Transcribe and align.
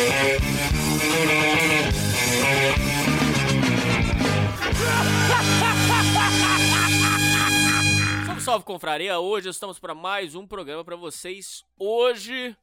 Salve, 8.24 8.40
salve, 8.40 8.64
confraria! 8.64 9.18
Hoje 9.18 9.50
estamos 9.50 9.78
para 9.78 9.94
mais 9.94 10.34
um 10.34 10.46
programa 10.46 10.82
para 10.82 10.96
vocês. 10.96 11.62
Hoje, 11.78 12.56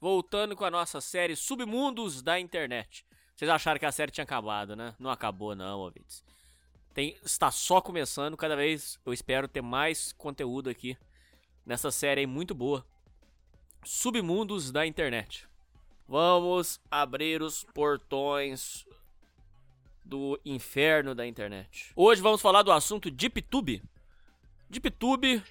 voltando 0.00 0.54
com 0.54 0.66
a 0.66 0.70
nossa 0.70 1.00
série 1.00 1.34
Submundos 1.34 2.20
da 2.20 2.38
Internet. 2.38 3.06
Vocês 3.34 3.50
acharam 3.50 3.78
que 3.78 3.86
a 3.86 3.92
série 3.92 4.12
tinha 4.12 4.24
acabado, 4.24 4.76
né? 4.76 4.94
Não 4.98 5.10
acabou, 5.10 5.56
não, 5.56 5.80
ouvintes. 5.80 6.22
Tem, 6.92 7.16
está 7.24 7.50
só 7.50 7.80
começando. 7.80 8.36
Cada 8.36 8.54
vez 8.54 9.00
eu 9.06 9.14
espero 9.14 9.48
ter 9.48 9.62
mais 9.62 10.12
conteúdo 10.12 10.68
aqui 10.68 10.94
nessa 11.64 11.90
série 11.90 12.20
aí 12.20 12.26
muito 12.26 12.54
boa. 12.54 12.84
Submundos 13.82 14.70
da 14.70 14.86
Internet. 14.86 15.48
Vamos 16.06 16.80
abrir 16.90 17.40
os 17.42 17.64
portões 17.64 18.84
do 20.04 20.38
inferno 20.44 21.14
da 21.14 21.26
internet. 21.26 21.92
Hoje 21.96 22.20
vamos 22.20 22.42
falar 22.42 22.62
do 22.62 22.72
assunto 22.72 23.10
DeepTube. 23.10 23.82
DeepTube, 24.68 25.42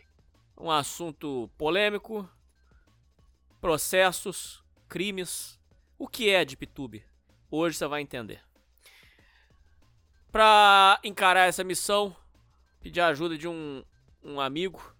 um 0.57 0.69
assunto 0.69 1.49
polêmico, 1.57 2.29
processos, 3.59 4.63
crimes. 4.87 5.59
O 5.97 6.07
que 6.07 6.29
é 6.29 6.43
DeepTube? 6.43 7.03
Hoje 7.49 7.77
você 7.77 7.87
vai 7.87 8.01
entender. 8.01 8.43
Para 10.31 10.99
encarar 11.03 11.47
essa 11.47 11.63
missão, 11.63 12.15
pedir 12.79 13.01
a 13.01 13.07
ajuda 13.07 13.37
de 13.37 13.47
um, 13.47 13.83
um 14.23 14.39
amigo, 14.39 14.95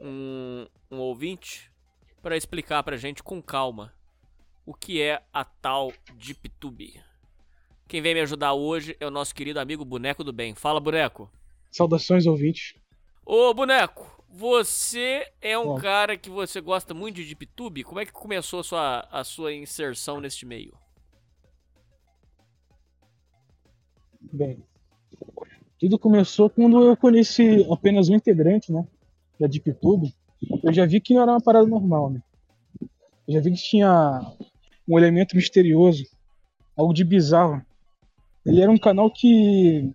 um, 0.00 0.66
um 0.90 0.98
ouvinte, 0.98 1.70
para 2.20 2.36
explicar 2.36 2.82
pra 2.82 2.96
gente 2.96 3.22
com 3.22 3.40
calma 3.40 3.96
o 4.66 4.74
que 4.74 5.00
é 5.00 5.22
a 5.32 5.44
tal 5.44 5.92
DeepTube. 6.16 7.00
Quem 7.88 8.02
vem 8.02 8.14
me 8.14 8.20
ajudar 8.20 8.52
hoje 8.52 8.96
é 8.98 9.06
o 9.06 9.10
nosso 9.10 9.32
querido 9.32 9.60
amigo 9.60 9.84
Boneco 9.84 10.24
do 10.24 10.32
Bem. 10.32 10.56
Fala, 10.56 10.80
Boneco. 10.80 11.30
Saudações, 11.70 12.26
ouvintes. 12.26 12.74
Ô, 13.24 13.54
Boneco, 13.54 14.24
você 14.28 15.24
é 15.40 15.56
um 15.56 15.66
Bom. 15.66 15.74
cara 15.76 16.16
que 16.18 16.28
você 16.28 16.60
gosta 16.60 16.92
muito 16.92 17.16
de 17.16 17.26
DeepTube. 17.26 17.84
Como 17.84 18.00
é 18.00 18.04
que 18.04 18.12
começou 18.12 18.60
a 18.60 18.64
sua, 18.64 19.08
a 19.10 19.22
sua 19.22 19.54
inserção 19.54 20.20
neste 20.20 20.44
meio? 20.44 20.76
Bem, 24.20 24.64
tudo 25.78 25.96
começou 25.96 26.50
quando 26.50 26.82
eu 26.82 26.96
conheci 26.96 27.64
apenas 27.70 28.08
um 28.08 28.16
integrante, 28.16 28.72
né, 28.72 28.84
da 29.38 29.46
DeepTube. 29.46 30.12
Eu 30.64 30.72
já 30.72 30.84
vi 30.84 31.00
que 31.00 31.14
não 31.14 31.22
era 31.22 31.30
uma 31.30 31.40
parada 31.40 31.66
normal, 31.66 32.10
né. 32.10 32.20
Eu 33.28 33.34
já 33.34 33.40
vi 33.40 33.52
que 33.52 33.62
tinha 33.62 34.20
um 34.88 34.98
elemento 34.98 35.36
misterioso, 35.36 36.04
algo 36.76 36.92
de 36.92 37.04
bizarro. 37.04 37.62
Ele 38.44 38.62
era 38.62 38.70
um 38.70 38.78
canal 38.78 39.10
que 39.10 39.92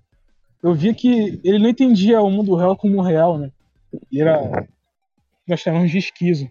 eu 0.62 0.74
via 0.74 0.94
que 0.94 1.40
ele 1.44 1.60
não 1.60 1.70
entendia 1.70 2.22
o 2.22 2.30
mundo 2.30 2.56
real 2.56 2.76
como 2.76 3.02
real, 3.02 3.38
né. 3.38 3.52
Ele 4.12 4.22
era 4.22 4.68
nós 5.48 5.60
chamamos 5.60 5.92
de 5.92 5.98
esquizo. 5.98 6.50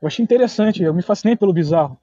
Eu 0.00 0.06
achei 0.06 0.22
interessante, 0.22 0.82
eu 0.82 0.94
me 0.94 1.02
fascinei 1.02 1.36
pelo 1.36 1.52
bizarro. 1.52 1.98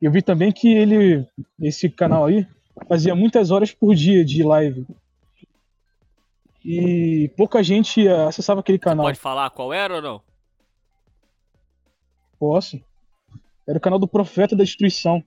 Eu 0.00 0.12
vi 0.12 0.20
também 0.22 0.52
que 0.52 0.68
ele, 0.68 1.26
esse 1.60 1.88
canal 1.88 2.26
aí, 2.26 2.46
fazia 2.88 3.14
muitas 3.14 3.50
horas 3.50 3.72
por 3.72 3.94
dia 3.94 4.24
de 4.24 4.42
live. 4.42 4.86
E 6.64 7.32
pouca 7.36 7.62
gente 7.62 8.06
acessava 8.06 8.60
aquele 8.60 8.78
canal. 8.78 9.06
Pode 9.06 9.18
falar 9.18 9.50
qual 9.50 9.72
era 9.72 9.96
ou 9.96 10.02
não? 10.02 10.22
Posso. 12.38 12.80
Era 13.68 13.76
o 13.76 13.80
canal 13.80 13.98
do 13.98 14.08
Profeta 14.08 14.56
da 14.56 14.64
Destruição. 14.64 15.22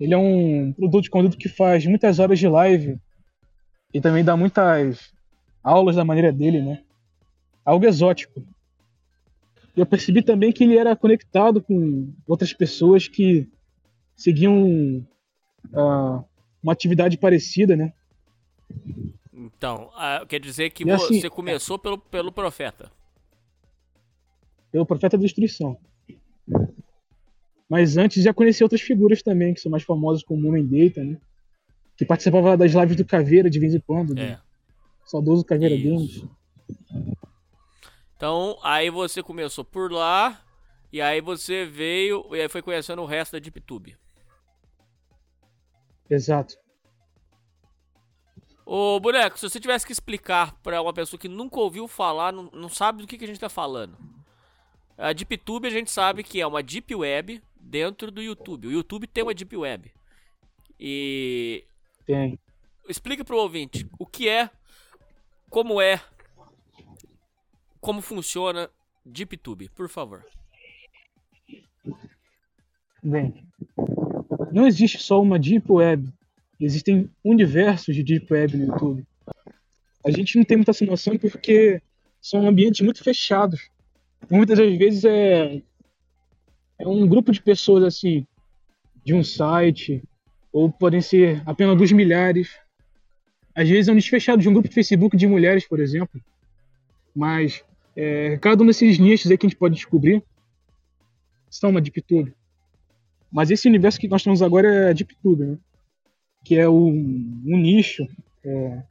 Ele 0.00 0.14
é 0.14 0.16
um 0.16 0.72
produto 0.72 1.04
de 1.04 1.10
conteúdo 1.10 1.36
que 1.36 1.48
faz 1.48 1.84
muitas 1.84 2.18
horas 2.18 2.38
de 2.38 2.48
live 2.48 2.98
e 3.92 4.00
também 4.00 4.24
dá 4.24 4.34
muitas 4.34 5.12
aulas 5.62 5.96
da 5.96 6.04
maneira 6.04 6.32
dele, 6.32 6.62
né? 6.62 6.82
Algo 7.62 7.84
exótico. 7.84 8.42
Eu 9.76 9.84
percebi 9.84 10.22
também 10.22 10.50
que 10.50 10.64
ele 10.64 10.78
era 10.78 10.96
conectado 10.96 11.60
com 11.60 12.10
outras 12.26 12.54
pessoas 12.54 13.06
que 13.06 13.46
seguiam 14.16 15.06
ah, 15.74 16.24
uma 16.62 16.72
atividade 16.72 17.18
parecida, 17.18 17.76
né? 17.76 17.92
Então, 19.30 19.90
ah, 19.94 20.24
quer 20.26 20.40
dizer 20.40 20.70
que 20.70 20.90
assim, 20.90 21.20
você 21.20 21.28
começou 21.28 21.78
pelo, 21.78 21.98
pelo 21.98 22.32
Profeta. 22.32 22.90
Pelo 24.70 24.86
Profeta 24.86 25.18
da 25.18 25.22
Destruição. 25.22 25.78
Mas 27.68 27.96
antes 27.96 28.22
já 28.22 28.34
conheci 28.34 28.62
outras 28.62 28.80
figuras 28.80 29.22
também, 29.22 29.54
que 29.54 29.60
são 29.60 29.70
mais 29.70 29.82
famosas, 29.82 30.22
como 30.22 30.44
o 30.46 30.48
Homem 30.50 30.66
Data, 30.66 31.02
né? 31.02 31.18
Que 31.96 32.04
participava 32.04 32.56
das 32.56 32.72
lives 32.72 32.96
do 32.96 33.04
Caveira 33.04 33.48
de 33.48 33.58
vez 33.58 33.74
em 33.74 33.80
quando, 33.80 34.12
É. 34.12 34.14
né? 34.14 34.40
Saudoso 35.06 35.44
Caveira 35.44 35.74
Isso. 35.74 35.88
Games. 35.88 37.12
Então, 38.16 38.58
aí 38.62 38.90
você 38.90 39.22
começou 39.22 39.64
por 39.64 39.90
lá, 39.90 40.44
e 40.92 41.00
aí 41.00 41.20
você 41.20 41.64
veio 41.64 42.24
e 42.36 42.40
aí 42.40 42.48
foi 42.48 42.62
conhecendo 42.62 43.02
o 43.02 43.06
resto 43.06 43.32
da 43.32 43.38
DeepTube. 43.38 43.96
Exato. 46.08 46.56
Ô, 48.64 49.00
Boneco, 49.00 49.38
se 49.38 49.48
você 49.48 49.58
tivesse 49.58 49.84
que 49.86 49.92
explicar 49.92 50.54
pra 50.62 50.80
uma 50.80 50.92
pessoa 50.92 51.18
que 51.18 51.28
nunca 51.28 51.58
ouviu 51.58 51.88
falar, 51.88 52.32
não, 52.32 52.44
não 52.52 52.68
sabe 52.68 53.02
do 53.02 53.08
que, 53.08 53.18
que 53.18 53.24
a 53.24 53.26
gente 53.26 53.40
tá 53.40 53.48
falando. 53.48 53.96
A 54.96 55.12
DeepTube 55.12 55.66
a 55.66 55.70
gente 55.70 55.90
sabe 55.90 56.22
que 56.22 56.40
é 56.40 56.46
uma 56.46 56.62
Deep 56.62 56.94
Web 56.94 57.42
dentro 57.56 58.10
do 58.10 58.22
YouTube. 58.22 58.68
O 58.68 58.72
YouTube 58.72 59.06
tem 59.06 59.22
uma 59.24 59.34
Deep 59.34 59.56
Web. 59.56 59.92
E 60.78 61.64
Tem. 62.06 62.38
explica 62.88 63.24
pro 63.24 63.38
ouvinte 63.38 63.86
o 63.98 64.06
que 64.06 64.28
é, 64.28 64.50
como 65.48 65.80
é, 65.80 66.00
como 67.80 68.00
funciona 68.00 68.70
DeepTube, 69.04 69.68
por 69.70 69.88
favor. 69.88 70.24
Bem, 73.02 73.44
não 74.52 74.66
existe 74.66 74.98
só 74.98 75.20
uma 75.20 75.38
Deep 75.38 75.70
Web. 75.70 76.08
Existem 76.60 77.10
universos 77.24 77.94
de 77.94 78.02
Deep 78.04 78.32
Web 78.32 78.56
no 78.56 78.66
YouTube. 78.66 79.04
A 80.04 80.10
gente 80.10 80.36
não 80.36 80.44
tem 80.44 80.56
muita 80.56 80.72
noção 80.84 81.18
porque 81.18 81.82
são 82.20 82.46
ambientes 82.46 82.80
muito 82.80 83.02
fechados. 83.02 83.68
Muitas 84.30 84.58
das 84.58 84.76
vezes 84.76 85.04
é, 85.04 85.62
é 86.78 86.88
um 86.88 87.06
grupo 87.06 87.32
de 87.32 87.42
pessoas 87.42 87.84
assim, 87.84 88.26
de 89.04 89.14
um 89.14 89.22
site, 89.22 90.02
ou 90.52 90.70
podem 90.70 91.00
ser 91.00 91.42
apenas 91.46 91.76
dos 91.76 91.92
milhares. 91.92 92.50
Às 93.54 93.68
vezes 93.68 93.88
é 93.88 93.92
um 93.92 93.94
nicho 93.94 94.10
fechado 94.10 94.40
de 94.40 94.48
um 94.48 94.52
grupo 94.52 94.68
de 94.68 94.74
Facebook 94.74 95.16
de 95.16 95.26
mulheres, 95.26 95.66
por 95.66 95.80
exemplo. 95.80 96.20
Mas 97.14 97.64
é, 97.96 98.36
cada 98.38 98.62
um 98.62 98.66
desses 98.66 98.98
nichos 98.98 99.30
aí 99.30 99.36
que 99.36 99.46
a 99.46 99.48
gente 99.48 99.58
pode 99.58 99.74
descobrir 99.74 100.22
são 101.50 101.70
uma 101.70 101.80
DeepTube. 101.80 102.34
Mas 103.30 103.50
esse 103.50 103.68
universo 103.68 104.00
que 104.00 104.08
nós 104.08 104.22
temos 104.22 104.42
agora 104.42 104.68
é 104.68 104.90
a 104.90 104.92
DeepTube, 104.92 105.44
né? 105.44 105.58
Que 106.44 106.56
é 106.56 106.68
um, 106.68 107.42
um 107.46 107.56
nicho, 107.56 108.06
é, 108.44 108.82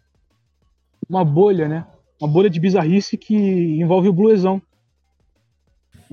uma 1.10 1.26
bolha, 1.26 1.68
né? 1.68 1.88
Uma 2.20 2.30
bolha 2.30 2.50
de 2.50 2.60
bizarrice 2.60 3.18
que 3.18 3.36
envolve 3.36 4.10
o 4.10 4.14
bluesão. 4.14 4.62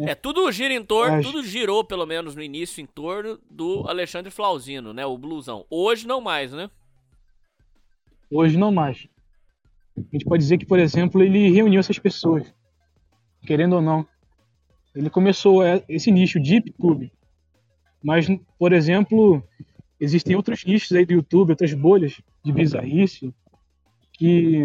É, 0.01 0.15
tudo 0.15 0.51
gira 0.53 0.73
em 0.73 0.85
torno, 0.85 1.23
tudo 1.23 1.43
girou, 1.43 1.83
pelo 1.85 2.07
menos 2.07 2.35
no 2.35 2.43
início, 2.43 2.81
em 2.81 2.87
torno 2.87 3.39
do 3.51 3.89
Alexandre 3.89 4.31
Flauzino, 4.31 4.93
né? 4.93 5.05
O 5.05 5.19
blusão. 5.19 5.67
Hoje 5.69 6.07
não 6.07 6.21
mais, 6.21 6.53
né? 6.53 6.71
Hoje 8.31 8.57
não 8.57 8.71
mais. 8.71 9.09
A 9.97 10.01
gente 10.13 10.25
pode 10.25 10.43
dizer 10.43 10.59
que, 10.59 10.67
por 10.67 10.79
exemplo, 10.79 11.23
ele 11.23 11.51
reuniu 11.51 11.81
essas 11.81 11.99
pessoas, 11.99 12.55
querendo 13.45 13.75
ou 13.77 13.83
não. 13.83 14.07
Ele 14.95 15.11
começou 15.11 15.63
esse 15.89 16.11
nicho 16.11 16.41
Deep 16.41 16.73
Cube. 16.73 17.13
Mas, 18.03 18.27
por 18.59 18.73
exemplo, 18.73 19.43
existem 19.99 20.37
outros 20.37 20.65
nichos 20.65 20.93
aí 20.93 21.05
do 21.05 21.13
YouTube, 21.13 21.51
outras 21.51 21.75
bolhas 21.75 22.21
de 22.45 22.53
bizarrice, 22.53 23.35
que 24.13 24.63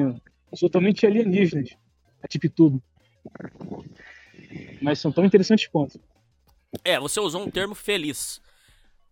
são 0.53 0.69
totalmente 0.69 1.06
alienígenas, 1.06 1.75
a 2.21 2.27
TipTube. 2.27 2.80
Mas 4.81 5.00
são 5.00 5.11
tão 5.11 5.25
interessantes 5.25 5.67
quanto. 5.67 6.00
É, 6.83 7.00
você 7.00 7.19
usou 7.19 7.41
um 7.44 7.50
termo 7.50 7.75
feliz. 7.75 8.41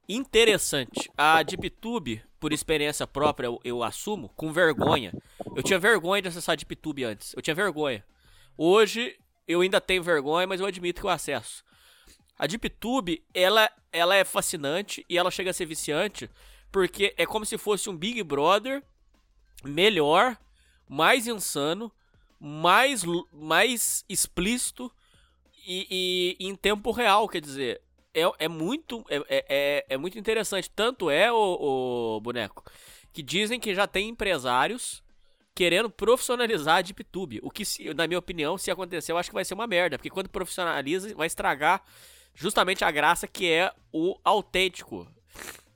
Interessante. 0.08 1.10
A 1.18 1.42
DeepTube, 1.44 2.22
por 2.40 2.52
experiência 2.52 3.06
própria, 3.06 3.48
eu, 3.48 3.60
eu, 3.64 3.84
assumo, 3.84 4.30
com 4.36 4.52
vergonha. 4.52 5.14
Eu 5.56 5.64
tinha 5.64 5.80
vergonha 5.80 6.22
de 6.22 6.28
acessar 6.28 6.54
a 6.54 6.56
DeepTube 6.56 7.04
antes. 7.04 7.34
Eu 7.34 7.42
tinha 7.42 7.56
vergonha. 7.56 8.04
Hoje, 8.58 9.18
eu 9.48 9.62
ainda 9.62 9.80
tenho 9.80 10.04
vergonha, 10.04 10.48
mas 10.48 10.60
eu 10.60 10.66
admito 10.66 11.02
que 11.02 11.08
eu 11.08 11.12
acesso. 11.12 11.64
A 12.38 12.48
DeepTube, 12.48 13.24
ela, 13.34 13.70
ela 13.92 14.16
é 14.16 14.26
fascinante 14.26 15.06
e 15.08 15.18
ela 15.18 15.32
chega 15.32 15.52
a 15.52 15.54
ser 15.54 15.66
viciante 15.66 16.30
porque 16.72 17.14
é 17.18 17.26
como 17.26 17.46
se 17.46 17.58
fosse 17.58 17.90
um 17.90 17.96
Big 17.96 18.24
Brother 18.24 18.82
melhor, 19.64 20.38
mais 20.88 21.28
insano, 21.28 21.92
mais, 22.40 23.04
mais 23.32 24.04
explícito 24.10 24.92
e, 25.66 26.38
e, 26.40 26.48
em 26.48 26.56
tempo 26.56 26.92
real, 26.92 27.28
quer 27.28 27.42
dizer, 27.42 27.82
é, 28.14 28.22
é 28.40 28.48
muito 28.48 29.06
é, 29.10 29.16
é, 29.18 29.46
é, 29.50 29.86
é 29.90 29.98
muito 29.98 30.18
interessante. 30.18 30.70
Tanto 30.70 31.10
é, 31.10 31.32
o, 31.32 32.16
o, 32.18 32.22
boneco, 32.22 32.64
que 33.14 33.22
dizem 33.22 33.60
que 33.60 33.74
já 33.74 33.88
tem 33.88 34.10
empresários 34.10 35.04
querendo 35.54 35.90
profissionalizar 35.90 36.78
a 36.78 36.82
DeepTube. 36.82 37.40
O 37.44 37.50
que, 37.50 37.64
na 37.94 38.08
minha 38.08 38.20
opinião, 38.20 38.58
se 38.58 38.72
acontecer, 38.72 39.12
eu 39.12 39.18
acho 39.18 39.30
que 39.30 39.34
vai 39.34 39.46
ser 39.46 39.54
uma 39.54 39.68
merda. 39.68 39.98
Porque 39.98 40.10
quando 40.10 40.30
profissionaliza, 40.30 41.14
vai 41.16 41.28
estragar 41.28 41.84
justamente 42.34 42.84
a 42.84 42.92
graça 42.92 43.28
que 43.28 43.50
é 43.50 43.72
o 43.92 44.18
autêntico. 44.24 45.08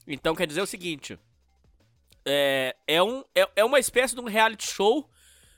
Então 0.07 0.35
quer 0.35 0.47
dizer 0.47 0.61
o 0.61 0.67
seguinte. 0.67 1.19
É, 2.25 2.75
é, 2.87 3.03
um, 3.03 3.23
é, 3.35 3.47
é 3.57 3.65
uma 3.65 3.79
espécie 3.79 4.15
de 4.15 4.21
um 4.21 4.25
reality 4.25 4.67
show 4.67 5.07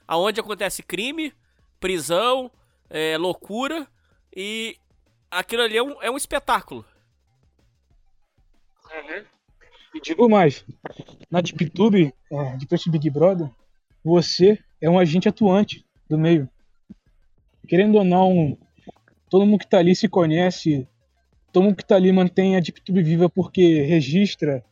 onde 0.09 0.39
acontece 0.39 0.83
crime, 0.83 1.33
prisão, 1.79 2.51
é, 2.89 3.17
loucura 3.17 3.87
e 4.35 4.77
aquilo 5.31 5.63
ali 5.63 5.77
é 5.77 5.83
um, 5.83 6.01
é 6.01 6.11
um 6.11 6.17
espetáculo. 6.17 6.85
Uhum. 8.85 9.25
E 9.95 10.01
digo 10.01 10.29
mais, 10.29 10.65
na 11.29 11.41
DeepTube, 11.41 12.13
é, 12.31 12.57
depois 12.57 12.81
de 12.81 12.91
Big 12.91 13.09
Brother, 13.09 13.49
você 14.03 14.59
é 14.81 14.89
um 14.89 14.99
agente 14.99 15.27
atuante 15.27 15.85
do 16.09 16.17
meio. 16.17 16.49
Querendo 17.67 17.95
ou 17.95 18.03
não, 18.03 18.57
todo 19.29 19.45
mundo 19.45 19.59
que 19.59 19.67
tá 19.67 19.79
ali 19.79 19.95
se 19.95 20.07
conhece, 20.07 20.87
todo 21.51 21.63
mundo 21.63 21.75
que 21.75 21.85
tá 21.85 21.95
ali 21.95 22.11
mantém 22.11 22.55
a 22.55 22.59
DeepTube 22.59 23.03
viva 23.03 23.29
porque 23.29 23.81
registra 23.81 24.63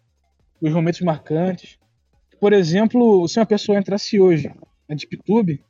os 0.61 0.71
momentos 0.71 1.01
marcantes. 1.01 1.77
Por 2.39 2.53
exemplo, 2.53 3.27
se 3.27 3.39
uma 3.39 3.45
pessoa 3.45 3.79
entrasse 3.79 4.19
hoje 4.19 4.53
na 4.87 4.95
DeepTube, 4.95 5.63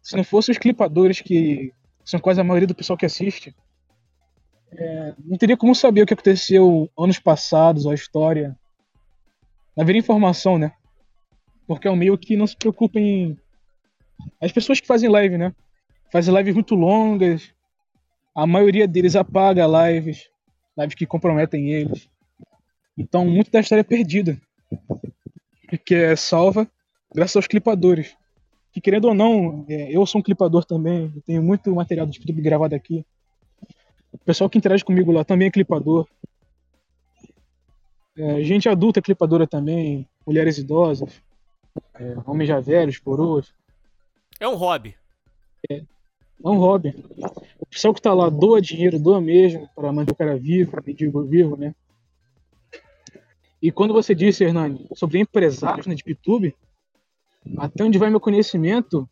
se 0.00 0.16
não 0.16 0.24
fossem 0.24 0.52
os 0.52 0.58
clipadores 0.58 1.20
que 1.20 1.72
são 2.04 2.20
quase 2.20 2.40
a 2.40 2.44
maioria 2.44 2.66
do 2.66 2.74
pessoal 2.74 2.96
que 2.96 3.06
assiste, 3.06 3.54
é, 4.72 5.14
não 5.24 5.36
teria 5.36 5.56
como 5.56 5.74
saber 5.74 6.02
o 6.02 6.06
que 6.06 6.14
aconteceu 6.14 6.90
anos 6.98 7.18
passados, 7.18 7.86
a 7.86 7.94
história. 7.94 8.56
Não 9.76 9.82
haveria 9.82 10.00
informação, 10.00 10.58
né? 10.58 10.72
Porque 11.66 11.86
é 11.86 11.90
um 11.90 11.96
meio 11.96 12.16
que 12.16 12.36
não 12.36 12.46
se 12.46 12.56
preocupa 12.56 12.98
em. 12.98 13.36
As 14.40 14.52
pessoas 14.52 14.80
que 14.80 14.86
fazem 14.86 15.10
live, 15.10 15.36
né? 15.36 15.54
Fazem 16.10 16.34
lives 16.34 16.54
muito 16.54 16.74
longas. 16.74 17.52
A 18.34 18.46
maioria 18.46 18.88
deles 18.88 19.14
apaga 19.14 19.66
lives. 19.66 20.30
Lives 20.76 20.94
que 20.94 21.06
comprometem 21.06 21.70
eles. 21.70 22.08
Então, 22.96 23.26
muito 23.26 23.50
da 23.50 23.60
história 23.60 23.80
é 23.80 23.84
perdida. 23.84 24.40
Porque 25.68 25.94
é 25.94 26.16
salva 26.16 26.70
graças 27.14 27.36
aos 27.36 27.46
clipadores 27.46 28.16
que 28.72 28.80
querendo 28.80 29.06
ou 29.06 29.14
não, 29.14 29.66
é, 29.68 29.94
eu 29.94 30.04
sou 30.06 30.20
um 30.20 30.24
clipador 30.24 30.64
também, 30.64 31.12
tenho 31.26 31.42
muito 31.42 31.72
material 31.74 32.06
do 32.06 32.14
YouTube 32.14 32.40
gravado 32.40 32.74
aqui. 32.74 33.04
O 34.10 34.18
pessoal 34.18 34.48
que 34.48 34.58
interage 34.58 34.84
comigo 34.84 35.12
lá 35.12 35.24
também 35.24 35.48
é 35.48 35.50
clipador. 35.50 36.06
É, 38.16 38.42
gente 38.42 38.68
adulta 38.68 39.00
é 39.00 39.02
clipadora 39.02 39.46
também, 39.46 40.08
mulheres 40.26 40.58
idosas, 40.58 41.22
é, 41.94 42.16
homens 42.26 42.48
já 42.48 42.60
velhos, 42.60 42.98
coroas. 42.98 43.54
É 44.40 44.48
um 44.48 44.54
hobby. 44.54 44.94
É, 45.70 45.76
é 45.76 45.84
um 46.48 46.56
hobby. 46.56 46.94
O 47.58 47.66
pessoal 47.66 47.92
que 47.92 48.02
tá 48.02 48.12
lá 48.12 48.28
doa 48.28 48.60
dinheiro, 48.60 48.98
doa 48.98 49.20
mesmo, 49.20 49.68
para 49.74 49.92
manter 49.92 50.12
o 50.12 50.16
cara 50.16 50.36
vivo, 50.36 50.72
digo 50.94 51.22
vivo, 51.24 51.56
né? 51.56 51.74
E 53.60 53.70
quando 53.70 53.94
você 53.94 54.14
disse, 54.14 54.44
Hernani, 54.44 54.86
sobre 54.94 55.20
empresários 55.20 55.86
na 55.86 55.94
YouTube, 55.94 56.54
até 57.58 57.84
onde 57.84 57.98
vai 57.98 58.10
meu 58.10 58.20
conhecimento, 58.20 59.08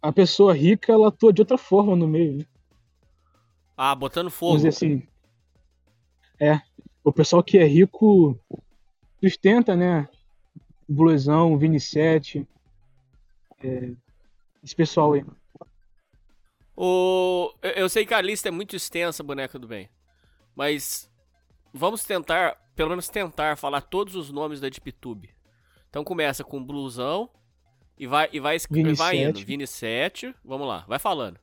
a 0.00 0.12
pessoa 0.12 0.54
rica 0.54 0.92
ela 0.92 1.08
atua 1.08 1.32
de 1.32 1.42
outra 1.42 1.58
forma 1.58 1.94
no 1.94 2.06
meio. 2.06 2.38
Né? 2.38 2.44
Ah, 3.76 3.94
botando 3.94 4.30
fogo. 4.30 4.58
Vamos 4.58 4.62
dizer 4.62 4.76
assim. 4.76 5.06
É. 6.38 6.60
O 7.02 7.12
pessoal 7.12 7.42
que 7.42 7.58
é 7.58 7.64
rico 7.64 8.38
sustenta, 9.20 9.74
né? 9.74 10.08
Bluesão, 10.88 11.56
Vini 11.56 11.80
7. 11.80 12.46
É, 13.62 13.92
esse 14.62 14.74
pessoal 14.74 15.12
aí. 15.14 15.24
O... 16.76 17.52
Eu 17.62 17.88
sei 17.88 18.06
que 18.06 18.14
a 18.14 18.20
lista 18.20 18.48
é 18.48 18.50
muito 18.50 18.74
extensa, 18.74 19.22
boneca 19.22 19.58
do 19.58 19.66
bem. 19.66 19.88
Mas 20.54 21.10
vamos 21.72 22.04
tentar, 22.04 22.56
pelo 22.74 22.90
menos 22.90 23.08
tentar, 23.08 23.56
falar 23.56 23.82
todos 23.82 24.14
os 24.14 24.30
nomes 24.30 24.60
da 24.60 24.68
DeepTube. 24.68 25.30
Então 25.88 26.04
começa 26.04 26.44
com 26.44 26.62
Blusão, 26.62 27.28
e 28.00 28.06
vai, 28.06 28.30
e 28.32 28.40
vai, 28.40 28.56
Vini 28.70 28.94
vai 28.94 29.22
indo. 29.22 29.44
Vini 29.44 29.66
7. 29.66 30.34
Vamos 30.42 30.66
lá, 30.66 30.86
vai 30.88 30.98
falando. 30.98 31.38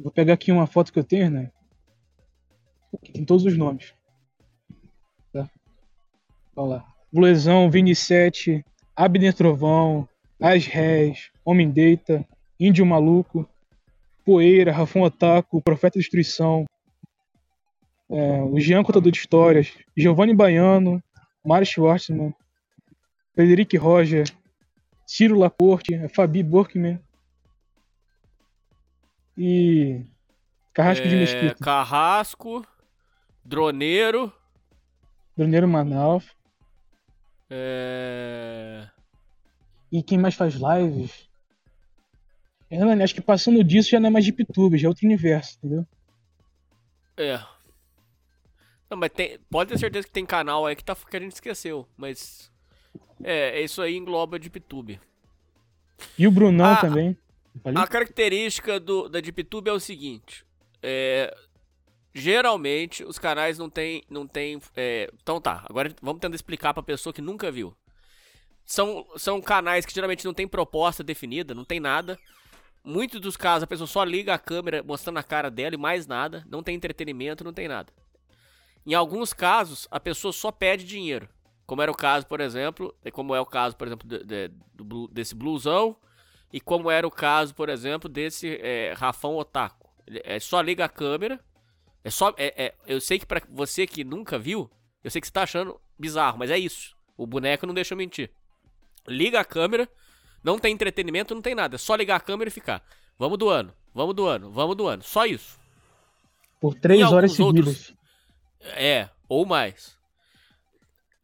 Vou 0.00 0.10
pegar 0.10 0.32
aqui 0.32 0.50
uma 0.50 0.66
foto 0.66 0.90
que 0.90 0.98
eu 0.98 1.04
tenho, 1.04 1.30
né? 1.30 1.50
Que 3.02 3.12
tem 3.12 3.26
todos 3.26 3.44
os 3.44 3.58
nomes. 3.58 3.92
Tá? 5.34 5.46
Olha 6.56 6.76
lá. 6.76 6.94
Bluesão, 7.12 7.70
Vini 7.70 7.94
7, 7.94 8.64
Abner 8.96 9.34
Trovão, 9.34 10.08
As 10.40 10.64
Réis, 10.64 11.30
Homem 11.44 11.70
Deita, 11.70 12.26
Índio 12.58 12.86
Maluco, 12.86 13.46
Poeira, 14.24 14.72
Rafão 14.72 15.02
Otaku, 15.02 15.60
Profeta 15.60 15.98
Destruição, 15.98 16.64
é, 18.10 18.42
o 18.42 18.58
Jean 18.58 18.82
Contador 18.82 19.12
de 19.12 19.18
Histórias, 19.18 19.74
Giovanni 19.94 20.34
Baiano, 20.34 21.02
Mário 21.44 21.66
Schwartzman, 21.66 22.34
Frederic 23.34 23.76
Roger, 23.76 24.26
Ciro 25.06 25.38
Laporte, 25.38 26.08
Fabi 26.08 26.42
Borkman 26.42 27.00
e 29.36 30.04
Carrasco 30.72 31.06
é, 31.06 31.08
de 31.08 31.16
Mesquita. 31.16 31.64
Carrasco, 31.64 32.66
Droneiro. 33.44 34.32
Droneiro 35.36 35.66
Manaus. 35.66 36.24
É... 37.50 38.88
E 39.90 40.02
quem 40.02 40.18
mais 40.18 40.34
faz 40.34 40.54
lives? 40.54 41.28
É, 42.70 42.80
acho 43.02 43.14
que 43.14 43.20
passando 43.20 43.62
disso 43.62 43.90
já 43.90 44.00
não 44.00 44.06
é 44.06 44.10
mais 44.10 44.24
de 44.24 44.32
PeerTube, 44.32 44.78
já 44.78 44.86
é 44.86 44.88
outro 44.88 45.06
universo, 45.06 45.58
entendeu? 45.58 45.86
É. 47.18 47.38
Não, 48.88 48.96
mas 48.96 49.10
tem, 49.12 49.38
pode 49.50 49.70
ter 49.70 49.78
certeza 49.78 50.06
que 50.06 50.12
tem 50.12 50.24
canal 50.24 50.64
aí 50.64 50.74
que, 50.74 50.84
tá, 50.84 50.94
que 50.94 51.16
a 51.16 51.20
gente 51.20 51.32
esqueceu, 51.32 51.86
mas 51.96 52.51
é, 53.22 53.60
isso 53.62 53.80
aí 53.82 53.96
engloba 53.96 54.36
a 54.36 54.38
DeepTube. 54.38 55.00
E 56.18 56.26
o 56.26 56.30
Brunão 56.30 56.72
a, 56.72 56.76
também. 56.76 57.16
A 57.74 57.86
característica 57.86 58.80
do, 58.80 59.08
da 59.08 59.20
DeepTube 59.20 59.68
é 59.68 59.72
o 59.72 59.80
seguinte. 59.80 60.44
É, 60.82 61.34
geralmente 62.14 63.04
os 63.04 63.18
canais 63.18 63.58
não 63.58 63.70
tem, 63.70 64.02
não 64.08 64.26
tem. 64.26 64.60
É, 64.76 65.10
então 65.22 65.40
tá, 65.40 65.64
agora 65.68 65.94
vamos 66.00 66.20
tentar 66.20 66.34
explicar 66.34 66.74
pra 66.74 66.82
pessoa 66.82 67.12
que 67.12 67.22
nunca 67.22 67.50
viu. 67.50 67.74
São, 68.64 69.06
são 69.16 69.40
canais 69.40 69.84
que 69.84 69.94
geralmente 69.94 70.24
não 70.24 70.34
tem 70.34 70.46
proposta 70.46 71.02
definida, 71.02 71.54
não 71.54 71.64
tem 71.64 71.80
nada. 71.80 72.18
Muitos 72.84 73.20
dos 73.20 73.36
casos 73.36 73.64
a 73.64 73.66
pessoa 73.66 73.86
só 73.86 74.02
liga 74.02 74.34
a 74.34 74.38
câmera 74.38 74.82
mostrando 74.82 75.18
a 75.18 75.22
cara 75.22 75.50
dela 75.50 75.74
e 75.74 75.78
mais 75.78 76.06
nada. 76.06 76.44
Não 76.48 76.62
tem 76.62 76.74
entretenimento, 76.74 77.44
não 77.44 77.52
tem 77.52 77.68
nada. 77.68 77.92
Em 78.84 78.94
alguns 78.94 79.32
casos, 79.32 79.86
a 79.90 80.00
pessoa 80.00 80.32
só 80.32 80.50
pede 80.50 80.84
dinheiro. 80.84 81.28
Como 81.66 81.80
era 81.80 81.90
o 81.90 81.96
caso, 81.96 82.26
por 82.26 82.40
exemplo, 82.40 82.94
como 83.12 83.34
é 83.34 83.40
o 83.40 83.46
caso, 83.46 83.76
por 83.76 83.86
exemplo, 83.86 84.06
de, 84.06 84.24
de, 84.24 84.50
do, 84.74 85.08
desse 85.08 85.34
blusão, 85.34 85.96
e 86.52 86.60
como 86.60 86.90
era 86.90 87.06
o 87.06 87.10
caso, 87.10 87.54
por 87.54 87.68
exemplo, 87.68 88.08
desse 88.08 88.58
é, 88.60 88.92
Rafão 88.92 89.36
Otaku. 89.36 89.88
É 90.06 90.38
só 90.38 90.60
liga 90.60 90.84
a 90.84 90.88
câmera. 90.88 91.40
É 92.04 92.10
só. 92.10 92.34
É, 92.36 92.64
é, 92.64 92.74
eu 92.86 93.00
sei 93.00 93.18
que 93.18 93.24
para 93.24 93.40
você 93.48 93.86
que 93.86 94.04
nunca 94.04 94.38
viu, 94.38 94.70
eu 95.02 95.10
sei 95.10 95.20
que 95.20 95.26
você 95.26 95.32
tá 95.32 95.44
achando 95.44 95.80
bizarro, 95.98 96.38
mas 96.38 96.50
é 96.50 96.58
isso. 96.58 96.96
O 97.16 97.26
boneco 97.26 97.66
não 97.66 97.72
deixa 97.72 97.94
eu 97.94 97.98
mentir. 97.98 98.30
liga 99.06 99.40
a 99.40 99.44
câmera, 99.44 99.88
não 100.42 100.58
tem 100.58 100.74
entretenimento, 100.74 101.34
não 101.34 101.42
tem 101.42 101.54
nada. 101.54 101.76
É 101.76 101.78
só 101.78 101.94
ligar 101.94 102.16
a 102.16 102.20
câmera 102.20 102.48
e 102.48 102.52
ficar. 102.52 102.84
Vamos 103.18 103.38
do 103.38 103.48
ano, 103.48 103.72
vamos 103.94 104.14
do 104.14 104.26
ano, 104.26 104.50
vamos 104.50 104.76
do 104.76 104.86
ano. 104.86 105.02
Só 105.02 105.24
isso. 105.24 105.58
Por 106.60 106.74
três 106.74 107.02
horas 107.10 107.32
seguidas. 107.32 107.66
Outros, 107.66 107.94
é, 108.74 109.08
ou 109.28 109.46
mais. 109.46 109.96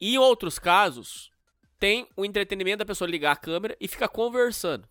E 0.01 0.15
em 0.15 0.19
outros 0.19 0.59
casos, 0.59 1.31
tem 1.79 2.09
o 2.17 2.25
entretenimento 2.25 2.79
da 2.79 2.87
pessoa 2.87 3.11
ligar 3.11 3.33
a 3.33 3.37
câmera 3.37 3.77
e 3.81 3.89
ficar 3.89 4.09
conversando. 4.09 4.89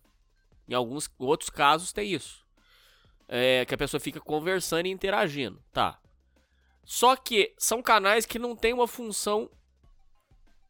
Em 0.68 0.74
alguns 0.74 1.08
outros 1.18 1.50
casos 1.50 1.92
tem 1.92 2.12
isso. 2.12 2.46
É, 3.26 3.64
que 3.66 3.74
a 3.74 3.78
pessoa 3.78 4.00
fica 4.00 4.20
conversando 4.20 4.86
e 4.86 4.90
interagindo. 4.90 5.62
Tá. 5.72 6.00
Só 6.84 7.14
que 7.16 7.54
são 7.58 7.82
canais 7.82 8.24
que 8.24 8.38
não 8.38 8.56
tem 8.56 8.72
uma 8.72 8.88
função 8.88 9.50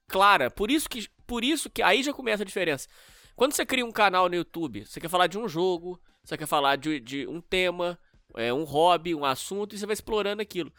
clara. 0.09 0.51
Por 0.51 0.71
isso 0.71 0.89
que, 0.89 1.09
por 1.27 1.45
isso 1.45 1.71
que 1.71 1.83
aí 1.83 2.03
já 2.03 2.13
começa 2.13 2.43
a 2.43 2.47
diferença. 2.47 2.89
Quando 3.37 3.53
você 3.53 3.65
cria 3.65 3.87
um 3.87 3.93
canal 3.93 4.29
no 4.29 4.35
YouTube, 4.35 4.85
você 4.85 5.01
quer 5.01 5.09
falar 5.09 5.29
de 5.29 5.39
um 5.39 5.49
jogo, 5.49 6.01
você 6.25 6.37
quer 6.37 6.47
falar 6.47 6.75
de, 6.75 6.99
de 6.99 7.27
um 7.29 7.41
tema, 7.41 7.97
é, 8.35 8.53
um 8.53 8.65
hobby, 8.65 9.15
um 9.15 9.25
assunto, 9.25 9.75
e 9.75 9.79
você 9.79 9.87
vai 9.87 9.95
explorando 9.95 10.43
aquilo. 10.43 10.73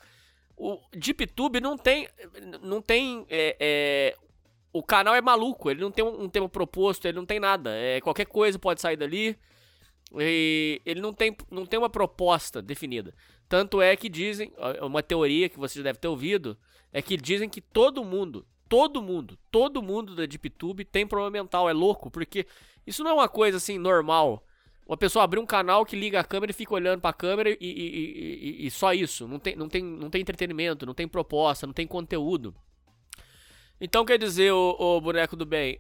O 0.60 0.78
DeepTube 0.92 1.62
não 1.62 1.78
tem. 1.78 2.10
Não 2.62 2.82
tem. 2.82 3.26
É, 3.30 3.56
é, 3.58 4.16
o 4.74 4.84
canal 4.84 5.16
é 5.16 5.22
maluco, 5.22 5.72
ele 5.72 5.80
não 5.80 5.90
tem 5.90 6.04
um, 6.04 6.24
um, 6.24 6.30
tema 6.30 6.50
proposto, 6.50 7.06
ele 7.06 7.18
não 7.18 7.26
tem 7.26 7.40
nada. 7.40 7.72
É, 7.72 8.02
qualquer 8.02 8.26
coisa 8.26 8.60
pode 8.60 8.82
sair 8.82 8.98
dali. 8.98 9.40
E 10.20 10.82
ele 10.86 11.00
não 11.00 11.14
tem, 11.14 11.36
não 11.50 11.66
tem 11.66 11.80
uma 11.80 11.90
proposta 11.90 12.62
definida. 12.62 13.16
Tanto 13.48 13.82
é 13.82 13.96
que 13.96 14.10
dizem, 14.10 14.52
uma 14.82 15.02
teoria 15.02 15.48
que 15.48 15.58
você 15.58 15.80
já 15.80 15.84
deve 15.84 16.00
ter 16.00 16.08
ouvido, 16.08 16.58
é 16.92 17.02
que 17.02 17.16
dizem 17.16 17.48
que 17.48 17.62
todo 17.62 18.04
mundo, 18.04 18.46
todo 18.68 19.02
mundo, 19.02 19.38
todo 19.50 19.82
mundo 19.82 20.14
da 20.14 20.26
DeepTube 20.26 20.84
tem 20.84 21.08
problema 21.08 21.32
mental, 21.32 21.70
é 21.70 21.74
louco, 21.74 22.12
porque 22.12 22.46
isso 22.86 23.04
não 23.04 23.12
é 23.12 23.14
uma 23.14 23.30
coisa 23.30 23.58
assim 23.58 23.78
normal. 23.78 24.44
Uma 24.90 24.98
pessoa 24.98 25.24
abrir 25.24 25.40
um 25.40 25.46
canal 25.46 25.86
que 25.86 25.96
liga 25.96 26.20
a 26.20 26.24
câmera 26.24 26.50
e 26.50 26.54
fica 26.54 26.74
olhando 26.74 27.00
para 27.00 27.12
a 27.12 27.14
câmera 27.14 27.52
e, 27.52 27.58
e, 27.62 28.64
e, 28.64 28.66
e, 28.66 28.72
só 28.72 28.92
isso. 28.92 29.28
Não 29.28 29.38
tem, 29.38 29.56
não, 29.56 29.70
tem, 29.70 29.84
não 29.84 30.10
tem 30.10 30.20
entretenimento, 30.20 30.84
não 30.84 30.96
tem 30.96 31.08
proposta, 31.08 31.68
não 31.68 31.74
tem 31.76 31.86
conteúdo. 31.86 32.56
Então 33.80 34.04
quer 34.04 34.18
dizer, 34.18 34.52
o, 34.52 34.76
o 34.80 35.00
boneco 35.00 35.36
do 35.36 35.46
bem, 35.46 35.80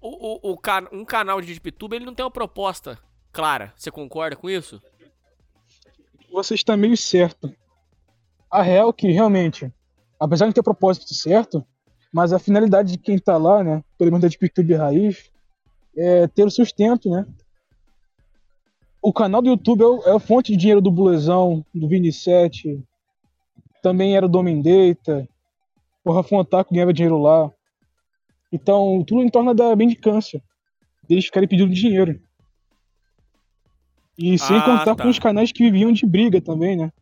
o, 0.00 0.48
o, 0.48 0.54
o, 0.54 0.58
um 0.90 1.04
canal 1.04 1.40
de 1.40 1.46
DeepTube 1.46 1.94
ele 1.94 2.04
não 2.04 2.12
tem 2.12 2.24
uma 2.24 2.32
proposta 2.32 2.98
clara. 3.30 3.72
Você 3.76 3.92
concorda 3.92 4.34
com 4.34 4.50
isso? 4.50 4.82
Você 6.32 6.54
está 6.54 6.76
meio 6.76 6.96
certo. 6.96 7.54
A 8.50 8.60
real 8.60 8.90
é 8.90 8.92
que 8.92 9.06
realmente, 9.12 9.72
apesar 10.18 10.48
de 10.48 10.54
ter 10.54 10.64
propósito 10.64 11.14
certo, 11.14 11.64
mas 12.12 12.32
a 12.32 12.40
finalidade 12.40 12.90
de 12.90 12.98
quem 12.98 13.14
está 13.14 13.36
lá, 13.36 13.62
né, 13.62 13.84
pelo 13.96 14.10
menos 14.10 14.22
da 14.22 14.26
DeepTube 14.28 14.74
raiz, 14.74 15.30
é 15.96 16.26
ter 16.26 16.42
o 16.44 16.50
sustento, 16.50 17.08
né? 17.08 17.24
O 19.02 19.12
canal 19.12 19.40
do 19.40 19.48
YouTube 19.48 19.82
é, 19.82 20.10
é, 20.10 20.12
a 20.14 20.18
fonte 20.18 20.52
de 20.52 20.58
dinheiro 20.58 20.80
do 20.80 20.90
Bulezão, 20.90 21.64
do 21.74 21.88
Vini7, 21.88 22.82
também 23.82 24.16
era 24.16 24.28
do 24.28 24.38
Homem 24.38 24.60
Data, 24.60 25.28
o 26.04 26.12
Rafa 26.12 26.36
Otaku 26.36 26.74
ganhava 26.74 26.92
dinheiro 26.92 27.18
lá. 27.18 27.50
Então, 28.52 29.02
tudo 29.06 29.22
em 29.22 29.28
torno 29.28 29.54
da 29.54 29.74
mendicância, 29.76 30.42
deles 31.08 31.24
ficarem 31.24 31.48
pedindo 31.48 31.72
dinheiro. 31.72 32.20
E 34.18 34.38
sem 34.38 34.56
ah, 34.56 34.62
contar 34.62 34.96
tá. 34.96 35.02
com 35.02 35.08
os 35.08 35.18
canais 35.18 35.50
que 35.50 35.64
viviam 35.64 35.92
de 35.92 36.04
briga 36.04 36.40
também, 36.40 36.76
né? 36.76 36.92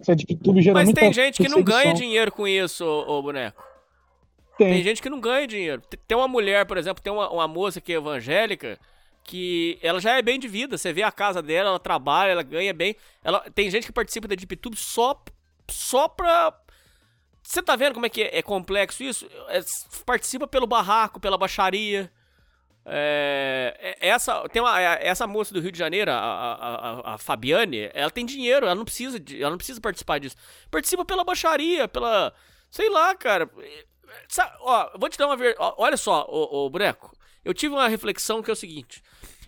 Essa 0.00 0.16
de 0.16 0.24
YouTube 0.28 0.62
gera 0.62 0.74
Mas 0.74 0.90
tem 0.92 1.12
gente 1.12 1.42
que 1.42 1.48
não 1.48 1.62
ganha 1.62 1.92
dinheiro 1.92 2.32
com 2.32 2.48
isso, 2.48 2.84
ô, 2.84 3.18
ô 3.18 3.22
boneco. 3.22 3.62
Tem. 4.56 4.74
tem. 4.74 4.82
gente 4.82 5.02
que 5.02 5.10
não 5.10 5.20
ganha 5.20 5.46
dinheiro. 5.46 5.82
Tem 6.06 6.16
uma 6.16 6.28
mulher, 6.28 6.64
por 6.64 6.78
exemplo, 6.78 7.02
tem 7.02 7.12
uma, 7.12 7.30
uma 7.30 7.46
moça 7.46 7.80
que 7.80 7.92
é 7.92 7.96
evangélica, 7.96 8.78
que 9.24 9.78
ela 9.82 10.00
já 10.00 10.16
é 10.16 10.22
bem 10.22 10.38
de 10.38 10.48
vida. 10.48 10.76
Você 10.76 10.92
vê 10.92 11.02
a 11.02 11.12
casa 11.12 11.42
dela, 11.42 11.70
ela 11.70 11.78
trabalha, 11.78 12.30
ela 12.30 12.42
ganha 12.42 12.72
bem. 12.72 12.96
Ela 13.22 13.40
tem 13.54 13.70
gente 13.70 13.86
que 13.86 13.92
participa 13.92 14.28
da 14.28 14.34
DeepTube 14.34 14.76
só 14.76 15.22
só 15.68 16.08
pra 16.08 16.52
você 17.42 17.62
tá 17.62 17.74
vendo 17.74 17.94
como 17.94 18.06
é 18.06 18.08
que 18.08 18.22
é, 18.22 18.38
é 18.38 18.42
complexo 18.42 19.02
isso? 19.02 19.28
É, 19.48 19.60
participa 20.04 20.46
pelo 20.46 20.66
barraco, 20.66 21.20
pela 21.20 21.38
baixaria. 21.38 22.10
É, 22.84 23.96
é 24.00 24.08
essa 24.08 24.48
tem 24.48 24.62
uma, 24.62 24.80
é, 24.80 25.06
essa 25.06 25.26
moça 25.26 25.52
do 25.52 25.60
Rio 25.60 25.72
de 25.72 25.78
Janeiro, 25.78 26.10
a, 26.10 26.14
a, 26.14 27.14
a, 27.14 27.18
Fabiane, 27.18 27.90
ela 27.92 28.10
tem 28.10 28.24
dinheiro, 28.24 28.66
ela 28.66 28.74
não 28.74 28.84
precisa 28.84 29.20
de, 29.20 29.40
ela 29.40 29.50
não 29.50 29.58
precisa 29.58 29.80
participar 29.80 30.18
disso. 30.18 30.36
Participa 30.70 31.04
pela 31.04 31.24
baixaria, 31.24 31.86
pela 31.88 32.32
sei 32.70 32.88
lá, 32.88 33.14
cara. 33.14 33.50
Sabe, 34.28 34.56
ó, 34.60 34.90
vou 34.98 35.08
te 35.08 35.18
dar 35.18 35.26
uma 35.26 35.36
ver, 35.36 35.54
olha 35.58 35.96
só, 35.96 36.26
o, 36.28 36.66
o 36.66 36.70
boneco 36.70 37.12
eu 37.44 37.54
tive 37.54 37.74
uma 37.74 37.88
reflexão 37.88 38.42
que 38.42 38.50
é 38.50 38.52
o 38.52 38.56
seguinte: 38.56 39.02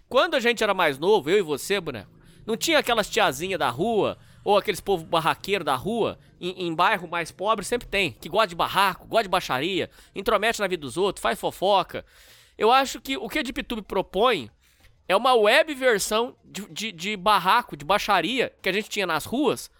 quando 0.08 0.34
a 0.34 0.40
gente 0.40 0.62
era 0.62 0.74
mais 0.74 0.98
novo, 0.98 1.30
eu 1.30 1.38
e 1.38 1.42
você, 1.42 1.80
boneco, 1.80 2.10
não 2.46 2.56
tinha 2.56 2.78
aquelas 2.78 3.08
tiazinhas 3.08 3.58
da 3.58 3.70
rua 3.70 4.18
ou 4.44 4.56
aqueles 4.56 4.80
povo 4.80 5.04
barraqueiro 5.04 5.64
da 5.64 5.76
rua, 5.76 6.18
em, 6.40 6.66
em, 6.66 6.74
bairro 6.74 7.06
mais 7.06 7.30
pobre, 7.30 7.64
sempre 7.64 7.86
tem, 7.86 8.12
que 8.12 8.28
gosta 8.28 8.48
de 8.48 8.56
barraco, 8.56 9.06
gosta 9.06 9.22
de 9.24 9.28
baixaria, 9.28 9.88
intromete 10.14 10.60
na 10.60 10.66
vida 10.66 10.80
dos 10.80 10.96
outros, 10.96 11.22
faz 11.22 11.38
fofoca. 11.38 12.04
Eu 12.58 12.70
acho 12.70 13.00
que 13.00 13.16
o 13.16 13.28
que 13.28 13.38
a 13.38 13.42
DeepTube 13.42 13.82
propõe 13.82 14.50
é 15.08 15.14
uma 15.16 15.34
web 15.34 15.72
versão 15.74 16.36
de, 16.44 16.66
de, 16.68 16.92
de 16.92 17.16
barraco, 17.16 17.76
de 17.76 17.84
baixaria, 17.84 18.52
que 18.60 18.68
a 18.68 18.72
gente 18.72 18.88
tinha 18.88 19.06
nas 19.06 19.24
ruas, 19.24 19.70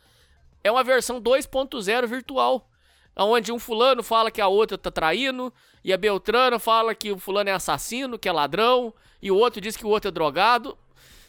é 0.63 0.71
uma 0.71 0.85
versão 0.85 1.21
2.0 1.21 2.07
virtual 2.07 2.69
onde 3.17 3.53
um 3.53 3.59
fulano 3.59 4.03
fala 4.03 4.31
que 4.31 4.41
a 4.41 4.49
outra 4.49 4.79
tá 4.79 4.91
traindo, 4.91 5.53
e 5.85 5.93
a 5.93 5.97
Beltrana 5.97 6.59
fala 6.59 6.95
que 6.95 7.11
o 7.11 7.19
fulano 7.19 7.51
é 7.51 7.53
assassino, 7.53 8.19
que 8.19 8.29
é 8.29 8.33
ladrão, 8.33 8.93
e 9.21 9.31
o 9.31 9.37
outro 9.37 9.61
diz 9.61 9.77
que 9.77 9.87
o 9.87 9.89
outro 9.89 10.09
é 10.09 10.13
drogado. 10.13 10.77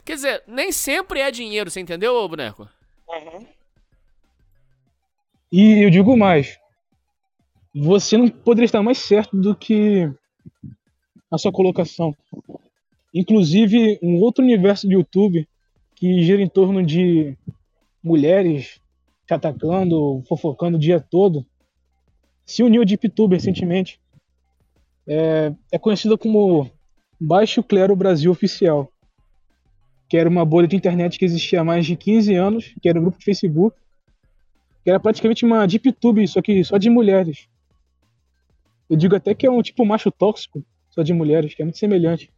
Quer 0.05 0.15
dizer, 0.15 0.43
nem 0.47 0.71
sempre 0.71 1.19
é 1.19 1.31
dinheiro, 1.31 1.69
você 1.69 1.79
entendeu, 1.79 2.27
boneco? 2.27 2.67
Uhum. 3.07 3.45
E 5.51 5.83
eu 5.85 5.89
digo 5.89 6.17
mais, 6.17 6.57
você 7.73 8.17
não 8.17 8.27
poderia 8.27 8.65
estar 8.65 8.81
mais 8.81 8.97
certo 8.97 9.37
do 9.37 9.55
que 9.55 10.11
a 11.31 11.37
sua 11.37 11.51
colocação. 11.51 12.15
Inclusive, 13.13 13.99
um 14.01 14.19
outro 14.19 14.43
universo 14.43 14.87
do 14.87 14.93
YouTube 14.93 15.47
que 15.95 16.21
gira 16.23 16.41
em 16.41 16.49
torno 16.49 16.83
de 16.83 17.37
mulheres 18.03 18.79
te 19.25 19.33
atacando, 19.33 20.23
fofocando 20.27 20.77
o 20.77 20.79
dia 20.79 20.99
todo, 20.99 21.45
se 22.45 22.63
uniu 22.63 22.81
a 22.81 22.85
DeepTube 22.85 23.35
recentemente. 23.35 23.99
É, 25.07 25.53
é 25.71 25.79
conhecida 25.79 26.17
como 26.17 26.69
Baixo 27.19 27.61
Clero 27.63 27.95
Brasil 27.95 28.31
Oficial, 28.31 28.91
que 30.09 30.17
era 30.17 30.29
uma 30.29 30.45
bolha 30.45 30.67
de 30.67 30.75
internet 30.75 31.17
que 31.17 31.25
existia 31.25 31.61
há 31.61 31.63
mais 31.63 31.85
de 31.85 31.95
15 31.95 32.35
anos, 32.35 32.73
que 32.81 32.89
era 32.89 32.99
um 32.99 33.03
grupo 33.03 33.17
de 33.17 33.25
Facebook, 33.25 33.77
que 34.83 34.89
era 34.89 34.99
praticamente 34.99 35.45
uma 35.45 35.65
DeepTube, 35.65 36.27
só 36.27 36.41
que 36.41 36.63
só 36.63 36.77
de 36.77 36.89
mulheres. 36.89 37.47
Eu 38.89 38.97
digo 38.97 39.15
até 39.15 39.33
que 39.33 39.45
é 39.45 39.51
um 39.51 39.61
tipo 39.61 39.85
macho 39.85 40.11
tóxico, 40.11 40.63
só 40.89 41.01
de 41.01 41.13
mulheres, 41.13 41.53
que 41.53 41.61
é 41.61 41.65
muito 41.65 41.77
semelhante. 41.77 42.31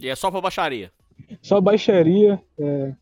E 0.00 0.08
é 0.08 0.14
só 0.14 0.30
pra 0.30 0.40
baixaria? 0.40 0.92
Só 1.42 1.60
baixaria. 1.60 2.40
É... 2.58 2.94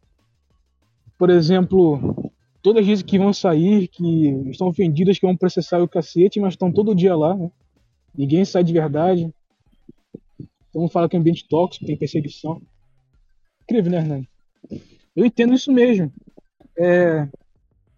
Por 1.16 1.30
exemplo, 1.30 2.21
todas 2.62 2.86
dizem 2.86 3.04
que 3.04 3.18
vão 3.18 3.32
sair, 3.32 3.88
que 3.88 4.28
estão 4.50 4.68
ofendidas, 4.68 5.18
que 5.18 5.26
vão 5.26 5.36
processar 5.36 5.82
o 5.82 5.88
cacete, 5.88 6.40
mas 6.40 6.54
estão 6.54 6.72
todo 6.72 6.94
dia 6.94 7.16
lá, 7.16 7.36
né? 7.36 7.50
Ninguém 8.16 8.44
sai 8.44 8.62
de 8.62 8.72
verdade. 8.72 9.32
Então 10.70 10.88
fala 10.88 11.08
que 11.08 11.16
é 11.16 11.18
ambiente 11.18 11.46
tóxico, 11.48 11.84
tem 11.84 11.96
perseguição. 11.96 12.62
Incrível, 13.64 13.90
né, 13.90 13.98
Hernani? 13.98 14.28
Eu 15.14 15.26
entendo 15.26 15.54
isso 15.54 15.72
mesmo. 15.72 16.12
É, 16.78 17.28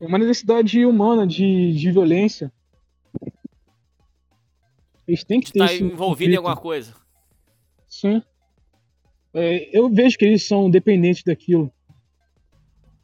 é 0.00 0.06
uma 0.06 0.18
necessidade 0.18 0.85
humana 0.85 1.26
de, 1.26 1.73
de 1.73 1.92
violência. 1.92 2.52
Eles 5.06 5.23
têm 5.23 5.40
que 5.40 5.52
ter 5.52 5.59
tá 5.59 5.75
envolvido 5.75 6.33
em 6.33 6.37
alguma 6.37 6.56
coisa. 6.56 6.94
Sim. 7.87 8.23
É, 9.35 9.76
eu 9.76 9.88
vejo 9.88 10.16
que 10.16 10.25
eles 10.25 10.47
são 10.47 10.71
dependentes 10.71 11.23
daquilo. 11.23 11.73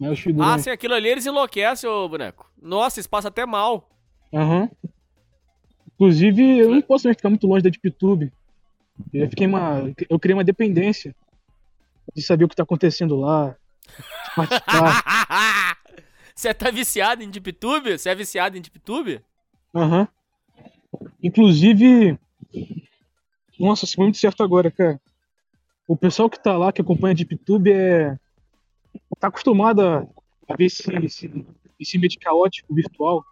É 0.03 0.09
ah, 0.41 0.59
sem 0.59 0.73
aquilo 0.73 0.95
ali 0.95 1.09
eles 1.09 1.27
enlouquecem, 1.27 1.89
ô 1.89 2.09
boneco. 2.09 2.51
Nossa, 2.61 3.01
isso 3.01 3.09
passa 3.09 3.29
até 3.29 3.45
mal. 3.45 3.91
Aham. 4.33 4.63
Uhum. 4.63 4.91
Inclusive, 5.95 6.59
eu 6.59 6.71
não 6.71 6.81
posso 6.81 7.07
ficar 7.11 7.29
muito 7.29 7.47
longe 7.47 7.63
da 7.63 7.69
DeepTube. 7.69 8.33
Eu 9.13 9.29
fiquei 9.29 9.47
uma. 9.47 9.93
Eu 10.09 10.19
criei 10.19 10.35
uma 10.35 10.45
dependência 10.45 11.15
de 12.15 12.23
saber 12.23 12.45
o 12.45 12.49
que 12.49 12.57
tá 12.57 12.63
acontecendo 12.63 13.17
lá. 13.17 13.55
Participar. 14.35 15.77
Você 16.35 16.55
tá 16.55 16.71
viciado 16.71 17.23
em 17.23 17.29
DeepTube? 17.29 17.99
Você 17.99 18.09
é 18.09 18.15
viciado 18.15 18.57
em 18.57 18.63
DeepTube? 18.63 19.21
Aham. 19.75 20.09
Uhum. 20.99 21.09
Inclusive. 21.23 22.19
Nossa, 23.59 23.85
se 23.85 23.95
foi 23.95 24.05
muito 24.07 24.17
certo 24.17 24.43
agora, 24.43 24.71
cara. 24.71 24.99
O 25.87 25.95
pessoal 25.95 26.31
que 26.31 26.43
tá 26.43 26.57
lá, 26.57 26.73
que 26.73 26.81
acompanha 26.81 27.13
a 27.13 27.17
DeepTube, 27.17 27.71
é 27.71 28.19
tá 29.19 29.29
acostumado 29.29 29.83
a 29.83 30.57
ver 30.57 30.67
esse, 30.67 30.91
esse, 31.05 31.47
esse 31.79 31.99
meio 31.99 32.19
caótico 32.21 32.75
virtual. 32.75 33.25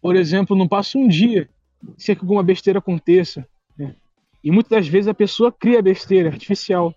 Por 0.00 0.16
exemplo, 0.16 0.56
não 0.56 0.68
passa 0.68 0.98
um 0.98 1.08
dia 1.08 1.48
ser 1.96 2.16
que 2.16 2.22
alguma 2.22 2.42
besteira 2.42 2.78
aconteça. 2.78 3.46
Né? 3.76 3.94
E 4.42 4.50
muitas 4.50 4.70
das 4.70 4.88
vezes 4.88 5.08
a 5.08 5.14
pessoa 5.14 5.52
cria 5.52 5.82
besteira 5.82 6.28
artificial. 6.28 6.94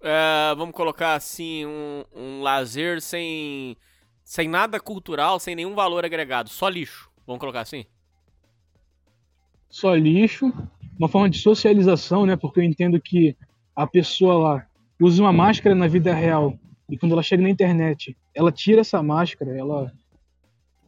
É, 0.00 0.54
vamos 0.54 0.74
colocar 0.74 1.14
assim, 1.14 1.64
um, 1.64 2.04
um 2.14 2.42
lazer 2.42 3.00
sem, 3.00 3.76
sem 4.22 4.46
nada 4.46 4.78
cultural, 4.78 5.40
sem 5.40 5.54
nenhum 5.54 5.74
valor 5.74 6.04
agregado, 6.04 6.50
só 6.50 6.68
lixo. 6.68 7.10
Vamos 7.26 7.40
colocar 7.40 7.60
assim? 7.60 7.86
Só 9.74 9.94
lixo, 9.94 10.52
uma 10.98 11.08
forma 11.08 11.28
de 11.28 11.38
socialização, 11.38 12.24
né? 12.24 12.36
Porque 12.36 12.60
eu 12.60 12.64
entendo 12.64 13.00
que 13.00 13.36
a 13.74 13.86
pessoa 13.86 14.34
lá 14.34 14.66
usa 15.00 15.20
uma 15.20 15.32
máscara 15.32 15.74
na 15.74 15.88
vida 15.88 16.14
real 16.14 16.56
e 16.88 16.96
quando 16.96 17.12
ela 17.12 17.22
chega 17.22 17.42
na 17.42 17.50
internet, 17.50 18.16
ela 18.34 18.52
tira 18.52 18.82
essa 18.82 19.02
máscara, 19.02 19.56
ela 19.56 19.92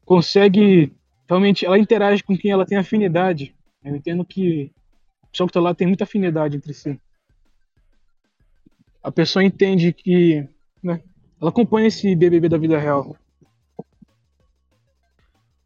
consegue 0.04 0.92
realmente, 1.28 1.66
ela 1.66 1.78
interage 1.78 2.22
com 2.22 2.36
quem 2.36 2.52
ela 2.52 2.64
tem 2.64 2.78
afinidade. 2.78 3.54
Eu 3.84 3.96
entendo 3.96 4.24
que 4.24 4.70
o 5.24 5.28
pessoal 5.30 5.48
que 5.48 5.50
está 5.50 5.60
lá 5.60 5.74
tem 5.74 5.88
muita 5.88 6.04
afinidade 6.04 6.56
entre 6.56 6.72
si 6.72 7.00
a 9.06 9.12
pessoa 9.12 9.44
entende 9.44 9.92
que 9.92 10.44
né, 10.82 11.00
ela 11.40 11.50
acompanha 11.50 11.86
esse 11.86 12.16
BBB 12.16 12.48
da 12.48 12.58
vida 12.58 12.76
real. 12.76 13.16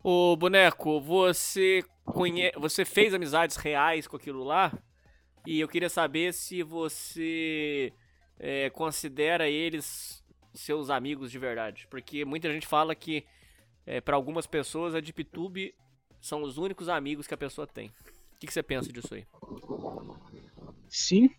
Ô, 0.03 0.37
boneco, 0.37 1.01
você 1.01 1.83
conhe... 2.13 2.51
você 2.57 2.85
fez 2.85 3.15
amizades 3.15 3.57
reais 3.57 4.07
com 4.07 4.17
aquilo 4.17 4.45
lá? 4.45 4.73
E 5.47 5.61
eu 5.61 5.69
queria 5.69 5.89
saber 5.89 6.35
se 6.35 6.63
você 6.63 7.93
é, 8.39 8.71
considera 8.71 9.49
eles 9.49 10.23
seus 10.53 10.91
amigos 10.91 11.31
de 11.31 11.39
verdade. 11.39 11.87
Porque 11.91 12.25
muita 12.25 12.53
gente 12.53 12.67
fala 12.67 12.95
que, 12.95 13.25
é, 13.87 14.01
para 14.01 14.17
algumas 14.17 14.47
pessoas, 14.47 14.95
a 14.95 15.01
DeepTube 15.01 15.75
são 16.21 16.43
os 16.43 16.59
únicos 16.59 16.89
amigos 16.89 17.27
que 17.27 17.35
a 17.35 17.39
pessoa 17.39 17.67
tem. 17.67 17.89
O 17.89 18.39
que, 18.41 18.47
que 18.47 18.53
você 18.53 18.63
pensa 18.63 18.93
disso 18.93 19.15
aí? 19.15 19.25
Sim, 20.89 21.31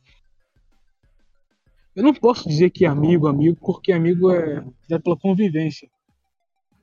eu 1.94 2.04
não 2.04 2.14
posso 2.14 2.48
dizer 2.48 2.70
que 2.70 2.86
é 2.86 2.88
amigo, 2.88 3.28
amigo, 3.28 3.58
porque 3.60 3.92
amigo 3.92 4.32
é, 4.32 4.64
é 4.90 4.98
pela 4.98 5.18
convivência. 5.18 5.90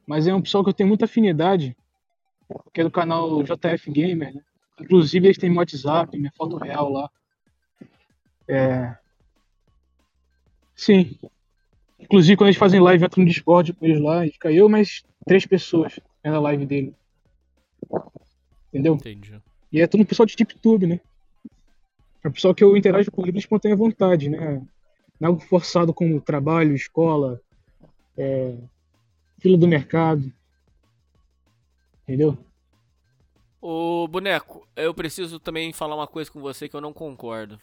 Mas 0.06 0.26
é 0.26 0.34
um 0.34 0.42
pessoal 0.42 0.62
que 0.62 0.70
eu 0.70 0.74
tenho 0.74 0.88
muita 0.88 1.06
afinidade, 1.06 1.74
que 2.72 2.80
é 2.80 2.84
do 2.84 2.90
canal 2.90 3.42
JF 3.42 3.90
Gamer, 3.90 4.34
né? 4.34 4.42
Inclusive 4.80 5.26
eles 5.26 5.38
têm 5.38 5.50
meu 5.50 5.58
WhatsApp, 5.58 6.16
minha 6.16 6.32
foto 6.36 6.56
real 6.56 6.90
lá. 6.90 7.10
É... 8.46 8.96
Sim. 10.74 11.18
Inclusive 11.98 12.36
quando 12.36 12.48
eles 12.48 12.58
fazem 12.58 12.80
live, 12.80 13.02
eu 13.02 13.06
entro 13.06 13.20
no 13.20 13.26
Discord 13.26 13.72
com 13.72 13.84
eles 13.84 14.00
lá, 14.00 14.26
e 14.26 14.30
fica 14.30 14.52
eu 14.52 14.68
mais 14.68 15.04
três 15.26 15.44
pessoas 15.44 15.98
na 16.24 16.38
live 16.40 16.64
dele. 16.64 16.94
Entendeu? 18.68 18.94
Entendi. 18.94 19.40
E 19.72 19.80
é 19.80 19.86
todo 19.86 20.00
um 20.00 20.04
pessoal 20.04 20.26
de 20.26 20.36
TikTok, 20.36 20.86
né? 20.86 21.00
É 22.22 22.28
o 22.28 22.32
pessoal 22.32 22.54
que 22.54 22.62
eu 22.62 22.76
interajo 22.76 23.10
com 23.10 23.26
ele 23.26 23.38
espontânea 23.38 23.76
vontade, 23.76 24.28
né? 24.28 24.62
algo 25.20 25.40
forçado 25.40 25.92
como 25.92 26.20
trabalho, 26.20 26.74
escola, 26.74 27.40
é, 28.16 28.56
fila 29.40 29.58
do 29.58 29.66
mercado. 29.66 30.32
Entendeu? 32.08 32.38
Ô, 33.60 34.08
boneco, 34.08 34.66
eu 34.74 34.94
preciso 34.94 35.38
também 35.38 35.74
falar 35.74 35.94
uma 35.94 36.06
coisa 36.06 36.30
com 36.30 36.40
você 36.40 36.66
que 36.66 36.74
eu 36.74 36.80
não 36.80 36.90
concordo. 36.90 37.60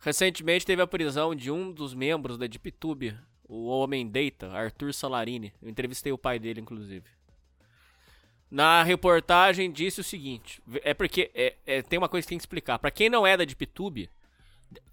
Recentemente 0.00 0.66
teve 0.66 0.82
a 0.82 0.88
prisão 0.88 1.32
de 1.32 1.48
um 1.48 1.70
dos 1.70 1.94
membros 1.94 2.36
da 2.36 2.48
DeepTube, 2.48 3.16
o 3.48 3.66
Homem 3.66 4.10
Data, 4.10 4.50
Arthur 4.50 4.92
Salarini. 4.92 5.54
Eu 5.62 5.68
entrevistei 5.68 6.10
o 6.10 6.18
pai 6.18 6.40
dele, 6.40 6.60
inclusive. 6.60 7.04
Na 8.50 8.82
reportagem 8.82 9.70
disse 9.70 10.00
o 10.00 10.04
seguinte: 10.04 10.60
é 10.82 10.92
porque 10.92 11.30
é, 11.32 11.54
é, 11.64 11.82
tem 11.82 11.96
uma 11.96 12.08
coisa 12.08 12.24
que 12.26 12.30
tem 12.30 12.38
que 12.38 12.42
explicar. 12.42 12.80
Para 12.80 12.90
quem 12.90 13.08
não 13.08 13.24
é 13.24 13.36
da 13.36 13.44
DeepTube, 13.44 14.10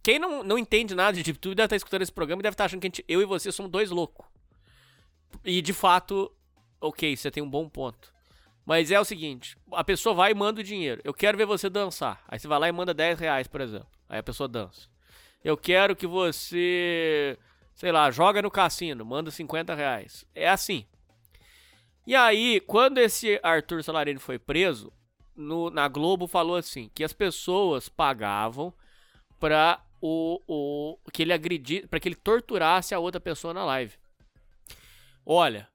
quem 0.03 0.19
não, 0.19 0.43
não 0.43 0.59
entende 0.59 0.93
nada 0.93 1.17
de 1.17 1.23
DeepTube 1.23 1.55
deve 1.55 1.65
estar 1.65 1.77
escutando 1.77 2.03
esse 2.03 2.11
programa 2.11 2.41
e 2.41 2.43
deve 2.43 2.53
estar 2.53 2.65
achando 2.65 2.79
que 2.79 2.87
gente, 2.87 3.03
eu 3.07 3.23
e 3.23 3.25
você 3.25 3.51
somos 3.51 3.71
dois 3.71 3.89
loucos. 3.89 4.27
E 5.43 5.63
de 5.63 5.73
fato, 5.73 6.31
ok, 6.83 7.15
você 7.15 7.31
tem 7.31 7.41
um 7.41 7.49
bom 7.49 7.67
ponto. 7.67 8.13
Mas 8.65 8.91
é 8.91 8.99
o 8.99 9.05
seguinte: 9.05 9.57
a 9.71 9.83
pessoa 9.83 10.13
vai 10.15 10.31
e 10.31 10.35
manda 10.35 10.61
o 10.61 10.63
dinheiro. 10.63 11.01
Eu 11.03 11.13
quero 11.13 11.37
ver 11.37 11.45
você 11.45 11.69
dançar. 11.69 12.23
Aí 12.27 12.39
você 12.39 12.47
vai 12.47 12.59
lá 12.59 12.67
e 12.67 12.71
manda 12.71 12.93
10 12.93 13.19
reais, 13.19 13.47
por 13.47 13.61
exemplo. 13.61 13.87
Aí 14.07 14.19
a 14.19 14.23
pessoa 14.23 14.47
dança. 14.47 14.87
Eu 15.43 15.57
quero 15.57 15.95
que 15.95 16.07
você, 16.07 17.37
sei 17.73 17.91
lá, 17.91 18.09
joga 18.11 18.41
no 18.41 18.51
cassino, 18.51 19.05
manda 19.05 19.29
50 19.29 19.75
reais. 19.75 20.25
É 20.33 20.47
assim. 20.47 20.85
E 22.05 22.15
aí, 22.15 22.59
quando 22.61 22.97
esse 22.97 23.39
Arthur 23.43 23.83
Salarini 23.83 24.19
foi 24.19 24.37
preso, 24.37 24.91
no, 25.35 25.69
na 25.69 25.87
Globo 25.87 26.27
falou 26.27 26.55
assim: 26.55 26.89
que 26.93 27.03
as 27.03 27.13
pessoas 27.13 27.89
pagavam 27.89 28.73
para 29.39 29.81
o, 30.01 30.41
o 30.47 31.11
que 31.11 31.23
ele 31.23 31.33
agredir, 31.33 31.87
para 31.87 31.99
que 31.99 32.07
ele 32.07 32.15
torturasse 32.15 32.93
a 32.93 32.99
outra 32.99 33.19
pessoa 33.19 33.53
na 33.53 33.65
live. 33.65 33.95
Olha, 35.25 35.67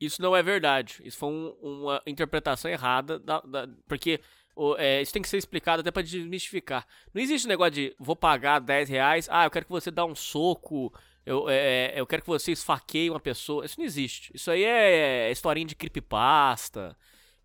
isso 0.00 0.20
não 0.20 0.36
é 0.36 0.42
verdade. 0.42 1.00
Isso 1.04 1.18
foi 1.18 1.28
um, 1.28 1.56
uma 1.62 2.02
interpretação 2.06 2.70
errada, 2.70 3.18
da, 3.18 3.40
da, 3.40 3.68
porque 3.88 4.20
o, 4.54 4.76
é, 4.76 5.02
isso 5.02 5.12
tem 5.12 5.22
que 5.22 5.28
ser 5.28 5.38
explicado 5.38 5.80
até 5.80 5.90
para 5.90 6.02
desmistificar. 6.02 6.86
Não 7.12 7.22
existe 7.22 7.48
negócio 7.48 7.72
de 7.72 7.96
vou 7.98 8.16
pagar 8.16 8.58
10 8.58 8.88
reais, 8.88 9.28
ah, 9.30 9.44
eu 9.44 9.50
quero 9.50 9.66
que 9.66 9.72
você 9.72 9.90
dê 9.90 10.02
um 10.02 10.14
soco, 10.14 10.92
eu, 11.26 11.48
é, 11.48 11.56
é, 11.56 12.00
eu 12.00 12.06
quero 12.06 12.22
que 12.22 12.28
você 12.28 12.52
esfaqueie 12.52 13.10
uma 13.10 13.20
pessoa. 13.20 13.64
Isso 13.64 13.78
não 13.78 13.84
existe. 13.84 14.30
Isso 14.34 14.50
aí 14.50 14.64
é, 14.64 15.28
é 15.28 15.30
historinha 15.32 15.66
de 15.66 15.74
creepypasta. 15.74 16.96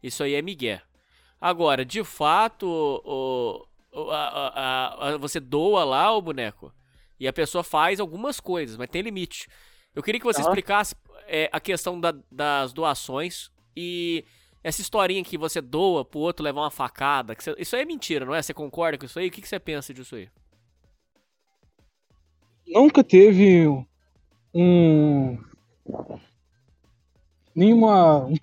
Isso 0.04 0.24
aí 0.24 0.36
é 0.36 0.42
migué. 0.42 0.82
Agora, 1.40 1.84
de 1.84 2.04
fato, 2.04 2.68
o, 3.04 3.66
a, 4.12 4.16
a, 4.16 5.08
a, 5.10 5.18
você 5.18 5.40
doa 5.40 5.84
lá 5.84 6.16
o 6.16 6.22
boneco 6.22 6.72
e 7.20 7.28
a 7.28 7.34
pessoa 7.34 7.64
faz 7.64 8.00
algumas 8.00 8.40
coisas, 8.40 8.78
mas 8.78 8.90
tem 8.90 9.02
limite. 9.02 9.48
Eu 9.94 10.04
queria 10.04 10.20
que 10.20 10.26
você 10.26 10.42
explicasse 10.42 10.96
é, 11.32 11.50
a 11.50 11.62
questão 11.62 11.98
da, 11.98 12.13
das 12.30 12.74
doações 12.74 13.50
e 13.76 14.26
essa 14.62 14.82
historinha 14.82 15.24
que 15.24 15.38
você 15.38 15.62
doa 15.62 16.04
pro 16.04 16.20
outro 16.20 16.44
levar 16.44 16.62
uma 16.62 16.70
facada. 16.70 17.34
Você, 17.34 17.56
isso 17.58 17.74
aí 17.76 17.84
é 17.84 17.86
mentira, 17.86 18.26
não 18.26 18.36
é? 18.36 18.41
Você 18.41 18.54
concorda 18.54 18.98
com 18.98 19.06
isso 19.06 19.17
aí? 19.17 19.30
O 19.30 19.32
que, 19.32 19.41
que 19.41 19.48
você 19.48 19.60
pensa 19.60 19.94
disso 19.94 20.15
aí? 20.15 20.28
Nunca 22.67 23.02
teve 23.02 23.65
um. 24.54 25.38
Nenhuma. 27.56 28.26
Um, 28.26 28.36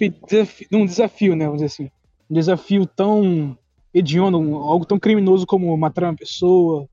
um 0.72 0.87
desafio, 0.87 1.37
né? 1.37 1.44
Vamos 1.44 1.61
dizer 1.61 1.66
assim. 1.66 1.90
Um 2.29 2.35
desafio 2.35 2.87
tão 2.87 3.57
hediondo, 3.92 4.38
algo 4.57 4.87
tão 4.87 4.98
criminoso 4.98 5.46
como 5.46 5.77
matar 5.77 6.05
uma 6.05 6.16
pessoa 6.16 6.88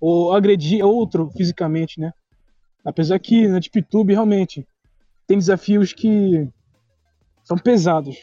ou 0.00 0.32
agredir 0.32 0.84
outro 0.84 1.30
fisicamente, 1.36 2.00
né? 2.00 2.12
Apesar 2.84 3.18
que 3.18 3.46
na 3.46 3.58
DeepTube 3.58 4.12
realmente 4.12 4.66
tem 5.26 5.38
desafios 5.38 5.92
que 5.92 6.48
são 7.44 7.56
pesados, 7.56 8.16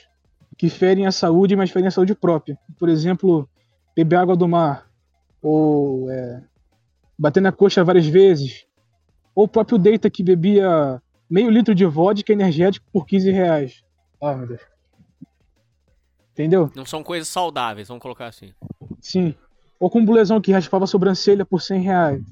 que 0.58 0.70
ferem 0.70 1.06
a 1.06 1.12
saúde, 1.12 1.56
mas 1.56 1.72
ferem 1.72 1.88
a 1.88 1.92
saúde 1.92 2.16
própria. 2.16 2.58
Por 2.78 2.90
exemplo, 2.90 3.50
beber 3.96 4.18
água 4.18 4.36
do 4.36 4.48
mar, 4.48 4.90
ou 5.42 6.10
é, 6.12 6.44
bater 7.18 7.42
na 7.42 7.52
coxa 7.52 7.84
várias 7.84 8.06
vezes, 8.06 8.66
ou 9.34 9.46
o 9.46 9.48
próprio 9.48 9.78
Deita 9.78 10.10
que 10.10 10.24
bebia 10.24 11.02
meio 11.30 11.50
litro 11.50 11.76
de 11.76 11.86
vodka 11.86 12.34
energético 12.34 12.86
por 12.92 13.06
15 13.06 13.32
reais. 13.32 13.84
Ah, 14.22 14.36
meu 14.36 14.48
Deus. 14.48 14.62
Entendeu? 16.32 16.72
Não 16.76 16.86
são 16.86 17.04
coisas 17.04 17.28
saudáveis, 17.28 17.88
vamos 17.88 18.02
colocar 18.02 18.28
assim. 18.28 18.54
Sim. 19.00 19.36
Ou 19.80 19.90
como 19.90 20.04
o 20.04 20.08
bulezão 20.08 20.42
que 20.42 20.52
raspava 20.52 20.86
a 20.86 20.88
sobrancelha 20.88 21.46
por 21.46 21.62
100 21.62 21.82
reais. 21.82 22.24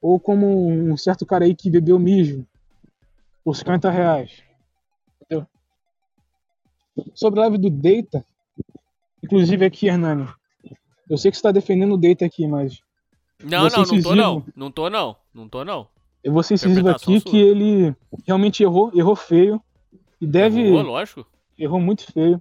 Ou 0.00 0.20
como 0.20 0.68
um 0.68 0.96
certo 0.96 1.26
cara 1.26 1.44
aí 1.44 1.54
que 1.54 1.70
bebeu 1.70 1.98
mijo 1.98 2.46
por 3.44 3.54
50 3.54 3.90
reais. 3.90 4.42
Entendeu? 5.22 5.46
Sobre 7.14 7.40
a 7.40 7.42
live 7.44 7.58
do 7.58 7.70
Data, 7.70 8.24
inclusive 9.22 9.64
aqui, 9.64 9.86
Hernani, 9.86 10.28
eu 11.08 11.16
sei 11.16 11.30
que 11.30 11.36
você 11.36 11.40
está 11.40 11.52
defendendo 11.52 11.94
o 11.94 11.98
Data 11.98 12.24
aqui, 12.24 12.46
mas. 12.46 12.80
Não, 13.42 13.68
não, 13.68 13.84
não 13.84 14.02
tô 14.02 14.14
não. 14.14 14.44
Não 14.54 14.70
tô 14.70 14.90
não. 14.90 15.16
Não 15.32 15.48
tô 15.48 15.64
não. 15.64 15.88
Eu 16.22 16.32
vou 16.32 16.42
ser 16.42 16.54
incisivo 16.54 16.88
aqui 16.88 17.20
sua. 17.20 17.30
que 17.30 17.38
ele 17.38 17.94
realmente 18.26 18.62
errou, 18.62 18.90
errou 18.94 19.14
feio. 19.14 19.62
E 20.20 20.26
deve. 20.26 20.60
Errou, 20.60 20.82
lógico 20.82 21.26
errou 21.58 21.80
muito 21.80 22.10
feio. 22.12 22.40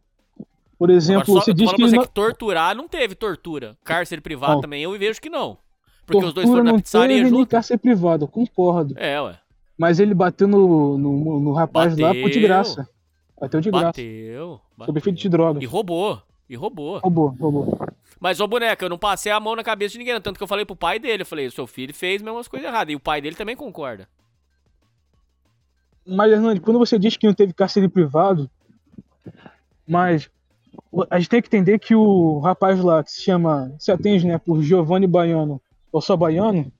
Por 0.77 0.91
exemplo, 0.91 1.33
só, 1.33 1.41
você 1.41 1.53
diz 1.53 1.71
que, 1.73 1.81
você 1.81 1.95
não... 1.95 2.03
que 2.03 2.09
torturar 2.09 2.75
não 2.75 2.87
teve 2.87 3.15
tortura. 3.15 3.75
Cárcere 3.83 4.21
privado 4.21 4.61
também 4.61 4.83
eu 4.83 4.97
vejo 4.97 5.19
que 5.19 5.29
não. 5.29 5.57
Porque 6.05 6.21
tortura 6.21 6.27
os 6.27 6.33
dois 6.33 6.47
foram 6.47 6.63
na 6.63 6.75
pizzaria 6.75 7.23
não 7.23 7.29
junto. 7.29 7.49
cárcere 7.49 7.79
privado, 7.79 8.27
concordo. 8.27 8.93
É, 8.97 9.19
ué. 9.19 9.39
Mas 9.77 9.99
ele 9.99 10.13
bateu 10.13 10.47
no, 10.47 10.97
no, 10.97 11.39
no 11.39 11.53
rapaz 11.53 11.93
bateu. 11.93 12.07
lá 12.07 12.13
por 12.13 12.31
de 12.31 12.39
graça. 12.39 12.89
Bateu 13.39 13.61
de 13.61 13.69
graça. 13.69 13.85
Bateu. 13.85 14.61
Sob 14.85 14.99
efeito 14.99 15.19
de 15.19 15.29
drogas. 15.29 15.61
E 15.61 15.65
roubou. 15.65 16.21
E 16.49 16.55
roubou. 16.55 16.99
Roubou, 16.99 17.35
roubou. 17.39 17.79
Mas, 18.19 18.39
ô 18.39 18.47
boneca, 18.47 18.83
eu 18.85 18.89
não 18.89 18.97
passei 18.97 19.31
a 19.31 19.39
mão 19.39 19.55
na 19.55 19.63
cabeça 19.63 19.91
de 19.91 19.99
ninguém. 19.99 20.19
Tanto 20.19 20.37
que 20.37 20.43
eu 20.43 20.47
falei 20.47 20.65
pro 20.65 20.75
pai 20.75 20.97
dele. 20.97 21.21
Eu 21.21 21.25
falei, 21.25 21.49
seu 21.51 21.67
filho 21.67 21.93
fez 21.93 22.21
mesmo 22.21 22.39
as 22.39 22.47
coisas 22.47 22.67
erradas. 22.67 22.91
E 22.91 22.95
o 22.95 22.99
pai 22.99 23.21
dele 23.21 23.35
também 23.35 23.55
concorda. 23.55 24.07
Mas, 26.05 26.31
Hernani, 26.31 26.59
quando 26.59 26.79
você 26.79 26.97
diz 26.97 27.15
que 27.17 27.27
não 27.27 27.33
teve 27.33 27.53
cárcere 27.53 27.87
privado, 27.87 28.49
Mas 29.87 30.29
a 31.09 31.17
gente 31.19 31.29
tem 31.29 31.41
que 31.41 31.47
entender 31.47 31.79
que 31.79 31.95
o 31.95 32.39
rapaz 32.39 32.79
lá 32.81 33.03
que 33.03 33.11
se 33.11 33.21
chama, 33.21 33.73
se 33.79 33.91
atende, 33.91 34.27
né, 34.27 34.37
por 34.37 34.61
Giovanni 34.61 35.07
Baiano, 35.07 35.61
ou 35.91 36.01
só 36.01 36.15
Baiano, 36.15 36.71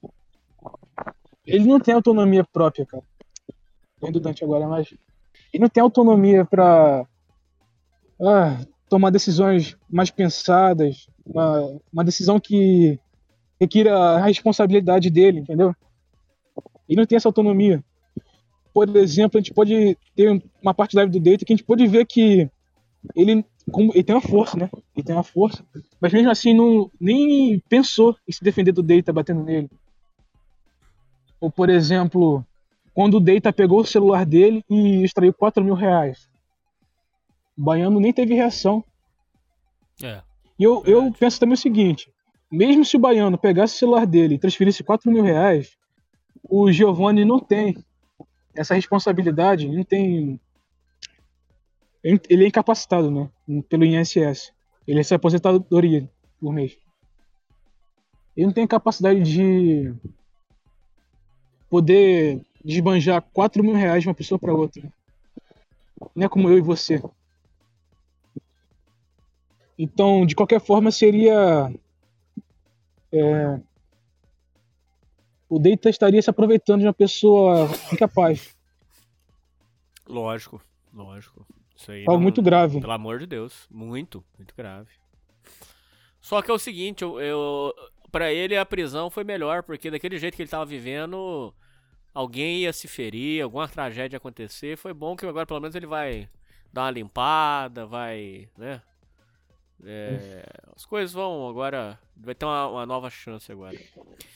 ele 1.48 1.64
não 1.64 1.80
tem 1.80 1.94
autonomia 1.94 2.44
própria, 2.44 2.84
cara. 2.84 3.02
Tô 4.00 4.10
do 4.10 4.20
Dante 4.20 4.44
agora, 4.44 4.66
mas 4.68 4.94
ele 5.52 5.62
não 5.62 5.68
tem 5.68 5.82
autonomia 5.82 6.44
para 6.44 7.06
ah, 8.20 8.60
tomar 8.88 9.10
decisões 9.10 9.76
mais 9.90 10.10
pensadas, 10.10 11.08
uma, 11.24 11.80
uma 11.92 12.04
decisão 12.04 12.38
que 12.38 12.98
requira 13.60 13.96
a 13.96 14.24
responsabilidade 14.24 15.10
dele, 15.10 15.40
entendeu? 15.40 15.74
Ele 16.88 17.00
não 17.00 17.06
tem 17.06 17.16
essa 17.16 17.28
autonomia. 17.28 17.82
Por 18.72 18.96
exemplo, 18.96 19.38
a 19.38 19.40
gente 19.40 19.52
pode 19.52 19.96
ter 20.14 20.42
uma 20.62 20.74
parte 20.74 20.94
live 20.94 21.10
do 21.10 21.20
Data 21.20 21.44
que 21.44 21.52
a 21.52 21.56
gente 21.56 21.66
pode 21.66 21.86
ver 21.86 22.06
que 22.06 22.48
ele, 23.16 23.44
ele 23.94 24.04
tem 24.04 24.14
uma 24.14 24.22
força, 24.22 24.56
né? 24.56 24.70
Ele 24.94 25.04
tem 25.04 25.14
uma 25.14 25.24
força. 25.24 25.64
Mas 26.00 26.12
mesmo 26.12 26.30
assim, 26.30 26.54
não, 26.54 26.90
nem 27.00 27.58
pensou 27.68 28.14
em 28.28 28.32
se 28.32 28.44
defender 28.44 28.72
do 28.72 28.82
Data 28.82 29.12
batendo 29.12 29.42
nele. 29.42 29.68
Ou, 31.40 31.50
por 31.50 31.68
exemplo, 31.70 32.44
quando 32.94 33.18
o 33.18 33.20
Data 33.20 33.52
pegou 33.52 33.80
o 33.80 33.86
celular 33.86 34.26
dele 34.26 34.64
e 34.68 35.04
extraiu 35.04 35.32
4 35.32 35.64
mil 35.64 35.74
reais. 35.74 36.28
O 37.56 37.62
Baiano 37.62 38.00
nem 38.00 38.12
teve 38.12 38.34
reação. 38.34 38.84
É. 40.02 40.20
E 40.58 40.64
eu, 40.64 40.82
eu 40.84 41.12
penso 41.12 41.38
também 41.38 41.54
o 41.54 41.56
seguinte: 41.56 42.12
mesmo 42.50 42.84
se 42.84 42.96
o 42.96 43.00
Baiano 43.00 43.38
pegasse 43.38 43.76
o 43.76 43.78
celular 43.78 44.06
dele 44.06 44.34
e 44.34 44.38
transferisse 44.38 44.82
4 44.82 45.10
mil 45.10 45.22
reais, 45.22 45.76
o 46.42 46.72
Giovanni 46.72 47.24
não 47.24 47.38
tem 47.38 47.76
essa 48.56 48.74
responsabilidade, 48.74 49.68
não 49.68 49.84
tem. 49.84 50.40
Ele 52.02 52.44
é 52.44 52.48
incapacitado, 52.48 53.10
né? 53.10 53.28
Pelo 53.68 53.84
INSS. 53.84 54.52
Ele 54.86 54.98
recebe 54.98 55.16
aposentadoria 55.16 56.08
por 56.40 56.52
mês. 56.52 56.76
Ele 58.36 58.46
não 58.46 58.52
tem 58.52 58.66
capacidade 58.66 59.22
de 59.22 59.92
poder 61.68 62.40
desbanjar 62.64 63.22
4 63.32 63.62
mil 63.62 63.74
reais 63.74 64.02
de 64.02 64.08
uma 64.08 64.14
pessoa 64.14 64.38
para 64.38 64.52
outra. 64.54 64.82
Não 66.14 66.26
é 66.26 66.28
como 66.28 66.48
eu 66.48 66.58
e 66.58 66.60
você. 66.60 67.02
Então, 69.78 70.26
de 70.26 70.34
qualquer 70.34 70.60
forma, 70.60 70.90
seria. 70.90 71.72
É, 73.12 73.60
o 75.48 75.58
Data 75.58 75.88
estaria 75.88 76.20
se 76.20 76.28
aproveitando 76.28 76.80
de 76.80 76.86
uma 76.86 76.92
pessoa 76.92 77.68
incapaz. 77.92 78.54
Lógico, 80.06 80.60
lógico. 80.92 81.46
Isso 81.76 81.92
aí. 81.92 82.00
Algo 82.00 82.14
não- 82.14 82.20
muito 82.20 82.42
grave. 82.42 82.80
Pelo 82.80 82.92
amor 82.92 83.18
de 83.20 83.26
Deus. 83.26 83.66
Muito, 83.70 84.24
muito 84.36 84.54
grave. 84.56 84.90
Só 86.20 86.42
que 86.42 86.50
é 86.50 86.54
o 86.54 86.58
seguinte, 86.58 87.02
eu, 87.02 87.20
eu 87.20 87.72
para 88.10 88.32
ele 88.32 88.56
a 88.56 88.64
prisão 88.66 89.10
foi 89.10 89.24
melhor, 89.24 89.62
porque 89.62 89.90
daquele 89.90 90.18
jeito 90.18 90.34
que 90.36 90.42
ele 90.42 90.50
tava 90.50 90.64
vivendo, 90.66 91.52
alguém 92.14 92.58
ia 92.60 92.72
se 92.72 92.88
ferir, 92.88 93.42
alguma 93.42 93.68
tragédia 93.68 94.16
ia 94.16 94.18
acontecer. 94.18 94.76
Foi 94.76 94.92
bom 94.94 95.16
que 95.16 95.26
agora 95.26 95.46
pelo 95.46 95.60
menos 95.60 95.74
ele 95.74 95.86
vai 95.86 96.28
dar 96.72 96.82
uma 96.84 96.90
limpada, 96.90 97.86
vai, 97.86 98.48
né? 98.56 98.80
É, 99.84 100.44
as 100.74 100.84
coisas 100.84 101.12
vão 101.12 101.48
agora. 101.48 101.98
Vai 102.16 102.34
ter 102.34 102.44
uma, 102.44 102.66
uma 102.68 102.84
nova 102.86 103.08
chance 103.10 103.50
agora. 103.52 103.78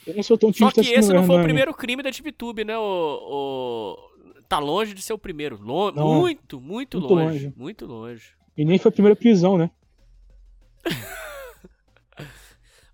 Eu 0.07 0.15
não 0.15 0.23
sou 0.23 0.39
tão 0.39 0.53
Só 0.53 0.71
que 0.71 0.81
assim, 0.81 0.93
esse 0.93 1.13
não 1.13 1.25
foi 1.25 1.41
o 1.41 1.43
primeiro 1.43 1.75
crime 1.75 2.01
da 2.03 2.11
DeepTube, 2.11 2.65
né? 2.65 2.79
O, 2.79 2.83
o- 2.83 4.13
Tá 4.49 4.59
longe 4.59 4.93
de 4.95 5.01
ser 5.03 5.15
o 5.15 5.19
primeiro. 5.19 5.59
Lo- 5.61 5.91
Não. 5.93 6.21
Muito, 6.21 6.61
muito, 6.61 7.01
Muito 7.01 7.15
longe, 7.15 7.25
longe. 7.47 7.53
Muito 7.57 7.87
longe. 7.87 8.33
E 8.57 8.65
nem 8.67 8.79
foi 8.79 8.91
a 8.91 8.93
primeira 8.93 9.17
prisão, 9.17 9.57
né? 9.59 9.71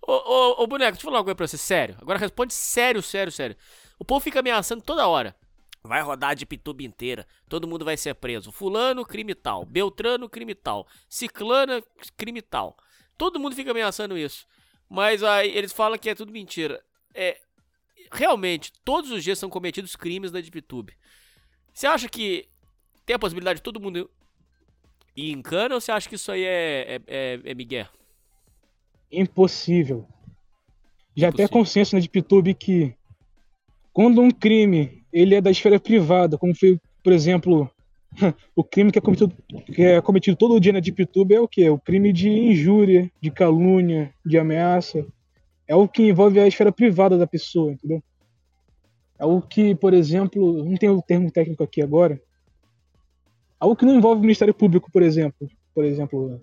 Ô, 0.09 0.13
ô, 0.25 0.63
ô, 0.63 0.65
boneco, 0.65 0.93
deixa 0.93 1.05
eu 1.05 1.11
falar 1.11 1.19
uma 1.19 1.23
coisa 1.23 1.35
pra 1.35 1.47
você, 1.47 1.55
sério. 1.55 1.95
Agora 2.01 2.17
responde 2.17 2.51
sério, 2.51 2.99
sério, 2.99 3.31
sério. 3.31 3.55
O 3.99 4.03
povo 4.03 4.19
fica 4.19 4.39
ameaçando 4.39 4.81
toda 4.81 5.07
hora. 5.07 5.35
Vai 5.83 6.01
rodar 6.01 6.35
de 6.35 6.47
Pituba 6.47 6.81
inteira. 6.81 7.27
Todo 7.47 7.67
mundo 7.67 7.85
vai 7.85 7.95
ser 7.95 8.15
preso. 8.15 8.51
Fulano, 8.51 9.05
crime 9.05 9.35
tal. 9.35 9.63
Beltrano, 9.65 10.27
crime 10.27 10.55
tal. 10.55 10.87
Ciclana, 11.07 11.83
crime 12.17 12.41
tal. 12.41 12.75
Todo 13.19 13.39
mundo 13.39 13.55
fica 13.55 13.69
ameaçando 13.69 14.17
isso. 14.17 14.47
Mas 14.89 15.21
aí 15.21 15.55
eles 15.55 15.71
falam 15.71 15.95
que 15.95 16.09
é 16.09 16.15
tudo 16.15 16.31
mentira. 16.31 16.83
É. 17.13 17.39
Realmente, 18.11 18.73
todos 18.83 19.11
os 19.11 19.23
dias 19.23 19.37
são 19.37 19.47
cometidos 19.47 19.95
crimes 19.95 20.31
na 20.31 20.41
DeepTube. 20.41 20.97
Você 21.71 21.85
acha 21.85 22.09
que 22.09 22.49
tem 23.05 23.15
a 23.15 23.19
possibilidade 23.19 23.57
de 23.57 23.63
todo 23.63 23.79
mundo 23.79 24.09
ir 25.15 25.31
em 25.31 25.41
cana 25.43 25.75
ou 25.75 25.81
você 25.81 25.91
acha 25.91 26.09
que 26.09 26.15
isso 26.15 26.31
aí 26.31 26.43
é, 26.43 26.95
é, 26.95 27.01
é, 27.07 27.41
é 27.43 27.53
migué? 27.53 27.87
Impossível. 29.11 30.05
Já 31.15 31.29
até 31.29 31.47
consenso 31.47 31.95
na 31.95 32.01
DeepTube 32.01 32.53
que 32.53 32.93
quando 33.91 34.21
um 34.21 34.31
crime 34.31 35.03
ele 35.11 35.35
é 35.35 35.41
da 35.41 35.51
esfera 35.51 35.79
privada, 35.79 36.37
como 36.37 36.55
foi, 36.55 36.79
por 37.03 37.11
exemplo, 37.11 37.69
o 38.55 38.63
crime 38.63 38.91
que 38.91 38.99
é 38.99 39.01
cometido, 39.01 39.33
que 39.65 39.81
é 39.81 40.01
cometido 40.01 40.37
todo 40.37 40.59
dia 40.59 40.73
na 40.73 40.79
DeepTube 40.79 41.33
é 41.33 41.39
o 41.39 41.47
quê? 41.47 41.69
O 41.69 41.79
crime 41.79 42.13
de 42.13 42.29
injúria, 42.29 43.11
de 43.21 43.31
calúnia, 43.31 44.13
de 44.25 44.37
ameaça. 44.37 45.05
É 45.67 45.75
o 45.75 45.87
que 45.87 46.03
envolve 46.03 46.39
a 46.39 46.47
esfera 46.47 46.71
privada 46.71 47.17
da 47.17 47.27
pessoa, 47.27 47.71
entendeu? 47.71 48.01
É 49.19 49.25
o 49.25 49.41
que, 49.41 49.75
por 49.75 49.93
exemplo, 49.93 50.63
não 50.63 50.75
tem 50.77 50.89
o 50.89 51.01
termo 51.01 51.29
técnico 51.29 51.63
aqui 51.63 51.81
agora. 51.81 52.19
Algo 53.59 53.75
que 53.75 53.85
não 53.85 53.95
envolve 53.95 54.19
o 54.19 54.21
Ministério 54.21 54.53
Público, 54.53 54.89
por 54.91 55.01
exemplo. 55.01 55.47
Por 55.75 55.83
exemplo, 55.83 56.41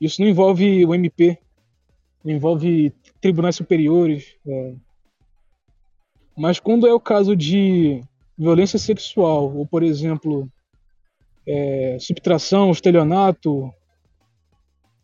isso 0.00 0.22
não 0.22 0.28
envolve 0.28 0.86
o 0.86 0.94
MP, 0.94 1.38
envolve 2.24 2.92
tribunais 3.20 3.56
superiores. 3.56 4.36
é. 4.46 4.74
Mas 6.36 6.58
quando 6.58 6.86
é 6.86 6.92
o 6.92 7.00
caso 7.00 7.36
de 7.36 8.02
violência 8.38 8.78
sexual, 8.78 9.54
ou 9.54 9.66
por 9.66 9.82
exemplo, 9.82 10.50
é, 11.46 11.98
subtração, 12.00 12.70
estelionato, 12.70 13.72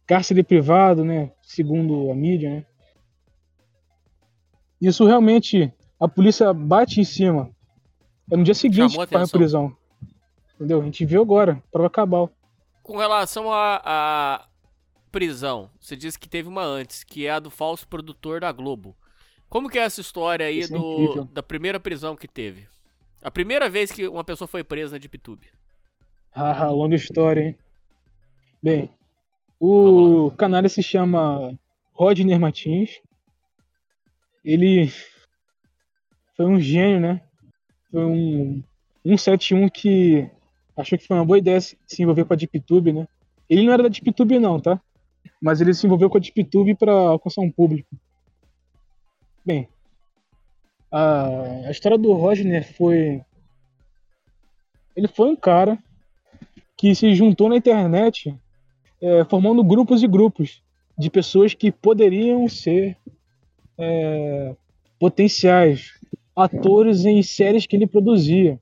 cárcere 0.06 0.42
privado, 0.42 1.04
né, 1.04 1.30
segundo 1.42 2.10
a 2.10 2.14
mídia, 2.14 2.50
né, 2.50 2.66
isso 4.80 5.04
realmente 5.04 5.72
a 6.00 6.08
polícia 6.08 6.52
bate 6.54 7.00
em 7.00 7.04
cima. 7.04 7.50
É 8.30 8.36
no 8.36 8.44
dia 8.44 8.54
seguinte 8.54 8.96
que 8.96 9.06
faz 9.06 9.28
a 9.28 9.32
prisão. 9.32 9.76
Entendeu? 10.54 10.80
A 10.80 10.84
gente 10.84 11.04
viu 11.04 11.22
agora, 11.22 11.62
prova 11.70 11.90
cabal. 11.90 12.30
Com 12.82 12.96
relação 12.96 13.52
à 13.52 13.80
à 13.84 14.47
prisão, 15.08 15.70
você 15.80 15.96
disse 15.96 16.18
que 16.18 16.28
teve 16.28 16.48
uma 16.48 16.62
antes, 16.62 17.02
que 17.02 17.26
é 17.26 17.30
a 17.30 17.38
do 17.40 17.50
falso 17.50 17.86
produtor 17.88 18.40
da 18.40 18.52
Globo. 18.52 18.96
Como 19.48 19.68
que 19.68 19.78
é 19.78 19.82
essa 19.82 20.00
história 20.00 20.46
aí 20.46 20.60
Isso 20.60 20.74
é 20.74 20.78
do, 20.78 21.02
incrível. 21.02 21.24
da 21.24 21.42
primeira 21.42 21.80
prisão 21.80 22.14
que 22.14 22.28
teve? 22.28 22.66
A 23.22 23.30
primeira 23.30 23.68
vez 23.68 23.90
que 23.90 24.06
uma 24.06 24.22
pessoa 24.22 24.46
foi 24.46 24.62
presa 24.62 24.92
na 24.92 24.98
DeepTube. 24.98 25.48
Ah, 26.32 26.70
longa 26.70 26.94
história, 26.94 27.40
hein? 27.40 27.58
Bem, 28.62 28.90
o 29.58 30.30
canalha 30.36 30.68
se 30.68 30.82
chama 30.82 31.58
Rodner 31.92 32.38
Martins. 32.38 33.00
Ele 34.44 34.92
foi 36.36 36.46
um 36.46 36.60
gênio, 36.60 37.00
né? 37.00 37.22
Foi 37.90 38.04
um 38.04 38.62
171 39.04 39.68
que 39.68 40.30
achou 40.76 40.98
que 40.98 41.06
foi 41.06 41.16
uma 41.16 41.24
boa 41.24 41.38
ideia 41.38 41.60
se 41.60 41.76
se 41.86 42.02
envolver 42.02 42.24
com 42.24 42.34
a 42.34 42.36
DeepTube, 42.36 42.92
né? 42.92 43.08
Ele 43.48 43.64
não 43.64 43.72
era 43.72 43.82
da 43.82 43.88
DeepTube 43.88 44.38
não, 44.38 44.60
tá? 44.60 44.80
Mas 45.40 45.60
ele 45.60 45.72
se 45.74 45.86
envolveu 45.86 46.10
com 46.10 46.18
a 46.18 46.20
DeepTube 46.20 46.74
para 46.74 46.92
alcançar 46.92 47.42
um 47.42 47.50
público. 47.50 47.88
Bem, 49.44 49.68
a, 50.90 51.66
a 51.66 51.70
história 51.70 51.96
do 51.96 52.12
Rodner 52.12 52.72
foi... 52.74 53.22
Ele 54.96 55.08
foi 55.08 55.30
um 55.30 55.36
cara 55.36 55.78
que 56.76 56.94
se 56.94 57.14
juntou 57.14 57.48
na 57.48 57.56
internet 57.56 58.36
é, 59.00 59.24
formando 59.24 59.62
grupos 59.62 60.02
e 60.02 60.08
grupos 60.08 60.62
de 60.96 61.08
pessoas 61.08 61.54
que 61.54 61.70
poderiam 61.70 62.48
ser 62.48 62.96
é, 63.78 64.56
potenciais 64.98 65.92
atores 66.34 67.04
em 67.04 67.22
séries 67.22 67.66
que 67.66 67.76
ele 67.76 67.86
produzia. 67.86 68.60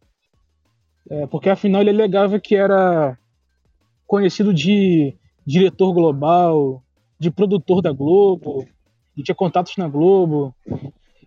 É, 1.09 1.27
porque 1.27 1.49
afinal 1.49 1.81
ele 1.81 1.91
alegava 1.91 2.39
que 2.41 2.55
era 2.55 3.19
conhecido 4.07 4.53
de 4.53 5.15
diretor 5.47 5.93
global, 5.93 6.83
de 7.19 7.31
produtor 7.31 7.81
da 7.81 7.93
Globo, 7.93 8.67
e 9.17 9.23
tinha 9.23 9.35
contatos 9.35 9.77
na 9.77 9.87
Globo. 9.89 10.55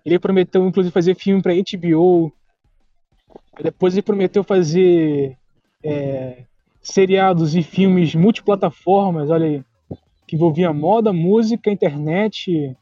Ele 0.05 0.19
prometeu 0.19 0.65
inclusive 0.67 0.91
fazer 0.93 1.15
filme 1.15 1.41
para 1.41 1.53
HBO. 1.53 2.31
Depois 3.61 3.93
ele 3.93 4.01
prometeu 4.01 4.43
fazer 4.43 5.37
é, 5.83 6.43
seriados 6.81 7.55
e 7.55 7.63
filmes 7.63 8.13
multiplataformas, 8.15 9.29
olha 9.29 9.45
aí, 9.47 9.63
que 10.27 10.35
envolvia 10.35 10.71
moda, 10.71 11.11
música, 11.11 11.71
internet, 11.71 12.75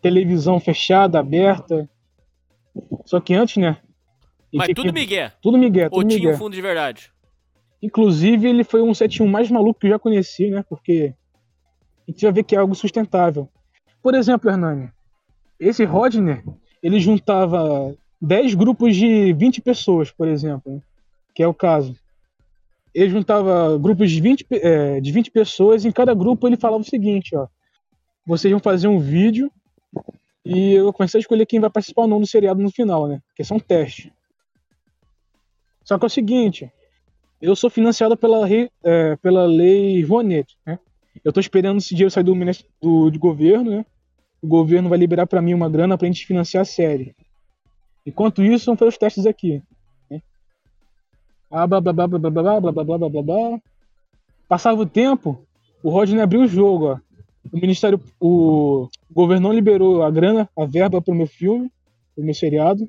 televisão 0.00 0.58
fechada, 0.60 1.18
aberta. 1.20 1.88
Só 3.04 3.20
que 3.20 3.34
antes, 3.34 3.56
né? 3.56 3.76
ele 4.52 4.58
Mas 4.58 4.66
tinha 4.66 4.74
tudo 4.74 4.92
que- 4.92 5.00
Miguel. 5.00 5.30
Tudo 5.40 5.58
Miguel, 5.58 5.88
Ou 5.92 6.00
tudo 6.00 6.08
tinha 6.08 6.18
Miguel. 6.20 6.34
um 6.34 6.38
fundo 6.38 6.54
de 6.54 6.62
verdade? 6.62 7.11
Inclusive, 7.82 8.48
ele 8.48 8.62
foi 8.62 8.80
um 8.80 8.94
71 8.94 9.26
mais 9.26 9.50
maluco 9.50 9.80
que 9.80 9.86
eu 9.86 9.90
já 9.90 9.98
conheci, 9.98 10.48
né? 10.50 10.64
Porque 10.68 11.14
a 12.06 12.10
gente 12.10 12.22
vai 12.22 12.32
ver 12.32 12.44
que 12.44 12.54
é 12.54 12.58
algo 12.58 12.74
sustentável. 12.74 13.48
Por 14.00 14.14
exemplo, 14.14 14.48
Hernani, 14.48 14.90
esse 15.58 15.84
Rodner, 15.84 16.44
ele 16.82 17.00
juntava 17.00 17.94
10 18.20 18.54
grupos 18.54 18.94
de 18.94 19.32
20 19.32 19.60
pessoas, 19.60 20.10
por 20.12 20.28
exemplo, 20.28 20.74
né? 20.74 20.82
que 21.34 21.42
é 21.42 21.46
o 21.46 21.54
caso. 21.54 21.96
Ele 22.94 23.10
juntava 23.10 23.76
grupos 23.78 24.10
de 24.10 24.20
20, 24.20 24.46
é, 24.50 25.00
de 25.00 25.10
20 25.10 25.30
pessoas 25.30 25.84
e 25.84 25.88
em 25.88 25.92
cada 25.92 26.14
grupo 26.14 26.46
ele 26.46 26.56
falava 26.56 26.82
o 26.82 26.86
seguinte, 26.86 27.34
ó. 27.34 27.48
Vocês 28.24 28.52
vão 28.52 28.60
fazer 28.60 28.86
um 28.86 29.00
vídeo 29.00 29.50
e 30.44 30.74
eu 30.74 30.92
comecei 30.92 31.18
a 31.18 31.22
escolher 31.22 31.46
quem 31.46 31.58
vai 31.58 31.70
participar 31.70 32.02
ou 32.02 32.08
não 32.08 32.20
do 32.20 32.26
seriado 32.26 32.62
no 32.62 32.70
final, 32.70 33.08
né? 33.08 33.20
Que 33.34 33.42
são 33.42 33.58
testes. 33.58 34.10
Só 35.84 35.98
que 35.98 36.04
é 36.04 36.06
o 36.06 36.10
seguinte, 36.10 36.70
eu 37.42 37.56
sou 37.56 37.68
financiado 37.68 38.16
pela, 38.16 38.48
é, 38.84 39.16
pela 39.16 39.44
lei 39.46 40.00
Rouanet, 40.04 40.56
né? 40.64 40.78
Eu 41.24 41.30
estou 41.30 41.40
esperando 41.40 41.78
esse 41.78 41.90
dinheiro 41.90 42.10
sair 42.10 42.22
do, 42.22 42.34
do, 42.80 43.10
do 43.10 43.18
governo, 43.18 43.70
né? 43.70 43.86
O 44.40 44.46
governo 44.46 44.88
vai 44.88 44.96
liberar 44.96 45.26
para 45.26 45.42
mim 45.42 45.52
uma 45.52 45.68
grana 45.68 45.98
para 45.98 46.06
a 46.06 46.10
gente 46.10 46.24
financiar 46.24 46.62
a 46.62 46.64
série. 46.64 47.14
Enquanto 48.06 48.42
isso, 48.42 48.66
vão 48.66 48.76
fazer 48.76 48.88
os 48.88 48.98
testes 48.98 49.26
aqui. 49.26 49.60
Né? 50.08 50.22
Ah, 51.50 51.66
blá, 51.66 51.80
blá, 51.80 51.92
blá, 51.92 52.06
blá, 52.06 52.18
blá, 52.18 52.30
blá, 52.30 52.60
blá, 52.60 52.72
blá, 52.72 52.98
blá, 52.98 53.08
blá, 53.08 53.22
blá. 53.22 53.60
Passava 54.48 54.80
o 54.80 54.86
tempo, 54.86 55.44
o 55.82 55.90
Rodney 55.90 56.20
abriu 56.20 56.42
o 56.42 56.48
jogo, 56.48 56.92
ó. 56.92 56.98
O 57.52 57.58
Ministério, 57.58 58.00
o 58.20 58.88
governo 59.10 59.48
não 59.48 59.54
liberou 59.54 60.02
a 60.02 60.10
grana, 60.10 60.48
a 60.56 60.64
verba 60.64 61.02
para 61.02 61.12
o 61.12 61.16
meu 61.16 61.26
filme, 61.26 61.70
para 62.14 62.22
o 62.22 62.24
meu 62.24 62.34
seriado. 62.34 62.88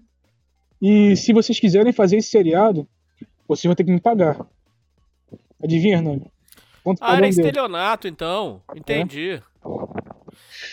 E 0.81 1.15
se 1.15 1.33
vocês 1.33 1.59
quiserem 1.59 1.91
fazer 1.91 2.17
esse 2.17 2.29
seriado, 2.29 2.87
vocês 3.47 3.65
vão 3.65 3.75
ter 3.75 3.84
que 3.84 3.91
me 3.91 3.99
pagar. 3.99 4.45
Adivinha, 5.63 5.97
Hernani? 5.97 6.32
Quanto 6.84 7.01
ah, 7.01 7.15
era 7.15 7.27
estelionato, 7.27 8.08
então. 8.08 8.62
Entendi. 8.75 9.32
É. 9.32 9.41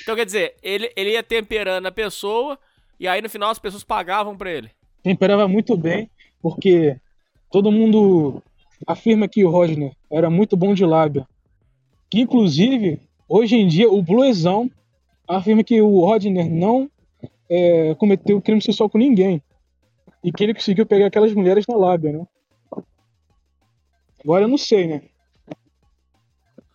Então, 0.03 0.17
quer 0.17 0.25
dizer, 0.25 0.57
ele, 0.63 0.91
ele 0.97 1.13
ia 1.13 1.23
temperando 1.23 1.87
a 1.87 1.93
pessoa 1.93 2.59
e 2.99 3.07
aí 3.07 3.23
no 3.23 3.31
final 3.31 3.51
as 3.51 3.59
pessoas 3.59 3.85
pagavam 3.85 4.37
para 4.37 4.51
ele. 4.51 4.71
Temperava 5.03 5.47
muito 5.49 5.77
bem, 5.77 6.11
porque 6.43 6.97
todo 7.51 7.73
mundo 7.73 8.43
afirma 8.87 9.29
que 9.29 9.45
o 9.45 9.51
Rodner 9.51 9.93
era 10.11 10.29
muito 10.29 10.57
bom 10.57 10.75
de 10.75 10.85
lábia. 10.85 11.27
Que, 12.11 12.21
inclusive, 12.21 13.01
hoje 13.29 13.57
em 13.57 13.69
dia, 13.69 13.91
o 13.91 14.03
Bluesão 14.03 14.71
afirma 15.27 15.63
que 15.63 15.81
o 15.81 16.01
Rodner 16.01 16.51
não 16.51 16.91
é, 17.49 17.95
cometeu 17.95 18.41
crime 18.43 18.61
sexual 18.61 18.91
com 18.91 18.99
ninguém. 18.99 19.43
E 20.23 20.31
que 20.33 20.45
ele 20.45 20.55
conseguiu 20.55 20.85
pegar 20.85 21.07
aquelas 21.07 21.33
mulheres 21.33 21.67
na 21.67 21.77
lábia, 21.77 22.13
né? 22.13 22.27
Agora 24.23 24.45
eu 24.45 24.49
não 24.49 24.59
sei, 24.59 24.87
né? 24.87 25.03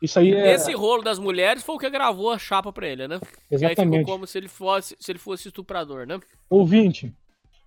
Isso 0.02 0.20
aí 0.20 0.34
é... 0.34 0.54
Esse 0.54 0.74
rolo 0.74 1.02
das 1.02 1.18
mulheres 1.18 1.64
foi 1.64 1.76
o 1.76 1.80
que 1.80 1.90
gravou 1.90 2.32
a 2.32 2.38
chapa 2.38 2.72
pra 2.72 2.88
ele, 2.88 3.08
né? 3.08 3.20
Exatamente. 3.50 4.00
ficou 4.00 4.16
como 4.16 4.28
se 4.28 4.38
ele 4.38 4.48
fosse, 4.48 4.96
se 5.00 5.12
ele 5.12 5.20
fosse 5.20 5.48
estuprador, 5.48 6.06
né? 6.06 6.20
Ouvinte, 6.50 7.14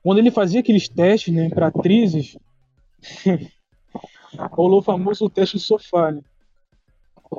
quando 0.03 0.19
ele 0.19 0.31
fazia 0.31 0.61
aqueles 0.61 0.89
testes, 0.89 1.35
né, 1.35 1.49
pra 1.49 1.69
atrizes, 1.69 2.37
rolou 4.53 4.81
o 4.81 4.83
famoso 4.83 5.29
teste 5.29 5.57
do 5.57 5.61
sofá, 5.61 6.13
né? 6.13 6.23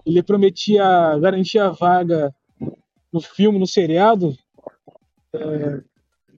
Ele 0.05 0.21
prometia 0.21 1.17
garantir 1.19 1.59
a 1.59 1.69
vaga 1.69 2.33
no 3.11 3.21
filme, 3.21 3.57
no 3.57 3.67
seriado. 3.67 4.35
É... 5.33 5.81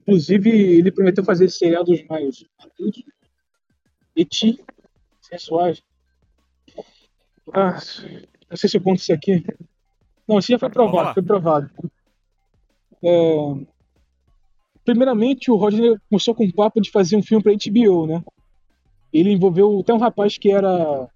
Inclusive, 0.02 0.50
ele 0.50 0.90
prometeu 0.90 1.24
fazer 1.24 1.48
seriados 1.48 2.02
mais 2.04 2.44
adultos, 2.58 3.04
eti, 4.16 4.58
sensuais. 5.20 5.82
Ah, 7.52 7.78
não 8.50 8.56
sei 8.56 8.68
se 8.68 8.76
eu 8.76 8.82
conto 8.82 8.98
isso 8.98 9.12
aqui. 9.12 9.44
Não, 10.28 10.38
isso 10.38 10.52
já 10.52 10.58
foi 10.58 10.70
provado, 10.70 11.14
foi 11.14 11.22
provado. 11.22 11.70
É... 13.02 13.36
Primeiramente, 14.84 15.50
o 15.50 15.56
Roger 15.56 16.00
começou 16.08 16.34
com 16.34 16.44
o 16.44 16.52
papo 16.52 16.80
de 16.80 16.90
fazer 16.90 17.16
um 17.16 17.22
filme 17.22 17.42
para 17.42 17.52
HBO, 17.52 18.06
né? 18.06 18.22
Ele 19.12 19.32
envolveu 19.32 19.80
até 19.80 19.92
um 19.92 19.98
rapaz 19.98 20.38
que 20.38 20.50
era 20.50 21.08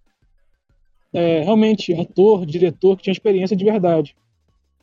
é, 1.13 1.43
realmente 1.43 1.93
ator, 1.95 2.47
diretor, 2.47 2.97
que 2.97 3.05
tinha 3.05 3.13
experiência 3.13 3.57
de 3.57 3.65
verdade. 3.65 4.17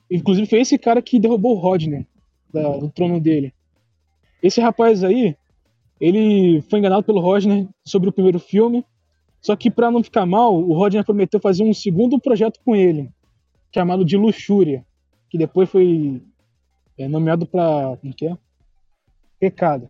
Inclusive 0.10 0.48
foi 0.48 0.62
esse 0.62 0.78
cara 0.78 1.02
que 1.02 1.20
derrubou 1.20 1.56
o 1.56 1.60
Rodney 1.60 2.06
da, 2.52 2.78
do 2.78 2.90
trono 2.90 3.20
dele. 3.20 3.54
Esse 4.42 4.60
rapaz 4.60 5.04
aí, 5.04 5.36
ele 6.00 6.62
foi 6.64 6.80
enganado 6.80 7.04
pelo 7.04 7.22
Rodney 7.22 7.70
sobre 7.86 8.10
o 8.10 8.14
primeiro 8.14 8.40
filme 8.40 8.86
só 9.44 9.58
que 9.58 9.70
para 9.70 9.92
não 9.92 10.02
ficar 10.02 10.26
mal, 10.26 10.56
o 10.56 10.74
Rodney 10.74 11.04
prometeu 11.04 11.38
fazer 11.38 11.64
um 11.64 11.74
segundo 11.74 12.18
projeto 12.18 12.62
com 12.64 12.74
ele, 12.74 13.12
chamado 13.76 14.06
de 14.06 14.16
Luxúria, 14.16 14.86
que 15.30 15.38
depois 15.38 15.70
foi 15.70 16.24
é, 16.98 17.10
nomeado 17.10 17.46
para 17.46 17.98
como 17.98 18.16
que 18.16 18.26
é? 18.26 18.38
Pecado. 19.38 19.90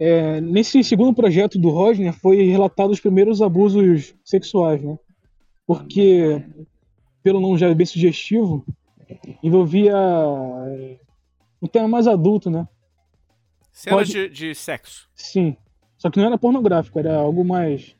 É, 0.00 0.40
nesse 0.40 0.82
segundo 0.82 1.14
projeto 1.14 1.60
do 1.60 1.70
Rodney 1.70 2.10
foi 2.10 2.42
relatado 2.42 2.90
os 2.90 2.98
primeiros 2.98 3.40
abusos 3.40 4.16
sexuais, 4.24 4.82
né? 4.82 4.98
Porque, 5.64 6.44
pelo 7.22 7.40
nome 7.40 7.56
já 7.56 7.72
bem 7.72 7.86
sugestivo, 7.86 8.66
envolvia 9.40 9.94
é, 9.94 10.98
um 11.62 11.68
tema 11.68 11.86
mais 11.86 12.08
adulto, 12.08 12.50
né? 12.50 12.66
Cenas 13.70 14.08
Pode... 14.08 14.28
de, 14.28 14.28
de 14.28 14.54
sexo. 14.56 15.08
Sim. 15.14 15.56
Só 16.02 16.10
que 16.10 16.18
não 16.18 16.26
era 16.26 16.36
pornográfico, 16.36 16.98
era 16.98 17.14
algo 17.14 17.44
mais. 17.44 17.94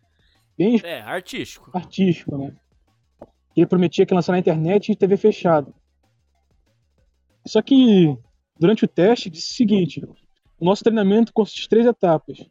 Bem 0.58 0.80
é, 0.82 1.02
artístico. 1.02 1.70
Artístico, 1.72 2.36
né? 2.36 2.52
Ele 3.56 3.64
prometia 3.64 4.04
que 4.04 4.12
ia 4.12 4.16
lançar 4.16 4.32
na 4.32 4.40
internet 4.40 4.90
e 4.90 4.96
TV 4.96 5.16
fechada. 5.16 5.72
Só 7.46 7.62
que 7.62 8.18
durante 8.58 8.84
o 8.84 8.88
teste 8.88 9.30
disse 9.30 9.52
o 9.52 9.54
seguinte: 9.54 10.04
o 10.58 10.64
nosso 10.64 10.82
treinamento 10.82 11.32
consiste 11.32 11.62
de 11.62 11.68
três 11.68 11.86
etapas. 11.86 12.44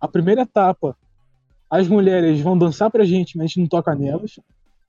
A 0.00 0.08
primeira 0.08 0.40
etapa, 0.40 0.96
as 1.68 1.86
mulheres 1.86 2.40
vão 2.40 2.56
dançar 2.56 2.90
pra 2.90 3.04
gente, 3.04 3.36
mas 3.36 3.44
a 3.44 3.46
gente 3.48 3.60
não 3.60 3.66
toca 3.66 3.94
nelas. 3.94 4.40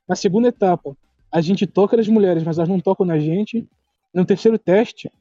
Na 0.07 0.15
segunda 0.15 0.47
etapa, 0.47 0.95
a 1.29 1.41
gente 1.41 1.67
toca 1.67 1.97
nas 1.97 2.07
mulheres, 2.07 2.43
mas 2.43 2.57
elas 2.57 2.69
não 2.69 2.79
tocam 2.79 3.05
na 3.05 3.19
gente. 3.19 3.67
No 4.13 4.25
terceiro 4.25 4.57
teste, 4.57 5.11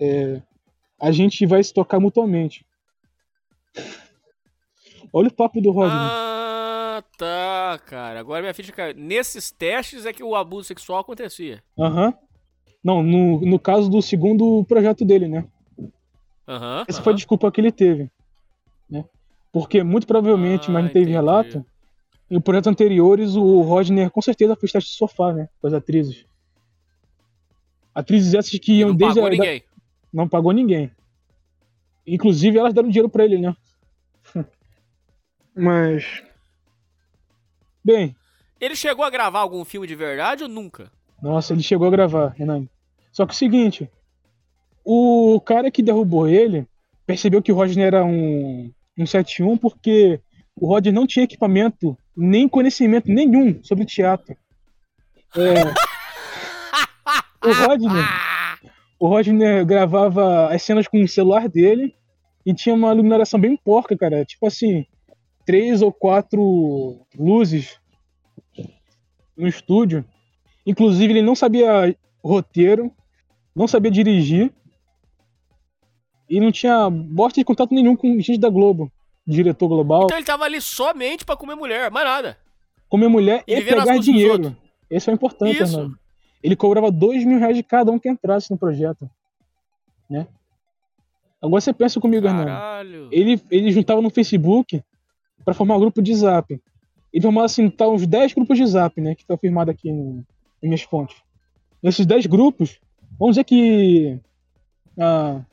é, 0.00 0.42
a 1.00 1.12
gente 1.12 1.46
vai 1.46 1.62
se 1.62 1.72
tocar 1.72 2.00
mutuamente. 2.00 2.66
Olha 5.16 5.28
o 5.28 5.32
papo 5.32 5.60
do 5.60 5.70
Rodney. 5.70 5.96
Ah, 5.96 7.04
tá, 7.16 7.80
cara. 7.86 8.18
Agora 8.18 8.40
minha 8.40 8.52
ficha 8.52 8.72
caiu. 8.72 8.96
Nesses 8.96 9.52
testes 9.52 10.04
é 10.04 10.12
que 10.12 10.24
o 10.24 10.34
abuso 10.34 10.66
sexual 10.66 10.98
acontecia. 10.98 11.62
Aham. 11.78 12.06
Uhum. 12.06 12.12
Não, 12.82 13.02
no, 13.02 13.40
no 13.42 13.58
caso 13.58 13.88
do 13.88 14.02
segundo 14.02 14.64
projeto 14.64 15.04
dele, 15.04 15.28
né? 15.28 15.46
Aham. 16.48 16.78
Uhum, 16.78 16.84
Essa 16.88 16.98
uhum. 16.98 17.04
foi 17.04 17.12
a 17.12 17.16
desculpa 17.16 17.52
que 17.52 17.60
ele 17.60 17.70
teve. 17.70 18.10
Né? 18.90 19.04
Porque 19.52 19.84
muito 19.84 20.04
provavelmente, 20.04 20.68
ah, 20.68 20.72
mas 20.72 20.82
não 20.82 20.88
teve 20.88 21.04
entendi. 21.04 21.12
relato. 21.12 21.64
Em 22.28 22.40
projetos 22.40 22.66
anteriores, 22.66 23.36
o 23.36 23.60
Rodney 23.60 24.10
com 24.10 24.20
certeza 24.20 24.56
fez 24.56 24.72
teste 24.72 24.90
de 24.90 24.96
sofá, 24.96 25.32
né? 25.32 25.48
Com 25.60 25.68
as 25.68 25.72
atrizes. 25.74 26.26
Atrizes 27.94 28.34
essas 28.34 28.58
que 28.58 28.80
iam 28.80 28.88
não 28.88 28.96
desde 28.96 29.20
pagou 29.20 29.28
a. 29.28 29.30
Ninguém. 29.30 29.62
Não 30.12 30.28
pagou 30.28 30.52
ninguém. 30.52 30.90
Inclusive, 32.04 32.58
elas 32.58 32.74
deram 32.74 32.88
dinheiro 32.88 33.08
pra 33.08 33.24
ele, 33.24 33.38
né? 33.38 33.56
Mas. 35.54 36.22
Bem. 37.84 38.16
Ele 38.60 38.74
chegou 38.74 39.04
a 39.04 39.10
gravar 39.10 39.40
algum 39.40 39.64
filme 39.64 39.86
de 39.86 39.94
verdade 39.94 40.42
ou 40.42 40.48
nunca? 40.48 40.90
Nossa, 41.22 41.52
ele 41.52 41.62
chegou 41.62 41.86
a 41.86 41.90
gravar, 41.90 42.28
Renan. 42.28 42.66
Só 43.12 43.24
que 43.24 43.32
é 43.32 43.34
o 43.34 43.36
seguinte: 43.36 43.90
o 44.84 45.40
cara 45.40 45.70
que 45.70 45.82
derrubou 45.82 46.28
ele 46.28 46.66
percebeu 47.06 47.42
que 47.42 47.52
o 47.52 47.54
Roger 47.54 47.84
era 47.84 48.04
um, 48.04 48.70
um 48.98 49.06
71 49.06 49.56
porque 49.56 50.20
o 50.56 50.66
Roger 50.66 50.92
não 50.92 51.06
tinha 51.06 51.24
equipamento 51.24 51.96
nem 52.16 52.48
conhecimento 52.48 53.10
nenhum 53.10 53.62
sobre 53.62 53.84
teatro. 53.84 54.36
É, 55.36 55.64
o 57.46 57.52
Rodney, 57.52 58.04
o 58.98 59.08
Rodney 59.08 59.64
gravava 59.64 60.48
as 60.48 60.62
cenas 60.62 60.86
com 60.86 61.02
o 61.02 61.08
celular 61.08 61.48
dele 61.48 61.94
e 62.46 62.54
tinha 62.54 62.74
uma 62.74 62.92
iluminação 62.92 63.40
bem 63.40 63.56
porca, 63.56 63.96
cara. 63.96 64.24
Tipo 64.24 64.46
assim, 64.46 64.86
três 65.44 65.82
ou 65.82 65.92
quatro 65.92 67.06
luzes 67.18 67.78
no 69.36 69.46
estúdio. 69.48 70.04
Inclusive, 70.66 71.12
ele 71.12 71.22
não 71.22 71.34
sabia 71.34 71.96
roteiro, 72.22 72.90
não 73.54 73.68
sabia 73.68 73.90
dirigir 73.90 74.52
e 76.28 76.40
não 76.40 76.50
tinha 76.50 76.88
bosta 76.88 77.40
de 77.40 77.44
contato 77.44 77.74
nenhum 77.74 77.94
com 77.94 78.18
gente 78.20 78.38
da 78.38 78.48
Globo, 78.48 78.90
diretor 79.26 79.68
global. 79.68 80.04
Então 80.04 80.16
ele 80.16 80.26
tava 80.26 80.44
ali 80.44 80.60
somente 80.60 81.24
para 81.24 81.36
comer 81.36 81.54
mulher, 81.54 81.90
mais 81.90 82.06
nada. 82.06 82.38
Comer 82.88 83.08
mulher 83.08 83.44
e, 83.46 83.54
e 83.54 83.62
pegar 83.62 83.98
dinheiro. 83.98 84.56
Esse 84.88 85.10
é 85.10 85.12
o 85.12 85.14
importante, 85.14 85.62
Isso. 85.62 85.90
Ele 86.42 86.54
cobrava 86.54 86.90
dois 86.90 87.24
mil 87.24 87.38
reais 87.38 87.56
de 87.56 87.62
cada 87.62 87.90
um 87.90 87.98
que 87.98 88.08
entrasse 88.08 88.50
no 88.50 88.58
projeto. 88.58 89.08
Né? 90.08 90.26
Agora 91.40 91.60
você 91.60 91.72
pensa 91.72 92.00
comigo, 92.00 92.26
Caralho. 92.26 93.08
Ele, 93.10 93.40
ele 93.50 93.72
juntava 93.72 94.00
no 94.00 94.10
Facebook 94.10 94.82
para 95.44 95.54
formar 95.54 95.76
um 95.76 95.80
grupo 95.80 96.02
de 96.02 96.14
zap. 96.14 96.60
Ele 97.12 97.22
formava 97.22 97.46
assim, 97.46 97.70
tá 97.70 97.88
uns 97.88 98.06
10 98.06 98.32
grupos 98.34 98.58
de 98.58 98.66
zap, 98.66 99.00
né? 99.00 99.14
Que 99.14 99.24
tá 99.24 99.36
firmado 99.36 99.70
aqui 99.70 99.92
no, 99.92 100.24
em 100.62 100.66
minhas 100.66 100.82
fontes. 100.82 101.16
Nesses 101.82 102.06
10 102.06 102.26
grupos, 102.26 102.80
vamos 103.18 103.36
dizer 103.36 103.44
que 103.44 104.18
ah, 104.98 105.44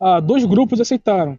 ah, 0.00 0.20
dois 0.20 0.44
grupos 0.44 0.80
aceitaram. 0.80 1.38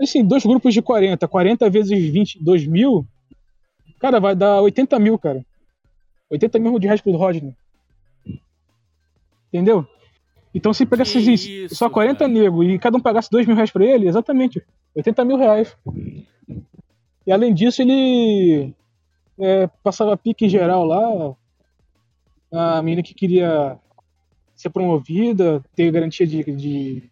Assim, 0.00 0.24
dois 0.24 0.44
grupos 0.44 0.72
de 0.72 0.80
40. 0.82 1.26
40 1.28 1.70
vezes 1.70 2.12
22 2.12 2.66
mil, 2.66 3.06
cara, 3.98 4.18
vai 4.18 4.34
dar 4.34 4.60
80 4.60 4.98
mil, 4.98 5.18
cara. 5.18 5.44
80 6.30 6.58
mil 6.58 6.78
de 6.78 6.86
reais 6.86 7.00
pro 7.00 7.16
Rodney. 7.16 7.54
Entendeu? 9.48 9.86
Então 10.54 10.72
se 10.72 10.84
pegasse 10.84 11.18
isso, 11.18 11.74
só 11.74 11.88
40 11.88 12.18
cara. 12.18 12.30
nego 12.30 12.62
e 12.62 12.78
cada 12.78 12.96
um 12.96 13.00
pagasse 13.00 13.30
2 13.30 13.46
mil 13.46 13.56
reais 13.56 13.70
pra 13.70 13.84
ele, 13.84 14.06
exatamente, 14.06 14.62
80 14.94 15.24
mil 15.24 15.38
reais. 15.38 15.76
E 17.26 17.32
além 17.32 17.54
disso, 17.54 17.80
ele 17.80 18.74
é, 19.38 19.66
passava 19.82 20.16
pique 20.16 20.44
em 20.44 20.48
geral 20.48 20.84
lá. 20.84 21.34
A 22.52 22.82
menina 22.82 23.02
que 23.02 23.14
queria 23.14 23.78
ser 24.54 24.68
promovida, 24.70 25.64
ter 25.74 25.90
garantia 25.90 26.26
de, 26.26 26.42
de 26.44 27.10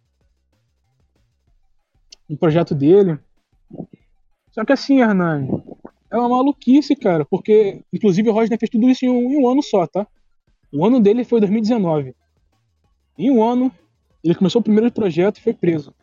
do 2.29 2.37
projeto 2.37 2.75
dele. 2.75 3.17
Só 4.51 4.63
que 4.63 4.71
assim, 4.71 5.01
Hernani, 5.01 5.63
é 6.11 6.17
uma 6.17 6.29
maluquice, 6.29 6.95
cara, 6.95 7.25
porque 7.25 7.81
inclusive 7.91 8.29
o 8.29 8.33
Rodney 8.33 8.57
fez 8.57 8.69
tudo 8.69 8.89
isso 8.89 9.05
em 9.05 9.09
um, 9.09 9.31
em 9.31 9.37
um 9.37 9.49
ano 9.49 9.63
só, 9.63 9.87
tá? 9.87 10.05
O 10.71 10.85
ano 10.85 10.99
dele 10.99 11.23
foi 11.23 11.39
2019. 11.39 12.15
Em 13.17 13.29
um 13.31 13.43
ano, 13.43 13.71
ele 14.23 14.35
começou 14.35 14.61
o 14.61 14.63
primeiro 14.63 14.91
projeto 14.91 15.37
e 15.37 15.41
foi 15.41 15.53
preso. 15.53 15.93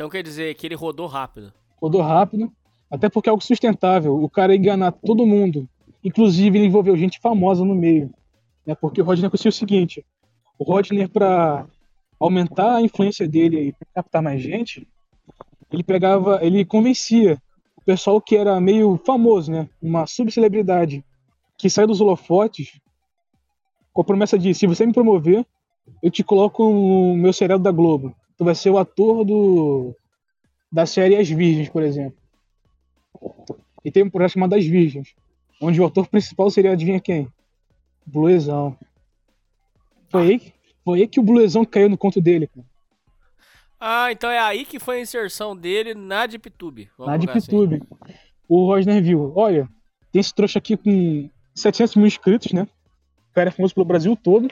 Então 0.00 0.08
quer 0.08 0.22
dizer 0.22 0.54
que 0.54 0.66
ele 0.66 0.74
rodou 0.74 1.06
rápido. 1.06 1.52
Rodou 1.78 2.00
rápido, 2.00 2.50
até 2.90 3.10
porque 3.10 3.28
é 3.28 3.32
algo 3.32 3.44
sustentável. 3.44 4.14
O 4.14 4.30
cara 4.30 4.54
ia 4.54 4.58
enganar 4.58 4.92
todo 4.92 5.26
mundo. 5.26 5.68
Inclusive, 6.02 6.56
ele 6.56 6.68
envolveu 6.68 6.96
gente 6.96 7.20
famosa 7.20 7.66
no 7.66 7.74
meio. 7.74 8.10
Né? 8.64 8.74
Porque 8.74 9.02
o 9.02 9.04
Rodney 9.04 9.28
conseguiu 9.28 9.50
o 9.50 9.52
seguinte: 9.52 10.02
o 10.58 10.64
Rodney, 10.64 11.06
para 11.06 11.66
aumentar 12.18 12.76
a 12.76 12.80
influência 12.80 13.28
dele 13.28 13.68
e 13.68 13.74
captar 13.94 14.22
mais 14.22 14.40
gente, 14.40 14.88
ele 15.70 15.82
pegava, 15.82 16.38
ele 16.42 16.64
convencia 16.64 17.36
o 17.76 17.84
pessoal 17.84 18.22
que 18.22 18.36
era 18.36 18.58
meio 18.58 18.98
famoso, 19.04 19.52
né? 19.52 19.68
Uma 19.82 20.06
subcelebridade 20.06 21.04
que 21.60 21.68
sai 21.68 21.86
dos 21.86 22.00
holofotes 22.00 22.80
com 23.92 24.00
a 24.00 24.04
promessa 24.04 24.38
de: 24.38 24.54
se 24.54 24.66
você 24.66 24.86
me 24.86 24.92
promover, 24.92 25.46
eu 26.02 26.10
te 26.10 26.24
coloco 26.24 26.64
no 26.64 27.14
meu 27.16 27.32
seriado 27.32 27.62
da 27.62 27.70
Globo. 27.70 28.14
Tu 28.36 28.44
vai 28.44 28.54
ser 28.54 28.70
o 28.70 28.78
ator 28.78 29.24
do 29.24 29.94
da 30.72 30.86
série 30.86 31.16
As 31.16 31.28
Virgens, 31.28 31.68
por 31.68 31.82
exemplo. 31.82 32.18
E 33.84 33.90
tem 33.90 34.02
um 34.02 34.10
projeto 34.10 34.32
chamado 34.32 34.54
As 34.54 34.64
Virgens, 34.64 35.14
onde 35.60 35.80
o 35.80 35.84
ator 35.84 36.06
principal 36.08 36.50
seria, 36.50 36.72
adivinha 36.72 37.00
quem? 37.00 37.28
Bluezão. 38.06 38.76
Foi 40.08 40.22
aí, 40.22 40.52
foi 40.84 41.00
aí 41.00 41.08
que 41.08 41.20
o 41.20 41.22
Bluezão 41.22 41.64
caiu 41.64 41.88
no 41.88 41.98
conto 41.98 42.20
dele, 42.20 42.46
cara. 42.46 42.66
Ah, 43.78 44.12
então 44.12 44.30
é 44.30 44.38
aí 44.38 44.64
que 44.64 44.78
foi 44.78 44.98
a 44.98 45.00
inserção 45.00 45.56
dele 45.56 45.94
na 45.94 46.26
DeepTube. 46.26 46.90
Na 46.98 47.18
colocar 47.18 47.38
assim. 47.38 47.66
DeepTube. 47.66 47.82
O 48.46 48.66
Rosner 48.66 49.02
viu, 49.02 49.32
olha, 49.34 49.68
tem 50.12 50.20
esse 50.20 50.34
trouxa 50.34 50.58
aqui 50.58 50.76
com 50.76 51.30
700 51.60 51.96
mil 51.96 52.06
inscritos, 52.06 52.52
né? 52.52 52.66
O 53.30 53.34
cara 53.34 53.48
é 53.48 53.52
famoso 53.52 53.74
pelo 53.74 53.86
Brasil 53.86 54.16
todo. 54.16 54.48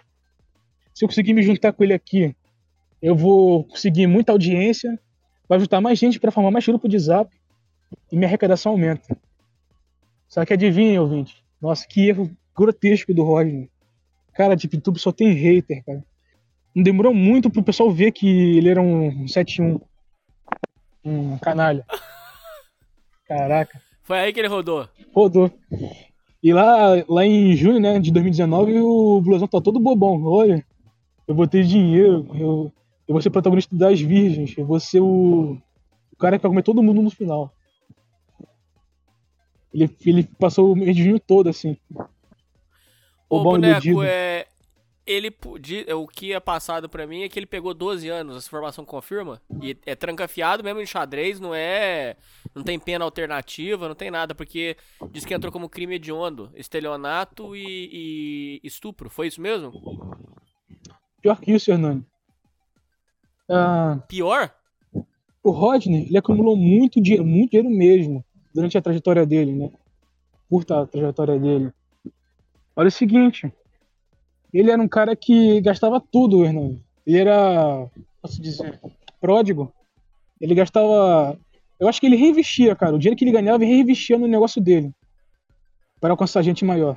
Se 0.94 1.04
eu 1.04 1.08
conseguir 1.08 1.32
me 1.32 1.42
juntar 1.42 1.72
com 1.72 1.84
ele 1.84 1.92
aqui, 1.92 2.34
eu 3.00 3.14
vou 3.14 3.64
conseguir 3.64 4.06
muita 4.06 4.32
audiência, 4.32 4.98
vai 5.48 5.58
juntar 5.58 5.80
mais 5.80 5.98
gente 5.98 6.18
para 6.18 6.30
formar 6.30 6.50
mais 6.50 6.66
grupo 6.66 6.88
de 6.88 6.98
zap 6.98 7.30
e 8.10 8.16
minha 8.16 8.28
arrecadação 8.28 8.72
aumenta. 8.72 9.16
Só 10.28 10.44
que 10.44 10.52
adivinha, 10.52 11.00
ouvinte? 11.00 11.42
Nossa, 11.60 11.86
que 11.88 12.08
erro 12.08 12.30
grotesco 12.56 13.14
do 13.14 13.22
Rodney. 13.22 13.70
Cara, 14.34 14.54
DeepTube 14.54 14.98
só 14.98 15.10
tem 15.10 15.32
hater, 15.32 15.84
cara. 15.84 16.04
Não 16.74 16.82
demorou 16.82 17.14
muito 17.14 17.50
pro 17.50 17.62
pessoal 17.62 17.90
ver 17.90 18.12
que 18.12 18.56
ele 18.56 18.68
era 18.68 18.80
um 18.80 19.26
71. 19.26 19.80
Um 21.04 21.38
canalha. 21.38 21.84
Caraca. 23.26 23.80
Foi 24.02 24.18
aí 24.18 24.32
que 24.32 24.40
ele 24.40 24.48
rodou. 24.48 24.88
Rodou. 25.12 25.52
E 26.42 26.52
lá, 26.52 27.04
lá 27.08 27.26
em 27.26 27.54
junho, 27.56 27.80
né, 27.80 27.98
de 27.98 28.12
2019, 28.12 28.80
o 28.80 29.20
Blusão 29.20 29.48
tá 29.48 29.60
todo 29.60 29.80
bobão. 29.80 30.22
Olha, 30.24 30.64
eu 31.26 31.34
vou 31.34 31.46
ter 31.46 31.64
dinheiro, 31.64 32.26
eu, 32.34 32.72
eu 33.06 33.12
vou 33.12 33.20
ser 33.20 33.30
protagonista 33.30 33.74
das 33.76 34.00
virgens, 34.00 34.56
eu 34.56 34.64
vou 34.64 34.78
ser 34.78 35.00
o, 35.00 35.58
o 36.12 36.16
cara 36.16 36.38
que 36.38 36.42
vai 36.42 36.50
comer 36.50 36.62
todo 36.62 36.82
mundo 36.82 37.02
no 37.02 37.10
final. 37.10 37.52
Ele, 39.74 39.90
ele 40.06 40.22
passou 40.38 40.72
o 40.72 40.76
mês 40.76 40.96
de 40.96 41.04
junho 41.04 41.20
todo, 41.20 41.48
assim. 41.48 41.76
O 43.28 43.38
Bobão 43.38 43.52
boneco 43.52 43.86
iludido. 43.86 44.02
é. 44.04 44.46
Ele 45.08 45.30
podia. 45.30 45.96
O 45.96 46.06
que 46.06 46.34
é 46.34 46.38
passado 46.38 46.88
pra 46.88 47.06
mim 47.06 47.22
é 47.22 47.28
que 47.28 47.38
ele 47.38 47.46
pegou 47.46 47.72
12 47.72 48.08
anos, 48.08 48.36
essa 48.36 48.46
informação 48.46 48.84
confirma. 48.84 49.40
E 49.62 49.74
é 49.86 49.94
trancafiado 49.94 50.62
mesmo 50.62 50.82
em 50.82 50.86
xadrez, 50.86 51.40
não 51.40 51.54
é. 51.54 52.14
Não 52.54 52.62
tem 52.62 52.78
pena 52.78 53.06
alternativa, 53.06 53.88
não 53.88 53.94
tem 53.94 54.10
nada, 54.10 54.34
porque 54.34 54.76
diz 55.10 55.24
que 55.24 55.32
entrou 55.32 55.50
como 55.50 55.68
crime 55.68 55.94
hediondo, 55.94 56.50
estelionato 56.54 57.56
e, 57.56 58.60
e 58.62 58.66
estupro. 58.66 59.08
Foi 59.08 59.28
isso 59.28 59.40
mesmo? 59.40 59.72
Pior 61.22 61.40
que 61.40 61.52
isso, 61.52 61.70
Hernani. 61.70 62.04
Ah, 63.50 63.98
Pior? 64.06 64.52
o 65.42 65.50
Rodney, 65.50 66.06
ele 66.06 66.18
acumulou 66.18 66.56
muito 66.56 67.00
dinheiro, 67.00 67.24
muito 67.24 67.50
dinheiro 67.50 67.70
mesmo, 67.70 68.24
durante 68.54 68.76
a 68.76 68.82
trajetória 68.82 69.24
dele, 69.24 69.52
né? 69.52 69.70
Curta 70.50 70.82
a 70.82 70.86
trajetória 70.86 71.38
dele. 71.38 71.72
Olha 72.76 72.88
o 72.88 72.92
seguinte, 72.92 73.50
ele 74.52 74.70
era 74.70 74.80
um 74.80 74.88
cara 74.88 75.14
que 75.14 75.60
gastava 75.60 76.00
tudo, 76.00 76.44
Hernani. 76.44 76.82
Ele 77.06 77.18
era, 77.18 77.86
posso 78.22 78.40
dizer, 78.40 78.80
pródigo. 79.20 79.72
Ele 80.40 80.54
gastava, 80.54 81.38
eu 81.78 81.88
acho 81.88 82.00
que 82.00 82.06
ele 82.06 82.16
reinvestia, 82.16 82.74
cara. 82.74 82.94
O 82.94 82.98
dinheiro 82.98 83.16
que 83.16 83.24
ele 83.24 83.32
ganhava, 83.32 83.62
ele 83.62 83.72
reinvestia 83.72 84.18
no 84.18 84.26
negócio 84.26 84.60
dele. 84.60 84.92
Para 86.00 86.12
alcançar 86.12 86.42
gente 86.42 86.64
maior, 86.64 86.96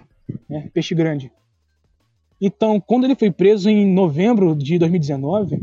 né? 0.49 0.69
Peixe 0.73 0.93
grande. 0.93 1.31
Então, 2.39 2.79
quando 2.79 3.05
ele 3.05 3.15
foi 3.15 3.31
preso 3.31 3.69
em 3.69 3.85
novembro 3.85 4.55
de 4.55 4.79
2019, 4.79 5.61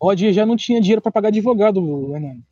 Rod 0.00 0.20
já 0.32 0.44
não 0.44 0.56
tinha 0.56 0.80
dinheiro 0.80 1.00
para 1.00 1.12
pagar 1.12 1.28
advogado, 1.28 2.14
Hernani. 2.14 2.42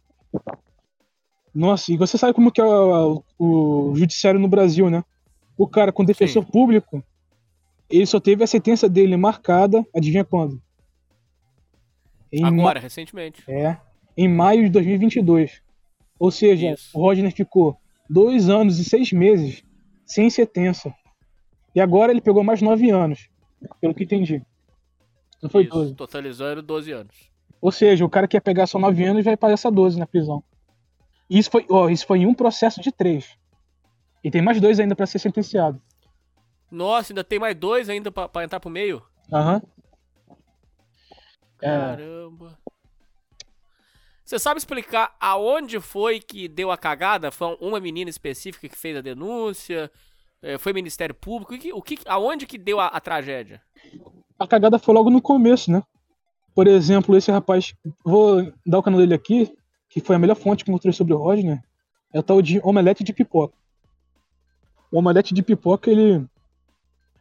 Nossa, 1.55 1.93
e 1.93 1.97
você 1.97 2.17
sabe 2.17 2.33
como 2.33 2.51
que 2.51 2.61
é 2.61 2.65
o, 2.65 3.23
o 3.39 3.93
judiciário 3.95 4.39
no 4.39 4.49
Brasil, 4.49 4.89
né? 4.89 5.05
O 5.59 5.67
cara 5.67 5.93
com 5.93 6.05
defensor 6.05 6.45
público, 6.45 7.03
ele 7.91 8.07
só 8.07 8.21
teve 8.21 8.45
a 8.45 8.47
sentença 8.47 8.89
dele 8.89 9.17
marcada, 9.17 9.85
adivinha 9.95 10.25
quando? 10.25 10.61
Em 12.33 12.43
ma- 12.43 12.49
Agora, 12.49 12.81
recentemente. 12.81 13.43
É, 13.49 13.77
em 14.17 14.29
maio 14.29 14.65
de 14.65 14.71
2022. 14.71 15.63
Ou 16.19 16.31
seja, 16.31 16.73
Isso. 16.73 16.97
o 16.97 17.01
Rodney 17.03 17.31
ficou 17.31 17.77
dois 18.09 18.49
anos 18.49 18.79
e 18.79 18.85
seis 18.85 19.13
meses 19.13 19.65
sem 20.05 20.29
sentença. 20.31 20.95
E 21.75 21.81
agora 21.81 22.13
ele 22.13 22.21
pegou 22.21 22.43
mais 22.45 22.61
nove 22.61 22.91
anos, 22.91 23.29
pelo 23.81 23.95
que 23.95 24.05
entendi. 24.05 24.43
Não 25.43 25.49
foi 25.49 25.63
Isso, 25.65 25.71
12. 25.73 25.95
totalizando 25.95 26.63
12 26.63 26.93
anos. 26.93 27.31
Ou 27.61 27.71
seja, 27.73 28.05
o 28.05 28.11
cara 28.11 28.27
que 28.29 28.37
ia 28.37 28.41
pegar 28.41 28.67
só 28.67 28.79
9 28.79 29.05
anos 29.05 29.25
vai 29.25 29.37
passar 29.37 29.71
12 29.71 29.99
na 29.99 30.07
prisão. 30.07 30.43
Isso 31.29 31.51
foi, 31.51 31.65
ó, 31.71 31.89
isso 31.89 32.07
foi 32.07 32.19
em 32.21 32.27
um 32.27 32.35
processo 32.35 32.81
de 32.81 32.91
três. 32.91 33.37
E 34.23 34.31
tem 34.31 34.43
mais 34.43 34.61
dois 34.61 34.79
ainda 34.81 34.95
pra 34.97 35.07
ser 35.07 35.19
sentenciado. 35.19 35.81
Nossa, 36.71 37.13
ainda 37.13 37.25
tem 37.25 37.39
mais 37.39 37.57
dois 37.57 37.89
ainda 37.89 38.11
pra, 38.11 38.29
pra 38.29 38.45
entrar 38.45 38.61
pro 38.61 38.71
meio? 38.71 39.03
Aham. 39.33 39.63
É, 41.63 41.67
Caramba. 41.67 42.59
Você 44.25 44.39
sabe 44.39 44.59
explicar 44.59 45.15
aonde 45.21 45.81
foi 45.81 46.21
que 46.21 46.47
deu 46.47 46.71
a 46.71 46.79
cagada? 46.79 47.33
Foi 47.33 47.57
uma 47.61 47.81
menina 47.81 48.09
específica 48.09 48.69
que 48.69 48.77
fez 48.77 48.97
a 48.97 49.01
denúncia? 49.01 49.91
É, 50.41 50.57
Foi 50.57 50.73
Ministério 50.73 51.15
Público? 51.15 51.55
O 51.55 51.59
que, 51.59 51.73
o 51.73 51.83
que, 51.83 51.99
aonde 52.07 52.47
que 52.47 52.57
deu 52.57 52.79
a, 52.79 52.87
a 52.87 53.01
tragédia? 53.01 53.61
a 54.41 54.47
cagada 54.47 54.79
foi 54.79 54.95
logo 54.95 55.11
no 55.11 55.21
começo, 55.21 55.71
né? 55.71 55.83
Por 56.55 56.67
exemplo, 56.67 57.15
esse 57.15 57.31
rapaz, 57.31 57.75
vou 58.03 58.51
dar 58.65 58.79
o 58.79 58.83
canal 58.83 58.99
dele 58.99 59.13
aqui, 59.13 59.53
que 59.89 60.01
foi 60.01 60.17
a 60.17 60.19
melhor 60.19 60.35
fonte 60.35 60.65
que 60.65 60.71
eu 60.71 60.73
encontrei 60.73 60.95
sobre 60.95 61.13
o 61.13 61.19
Rodney, 61.19 61.59
é 62.13 62.19
o 62.19 62.23
tal 62.23 62.41
de 62.41 62.59
Omelete 62.65 63.05
de 63.05 63.13
Pipoca. 63.13 63.55
O 64.91 64.99
Omelete 64.99 65.35
de 65.35 65.43
Pipoca, 65.43 65.91
ele 65.91 66.25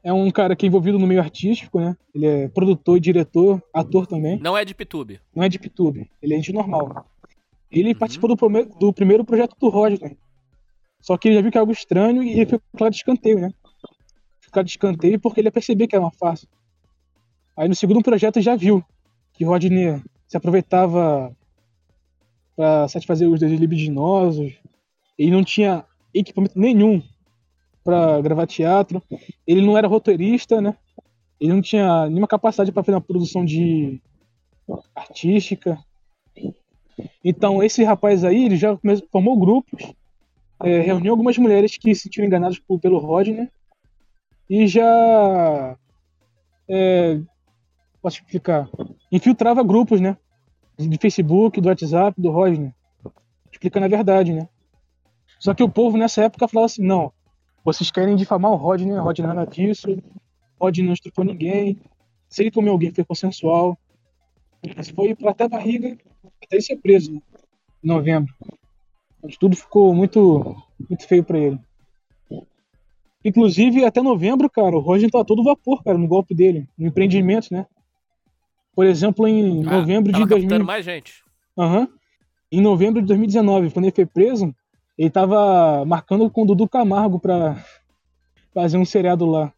é 0.04 0.14
um 0.14 0.30
cara 0.32 0.56
que 0.56 0.66
é 0.66 0.68
envolvido 0.68 0.98
no 0.98 1.08
meio 1.08 1.22
artístico, 1.22 1.80
né? 1.80 1.96
Ele 2.14 2.26
é 2.26 2.48
produtor 2.48 3.00
diretor, 3.00 3.62
ator 3.74 4.08
também. 4.08 4.40
Não 4.40 4.58
é 4.58 4.64
de 4.64 4.74
Pitube. 4.74 5.20
não 5.36 5.44
é 5.44 5.50
de 5.50 5.60
PTube, 5.60 6.10
ele 6.22 6.34
é 6.34 6.38
gente 6.38 6.54
normal. 6.54 7.06
Ele 7.72 7.94
participou 7.94 8.34
do, 8.34 8.66
do 8.80 8.94
primeiro 8.94 9.24
projeto 9.24 9.56
do 9.60 9.70
Rodney. 9.70 10.18
Só 11.02 11.18
que 11.18 11.28
ele 11.28 11.36
já 11.36 11.42
viu 11.42 11.52
que 11.52 11.58
é 11.58 11.62
algo 11.62 11.72
estranho 11.72 12.24
e 12.24 12.32
ele 12.32 12.46
foi 12.46 12.60
claro 12.76 12.92
de 12.92 12.98
escanteio, 12.98 13.40
né? 13.40 13.54
Ficar 14.42 14.64
de 14.64 14.72
escanteio 14.72 15.20
porque 15.20 15.40
ele 15.40 15.48
ia 15.48 15.52
perceber 15.52 15.88
que 15.88 15.96
era 15.96 16.04
uma 16.04 16.12
farsa. 16.12 16.48
Aí 17.56 17.68
no 17.68 17.76
segundo 17.76 18.02
projeto 18.02 18.42
já 18.42 18.56
viu 18.56 18.84
que 19.34 19.46
o 19.46 19.50
Rodney 19.50 20.02
se 20.28 20.38
aproveitava 20.38 21.36
para 22.56 22.88
satisfazer 22.88 23.30
os 23.30 23.40
desejos 23.40 23.62
libidinosos. 23.62 24.54
Ele 25.18 25.32
não 25.32 25.44
tinha 25.44 25.86
equipamento 26.14 26.60
nenhum 26.60 27.02
para 27.90 28.22
gravar 28.22 28.46
teatro. 28.46 29.02
Ele 29.48 29.66
não 29.66 29.76
era 29.76 29.88
roteirista, 29.88 30.62
né? 30.62 30.78
Ele 31.40 31.54
não 31.54 31.62
tinha 31.62 32.08
nenhuma 32.08 32.28
capacidade 32.28 32.72
para 32.72 32.84
fazer 32.84 32.96
uma 32.96 33.02
produção 33.02 33.44
de 33.44 34.00
artística. 34.94 35.80
Então, 37.24 37.64
esse 37.64 37.84
rapaz 37.84 38.24
aí, 38.24 38.46
ele 38.46 38.58
já 38.58 38.78
formou 39.12 39.40
grupos, 39.40 39.92
é, 40.62 40.82
reuniu 40.82 41.14
algumas 41.14 41.38
mulheres 41.38 41.78
que 41.78 41.96
se 41.96 42.02
sentiram 42.04 42.28
enganadas 42.28 42.60
por, 42.60 42.80
pelo 42.80 43.00
Rodney 43.00 43.50
e 44.50 44.68
já. 44.68 45.78
É, 46.70 47.20
posso 48.02 48.18
explicar? 48.18 48.70
Infiltrava 49.12 49.64
grupos, 49.64 50.00
né? 50.00 50.16
De 50.78 50.98
Facebook, 50.98 51.60
do 51.60 51.70
WhatsApp, 51.70 52.22
do 52.22 52.30
Rodney, 52.30 52.72
explicando 53.52 53.86
a 53.86 53.90
verdade, 53.90 54.34
né? 54.34 54.48
Só 55.40 55.54
que 55.54 55.64
o 55.64 55.70
povo 55.70 55.98
nessa 55.98 56.24
época 56.24 56.48
falava 56.48 56.66
assim: 56.66 56.86
não, 56.86 57.12
vocês 57.74 57.92
querem 57.92 58.16
difamar 58.16 58.52
o 58.52 58.56
Rodney, 58.56 58.92
o 58.94 59.02
Rodney 59.04 59.28
nada 59.28 59.46
disso, 59.46 59.92
o 59.92 60.66
Rodney 60.66 60.86
não 60.86 60.94
estrupou 60.94 61.24
ninguém, 61.26 61.80
se 62.28 62.44
ele 62.44 62.52
comeu 62.52 62.74
alguém 62.74 62.92
foi 62.94 63.04
consensual. 63.06 63.78
Mas 64.76 64.90
foi 64.90 65.16
pra 65.16 65.32
até 65.32 65.46
a 65.46 65.50
barriga 65.50 65.98
até 66.44 66.56
ele 66.58 66.62
ser 66.62 66.78
preso, 66.78 67.14
né? 67.14 67.22
em 67.84 67.88
novembro. 67.88 68.34
Onde 69.24 69.38
tudo 69.40 69.56
ficou 69.56 69.94
muito, 69.94 70.56
muito 70.90 71.08
feio 71.08 71.24
para 71.24 71.38
ele. 71.38 71.60
Inclusive, 73.24 73.84
até 73.86 74.02
novembro, 74.02 74.50
cara, 74.50 74.76
o 74.76 74.80
Roger 74.80 75.10
tá 75.12 75.24
todo 75.26 75.44
vapor, 75.44 75.84
cara, 75.84 75.98
no 75.98 76.08
golpe 76.08 76.34
dele, 76.34 76.68
no 76.78 76.88
empreendimento, 76.88 77.48
né? 77.52 77.66
Por 78.74 78.86
exemplo, 78.86 79.28
em 79.28 79.62
Ah, 79.68 79.72
novembro 79.80 80.12
de 80.12 80.14
tava 80.14 80.26
2000. 80.26 80.48
captando 80.50 80.66
mais 80.66 80.86
gente. 80.86 81.22
Aham. 81.58 81.88
Em 82.52 82.62
novembro 82.62 83.02
de 83.02 83.08
2019, 83.08 83.72
quando 83.72 83.86
ele 83.86 83.96
foi 83.96 84.06
preso, 84.06 84.56
ele 85.00 85.10
tava 85.10 85.86
marcando 85.86 86.30
com 86.30 86.42
o 86.44 86.46
Dudu 86.46 86.68
Camargo 86.68 87.22
pra 87.22 87.66
fazer 88.54 88.78
um 88.78 88.84
seriado 88.84 89.26
lá. 89.26 89.54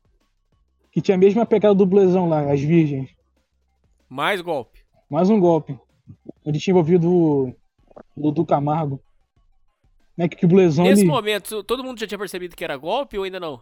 Que 0.92 1.02
tinha 1.02 1.16
a 1.16 1.18
mesma 1.18 1.48
pegada 1.48 1.74
do 1.74 1.84
Blezão 1.84 2.30
lá, 2.30 2.52
As 2.52 2.62
Virgens. 2.62 3.10
Mais 4.08 4.40
golpe. 4.40 4.82
Mais 5.10 5.32
um 5.32 5.40
golpe. 5.40 5.80
Onde 6.46 6.60
tinha 6.60 6.74
envolvido 6.74 7.10
o 7.10 7.56
Dudu 8.16 8.46
Camargo. 8.46 9.02
Né, 10.16 10.30
que, 10.30 10.36
que 10.36 10.46
o 10.46 10.48
Blezão 10.48 10.86
Nesse 10.86 11.02
ele... 11.02 11.10
momento, 11.10 11.64
todo 11.64 11.84
mundo 11.84 12.00
já 12.00 12.06
tinha 12.06 12.20
percebido 12.20 12.56
que 12.56 12.64
era 12.64 12.78
golpe 12.78 13.18
ou 13.18 13.24
ainda 13.24 13.40
não? 13.40 13.60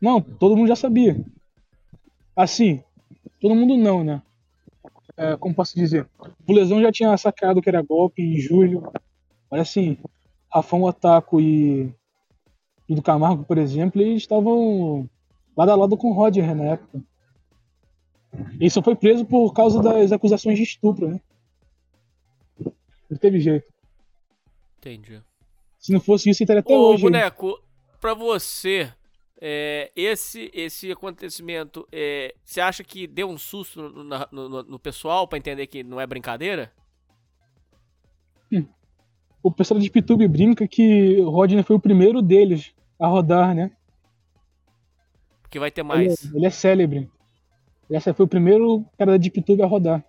Não, 0.00 0.20
todo 0.20 0.56
mundo 0.56 0.66
já 0.66 0.74
sabia. 0.74 1.24
Assim, 2.34 2.82
todo 3.40 3.54
mundo 3.54 3.76
não, 3.76 4.02
né? 4.02 4.20
É, 5.16 5.36
como 5.36 5.54
posso 5.54 5.76
dizer? 5.76 6.08
O 6.44 6.52
Lesão 6.52 6.82
já 6.82 6.90
tinha 6.90 7.16
sacado 7.16 7.62
que 7.62 7.68
era 7.68 7.82
golpe 7.82 8.20
em 8.20 8.36
julho. 8.36 8.90
Mas 9.48 9.60
assim, 9.60 9.96
Rafão 10.54 10.82
Otaku 10.84 11.40
e 11.40 11.92
Dudu 12.88 13.02
Camargo, 13.02 13.44
por 13.44 13.58
exemplo, 13.58 14.00
eles 14.00 14.22
estavam 14.22 15.08
lado 15.56 15.70
a 15.72 15.74
lado 15.74 15.96
com 15.96 16.10
o 16.10 16.12
Roger 16.14 16.54
na 16.54 16.64
época. 16.64 17.02
Ele 18.60 18.70
só 18.70 18.82
foi 18.82 18.94
preso 18.96 19.24
por 19.24 19.52
causa 19.52 19.82
das 19.82 20.12
acusações 20.12 20.56
de 20.56 20.64
estupro, 20.64 21.08
né? 21.08 21.20
Não 23.10 23.18
teve 23.18 23.40
jeito. 23.40 23.66
Entendi. 24.78 25.20
Se 25.78 25.92
não 25.92 26.00
fosse 26.00 26.30
isso, 26.30 26.42
ele 26.42 26.44
estaria 26.44 26.60
até 26.60 26.74
Ô, 26.76 26.90
hoje. 26.92 27.02
boneco, 27.02 27.60
pra 28.00 28.14
você, 28.14 28.92
é, 29.40 29.90
esse, 29.94 30.50
esse 30.54 30.90
acontecimento, 30.90 31.86
é, 31.92 32.34
você 32.44 32.60
acha 32.60 32.82
que 32.84 33.06
deu 33.06 33.28
um 33.28 33.38
susto 33.38 33.82
no, 33.82 34.04
no- 34.04 34.48
no- 34.48 34.62
no 34.62 34.78
pessoal 34.78 35.26
pra 35.28 35.38
entender 35.38 35.66
que 35.66 35.82
não 35.84 36.00
é 36.00 36.06
brincadeira? 36.06 36.72
O 39.44 39.52
pessoal 39.52 39.78
de 39.78 39.90
Pitube 39.90 40.26
brinca 40.26 40.66
que 40.66 41.20
o 41.20 41.28
Rodney 41.28 41.62
foi 41.62 41.76
o 41.76 41.80
primeiro 41.80 42.22
deles 42.22 42.74
a 42.98 43.06
rodar, 43.06 43.54
né? 43.54 43.70
Porque 45.42 45.58
vai 45.58 45.70
ter 45.70 45.82
Ele, 45.82 45.88
mais. 45.88 46.24
é- 46.24 46.36
ele 46.36 46.46
é 46.46 46.50
célebre. 46.50 47.10
Essa 47.90 48.14
foi 48.14 48.24
o 48.24 48.28
primeiro 48.28 48.82
cara 48.96 49.12
da 49.12 49.16
Deep 49.18 49.42
Tube 49.42 49.62
a 49.62 49.66
rodar. 49.66 50.02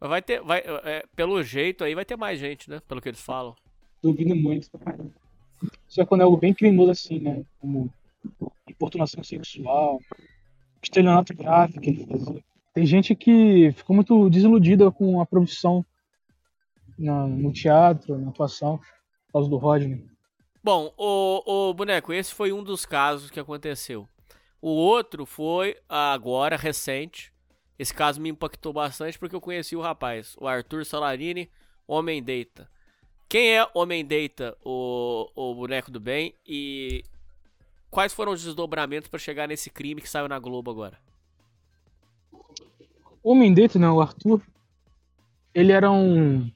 Vai 0.00 0.20
ter, 0.20 0.42
vai, 0.42 0.62
é, 0.66 1.04
pelo 1.14 1.40
jeito 1.44 1.84
aí 1.84 1.94
vai 1.94 2.04
ter 2.04 2.16
mais 2.16 2.40
gente, 2.40 2.68
né? 2.68 2.80
Pelo 2.88 3.00
que 3.00 3.08
eles 3.08 3.20
falam. 3.20 3.54
Duvido 4.02 4.34
muito. 4.34 4.68
Só 5.86 6.04
quando 6.04 6.22
é 6.22 6.24
algo 6.24 6.38
bem 6.38 6.52
criminoso 6.52 6.90
assim, 6.90 7.20
né? 7.20 7.44
Como 7.60 7.88
importunação 8.68 9.22
sexual, 9.22 10.00
estelionato 10.82 11.36
gráfico 11.36 11.84
ele. 11.84 12.42
Tem 12.74 12.84
gente 12.84 13.14
que 13.14 13.70
ficou 13.72 13.94
muito 13.94 14.28
desiludida 14.28 14.90
com 14.90 15.20
a 15.20 15.26
profissão 15.26 15.84
na- 17.00 17.26
no 17.26 17.52
teatro, 17.52 18.18
na 18.18 18.30
atuação, 18.30 18.78
por 18.78 19.32
causa 19.32 19.48
do 19.50 19.56
Rodney. 19.56 20.04
Bom, 20.62 20.92
o, 20.96 21.68
o 21.70 21.74
boneco, 21.74 22.12
esse 22.12 22.34
foi 22.34 22.52
um 22.52 22.62
dos 22.62 22.84
casos 22.84 23.30
que 23.30 23.40
aconteceu. 23.40 24.06
O 24.60 24.68
outro 24.70 25.24
foi 25.24 25.76
agora, 25.88 26.56
recente. 26.56 27.32
Esse 27.78 27.94
caso 27.94 28.20
me 28.20 28.28
impactou 28.28 28.72
bastante 28.74 29.18
porque 29.18 29.34
eu 29.34 29.40
conheci 29.40 29.74
o 29.74 29.80
rapaz, 29.80 30.36
o 30.38 30.46
Arthur 30.46 30.84
Salarini, 30.84 31.50
Homem 31.88 32.22
Deita. 32.22 32.68
Quem 33.26 33.56
é 33.56 33.66
Homem 33.72 34.04
Deita, 34.04 34.54
o, 34.62 35.30
o 35.34 35.54
boneco 35.54 35.90
do 35.90 35.98
bem? 35.98 36.34
E 36.46 37.02
quais 37.90 38.12
foram 38.12 38.32
os 38.32 38.42
desdobramentos 38.44 39.08
para 39.08 39.18
chegar 39.18 39.48
nesse 39.48 39.70
crime 39.70 40.02
que 40.02 40.10
saiu 40.10 40.28
na 40.28 40.38
Globo 40.38 40.70
agora? 40.70 40.98
O 43.22 43.32
homem 43.32 43.52
dentro, 43.54 43.78
né, 43.78 43.88
o 43.88 44.00
Arthur, 44.00 44.42
ele 45.54 45.72
era 45.72 45.90
um. 45.90 46.50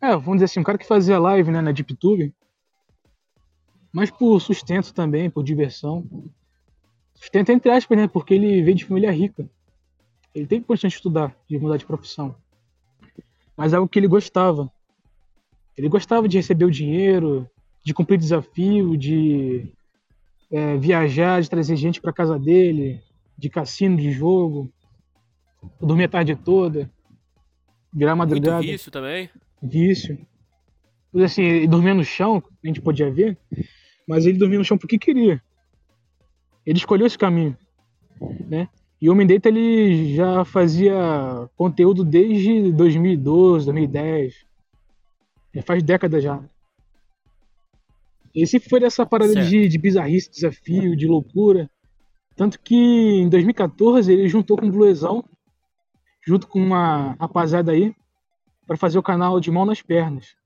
É, 0.00 0.10
vamos 0.12 0.34
dizer 0.34 0.44
assim, 0.46 0.60
um 0.60 0.64
cara 0.64 0.78
que 0.78 0.86
fazia 0.86 1.18
live 1.18 1.50
né, 1.50 1.60
na 1.60 1.72
DeepTube, 1.72 2.32
mas 3.92 4.10
por 4.10 4.40
sustento 4.40 4.92
também, 4.92 5.30
por 5.30 5.42
diversão. 5.42 6.04
Sustento 7.14 7.50
entre 7.50 7.70
aspas, 7.70 7.98
né? 7.98 8.06
Porque 8.06 8.34
ele 8.34 8.62
veio 8.62 8.76
de 8.76 8.84
família 8.84 9.10
rica. 9.10 9.48
Ele 10.34 10.46
teve 10.46 10.64
condições 10.64 10.92
de 10.92 10.96
estudar, 10.96 11.34
de 11.48 11.58
mudar 11.58 11.76
de 11.76 11.86
profissão. 11.86 12.36
Mas 13.56 13.72
é 13.72 13.76
algo 13.76 13.88
que 13.88 13.98
ele 13.98 14.06
gostava. 14.06 14.70
Ele 15.76 15.88
gostava 15.88 16.28
de 16.28 16.36
receber 16.36 16.64
o 16.64 16.70
dinheiro, 16.70 17.48
de 17.84 17.92
cumprir 17.92 18.18
desafio, 18.18 18.96
de 18.96 19.72
é, 20.50 20.76
viajar, 20.76 21.40
de 21.42 21.50
trazer 21.50 21.74
gente 21.76 22.00
para 22.00 22.12
casa 22.12 22.38
dele, 22.38 23.02
de 23.36 23.48
cassino, 23.48 23.96
de 23.96 24.12
jogo 24.12 24.72
dormir 25.80 26.04
a 26.04 26.08
tarde 26.08 26.36
toda, 26.36 26.90
virar 27.92 28.14
Muito 28.14 28.30
madrugada, 28.30 28.62
vício 28.62 28.90
também. 28.90 29.30
Vício. 29.62 30.18
Assim, 31.14 31.42
ele 31.42 31.66
dormia 31.66 31.94
no 31.94 32.04
chão, 32.04 32.42
a 32.62 32.66
gente 32.66 32.80
podia 32.80 33.10
ver, 33.10 33.36
mas 34.06 34.26
ele 34.26 34.38
dormia 34.38 34.58
no 34.58 34.64
chão 34.64 34.78
porque 34.78 34.98
queria. 34.98 35.42
Ele 36.66 36.78
escolheu 36.78 37.06
esse 37.06 37.16
caminho, 37.16 37.56
né? 38.46 38.68
E 39.00 39.08
o 39.08 39.12
Homem 39.12 39.26
Data, 39.26 39.48
ele 39.48 40.14
já 40.14 40.44
fazia 40.44 40.92
conteúdo 41.56 42.04
desde 42.04 42.72
2012, 42.72 43.66
2010. 43.66 44.34
Já 45.54 45.62
faz 45.62 45.82
décadas 45.82 46.22
já. 46.22 46.42
Ele 48.34 48.46
sempre 48.46 48.68
foi 48.68 48.80
dessa 48.80 49.06
parada 49.06 49.32
Certo. 49.32 49.48
de, 49.48 49.68
de 49.68 49.78
bizarrice, 49.78 50.30
desafio, 50.30 50.96
de 50.96 51.06
loucura. 51.06 51.70
Tanto 52.36 52.60
que 52.60 52.74
em 52.74 53.28
2014 53.28 54.12
ele 54.12 54.28
juntou 54.28 54.56
com 54.56 54.66
o 54.66 54.70
Bluezão, 54.70 55.24
junto 56.26 56.46
com 56.46 56.60
uma 56.60 57.12
rapaziada 57.18 57.72
aí, 57.72 57.94
para 58.68 58.76
fazer 58.76 58.98
o 58.98 59.02
canal 59.02 59.40
de 59.40 59.50
Mão 59.50 59.64
nas 59.64 59.80
Pernas. 59.80 60.36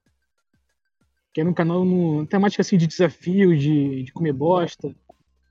Que 1.35 1.41
era 1.41 1.51
um 1.51 1.55
canal 1.55 1.85
no, 1.85 2.25
temática 2.25 2.61
assim 2.61 2.79
de 2.79 2.87
desafio, 2.87 3.59
de, 3.59 4.05
de 4.05 4.13
comer 4.13 4.33
bosta, 4.33 4.95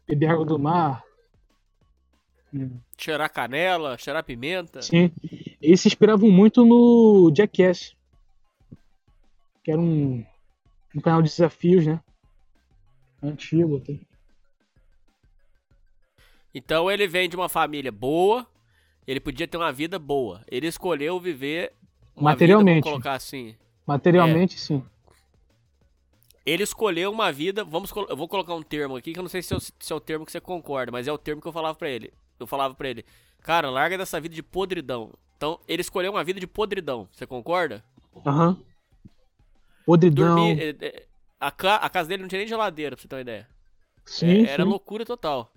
beber 0.08 0.30
água 0.30 0.46
do 0.46 0.58
mar. 0.58 1.04
Cheirar 2.98 3.30
canela, 3.30 3.98
cheirar 3.98 4.24
pimenta. 4.24 4.82
Sim. 4.82 5.12
Eles 5.62 5.82
se 5.82 5.90
inspiravam 5.90 6.32
muito 6.32 6.64
no 6.64 7.30
Jackass. 7.36 7.94
Que 9.64 9.72
era 9.72 9.80
um, 9.80 10.26
um 10.96 11.02
canal 11.02 11.22
de 11.22 11.30
desafios, 11.30 11.86
né? 11.86 12.00
Antigo 13.22 13.78
até. 13.78 14.00
Então 16.54 16.90
ele 16.90 17.06
vem 17.06 17.28
de 17.28 17.36
uma 17.36 17.50
família 17.50 17.92
boa, 17.92 18.48
ele 19.06 19.20
podia 19.20 19.48
ter 19.48 19.58
uma 19.58 19.74
vida 19.74 20.00
boa. 20.00 20.42
Ele 20.48 20.68
escolheu 20.68 21.20
viver 21.20 21.74
uma 22.16 22.32
Materialmente. 22.32 22.76
vida, 22.76 22.90
colocar 22.90 23.14
assim. 23.14 23.56
Materialmente, 23.86 24.60
sim. 24.60 24.84
Ele 26.46 26.64
escolheu 26.64 27.12
uma 27.12 27.32
vida, 27.32 27.64
vamos, 27.64 27.92
eu 28.10 28.18
vou 28.18 28.28
colocar 28.28 28.56
um 28.56 28.64
termo 28.64 28.96
aqui 28.96 29.14
que 29.14 29.20
eu 29.20 29.24
não 29.24 29.30
sei 29.30 29.42
se 29.44 29.54
é, 29.54 29.58
o, 29.58 29.60
se 29.60 29.74
é 29.92 29.96
o 29.96 30.00
termo 30.00 30.26
que 30.26 30.32
você 30.32 30.42
concorda, 30.42 30.92
mas 30.92 31.08
é 31.08 31.12
o 31.12 31.18
termo 31.18 31.42
que 31.42 31.48
eu 31.48 31.52
falava 31.54 31.76
pra 31.78 31.90
ele. 31.90 32.12
Eu 32.40 32.48
falava 32.48 32.74
pra 32.74 32.90
ele, 32.90 33.06
cara, 33.42 33.70
larga 33.70 33.98
dessa 33.98 34.20
vida 34.20 34.34
de 34.34 34.42
podridão. 34.42 35.12
Então, 35.38 35.60
ele 35.68 35.82
escolheu 35.82 36.12
uma 36.12 36.24
vida 36.24 36.40
de 36.40 36.48
podridão, 36.48 37.08
você 37.12 37.28
concorda? 37.28 37.84
Aham. 38.26 38.58
Podridão. 39.86 40.36
Dormir, 40.36 40.60
eh, 40.62 40.76
eh, 40.86 41.06
a, 41.40 41.48
a 41.48 41.90
casa 41.90 42.10
dele 42.10 42.24
não 42.24 42.30
tinha 42.30 42.40
nem 42.40 42.48
geladeira, 42.48 42.96
pra 42.96 43.02
você 43.02 43.08
ter 43.08 43.16
uma 43.16 43.22
ideia. 43.22 43.48
Sim, 44.06 44.46
É, 44.46 44.50
era 44.52 44.64
sim. 44.64 44.70
loucura 44.70 45.06
total. 45.06 45.52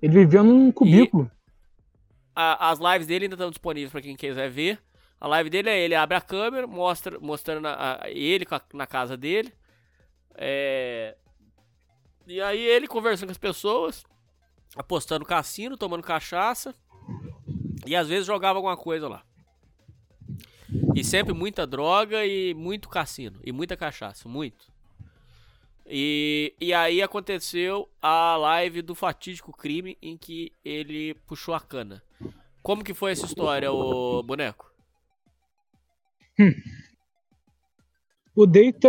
Ele 0.00 0.12
vivia 0.12 0.42
num 0.42 0.70
cubículo. 0.70 1.30
A- 2.34 2.70
as 2.70 2.78
lives 2.78 3.06
dele 3.06 3.24
ainda 3.24 3.34
estão 3.34 3.50
disponíveis 3.50 3.90
pra 3.90 4.00
quem 4.02 4.14
quiser 4.14 4.48
ver. 4.50 4.78
A 5.20 5.26
live 5.26 5.50
dele 5.50 5.68
é 5.68 5.80
ele 5.80 5.94
abre 5.94 6.16
a 6.16 6.20
câmera, 6.20 6.66
mostra, 6.66 7.18
mostrando 7.18 7.66
a, 7.66 8.04
a, 8.04 8.10
ele 8.10 8.46
na 8.72 8.86
casa 8.86 9.16
dele. 9.16 9.52
É... 10.34 11.16
E 12.26 12.40
aí 12.40 12.60
ele 12.60 12.86
conversando 12.86 13.28
com 13.28 13.32
as 13.32 13.38
pessoas, 13.38 14.04
apostando 14.76 15.24
cassino, 15.24 15.76
tomando 15.76 16.02
cachaça. 16.02 16.74
E 17.86 17.96
às 17.96 18.08
vezes 18.08 18.26
jogava 18.26 18.58
alguma 18.58 18.76
coisa 18.76 19.08
lá. 19.08 19.22
E 20.94 21.02
sempre 21.02 21.32
muita 21.32 21.66
droga 21.66 22.24
e 22.24 22.54
muito 22.54 22.88
cassino. 22.88 23.40
E 23.42 23.50
muita 23.50 23.76
cachaça, 23.76 24.28
muito. 24.28 24.70
E, 25.86 26.54
e 26.60 26.74
aí 26.74 27.00
aconteceu 27.00 27.88
a 28.02 28.36
live 28.36 28.82
do 28.82 28.94
fatídico 28.94 29.56
crime 29.56 29.96
em 30.02 30.18
que 30.18 30.52
ele 30.62 31.14
puxou 31.26 31.54
a 31.54 31.60
cana. 31.60 32.02
Como 32.62 32.84
que 32.84 32.92
foi 32.92 33.12
essa 33.12 33.24
história, 33.24 33.72
o 33.72 34.22
boneco? 34.22 34.67
Hum. 36.38 36.52
O 38.34 38.46
Deita, 38.46 38.88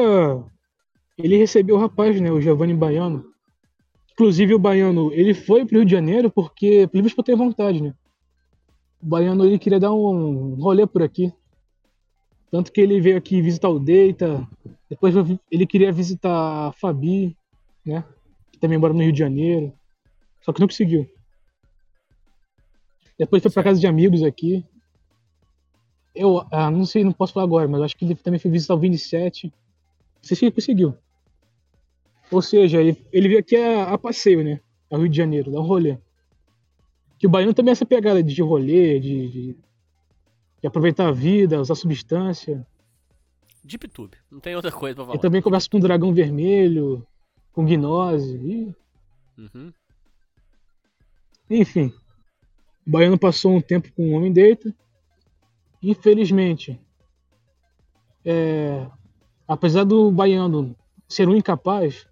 ele 1.17 1.37
recebeu 1.37 1.75
o 1.75 1.79
rapaz, 1.79 2.19
né, 2.21 2.31
o 2.31 2.39
Giovanni 2.39 2.73
Baiano. 2.73 3.25
Inclusive 4.11 4.53
o 4.53 4.59
Baiano, 4.59 5.11
ele 5.13 5.33
foi 5.33 5.65
pro 5.65 5.77
Rio 5.77 5.85
de 5.85 5.91
Janeiro 5.91 6.29
porque, 6.29 6.87
pelo 6.87 7.03
menos 7.03 7.13
por 7.13 7.23
ter 7.23 7.35
vontade, 7.35 7.81
né. 7.81 7.93
O 9.01 9.05
Baiano, 9.05 9.45
ele 9.45 9.57
queria 9.57 9.79
dar 9.79 9.93
um 9.93 10.55
rolê 10.55 10.85
por 10.85 11.01
aqui. 11.01 11.33
Tanto 12.51 12.71
que 12.71 12.81
ele 12.81 12.99
veio 12.99 13.17
aqui 13.17 13.41
visitar 13.41 13.69
o 13.69 13.79
Deita, 13.79 14.47
depois 14.89 15.15
ele 15.51 15.65
queria 15.65 15.91
visitar 15.91 16.67
a 16.67 16.71
Fabi, 16.73 17.35
né, 17.85 18.03
que 18.51 18.59
também 18.59 18.77
mora 18.77 18.93
no 18.93 19.01
Rio 19.01 19.11
de 19.11 19.19
Janeiro. 19.19 19.73
Só 20.41 20.51
que 20.51 20.59
não 20.59 20.67
conseguiu. 20.67 21.07
Depois 23.17 23.41
foi 23.41 23.51
pra 23.51 23.63
casa 23.63 23.79
de 23.79 23.87
amigos 23.87 24.23
aqui. 24.23 24.65
Eu 26.13 26.45
ah, 26.51 26.71
não 26.71 26.85
sei, 26.85 27.03
não 27.03 27.11
posso 27.11 27.33
falar 27.33 27.45
agora, 27.45 27.67
mas 27.67 27.81
acho 27.81 27.95
que 27.95 28.05
ele 28.05 28.15
também 28.15 28.39
foi 28.39 28.51
visitar 28.51 28.73
o 28.73 28.79
27. 28.79 29.47
Não 29.47 29.53
sei 30.21 30.35
se 30.35 30.45
ele 30.45 30.51
conseguiu. 30.51 30.95
Ou 32.31 32.41
seja, 32.41 32.79
ele, 32.79 32.97
ele 33.11 33.27
veio 33.27 33.39
aqui 33.39 33.55
a, 33.55 33.93
a, 33.93 33.97
passeio, 33.97 34.43
né? 34.43 34.59
Ao 34.89 34.99
Rio 34.99 35.09
de 35.09 35.17
Janeiro, 35.17 35.51
dar 35.51 35.59
um 35.59 35.65
rolê. 35.65 35.97
Que 37.17 37.27
o 37.27 37.29
baiano 37.29 37.53
também 37.53 37.71
é 37.71 37.73
essa 37.73 37.85
pegada 37.85 38.21
de 38.21 38.41
rolê, 38.41 38.99
de, 38.99 39.27
de, 39.29 39.57
de 40.61 40.67
aproveitar 40.67 41.07
a 41.07 41.11
vida, 41.11 41.59
usar 41.59 41.75
substância. 41.75 42.65
Deep 43.63 43.87
Tube, 43.89 44.17
não 44.31 44.39
tem 44.39 44.55
outra 44.55 44.71
coisa 44.71 44.95
pra 44.95 45.03
falar. 45.03 45.15
Ele 45.15 45.21
também 45.21 45.41
conversa 45.41 45.69
com 45.69 45.77
o 45.77 45.81
Dragão 45.81 46.13
Vermelho, 46.13 47.05
com 47.51 47.65
Gnose. 47.65 48.37
E... 48.37 48.75
Uhum. 49.37 49.73
Enfim. 51.49 51.93
O 52.85 52.91
baiano 52.91 53.17
passou 53.17 53.55
um 53.55 53.61
tempo 53.61 53.91
com 53.93 54.09
o 54.09 54.13
homem 54.13 54.31
deita. 54.31 54.73
Infelizmente, 55.81 56.79
é, 58.25 58.85
apesar 59.47 59.83
do 59.83 60.11
baiano 60.11 60.75
ser 61.07 61.27
um 61.27 61.35
incapaz, 61.35 62.07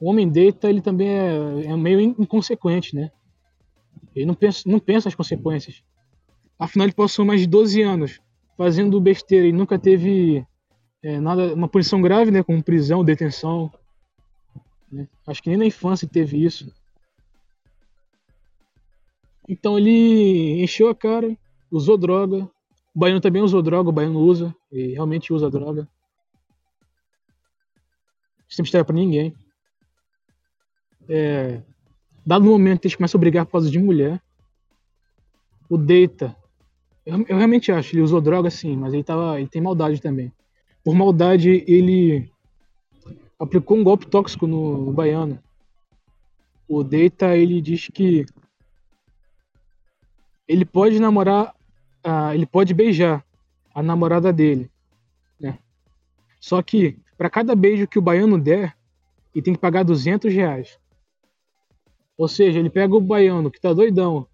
o 0.00 0.10
homem 0.10 0.28
deita 0.28 0.68
ele 0.68 0.80
também 0.80 1.08
é, 1.08 1.64
é 1.66 1.76
meio 1.76 2.00
inconsequente, 2.00 2.94
né? 2.94 3.10
Ele 4.14 4.26
não 4.26 4.34
pensa, 4.34 4.62
não 4.66 4.78
pensa 4.78 5.08
as 5.08 5.14
consequências. 5.14 5.82
Afinal, 6.58 6.86
ele 6.86 6.94
passou 6.94 7.24
mais 7.24 7.40
de 7.40 7.46
12 7.46 7.82
anos 7.82 8.20
fazendo 8.56 9.00
besteira 9.00 9.46
e 9.46 9.52
nunca 9.52 9.78
teve 9.78 10.46
é, 11.02 11.20
nada, 11.20 11.54
uma 11.54 11.68
punição 11.68 12.00
grave, 12.00 12.30
né? 12.30 12.42
Como 12.42 12.62
prisão, 12.62 13.04
detenção. 13.04 13.72
Né? 14.90 15.08
Acho 15.26 15.42
que 15.42 15.50
nem 15.50 15.58
na 15.58 15.66
infância 15.66 16.08
teve 16.08 16.42
isso. 16.42 16.72
Então 19.48 19.78
ele 19.78 20.62
encheu 20.62 20.88
a 20.88 20.94
cara, 20.94 21.36
usou 21.70 21.96
droga. 21.96 22.48
O 22.96 22.98
baiano 22.98 23.20
também 23.20 23.42
usou 23.42 23.60
droga, 23.60 23.90
o 23.90 23.92
baiano 23.92 24.20
usa, 24.20 24.56
e 24.72 24.94
realmente 24.94 25.30
usa 25.30 25.50
droga. 25.50 25.86
Sem 28.48 28.62
mistério 28.62 28.86
pra 28.86 28.94
ninguém. 28.96 29.36
É, 31.06 31.60
dado 32.24 32.46
o 32.46 32.48
momento 32.48 32.86
eles 32.86 32.94
começam 32.94 33.18
a 33.18 33.20
brigar 33.20 33.44
por 33.44 33.52
causa 33.52 33.70
de 33.70 33.78
mulher, 33.78 34.18
o 35.68 35.76
Deita, 35.76 36.34
eu, 37.04 37.18
eu, 37.28 37.36
realmente 37.36 37.70
acho, 37.70 37.94
ele 37.94 38.02
usou 38.02 38.18
droga 38.18 38.48
sim, 38.48 38.74
mas 38.76 38.94
ele, 38.94 39.04
tava, 39.04 39.38
ele 39.38 39.48
tem 39.48 39.60
maldade 39.60 40.00
também. 40.00 40.32
Por 40.82 40.94
maldade, 40.94 41.64
ele 41.68 42.32
aplicou 43.38 43.76
um 43.76 43.84
golpe 43.84 44.06
tóxico 44.06 44.46
no, 44.46 44.86
no 44.86 44.92
baiano. 44.92 45.38
O 46.66 46.82
Deita, 46.82 47.36
ele 47.36 47.60
diz 47.60 47.88
que 47.88 48.24
ele 50.48 50.64
pode 50.64 50.98
namorar, 50.98 51.55
ele 52.34 52.46
pode 52.46 52.72
beijar 52.72 53.24
a 53.74 53.82
namorada 53.82 54.32
dele, 54.32 54.70
né? 55.40 55.58
Só 56.40 56.62
que 56.62 56.98
para 57.16 57.30
cada 57.30 57.54
beijo 57.54 57.86
que 57.86 57.98
o 57.98 58.02
baiano 58.02 58.38
der, 58.38 58.76
ele 59.34 59.42
tem 59.42 59.54
que 59.54 59.60
pagar 59.60 59.82
200 59.82 60.32
reais. 60.32 60.78
Ou 62.16 62.28
seja, 62.28 62.58
ele 62.58 62.70
pega 62.70 62.94
o 62.94 63.00
baiano 63.00 63.50
que 63.50 63.60
tá 63.60 63.72
doidão, 63.72 64.26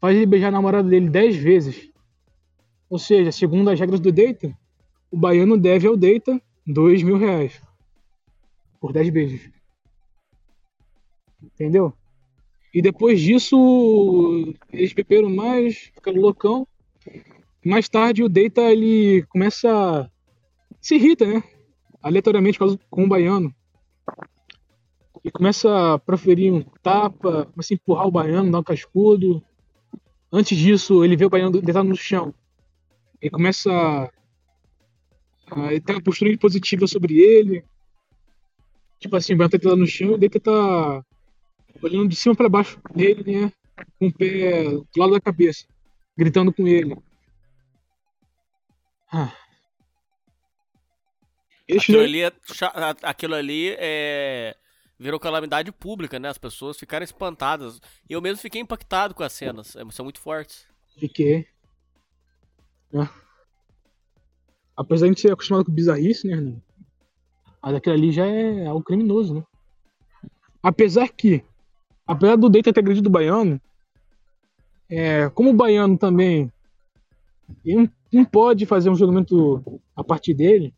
faz 0.00 0.16
ele 0.16 0.26
beijar 0.26 0.48
a 0.48 0.52
namorada 0.52 0.88
dele 0.88 1.10
10 1.10 1.36
vezes. 1.36 1.90
Ou 2.88 2.98
seja, 2.98 3.30
segundo 3.30 3.70
as 3.70 3.78
regras 3.78 4.00
do 4.00 4.10
Deita, 4.10 4.56
o 5.10 5.16
baiano 5.16 5.56
deve 5.58 5.86
ao 5.86 5.96
Deita 5.96 6.40
2 6.66 7.02
mil 7.02 7.18
reais 7.18 7.60
por 8.80 8.92
10 8.92 9.10
beijos. 9.10 9.50
Entendeu? 11.42 11.92
E 12.72 12.80
depois 12.80 13.20
disso, 13.20 14.54
eles 14.72 14.92
beberam 14.92 15.28
mais, 15.28 15.90
ficaram 15.94 16.20
loucão. 16.20 16.66
Mais 17.64 17.88
tarde, 17.88 18.22
o 18.22 18.28
Deita 18.28 18.62
ele 18.62 19.22
começa 19.28 19.68
a 19.70 20.10
se 20.80 20.94
irrita, 20.94 21.26
né? 21.26 21.42
Aleatoriamente 22.02 22.58
com 22.58 23.04
o 23.04 23.08
baiano. 23.08 23.54
E 25.22 25.30
começa 25.30 25.94
a 25.94 25.98
proferir 25.98 26.52
um 26.52 26.62
tapa, 26.82 27.46
começa 27.46 27.74
a 27.74 27.76
empurrar 27.76 28.06
o 28.06 28.10
baiano, 28.10 28.50
dar 28.50 28.60
um 28.60 28.64
cascudo. 28.64 29.42
Antes 30.32 30.56
disso, 30.56 31.04
ele 31.04 31.16
vê 31.16 31.26
o 31.26 31.30
baiano 31.30 31.60
deitado 31.60 31.88
no 31.88 31.96
chão. 31.96 32.34
Ele 33.20 33.30
começa 33.30 33.70
a, 33.70 34.10
a 35.50 35.92
uma 35.92 36.02
postura 36.02 36.34
positiva 36.38 36.86
sobre 36.86 37.18
ele. 37.18 37.62
Tipo 38.98 39.16
assim, 39.16 39.34
o 39.34 39.36
baiano 39.36 39.50
tá 39.50 39.58
deitado 39.58 39.76
no 39.76 39.86
chão 39.86 40.12
e 40.12 40.14
o 40.14 40.18
Deita 40.18 40.40
tá 40.40 41.04
olhando 41.82 42.08
de 42.08 42.16
cima 42.16 42.34
para 42.34 42.48
baixo 42.48 42.80
dele, 42.94 43.40
né? 43.40 43.52
Com 43.98 44.06
o 44.06 44.12
pé 44.12 44.64
do 44.64 44.84
lado 44.96 45.12
da 45.12 45.20
cabeça, 45.20 45.66
gritando 46.20 46.52
com 46.52 46.68
ele. 46.68 46.96
Ah. 49.10 49.32
Aquilo, 51.70 52.00
ali 52.00 52.22
é, 52.22 52.32
aquilo 53.02 53.34
ali 53.34 53.74
é 53.78 54.54
virou 54.98 55.18
calamidade 55.18 55.72
pública, 55.72 56.18
né? 56.18 56.28
As 56.28 56.36
pessoas 56.36 56.78
ficaram 56.78 57.02
espantadas. 57.02 57.80
E 58.08 58.12
eu 58.12 58.20
mesmo 58.20 58.42
fiquei 58.42 58.60
impactado 58.60 59.14
com 59.14 59.22
as 59.22 59.32
cenas. 59.32 59.74
É, 59.74 59.90
são 59.90 60.04
muito 60.04 60.20
fortes. 60.20 60.66
Fiquei. 60.98 61.46
É. 62.92 63.08
Apesar 64.76 65.08
de 65.08 65.18
ser 65.18 65.32
acostumado 65.32 65.64
com 65.64 65.72
bizarrice, 65.72 66.26
né, 66.26 66.34
Renan? 66.34 66.62
Mas 67.62 67.74
aquilo 67.74 67.94
ali 67.94 68.12
já 68.12 68.26
é 68.26 68.66
algo 68.66 68.84
criminoso, 68.84 69.34
né? 69.34 69.44
Apesar 70.62 71.08
que 71.08 71.42
apesar 72.06 72.36
do 72.36 72.50
Deita 72.50 72.72
ter 72.72 72.80
agredido 72.80 73.08
o 73.08 73.12
Baiano, 73.12 73.60
é, 74.90 75.30
como 75.30 75.50
o 75.50 75.54
Baiano 75.54 75.96
também 75.96 76.52
não, 77.64 77.88
não 78.12 78.24
pode 78.24 78.66
fazer 78.66 78.90
um 78.90 78.94
julgamento 78.94 79.80
a 79.94 80.02
partir 80.02 80.34
dele, 80.34 80.74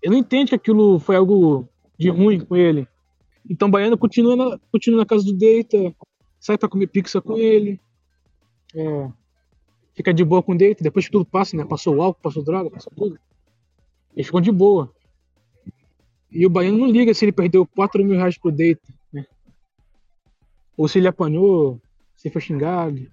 ele 0.00 0.12
não 0.12 0.20
entende 0.20 0.50
que 0.50 0.54
aquilo 0.54 0.98
foi 0.98 1.16
algo 1.16 1.68
de 1.98 2.08
ruim 2.08 2.40
com 2.40 2.56
ele. 2.56 2.86
Então 3.48 3.68
o 3.68 3.70
Baiano 3.70 3.98
continua 3.98 4.36
na, 4.36 4.58
continua 4.70 5.00
na 5.00 5.06
casa 5.06 5.24
do 5.24 5.32
Deita, 5.32 5.94
sai 6.38 6.56
pra 6.56 6.68
comer 6.68 6.86
pizza 6.86 7.20
com 7.20 7.36
ele, 7.36 7.80
é, 8.74 9.10
fica 9.94 10.14
de 10.14 10.24
boa 10.24 10.42
com 10.42 10.52
o 10.52 10.56
Deita, 10.56 10.84
depois 10.84 11.06
que 11.06 11.12
tudo 11.12 11.24
passa, 11.24 11.56
né? 11.56 11.64
Passou 11.64 11.96
o 11.96 12.02
álcool, 12.02 12.22
passou 12.22 12.44
droga, 12.44 12.70
passou 12.70 12.92
tudo. 12.94 13.18
Eles 14.14 14.26
ficam 14.26 14.40
de 14.40 14.52
boa. 14.52 14.92
E 16.30 16.46
o 16.46 16.50
Baiano 16.50 16.78
não 16.78 16.86
liga 16.86 17.12
se 17.12 17.24
ele 17.24 17.32
perdeu 17.32 17.66
4 17.66 18.04
mil 18.04 18.16
reais 18.16 18.38
pro 18.38 18.52
Deita 18.52 18.94
ou 20.76 20.88
se 20.88 20.98
ele 20.98 21.08
apanhou, 21.08 21.80
se 22.24 22.30
foi 22.30 22.40
xingado. 22.40 23.06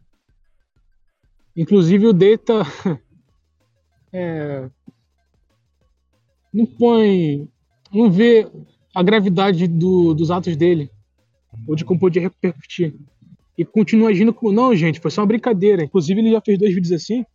Inclusive 1.56 2.08
o 2.08 2.14
Deta 2.14 2.64
é, 4.14 4.70
não 6.54 6.66
põe, 6.66 7.50
não 7.92 8.10
vê 8.10 8.50
a 8.96 9.04
gravidade 9.04 9.68
do, 9.68 10.14
dos 10.14 10.32
atos 10.32 10.56
dele, 10.56 10.90
ou 11.68 11.76
de 11.76 11.84
como 11.84 12.00
podia 12.00 12.22
repercutir. 12.22 12.96
E 13.58 13.66
continua 13.66 14.10
agindo 14.10 14.34
como, 14.34 14.54
não, 14.54 14.74
gente, 14.74 15.02
foi 15.02 15.12
só 15.12 15.22
uma 15.22 15.28
brincadeira. 15.28 15.84
Inclusive 15.84 16.22
ele 16.22 16.32
já 16.32 16.40
fez 16.40 16.58
dois 16.58 16.74
vídeos 16.74 16.94
assim, 16.94 17.26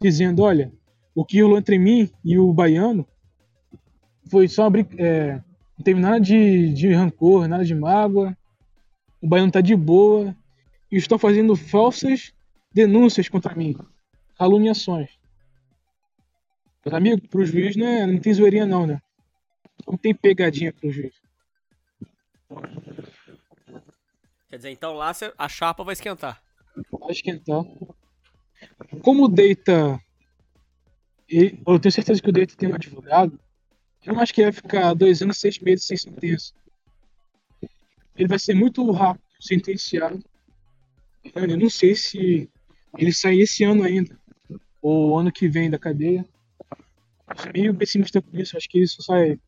dizendo, 0.00 0.42
olha, 0.42 0.72
o 1.14 1.24
que 1.24 1.40
rolou 1.40 1.56
entre 1.56 1.78
mim 1.78 2.10
e 2.24 2.36
o 2.36 2.52
baiano 2.52 3.06
foi 4.28 4.48
só 4.48 4.64
uma 4.64 4.70
brincadeira. 4.70 5.08
É, 5.08 5.34
não 5.78 5.84
teve 5.84 6.00
nada 6.00 6.20
de, 6.20 6.72
de 6.72 6.92
rancor, 6.92 7.46
nada 7.46 7.64
de 7.64 7.76
mágoa 7.76 8.36
o 9.22 9.28
baiano 9.28 9.52
tá 9.52 9.60
de 9.60 9.76
boa 9.76 10.34
e 10.92 10.98
estão 10.98 11.18
fazendo 11.18 11.56
falsas 11.56 12.34
denúncias 12.70 13.28
contra 13.28 13.54
mim, 13.54 13.74
caluniações. 14.36 15.10
Mas, 16.84 16.92
amigo, 16.92 17.26
pro 17.28 17.44
juiz 17.44 17.74
não, 17.74 17.86
é, 17.86 18.06
não 18.06 18.18
tem 18.18 18.34
zoeirinha 18.34 18.66
não, 18.66 18.86
né? 18.86 19.00
Não 19.86 19.96
tem 19.96 20.14
pegadinha 20.14 20.72
pro 20.72 20.90
juiz. 20.90 21.14
Quer 24.50 24.56
dizer, 24.56 24.70
então 24.70 24.92
lá 24.92 25.12
a 25.38 25.48
chapa 25.48 25.82
vai 25.82 25.94
esquentar. 25.94 26.42
Vai 26.90 27.12
esquentar. 27.12 27.64
Como 29.02 29.24
o 29.24 29.28
Deita. 29.28 29.98
eu 31.30 31.80
tenho 31.80 31.92
certeza 31.92 32.20
que 32.20 32.28
o 32.28 32.32
Deita 32.32 32.54
tem 32.54 32.70
um 32.70 32.74
advogado. 32.74 33.40
Eu 34.04 34.12
não 34.12 34.20
acho 34.20 34.34
que 34.34 34.42
ele 34.42 34.50
vai 34.50 34.60
ficar 34.60 34.94
dois 34.94 35.22
anos, 35.22 35.38
seis 35.38 35.58
meses 35.58 35.86
sem 35.86 35.96
sentença. 35.96 36.52
Ele 38.14 38.28
vai 38.28 38.38
ser 38.38 38.54
muito 38.54 38.90
rápido 38.90 39.24
sentenciado. 39.40 40.22
Eu 41.34 41.56
não 41.56 41.70
sei 41.70 41.94
se 41.94 42.50
ele 42.98 43.12
sai 43.12 43.40
esse 43.40 43.64
ano 43.64 43.84
ainda. 43.84 44.18
Ou 44.80 45.18
ano 45.18 45.32
que 45.32 45.48
vem 45.48 45.70
da 45.70 45.78
cadeia. 45.78 46.24
Sou 47.36 47.52
meio 47.52 47.74
pessimista 47.74 48.20
com 48.20 48.36
isso. 48.36 48.56
Acho 48.56 48.68
que 48.68 48.80
isso 48.80 49.02
sai. 49.02 49.38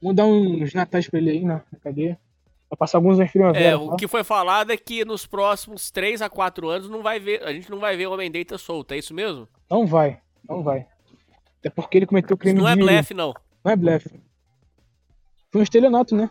Vamos 0.00 0.16
dar 0.16 0.26
uns 0.26 0.72
natais 0.72 1.08
pra 1.08 1.18
ele 1.18 1.30
aí 1.30 1.44
na, 1.44 1.60
cadeia. 1.82 2.18
Vai 2.70 2.76
passar 2.76 2.98
alguns 2.98 3.18
anos 3.18 3.30
primavera. 3.30 3.64
É, 3.64 3.70
tá? 3.72 3.78
o 3.78 3.96
que 3.96 4.06
foi 4.06 4.22
falado 4.22 4.70
é 4.70 4.76
que 4.76 5.04
nos 5.04 5.26
próximos 5.26 5.90
3 5.90 6.22
a 6.22 6.28
4 6.28 6.68
anos 6.68 6.90
não 6.90 7.02
vai 7.02 7.18
ver, 7.18 7.42
a 7.42 7.52
gente 7.52 7.70
não 7.70 7.78
vai 7.78 7.96
ver 7.96 8.06
o 8.06 8.12
Homem 8.12 8.30
Deita 8.30 8.58
solto, 8.58 8.92
é 8.92 8.98
isso 8.98 9.14
mesmo? 9.14 9.48
Não 9.70 9.86
vai, 9.86 10.20
não 10.46 10.62
vai. 10.62 10.86
Até 11.60 11.70
porque 11.70 11.98
ele 11.98 12.06
cometeu 12.06 12.34
Isso 12.34 12.40
crime 12.40 12.58
não 12.58 12.68
é 12.68 12.74
de... 12.76 12.82
blefe, 12.82 13.14
não. 13.14 13.34
Não 13.64 13.72
é 13.72 13.76
blefe. 13.76 14.10
Foi 15.50 15.60
um 15.60 15.64
estelionato, 15.64 16.14
né? 16.14 16.30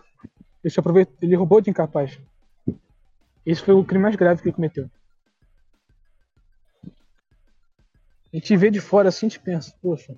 Ele, 0.63 0.73
aproveitou, 0.77 1.15
ele 1.21 1.35
roubou 1.35 1.59
de 1.59 1.69
incapaz. 1.69 2.19
Esse 3.47 3.61
foi 3.61 3.73
o 3.73 3.83
crime 3.85 4.03
mais 4.03 4.15
grave 4.17 4.41
que 4.41 4.49
ele 4.49 4.55
cometeu. 4.55 4.91
A 8.33 8.35
gente 8.35 8.57
vê 8.57 8.69
de 8.69 8.81
fora 8.81 9.07
assim, 9.07 9.27
a 9.27 9.29
gente 9.29 9.39
pensa, 9.39 9.73
poxa. 9.81 10.13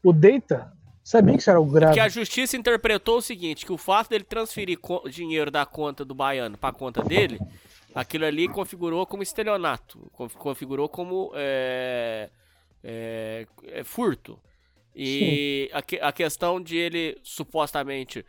O 0.00 0.12
Deita 0.12 0.72
sabia 1.02 1.34
que 1.34 1.40
isso 1.40 1.50
era 1.50 1.60
o 1.60 1.66
grave. 1.66 1.94
Que 1.94 1.98
a 1.98 2.08
justiça 2.08 2.56
interpretou 2.56 3.18
o 3.18 3.20
seguinte, 3.22 3.66
que 3.66 3.72
o 3.72 3.76
fato 3.76 4.10
dele 4.10 4.22
transferir 4.22 4.78
dinheiro 5.10 5.50
da 5.50 5.66
conta 5.66 6.04
do 6.04 6.14
baiano 6.14 6.56
pra 6.56 6.70
conta 6.72 7.02
dele, 7.02 7.40
aquilo 7.92 8.26
ali 8.26 8.46
configurou 8.46 9.04
como 9.04 9.24
estelionato, 9.24 10.08
conf- 10.12 10.36
configurou 10.36 10.88
como 10.88 11.32
é, 11.34 12.30
é, 12.84 13.46
é, 13.64 13.82
furto. 13.82 14.38
E 14.94 15.68
a, 15.72 16.08
a 16.08 16.12
questão 16.12 16.62
de 16.62 16.76
ele, 16.76 17.18
supostamente, 17.24 18.24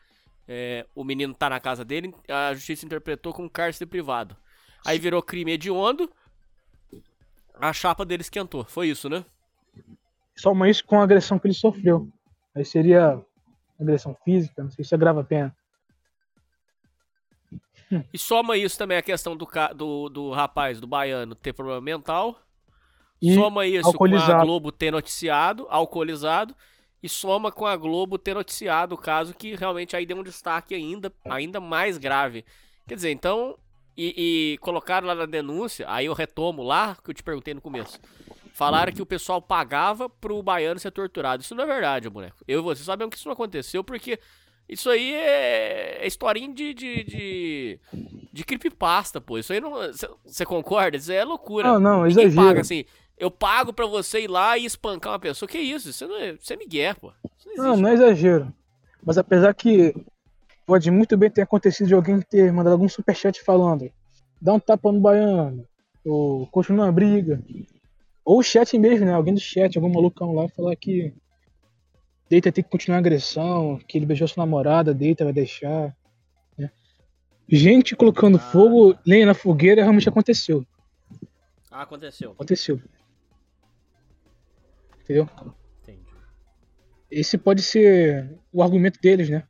é, 0.47 0.85
o 0.93 1.03
menino 1.03 1.33
tá 1.33 1.49
na 1.49 1.59
casa 1.59 1.83
dele, 1.83 2.13
a 2.29 2.53
justiça 2.53 2.85
interpretou 2.85 3.33
como 3.33 3.49
cárcere 3.49 3.89
privado. 3.89 4.35
Aí 4.85 4.99
virou 4.99 5.21
crime 5.21 5.53
hediondo, 5.53 6.11
a 7.55 7.73
chapa 7.73 8.05
dele 8.05 8.21
esquentou. 8.21 8.63
Foi 8.65 8.87
isso, 8.87 9.09
né? 9.09 9.25
Soma 10.35 10.69
isso 10.69 10.85
com 10.85 10.99
a 10.99 11.03
agressão 11.03 11.39
que 11.39 11.47
ele 11.47 11.53
sofreu. 11.53 12.09
Aí 12.53 12.65
seria 12.65 13.19
agressão 13.79 14.15
física, 14.23 14.63
não 14.63 14.69
sei 14.69 14.85
se 14.85 14.93
agrava 14.93 15.21
a 15.21 15.23
pena. 15.23 15.55
E 18.13 18.17
soma 18.17 18.57
isso 18.57 18.77
também 18.77 18.97
a 18.97 19.01
questão 19.01 19.35
do, 19.35 19.47
do, 19.75 20.09
do 20.09 20.31
rapaz, 20.31 20.79
do 20.79 20.87
baiano, 20.87 21.35
ter 21.35 21.53
problema 21.53 21.81
mental. 21.81 22.39
E 23.21 23.33
soma 23.33 23.65
isso 23.65 23.93
com 23.93 24.05
a. 24.05 24.43
Globo 24.43 24.71
ter 24.71 24.91
noticiado, 24.91 25.65
alcoolizado. 25.69 26.55
E 27.05 27.09
soma 27.09 27.51
com 27.51 27.67
a 27.67 27.77
Globo 27.77 28.17
ter 28.17 28.33
noticiado 28.33 28.95
o 28.95 28.97
caso 28.97 29.31
que 29.35 29.53
realmente 29.53 29.95
aí 29.95 30.07
deu 30.07 30.17
um 30.17 30.23
destaque 30.23 30.73
ainda, 30.73 31.13
ainda 31.29 31.59
mais 31.59 31.99
grave. 31.99 32.43
Quer 32.87 32.95
dizer, 32.95 33.11
então. 33.11 33.55
E, 33.95 34.53
e 34.53 34.57
colocaram 34.57 35.05
lá 35.05 35.13
na 35.13 35.27
denúncia, 35.27 35.85
aí 35.87 36.07
eu 36.07 36.13
retomo 36.13 36.63
lá, 36.63 36.97
que 37.01 37.11
eu 37.11 37.13
te 37.13 37.21
perguntei 37.21 37.53
no 37.53 37.61
começo. 37.61 37.99
Falaram 38.53 38.91
que 38.91 39.03
o 39.03 39.05
pessoal 39.05 39.39
pagava 39.39 40.09
pro 40.09 40.41
baiano 40.41 40.79
ser 40.79 40.89
torturado. 40.89 41.43
Isso 41.43 41.53
não 41.53 41.63
é 41.63 41.67
verdade, 41.67 42.09
boneco. 42.09 42.37
Eu 42.47 42.59
e 42.59 42.63
você 42.63 42.83
sabemos 42.83 43.11
que 43.11 43.19
isso 43.19 43.27
não 43.27 43.33
aconteceu, 43.33 43.83
porque 43.83 44.19
isso 44.67 44.89
aí 44.89 45.13
é, 45.13 45.99
é 46.01 46.07
historinha 46.07 46.51
de, 46.51 46.73
de, 46.73 47.03
de, 47.03 47.79
de 48.33 48.43
creepypasta, 48.43 49.21
pô. 49.21 49.37
Isso 49.37 49.53
aí 49.53 49.61
não. 49.61 49.73
Você 50.25 50.43
concorda? 50.43 50.97
Isso 50.97 51.11
aí 51.11 51.17
é 51.19 51.23
loucura. 51.23 51.73
Não, 51.73 51.79
não, 51.79 52.07
exagero. 52.07 52.35
paga 52.35 52.61
assim. 52.61 52.83
Eu 53.17 53.31
pago 53.31 53.71
pra 53.71 53.85
você 53.85 54.21
ir 54.21 54.27
lá 54.29 54.57
e 54.57 54.65
espancar 54.65 55.13
uma 55.13 55.19
pessoa. 55.19 55.47
Que 55.47 55.57
isso? 55.57 55.89
Isso 55.89 56.07
não 56.07 56.17
é, 56.17 56.31
isso 56.31 56.51
é 56.51 56.57
migué, 56.57 56.93
pô. 56.93 57.11
Isso 57.37 57.47
não 57.49 57.55
Não, 57.55 57.65
existe. 57.71 57.81
não 57.81 57.89
é 57.89 57.93
exagero. 57.93 58.53
Mas 59.03 59.17
apesar 59.17 59.53
que 59.53 59.93
pode 60.65 60.89
muito 60.91 61.15
bem 61.15 61.29
ter 61.29 61.41
acontecido 61.43 61.87
de 61.87 61.93
alguém 61.93 62.19
ter 62.21 62.51
mandado 62.51 62.73
algum 62.73 62.89
superchat 62.89 63.41
falando 63.43 63.89
dá 64.41 64.53
um 64.53 64.59
tapa 64.59 64.91
no 64.91 64.99
baiano, 64.99 65.65
ou 66.05 66.45
continua 66.47 66.87
a 66.87 66.91
briga. 66.91 67.41
Ou 68.23 68.39
o 68.39 68.43
chat 68.43 68.77
mesmo, 68.77 69.05
né? 69.05 69.13
Alguém 69.13 69.33
do 69.33 69.39
chat, 69.39 69.75
algum 69.77 69.91
malucão 69.91 70.33
lá 70.33 70.47
falar 70.49 70.75
que 70.75 71.13
Deita 72.29 72.51
tem 72.51 72.63
que 72.63 72.69
continuar 72.69 72.97
a 72.97 72.99
agressão, 72.99 73.79
que 73.87 73.97
ele 73.97 74.05
beijou 74.05 74.27
sua 74.27 74.45
namorada, 74.45 74.93
Deita 74.93 75.23
vai 75.23 75.33
deixar. 75.33 75.95
né? 76.57 76.69
Gente 77.47 77.95
colocando 77.95 78.37
fogo, 78.39 78.95
lenha 79.05 79.25
na 79.27 79.33
fogueira, 79.33 79.81
realmente 79.83 80.09
aconteceu. 80.09 80.65
Ah, 81.71 81.83
aconteceu. 81.83 82.31
Aconteceu. 82.31 82.79
Entendeu? 85.05 85.29
Entendi. 85.83 86.03
Esse 87.11 87.37
pode 87.37 87.61
ser 87.61 88.39
o 88.51 88.63
argumento 88.63 88.99
deles, 88.99 89.29
né? 89.29 89.47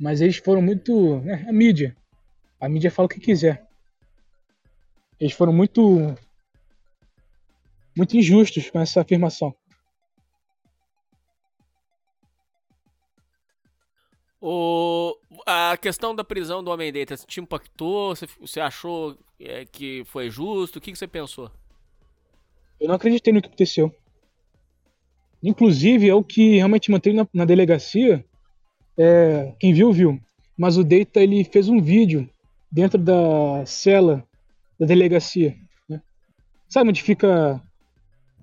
Mas 0.00 0.22
eles 0.22 0.38
foram 0.38 0.62
muito. 0.62 1.20
né, 1.20 1.44
a 1.46 1.52
mídia. 1.52 1.94
A 2.58 2.68
mídia 2.68 2.90
fala 2.90 3.04
o 3.04 3.08
que 3.08 3.20
quiser. 3.20 3.68
Eles 5.20 5.34
foram 5.34 5.52
muito. 5.52 6.16
Muito 7.94 8.16
injustos 8.16 8.70
com 8.70 8.80
essa 8.80 9.02
afirmação. 9.02 9.54
O, 14.40 15.16
a 15.46 15.76
questão 15.76 16.14
da 16.14 16.24
prisão 16.24 16.62
do 16.62 16.70
Homem 16.70 16.92
Deita 16.92 17.16
te 17.16 17.40
impactou? 17.40 18.16
Você, 18.16 18.26
você 18.40 18.60
achou 18.60 19.16
é, 19.38 19.64
que 19.64 20.02
foi 20.06 20.28
justo? 20.28 20.78
O 20.78 20.80
que, 20.80 20.90
que 20.90 20.98
você 20.98 21.06
pensou? 21.06 21.50
Eu 22.84 22.88
não 22.88 22.96
acreditei 22.96 23.32
no 23.32 23.40
que 23.40 23.46
aconteceu. 23.48 23.90
Inclusive, 25.42 26.06
é 26.08 26.14
o 26.14 26.22
que 26.22 26.56
realmente 26.56 26.90
manteve 26.90 27.16
na, 27.16 27.26
na 27.32 27.44
delegacia. 27.46 28.22
É, 28.98 29.54
quem 29.58 29.72
viu, 29.72 29.90
viu. 29.90 30.20
Mas 30.56 30.76
o 30.76 30.84
Deita 30.84 31.20
ele 31.20 31.44
fez 31.44 31.66
um 31.68 31.80
vídeo 31.80 32.28
dentro 32.70 32.98
da 32.98 33.64
cela 33.64 34.22
da 34.78 34.84
delegacia. 34.84 35.56
né? 35.88 36.02
Sabe 36.68 36.90
onde 36.90 37.02
fica 37.02 37.60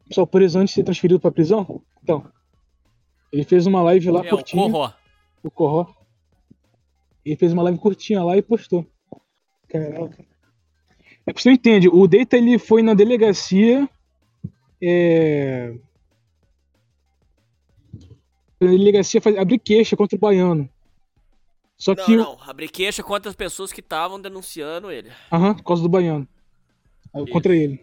o 0.05 0.07
pessoal 0.09 0.25
preso 0.25 0.57
antes 0.57 0.71
de 0.73 0.75
ser 0.75 0.83
transferido 0.85 1.19
para 1.19 1.31
prisão? 1.31 1.81
Então, 2.01 2.25
ele 3.31 3.43
fez 3.43 3.67
uma 3.67 3.83
live 3.83 4.09
lá 4.09 4.21
É, 4.25 4.27
o 4.27 4.29
curtinha. 4.29 4.63
Corró. 4.63 4.91
o 5.43 5.51
Corró. 5.51 5.93
Ele 7.23 7.35
fez 7.35 7.53
uma 7.53 7.61
live 7.61 7.77
curtinha 7.77 8.23
lá 8.23 8.35
e 8.35 8.41
postou. 8.41 8.87
Caraca. 9.67 10.25
É 11.27 11.31
que 11.31 11.41
você 11.41 11.51
entende, 11.51 11.87
o 11.87 12.07
Deita 12.07 12.37
ele 12.37 12.57
foi 12.57 12.81
na 12.81 12.95
delegacia. 12.95 13.87
É... 14.81 15.73
Na 18.59 18.69
delegacia 18.69 19.21
faz... 19.21 19.37
abrir 19.37 19.59
queixa 19.59 19.95
contra 19.95 20.15
o 20.15 20.19
baiano. 20.19 20.69
Só 21.77 21.95
Não, 21.95 22.05
que. 22.05 22.15
não. 22.15 22.37
Abri 22.41 22.69
queixa 22.69 23.01
contra 23.01 23.29
as 23.29 23.35
pessoas 23.35 23.71
que 23.71 23.79
estavam 23.79 24.21
denunciando 24.21 24.91
ele. 24.91 25.09
Aham, 25.31 25.55
por 25.55 25.63
causa 25.63 25.81
do 25.81 25.89
baiano. 25.89 26.27
Aí, 27.13 27.27
Contra 27.29 27.55
ele. 27.55 27.81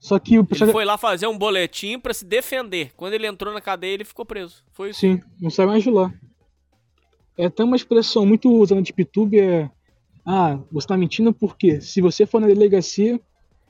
Só 0.00 0.18
que 0.20 0.38
o 0.38 0.42
Ele 0.42 0.46
pessoal. 0.48 0.70
foi 0.70 0.84
lá 0.84 0.96
fazer 0.96 1.26
um 1.26 1.36
boletim 1.36 1.98
pra 1.98 2.14
se 2.14 2.24
defender. 2.24 2.92
Quando 2.96 3.14
ele 3.14 3.26
entrou 3.26 3.52
na 3.52 3.60
cadeia, 3.60 3.94
ele 3.94 4.04
ficou 4.04 4.24
preso. 4.24 4.62
Foi 4.72 4.90
isso. 4.90 5.00
Sim, 5.00 5.20
não 5.40 5.50
sai 5.50 5.66
mais 5.66 5.82
de 5.82 5.90
lá. 5.90 6.14
É 7.36 7.46
até 7.46 7.64
uma 7.64 7.74
expressão 7.76 8.24
muito 8.24 8.48
usada 8.50 8.80
no 8.80 8.84
TikTok 8.86 9.38
é. 9.38 9.68
Ah, 10.24 10.58
você 10.70 10.86
tá 10.86 10.96
mentindo 10.96 11.32
porque 11.32 11.80
se 11.80 12.00
você 12.00 12.24
for 12.26 12.40
na 12.40 12.46
delegacia, 12.46 13.20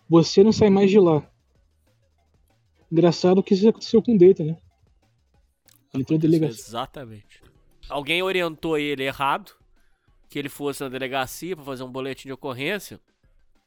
você 0.08 0.42
não 0.42 0.52
sai 0.52 0.70
mais 0.70 0.90
de 0.90 0.98
lá. 0.98 1.28
Engraçado 2.90 3.42
que 3.42 3.54
isso 3.54 3.68
aconteceu 3.68 4.02
com 4.02 4.14
o 4.14 4.18
Data, 4.18 4.42
né? 4.42 4.56
Ele 5.92 6.02
entrou 6.02 6.18
na 6.18 6.22
delegacia. 6.22 6.64
Exatamente. 6.64 7.42
Alguém 7.88 8.22
orientou 8.22 8.78
ele 8.78 9.04
errado. 9.04 9.52
Que 10.30 10.38
ele 10.38 10.50
fosse 10.50 10.82
na 10.82 10.90
delegacia 10.90 11.56
pra 11.56 11.64
fazer 11.64 11.82
um 11.84 11.90
boletim 11.90 12.28
de 12.28 12.32
ocorrência. 12.34 13.00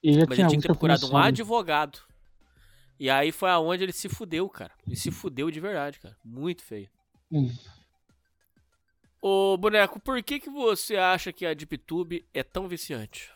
Ele 0.03 0.13
já 0.19 0.25
Mas 0.27 0.35
tinha 0.35 0.45
ele 0.45 0.49
tinha 0.49 0.61
que 0.61 0.67
ter 0.67 0.67
procurado 0.67 1.05
um 1.05 1.07
informação. 1.07 1.27
advogado. 1.27 1.99
E 2.99 3.09
aí 3.09 3.31
foi 3.31 3.49
aonde 3.49 3.83
ele 3.83 3.91
se 3.91 4.07
fudeu, 4.07 4.47
cara. 4.47 4.71
Ele 4.85 4.95
se 4.95 5.09
fudeu 5.09 5.49
de 5.49 5.59
verdade, 5.59 5.99
cara. 5.99 6.15
Muito 6.23 6.63
feio. 6.63 6.87
Hum. 7.31 7.51
Ô, 9.19 9.57
boneco, 9.57 9.99
por 9.99 10.21
que 10.21 10.39
que 10.39 10.49
você 10.51 10.97
acha 10.97 11.33
que 11.33 11.45
a 11.45 11.53
DeepTube 11.53 12.23
é 12.31 12.43
tão 12.43 12.67
viciante? 12.67 13.31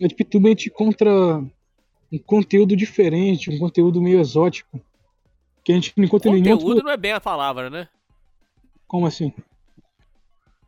A 0.00 0.06
DeepTube 0.06 0.46
a 0.46 0.50
gente 0.50 0.68
encontra 0.68 1.10
um 2.12 2.18
conteúdo 2.24 2.76
diferente, 2.76 3.50
um 3.50 3.58
conteúdo 3.58 4.00
meio 4.00 4.20
exótico. 4.20 4.80
Que 5.64 5.72
a 5.72 5.74
gente 5.74 5.92
não 5.96 6.04
encontra 6.04 6.30
em 6.30 6.40
nenhum 6.40 6.56
Conteúdo 6.56 6.82
não 6.82 6.90
é 6.90 6.96
bem 6.96 7.12
a 7.12 7.20
palavra, 7.20 7.68
né? 7.68 7.88
Como 8.86 9.06
assim? 9.06 9.32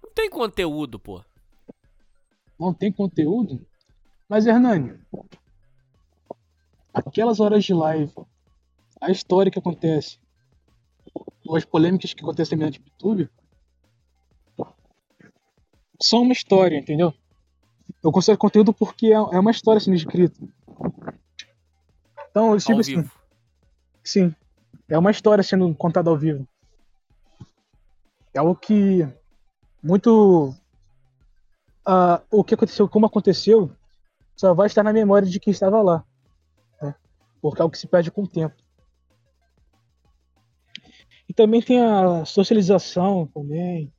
Não 0.02 0.10
tem 0.12 0.28
conteúdo, 0.28 0.98
pô. 0.98 1.24
Não 2.58 2.74
tem 2.74 2.92
conteúdo? 2.92 3.64
Mas, 4.28 4.46
Hernani, 4.46 5.00
aquelas 6.92 7.40
horas 7.40 7.64
de 7.64 7.72
live, 7.72 8.12
a 9.00 9.10
história 9.10 9.50
que 9.50 9.58
acontece, 9.58 10.18
ou 11.46 11.56
as 11.56 11.64
polêmicas 11.64 12.12
que 12.12 12.22
acontecem 12.22 12.58
na 12.58 12.66
YouTube, 12.66 13.30
são 16.02 16.22
uma 16.22 16.32
história, 16.32 16.76
entendeu? 16.76 17.14
Eu 18.02 18.10
considero 18.10 18.38
conteúdo 18.38 18.72
porque 18.72 19.08
é 19.08 19.12
é 19.12 19.38
uma 19.38 19.50
história 19.50 19.80
sendo 19.80 19.96
escrita. 19.96 20.40
Então, 22.30 22.52
eu 22.52 22.58
tipo 22.58 22.72
Ao 22.72 22.80
assim, 22.80 22.96
vivo. 22.96 23.12
sim, 24.04 24.34
é 24.88 24.98
uma 24.98 25.10
história 25.10 25.42
sendo 25.42 25.74
contada 25.74 26.10
ao 26.10 26.16
vivo. 26.16 26.46
É 28.32 28.38
algo 28.38 28.54
que 28.54 29.06
muito 29.82 30.54
ah, 31.84 32.22
o 32.30 32.44
que 32.44 32.54
aconteceu, 32.54 32.88
como 32.88 33.06
aconteceu, 33.06 33.70
só 34.36 34.54
vai 34.54 34.66
estar 34.66 34.82
na 34.82 34.92
memória 34.92 35.28
de 35.28 35.40
quem 35.40 35.50
estava 35.50 35.82
lá, 35.82 36.04
né? 36.80 36.94
porque 37.42 37.60
é 37.60 37.62
algo 37.62 37.72
que 37.72 37.78
se 37.78 37.86
perde 37.86 38.10
com 38.10 38.22
o 38.22 38.28
tempo. 38.28 38.54
E 41.28 41.34
também 41.34 41.62
tem 41.62 41.80
a 41.80 42.24
socialização 42.24 43.26
também. 43.26 43.92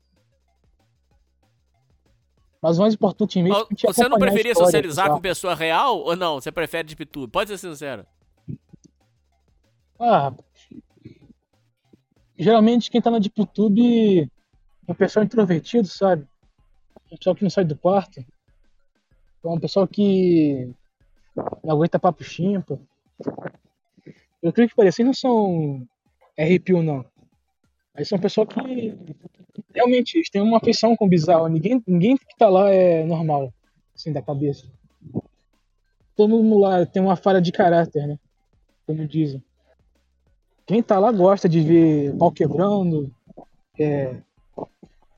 Mas 2.62 2.78
o 2.78 2.82
mais 2.82 2.94
importante 2.94 3.42
mesmo 3.42 3.68
é 3.72 3.88
Você 3.88 4.08
não 4.08 4.20
preferia 4.20 4.54
socializar 4.54 5.08
tá? 5.08 5.14
com 5.14 5.20
pessoa 5.20 5.56
real 5.56 6.00
ou 6.00 6.16
não? 6.16 6.36
Você 6.36 6.52
prefere 6.52 6.88
de? 6.88 6.96
Pode 7.28 7.50
ser 7.50 7.58
sincero. 7.58 8.06
Ah, 10.00 10.34
geralmente 12.38 12.90
quem 12.90 13.02
tá 13.02 13.10
na 13.10 13.20
DeepTube 13.20 14.22
é 14.88 14.92
um 14.92 14.96
pessoal 14.96 15.26
introvertido, 15.26 15.88
sabe? 15.88 16.28
Um 17.12 17.18
pessoal 17.18 17.36
que 17.36 17.44
não 17.44 17.50
sai 17.50 17.66
do 17.66 17.76
quarto. 17.76 18.20
É 18.20 19.48
um 19.48 19.60
pessoal 19.60 19.88
que 19.88 20.72
não 21.64 21.72
aguenta 21.72 22.00
papo 22.00 22.24
chimpa. 22.24 22.80
Eu 24.42 24.54
creio 24.54 24.70
que 24.70 24.76
parecia 24.76 25.06
não 25.06 25.14
são 25.14 25.88
RPU 26.38 26.84
não. 26.84 27.06
Aí 27.94 28.06
são 28.06 28.20
pessoal 28.20 28.48
que 28.48 28.56
realmente 29.74 30.22
têm 30.32 30.42
uma 30.42 30.58
afeição 30.58 30.96
com 30.96 31.06
o 31.06 31.10
bizarro. 31.10 31.48
Ninguém, 31.48 31.82
ninguém 31.86 32.18
que 32.18 32.38
tá 32.38 32.48
lá 32.48 32.70
é 32.70 33.04
normal, 33.04 33.54
assim, 33.96 34.12
da 34.12 34.22
cabeça. 34.22 34.66
Todo 36.16 36.30
mundo 36.30 36.60
lá 36.60 36.86
tem 36.86 37.02
uma 37.02 37.16
falha 37.16 37.42
de 37.42 37.52
caráter, 37.52 38.08
né? 38.08 38.20
Como 38.86 39.08
dizem. 39.08 39.44
Quem 40.66 40.82
tá 40.82 41.00
lá 41.00 41.12
gosta 41.12 41.50
de 41.50 41.60
ver 41.60 42.16
pau 42.18 42.32
quebrando, 42.32 43.12
é, 43.78 44.16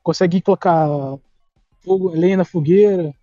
consegue 0.01 0.41
colocar 0.41 0.87
fogo, 1.81 2.09
lenha 2.09 2.37
na 2.37 2.45
fogueira. 2.45 3.13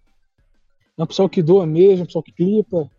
É 0.96 1.02
um 1.02 1.06
pessoal 1.06 1.28
que 1.28 1.42
doa 1.42 1.66
mesmo, 1.66 2.00
é 2.00 2.02
um 2.02 2.06
pessoal 2.06 2.22
que 2.22 2.32
clipa. 2.32 2.90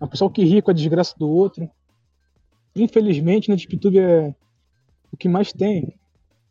É 0.00 0.04
um 0.04 0.08
pessoal 0.08 0.30
que 0.30 0.44
ri 0.44 0.60
com 0.60 0.70
a 0.70 0.74
desgraça 0.74 1.14
do 1.16 1.28
outro. 1.28 1.70
Infelizmente, 2.74 3.48
na 3.48 3.54
DeepTube 3.54 3.98
é 3.98 4.34
o 5.12 5.16
que 5.16 5.28
mais 5.28 5.52
tem. 5.52 5.98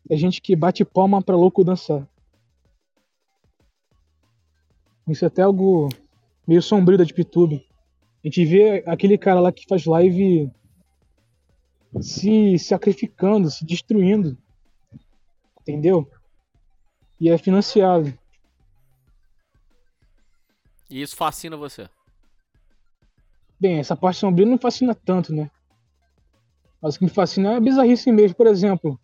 É 0.08 0.16
gente 0.16 0.40
que 0.40 0.54
bate 0.54 0.84
palma 0.84 1.20
pra 1.20 1.36
louco 1.36 1.64
dançar. 1.64 2.08
Isso 5.08 5.24
é 5.24 5.28
até 5.28 5.42
algo 5.42 5.88
meio 6.46 6.62
sombrio 6.62 6.96
da 6.96 7.04
DeepTube. 7.04 7.66
A 8.24 8.28
gente 8.28 8.44
vê 8.44 8.84
aquele 8.86 9.18
cara 9.18 9.40
lá 9.40 9.52
que 9.52 9.66
faz 9.68 9.84
live 9.84 10.50
se 12.00 12.58
sacrificando, 12.58 13.50
se 13.50 13.64
destruindo. 13.64 14.38
Entendeu? 15.60 16.08
E 17.20 17.28
é 17.28 17.36
financiado. 17.36 18.16
E 20.88 21.02
isso 21.02 21.16
fascina 21.16 21.56
você. 21.56 21.88
Bem, 23.58 23.78
essa 23.78 23.96
parte 23.96 24.18
sombria 24.18 24.46
não 24.46 24.58
fascina 24.58 24.94
tanto, 24.94 25.32
né? 25.32 25.50
Mas 26.82 26.96
o 26.96 26.98
que 26.98 27.04
me 27.04 27.10
fascina 27.10 27.52
é 27.52 27.56
a 27.56 27.60
bizarrice 27.60 28.10
mesmo. 28.10 28.36
Por 28.36 28.48
exemplo, 28.48 28.98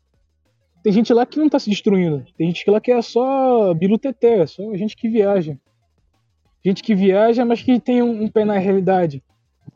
tem 0.83 0.93
gente 0.93 1.13
lá 1.15 1.25
que 1.25 1.39
não 1.39 1.49
tá 1.49 1.59
se 1.61 1.71
destruindo. 1.71 2.25
Tem 2.37 2.49
gente 2.49 2.69
lá 2.69 2.81
que 2.81 2.91
é 2.91 3.01
só 3.01 3.73
biluteté, 3.73 4.41
é 4.41 4.47
só 4.47 4.75
gente 4.75 4.97
que 4.97 5.09
viaja. 5.09 5.57
Gente 6.65 6.83
que 6.83 6.95
viaja, 6.95 7.45
mas 7.45 7.63
que 7.63 7.79
tem 7.79 8.03
um, 8.03 8.25
um 8.25 8.29
pé 8.29 8.45
na 8.45 8.59
realidade. 8.59 9.23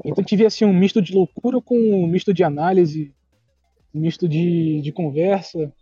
Então 0.05 0.25
tive 0.25 0.45
assim 0.45 0.65
um 0.65 0.73
misto 0.73 1.01
de 1.01 1.15
loucura 1.15 1.61
com 1.61 1.77
um 1.77 2.07
misto 2.09 2.35
de 2.35 2.43
análise, 2.43 3.15
um 3.95 4.01
misto 4.01 4.29
de, 4.29 4.81
de 4.81 4.91
conversa, 4.91 5.73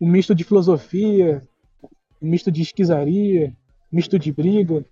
um 0.00 0.08
misto 0.08 0.34
de 0.34 0.44
filosofia, 0.44 1.46
um 2.22 2.28
misto 2.28 2.50
de 2.50 2.62
esquizaria, 2.62 3.54
um 3.92 3.96
misto 3.96 4.18
de 4.18 4.32
briga. 4.32 4.84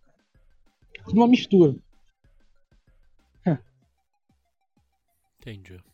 Uma 1.13 1.27
mistura. 1.27 1.75
Entendi. 5.41 5.90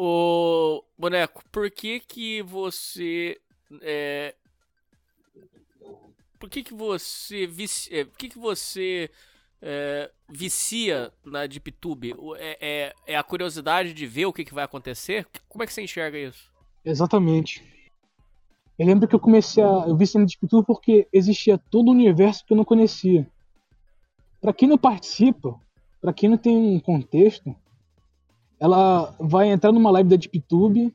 Ô, 0.00 0.84
boneco, 0.96 1.42
por 1.50 1.68
que 1.72 1.98
que 1.98 2.40
você 2.40 3.36
é, 3.82 4.32
por 6.38 6.48
que 6.48 6.62
que 6.62 6.72
você 6.72 7.48
vici, 7.48 7.92
é, 7.92 8.04
por 8.04 8.16
que 8.16 8.28
que 8.28 8.38
você 8.38 9.10
é, 9.60 10.08
vicia 10.28 11.12
na 11.24 11.46
DeepTube? 11.48 12.14
O- 12.16 12.36
É, 12.36 12.56
é, 12.60 12.94
é 13.08 13.16
a 13.16 13.24
curiosidade 13.24 13.92
de 13.92 14.06
ver 14.06 14.26
o 14.26 14.32
que, 14.32 14.44
que 14.44 14.54
vai 14.54 14.62
acontecer? 14.62 15.26
Como 15.48 15.64
é 15.64 15.66
que 15.66 15.72
você 15.72 15.82
enxerga 15.82 16.16
isso? 16.16 16.48
Exatamente. 16.84 17.60
Eu 18.78 18.86
lembro 18.86 19.08
que 19.08 19.16
eu 19.16 19.20
comecei 19.20 19.64
a. 19.64 19.66
Eu 19.88 19.96
vi 19.96 20.06
cena 20.06 20.24
de 20.24 20.38
Pitu 20.38 20.62
porque 20.62 21.08
existia 21.12 21.58
todo 21.58 21.88
o 21.88 21.90
universo 21.90 22.46
que 22.46 22.52
eu 22.52 22.56
não 22.56 22.64
conhecia. 22.64 23.28
Pra 24.40 24.52
quem 24.52 24.68
não 24.68 24.78
participa, 24.78 25.60
pra 26.00 26.12
quem 26.12 26.28
não 26.30 26.38
tem 26.38 26.56
um 26.56 26.78
contexto, 26.78 27.52
ela 28.60 29.14
vai 29.18 29.50
entrar 29.50 29.72
numa 29.72 29.90
live 29.90 30.08
da 30.08 30.16
DeepTube 30.16 30.92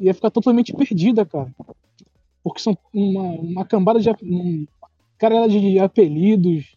e 0.00 0.04
vai 0.04 0.14
ficar 0.14 0.30
totalmente 0.30 0.72
perdida, 0.72 1.24
cara. 1.24 1.54
Porque 2.42 2.60
são 2.60 2.76
uma, 2.92 3.22
uma 3.22 3.64
cambada 3.64 4.00
de. 4.00 4.10
Um, 4.22 4.66
cara 5.16 5.46
de 5.46 5.78
apelidos, 5.78 6.76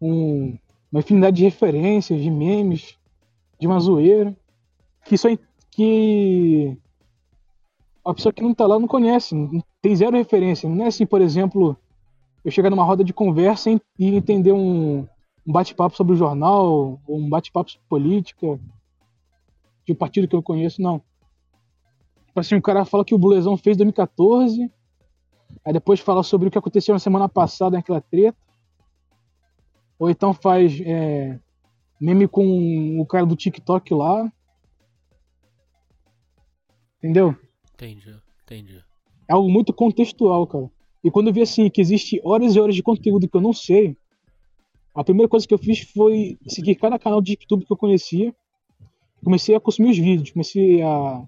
um- 0.00 0.56
uma 0.90 1.00
infinidade 1.00 1.36
de 1.36 1.44
referências, 1.44 2.20
de 2.20 2.30
memes, 2.30 2.96
de 3.60 3.66
uma 3.66 3.78
zoeira, 3.78 4.34
que 5.04 5.16
só. 5.16 5.28
que 5.70 6.76
a 8.04 8.14
pessoa 8.14 8.32
que 8.32 8.42
não 8.42 8.54
tá 8.54 8.66
lá 8.66 8.78
não 8.78 8.88
conhece, 8.88 9.34
tem 9.82 9.94
zero 9.94 10.16
referência. 10.16 10.68
Não 10.68 10.84
é 10.84 10.88
assim, 10.88 11.06
por 11.06 11.20
exemplo, 11.20 11.76
eu 12.44 12.50
chegar 12.50 12.70
numa 12.70 12.84
roda 12.84 13.04
de 13.04 13.12
conversa 13.12 13.70
e 13.70 14.06
entender 14.16 14.50
um, 14.52 15.00
um 15.46 15.52
bate-papo 15.52 15.94
sobre 15.96 16.14
o 16.14 16.16
jornal, 16.16 16.98
um 17.08 17.28
bate-papo 17.28 17.70
sobre 17.70 17.86
política, 17.88 18.58
de 19.88 19.92
um 19.92 19.96
partido 19.96 20.28
que 20.28 20.36
eu 20.36 20.42
conheço, 20.42 20.82
não. 20.82 21.02
Tipo 22.26 22.40
assim, 22.40 22.54
o 22.56 22.62
cara 22.62 22.84
fala 22.84 23.04
que 23.04 23.14
o 23.14 23.18
Bulezão 23.18 23.56
fez 23.56 23.74
em 23.74 23.78
2014, 23.78 24.70
aí 25.64 25.72
depois 25.72 25.98
fala 25.98 26.22
sobre 26.22 26.48
o 26.48 26.50
que 26.50 26.58
aconteceu 26.58 26.92
na 26.92 26.98
semana 26.98 27.26
passada 27.26 27.76
naquela 27.76 28.02
treta, 28.02 28.36
ou 29.98 30.10
então 30.10 30.34
faz 30.34 30.78
é, 30.82 31.40
meme 31.98 32.28
com 32.28 33.00
o 33.00 33.06
cara 33.06 33.24
do 33.24 33.34
TikTok 33.34 33.94
lá. 33.94 34.30
Entendeu? 36.98 37.34
Entendi, 37.72 38.14
entendi. 38.42 38.84
É 39.26 39.32
algo 39.32 39.48
muito 39.48 39.72
contextual, 39.72 40.46
cara. 40.46 40.70
E 41.02 41.10
quando 41.10 41.28
eu 41.28 41.32
vi 41.32 41.40
assim 41.40 41.70
que 41.70 41.80
existe 41.80 42.20
horas 42.22 42.54
e 42.54 42.60
horas 42.60 42.74
de 42.74 42.82
conteúdo 42.82 43.26
que 43.26 43.36
eu 43.36 43.40
não 43.40 43.54
sei, 43.54 43.96
a 44.94 45.02
primeira 45.02 45.28
coisa 45.28 45.46
que 45.46 45.54
eu 45.54 45.58
fiz 45.58 45.80
foi 45.92 46.38
seguir 46.46 46.74
cada 46.74 46.98
canal 46.98 47.22
de 47.22 47.32
YouTube 47.32 47.64
que 47.64 47.72
eu 47.72 47.76
conhecia. 47.76 48.34
Comecei 49.22 49.54
a 49.54 49.60
consumir 49.60 49.90
os 49.90 49.98
vídeos, 49.98 50.30
comecei 50.30 50.82
a 50.82 51.24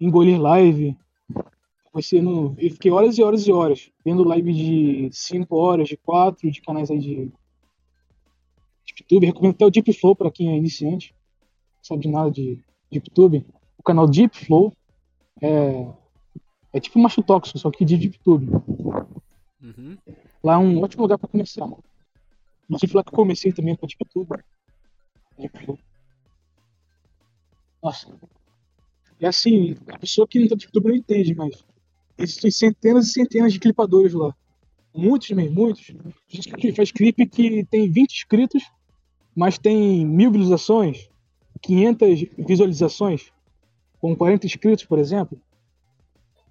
engolir 0.00 0.40
live. 0.40 0.96
Comecei 1.90 2.20
no... 2.20 2.54
Eu 2.58 2.70
fiquei 2.70 2.90
horas 2.90 3.16
e 3.16 3.22
horas 3.22 3.46
e 3.46 3.52
horas 3.52 3.90
vendo 4.04 4.24
live 4.24 4.52
de 4.52 5.08
5 5.12 5.56
horas, 5.56 5.88
de 5.88 5.96
4, 5.96 6.50
de 6.50 6.60
canais 6.60 6.90
aí 6.90 6.98
de, 6.98 7.14
de 8.84 8.94
YouTube. 8.98 9.26
Recomendo 9.26 9.54
até 9.54 9.66
o 9.66 9.70
Deep 9.70 9.92
Flow 9.94 10.14
para 10.14 10.30
quem 10.30 10.50
é 10.50 10.56
iniciante, 10.56 11.14
não 11.76 11.84
sabe 11.84 12.02
de 12.02 12.08
nada 12.08 12.30
de, 12.30 12.56
de 12.90 12.98
YouTube. 12.98 13.44
O 13.78 13.82
canal 13.82 14.06
Deep 14.06 14.36
Flow 14.36 14.72
é 15.40 15.86
é 16.72 16.80
tipo 16.80 16.98
macho 16.98 17.22
tóxico, 17.22 17.58
só 17.58 17.70
que 17.70 17.84
de 17.84 17.96
DeepTube. 17.96 18.48
Uhum. 19.62 19.96
Lá 20.42 20.54
é 20.54 20.58
um 20.58 20.82
ótimo 20.82 21.02
lugar 21.02 21.18
pra 21.18 21.28
começar. 21.28 21.66
Inclusive 22.64 22.94
lá 22.94 23.02
que 23.02 23.10
eu 23.10 23.16
comecei 23.16 23.52
também 23.52 23.74
com 23.74 23.86
DeepTube. 23.86 24.42
DeepTube. 25.38 25.80
Nossa. 27.88 28.06
É 29.18 29.26
assim, 29.26 29.76
a 29.88 29.98
pessoa 29.98 30.28
que 30.28 30.38
não 30.38 30.46
tá 30.46 30.54
no 30.54 30.58
DeepTube 30.58 30.88
não 30.88 30.94
entende, 30.94 31.34
mas 31.34 31.64
existem 32.18 32.50
centenas 32.50 33.08
e 33.08 33.12
centenas 33.12 33.52
de 33.52 33.58
clipadores 33.58 34.12
lá. 34.12 34.34
Muitos 34.94 35.30
mesmo, 35.30 35.54
muitos. 35.54 35.90
Gente 36.28 36.52
que 36.52 36.72
faz 36.72 36.92
clipe 36.92 37.26
que 37.26 37.64
tem 37.64 37.90
20 37.90 38.12
inscritos, 38.12 38.62
mas 39.34 39.56
tem 39.56 40.04
mil 40.04 40.30
visualizações, 40.30 41.08
500 41.62 42.26
visualizações, 42.46 43.32
com 43.98 44.14
40 44.14 44.46
inscritos, 44.46 44.84
por 44.84 44.98
exemplo. 44.98 45.40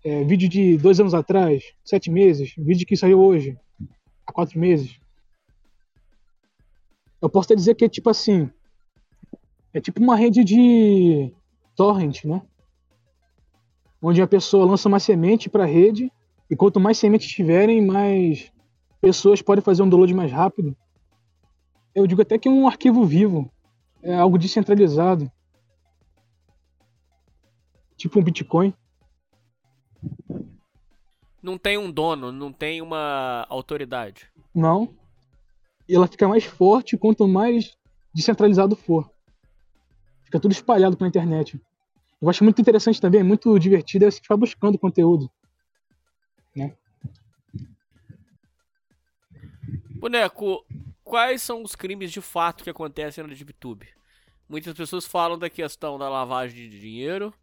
É, 0.03 0.23
vídeo 0.23 0.49
de 0.49 0.77
dois 0.77 0.99
anos 0.99 1.13
atrás, 1.13 1.63
sete 1.85 2.09
meses, 2.09 2.53
vídeo 2.57 2.88
que 2.88 2.97
saiu 2.97 3.19
hoje, 3.19 3.57
há 4.25 4.31
quatro 4.31 4.59
meses. 4.59 4.99
Eu 7.21 7.29
posso 7.29 7.47
até 7.47 7.55
dizer 7.55 7.75
que 7.75 7.85
é 7.85 7.89
tipo 7.89 8.09
assim. 8.09 8.49
É 9.78 9.80
tipo 9.80 10.01
uma 10.01 10.15
rede 10.15 10.43
de 10.43 11.32
torrent, 11.75 12.25
né? 12.25 12.41
Onde 14.01 14.23
a 14.23 14.28
pessoa 14.28 14.65
lança 14.65 14.89
uma 14.89 14.99
semente 14.99 15.47
para 15.47 15.65
a 15.65 15.67
rede 15.67 16.11
e 16.49 16.55
quanto 16.55 16.80
mais 16.80 16.97
sementes 16.97 17.30
tiverem, 17.30 17.86
mais 17.86 18.51
pessoas 18.99 19.39
podem 19.39 19.63
fazer 19.63 19.84
um 19.84 19.89
download 19.89 20.15
mais 20.15 20.32
rápido. 20.32 20.75
Eu 21.93 22.07
digo 22.07 22.23
até 22.23 22.39
que 22.39 22.47
é 22.47 22.51
um 22.51 22.67
arquivo 22.67 23.05
vivo, 23.05 23.51
é 24.01 24.15
algo 24.15 24.39
descentralizado. 24.39 25.32
Tipo 27.95 28.19
um 28.19 28.23
Bitcoin. 28.23 28.73
Não 31.39 31.55
tem 31.55 31.78
um 31.78 31.91
dono, 31.91 32.32
não 32.32 32.51
tem 32.51 32.82
uma 32.82 33.45
autoridade. 33.47 34.28
Não. 34.55 34.91
E 35.88 35.93
ela 35.93 36.07
fica 36.07 36.28
mais 36.28 36.45
forte 36.45 36.97
quanto 36.97 37.28
mais 37.28 37.78
descentralizado 38.11 38.75
for. 38.75 39.15
Fica 40.28 40.41
tudo 40.41 40.51
espalhado 40.51 40.97
pela 40.97 41.07
internet. 41.07 41.57
Eu 42.21 42.30
acho 42.30 42.43
muito 42.43 42.59
interessante 42.59 42.99
também, 42.99 43.23
muito 43.23 43.57
divertido 43.57 44.03
é 44.03 44.11
você 44.11 44.19
ficar 44.19 44.36
buscando 44.36 44.78
conteúdo. 44.78 45.32
Né? 46.53 46.75
Boneco, 49.91 50.65
quais 51.01 51.41
são 51.41 51.63
os 51.63 51.78
crimes 51.78 52.11
de 52.11 52.19
fato 52.19 52.61
que 52.65 52.69
acontecem 52.69 53.23
no 53.23 53.34
DeepTube? 53.34 53.88
Muitas 54.49 54.73
pessoas 54.73 55.05
falam 55.05 55.39
da 55.39 55.49
questão 55.49 55.97
da 55.97 56.09
lavagem 56.09 56.69
de 56.69 56.78
dinheiro. 56.78 57.34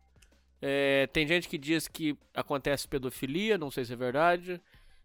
É, 0.60 1.06
tem 1.06 1.26
gente 1.26 1.48
que 1.48 1.56
diz 1.56 1.88
que 1.88 2.18
acontece 2.34 2.86
pedofilia, 2.86 3.56
não 3.56 3.70
sei 3.70 3.86
se 3.86 3.94
é 3.94 3.96
verdade. 3.96 4.60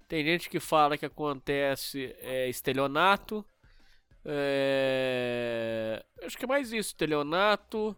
Tem 0.05 0.21
gente 0.25 0.49
que 0.49 0.59
fala 0.59 0.97
que 0.97 1.05
acontece 1.05 2.13
é, 2.19 2.49
estelionato. 2.49 3.45
É, 4.31 6.03
acho 6.23 6.37
que 6.37 6.45
é 6.45 6.47
mais 6.47 6.67
isso, 6.71 6.89
estelionato. 6.89 7.95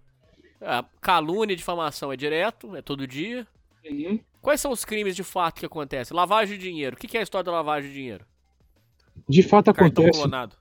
Ah, 0.61 0.85
calúnia 1.01 1.53
e 1.53 1.57
difamação 1.57 2.11
é 2.11 2.15
direto, 2.15 2.75
é 2.75 2.81
todo 2.81 3.05
dia. 3.05 3.45
Uhum. 3.89 4.19
Quais 4.41 4.61
são 4.61 4.71
os 4.71 4.85
crimes 4.85 5.15
de 5.15 5.23
fato 5.23 5.59
que 5.59 5.65
acontecem? 5.65 6.15
Lavagem 6.15 6.57
de 6.57 6.63
dinheiro. 6.63 6.95
O 6.95 6.99
que 6.99 7.17
é 7.17 7.19
a 7.19 7.23
história 7.23 7.43
da 7.43 7.51
lavagem 7.51 7.89
de 7.89 7.95
dinheiro? 7.95 8.25
De 9.27 9.43
fato 9.43 9.73
Cartão 9.73 10.03
acontece. 10.05 10.19
clonado. 10.21 10.55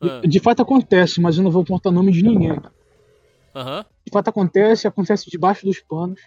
Ah, 0.00 0.20
De 0.26 0.40
fato 0.40 0.62
acontece, 0.62 1.20
mas 1.20 1.36
eu 1.36 1.44
não 1.44 1.50
vou 1.50 1.62
apontar 1.62 1.92
nome 1.92 2.10
de 2.10 2.22
ninguém. 2.22 2.58
Aham. 3.54 3.84
De 4.04 4.10
fato 4.10 4.28
acontece, 4.28 4.88
acontece 4.88 5.30
debaixo 5.30 5.64
dos 5.64 5.78
panos. 5.80 6.20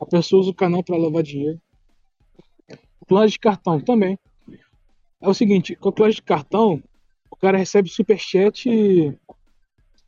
A 0.00 0.06
pessoa 0.06 0.40
usa 0.40 0.50
o 0.50 0.54
canal 0.54 0.82
para 0.82 0.96
lavar 0.96 1.22
dinheiro. 1.22 1.60
Clonagem 3.06 3.32
de 3.32 3.38
cartão 3.38 3.80
também. 3.80 4.18
É 5.20 5.28
o 5.28 5.34
seguinte, 5.34 5.76
com 5.76 5.88
a 5.90 5.92
clonagem 5.92 6.16
de 6.16 6.22
cartão, 6.22 6.82
cara 7.42 7.58
recebe 7.58 7.88
superchat 7.88 9.18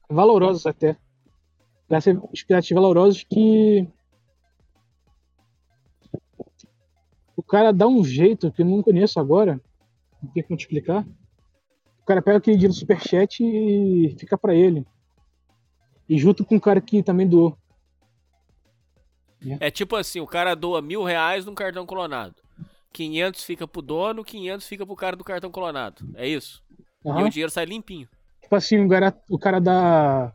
valorosos 0.09 0.66
até. 0.66 0.97
Recebe 1.91 2.20
superchat 2.32 2.72
valorosos 2.72 3.24
que 3.24 3.89
o 7.37 7.43
cara 7.43 7.72
dá 7.72 7.89
um 7.89 8.05
jeito 8.05 8.53
que 8.53 8.62
eu 8.62 8.66
não 8.66 8.85
conheço 8.85 9.18
agora. 9.18 9.61
Não 10.22 10.30
tem 10.30 10.45
como 10.45 10.57
te 10.57 10.62
explicar. 10.62 11.05
O 12.01 12.05
cara 12.07 12.22
pega 12.22 12.39
aquele 12.39 12.57
dinheiro 12.57 12.72
do 12.72 12.78
superchat 12.78 13.43
e 13.43 14.14
fica 14.16 14.39
pra 14.39 14.55
ele. 14.55 14.87
E 16.09 16.16
junto 16.16 16.45
com 16.45 16.55
o 16.55 16.61
cara 16.61 16.80
que 16.80 17.03
também 17.03 17.28
doou. 17.28 17.59
É 19.59 19.72
tipo 19.72 19.97
assim, 19.97 20.20
o 20.20 20.26
cara 20.26 20.55
doa 20.55 20.80
mil 20.80 21.03
reais 21.03 21.45
num 21.45 21.55
cartão 21.55 21.85
clonado. 21.85 22.37
500 22.93 23.43
fica 23.43 23.66
pro 23.66 23.82
dono, 23.82 24.24
500 24.24 24.66
fica 24.68 24.87
pro 24.87 24.95
cara 24.95 25.16
do 25.16 25.24
cartão 25.24 25.51
clonado. 25.51 26.09
É 26.14 26.28
isso? 26.28 26.62
E 27.05 27.09
Aham. 27.09 27.26
o 27.26 27.30
dinheiro 27.30 27.50
sai 27.50 27.66
limpinho. 27.66 28.09
Tipo 28.42 28.55
assim, 28.57 28.78
o 28.84 28.88
cara, 28.88 29.22
o 29.30 29.38
cara 29.38 29.61
dá 29.61 30.34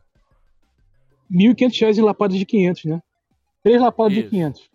1.500 1.30 1.80
reais 1.80 1.98
em 1.98 2.02
lapadas 2.02 2.38
de 2.38 2.44
500, 2.44 2.84
né? 2.84 3.02
Três 3.62 3.80
lapadas 3.80 4.14
de 4.14 4.20
Isso. 4.20 4.30
500. 4.30 4.70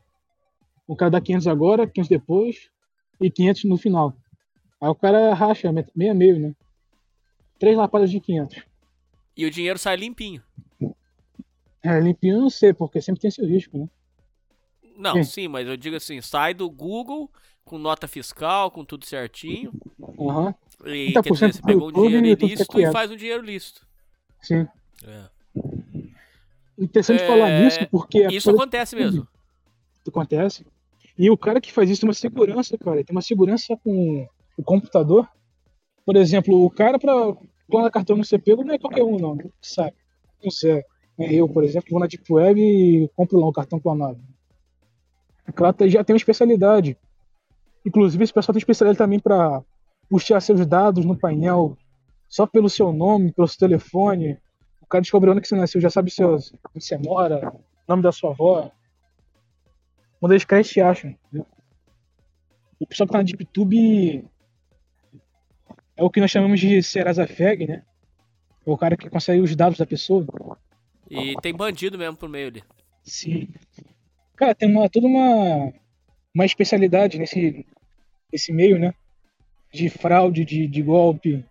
O 0.87 0.95
cara 0.95 1.11
dá 1.11 1.21
500 1.21 1.47
agora, 1.47 1.87
500 1.87 2.09
depois 2.09 2.69
e 3.19 3.31
500 3.31 3.63
no 3.65 3.77
final. 3.77 4.15
Aí 4.81 4.89
o 4.89 4.95
cara 4.95 5.33
racha 5.33 5.71
meio 5.95 6.11
a 6.11 6.13
meio, 6.13 6.39
né? 6.39 6.55
Três 7.59 7.75
lapadas 7.77 8.11
de 8.11 8.19
500. 8.19 8.63
E 9.35 9.45
o 9.45 9.51
dinheiro 9.51 9.79
sai 9.79 9.95
limpinho. 9.95 10.43
É, 11.81 11.99
limpinho 11.99 12.35
eu 12.37 12.41
não 12.41 12.49
sei, 12.49 12.73
porque 12.73 13.01
sempre 13.01 13.21
tem 13.21 13.31
seu 13.31 13.45
risco, 13.45 13.77
né? 13.77 13.89
Não, 14.97 15.15
Sim. 15.15 15.23
sim, 15.23 15.47
mas 15.47 15.67
eu 15.67 15.75
digo 15.75 15.95
assim, 15.95 16.21
sai 16.21 16.53
do 16.53 16.69
Google 16.69 17.29
com 17.65 17.77
nota 17.77 18.07
fiscal, 18.07 18.71
com 18.71 18.85
tudo 18.85 19.05
certinho. 19.05 19.73
Aham, 20.19 20.55
E 20.85 21.13
30% 21.13 21.23
quer 21.23 21.31
dizer, 21.33 21.53
você 21.53 21.61
pegou 21.61 21.89
um 21.89 21.91
dinheiro 21.91 22.25
ilícito 22.27 22.61
é 22.61 22.63
e 22.63 22.83
quieto. 22.83 22.91
faz 22.93 23.11
um 23.11 23.15
dinheiro 23.15 23.43
lícito. 23.43 23.85
sim. 24.41 24.67
É. 25.05 25.25
Interessante 26.77 27.23
É, 27.23 27.27
falar 27.27 27.61
nisso, 27.61 27.79
porque 27.89 28.27
Isso 28.27 28.49
acontece 28.49 28.95
mesmo. 28.95 29.27
acontece. 30.07 30.65
E 31.17 31.29
o 31.31 31.37
cara 31.37 31.61
que 31.61 31.71
faz 31.71 31.89
isso 31.89 32.01
tem 32.01 32.07
uma 32.09 32.13
segurança, 32.13 32.77
cara. 32.77 33.03
Tem 33.03 33.15
uma 33.15 33.21
segurança 33.21 33.77
com 33.83 34.27
o 34.57 34.63
computador. 34.63 35.27
Por 36.05 36.15
exemplo, 36.17 36.65
o 36.65 36.69
cara 36.69 36.99
pra 36.99 37.13
clonar 37.69 37.89
cartão 37.91 38.17
no 38.17 38.25
CP 38.25 38.55
não 38.57 38.73
é 38.73 38.77
qualquer 38.77 39.03
um, 39.03 39.17
não. 39.17 39.37
Sabe? 39.61 39.93
Não 40.43 40.51
sei. 40.51 40.83
É 41.17 41.33
eu, 41.33 41.47
por 41.47 41.63
exemplo, 41.63 41.89
vou 41.91 41.99
na 41.99 42.07
Deep 42.07 42.25
Web 42.31 42.59
e 42.61 43.09
compro 43.15 43.39
lá 43.39 43.47
um 43.47 43.53
cartão 43.53 43.79
clonado. 43.79 44.19
O 45.47 45.53
cara 45.53 45.71
tem- 45.71 45.89
já 45.89 46.03
tem 46.03 46.13
uma 46.13 46.17
especialidade. 46.17 46.97
Inclusive, 47.85 48.21
esse 48.23 48.33
pessoal 48.33 48.53
tem 48.53 48.59
especialidade 48.59 48.97
também 48.97 49.19
para 49.19 49.63
puxar 50.09 50.39
seus 50.41 50.65
dados 50.65 51.05
no 51.05 51.17
painel 51.17 51.77
só 52.27 52.45
pelo 52.45 52.69
seu 52.69 52.91
nome, 52.91 53.31
pelo 53.31 53.47
seu 53.47 53.59
telefone. 53.59 54.37
O 54.81 54.85
cara 54.85 55.01
descobre 55.01 55.29
onde 55.29 55.41
que 55.41 55.47
você 55.47 55.55
nasceu, 55.55 55.81
já 55.81 55.89
sabe 55.89 56.11
onde 56.19 56.51
você 56.73 56.97
mora, 56.97 57.53
nome 57.87 58.03
da 58.03 58.11
sua 58.11 58.31
avó. 58.31 58.71
Quando 60.19 60.33
eles 60.33 60.45
eles 60.49 60.69
te 60.69 60.81
acham. 60.81 61.15
O 62.79 62.85
pessoal 62.85 63.07
que 63.07 63.13
tá 63.13 63.19
na 63.19 63.23
DeepTube 63.23 64.25
é 65.95 66.03
o 66.03 66.09
que 66.09 66.19
nós 66.19 66.29
chamamos 66.29 66.59
de 66.59 66.83
Serasa 66.83 67.25
Feg, 67.25 67.67
né? 67.67 67.83
É 68.65 68.71
o 68.71 68.77
cara 68.77 68.97
que 68.97 69.09
consegue 69.09 69.41
os 69.41 69.55
dados 69.55 69.77
da 69.77 69.85
pessoa. 69.85 70.25
E 71.09 71.35
tem 71.41 71.53
bandido 71.53 71.97
mesmo 71.97 72.17
por 72.17 72.27
meio 72.27 72.47
ali. 72.47 72.63
Sim. 73.03 73.47
Cara, 74.35 74.53
tem 74.53 74.69
uma, 74.69 74.89
toda 74.89 75.07
uma, 75.07 75.71
uma 76.33 76.45
especialidade 76.45 77.17
nesse, 77.17 77.65
nesse 78.31 78.51
meio, 78.51 78.77
né? 78.77 78.93
De 79.75 79.89
fraude, 79.89 80.45
de, 80.45 80.67
de 80.67 80.81
golpe, 80.81 81.43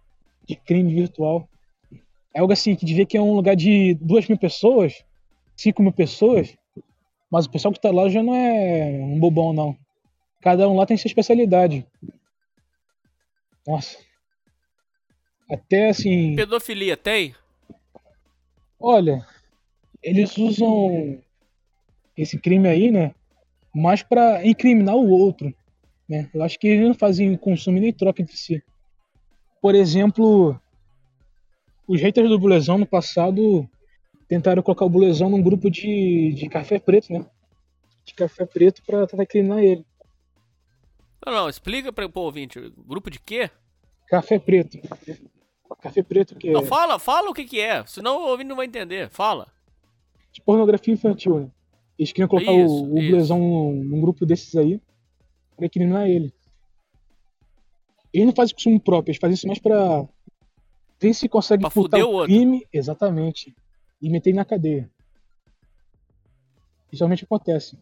de 0.47 0.57
crime 0.57 0.95
virtual. 0.95 1.47
É 2.33 2.41
algo 2.41 2.53
assim, 2.53 2.75
que 2.75 2.87
devia 2.87 3.05
que 3.05 3.19
é 3.19 3.21
um 3.21 3.35
lugar 3.35 3.55
de 3.55 3.95
duas 4.01 4.27
mil 4.27 4.39
pessoas, 4.39 5.05
cinco 5.55 5.83
mil 5.83 5.93
pessoas, 5.93 6.57
mas 7.31 7.45
o 7.45 7.51
pessoal 7.51 7.73
que 7.73 7.81
tá 7.81 7.91
lá 7.91 8.09
já 8.09 8.23
não 8.23 8.35
é 8.35 8.99
um 9.03 9.19
bobão, 9.19 9.53
não. 9.53 9.77
Cada 10.41 10.67
um 10.69 10.75
lá 10.75 10.87
tem 10.87 10.97
sua 10.97 11.09
especialidade. 11.09 11.87
Nossa. 13.67 13.99
Até 15.51 15.91
assim. 15.91 16.35
Pedofilia 16.35 16.97
tem? 16.97 17.35
Olha, 18.81 19.27
eles 20.03 20.37
usam 20.39 21.21
esse 22.17 22.39
crime 22.39 22.69
aí, 22.69 22.91
né? 22.91 23.15
Mais 23.75 24.03
pra 24.03 24.47
incriminar 24.47 24.97
o 24.97 25.11
outro, 25.11 25.55
né? 26.09 26.29
Eu 26.35 26.43
acho 26.43 26.59
que 26.59 26.69
eles 26.69 26.87
não 26.87 26.95
fazem 26.95 27.37
consumo 27.37 27.79
nem 27.79 27.93
troca 27.93 28.23
entre 28.23 28.37
si. 28.37 28.63
Por 29.61 29.75
exemplo, 29.75 30.59
os 31.87 32.01
haters 32.01 32.29
do 32.29 32.39
Bulezão 32.39 32.79
no 32.79 32.87
passado 32.87 33.69
tentaram 34.29 34.63
colocar 34.63 34.85
o 34.85 34.91
Bulezão 34.91 35.31
num 35.31 35.43
grupo 35.43 35.71
de, 35.71 36.33
de 36.35 36.49
café 36.49 36.79
preto, 36.79 37.13
né? 37.13 37.25
De 38.05 38.15
café 38.15 38.45
preto 38.45 38.83
pra 38.85 39.07
tentar 39.07 39.23
incriminar 39.23 39.63
ele. 39.63 39.85
Não, 41.25 41.33
não, 41.33 41.49
explica 41.49 41.93
para 41.93 42.07
o 42.07 42.11
ouvinte. 42.21 42.61
Grupo 42.87 43.11
de 43.11 43.19
quê? 43.19 43.51
Café 44.09 44.39
preto. 44.39 44.79
Café 45.81 46.03
preto 46.03 46.37
que 46.37 46.49
é 46.49 46.53
Não, 46.53 46.65
fala, 46.65 46.99
fala 46.99 47.31
o 47.31 47.35
que 47.35 47.45
que 47.45 47.61
é, 47.61 47.85
senão 47.87 48.19
o 48.19 48.29
ouvinte 48.29 48.49
não 48.49 48.57
vai 48.57 48.67
entender. 48.67 49.09
Fala. 49.09 49.49
de 50.31 50.41
pornografia 50.43 50.93
infantil, 50.93 51.41
né? 51.41 51.51
Eles 51.99 52.13
queriam 52.13 52.29
colocar 52.29 52.53
Isso, 52.53 52.75
o, 52.75 52.91
o. 52.91 52.95
Bulezão 52.95 53.39
num, 53.39 53.85
num 53.85 54.01
grupo 54.01 54.27
desses 54.27 54.55
aí 54.57 54.81
pra 55.57 55.67
incriminar 55.67 56.09
ele. 56.09 56.33
Eles 58.13 58.27
não 58.27 58.35
fazem 58.35 58.55
consumo 58.55 58.81
próprio, 58.81 59.11
eles 59.11 59.21
fazem 59.21 59.35
isso 59.35 59.47
mais 59.47 59.59
pra 59.59 60.07
ver 61.01 61.15
se 61.15 61.29
consegue 61.29 61.63
Pra 61.63 61.71
fuder 61.71 62.05
o 62.05 62.09
o 62.09 62.13
outro. 62.13 62.33
crime, 62.33 62.67
exatamente, 62.73 63.55
e 64.01 64.09
meter 64.09 64.31
ele 64.31 64.37
na 64.37 64.45
cadeia. 64.45 64.91
Isso 66.93 67.01
realmente 67.03 67.25
acontece. 67.25 67.77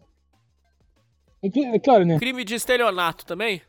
É, 1.42 1.48
é 1.74 1.78
claro, 1.78 2.04
né? 2.06 2.18
Crime 2.18 2.44
de 2.44 2.54
estelionato 2.54 3.26
também? 3.26 3.60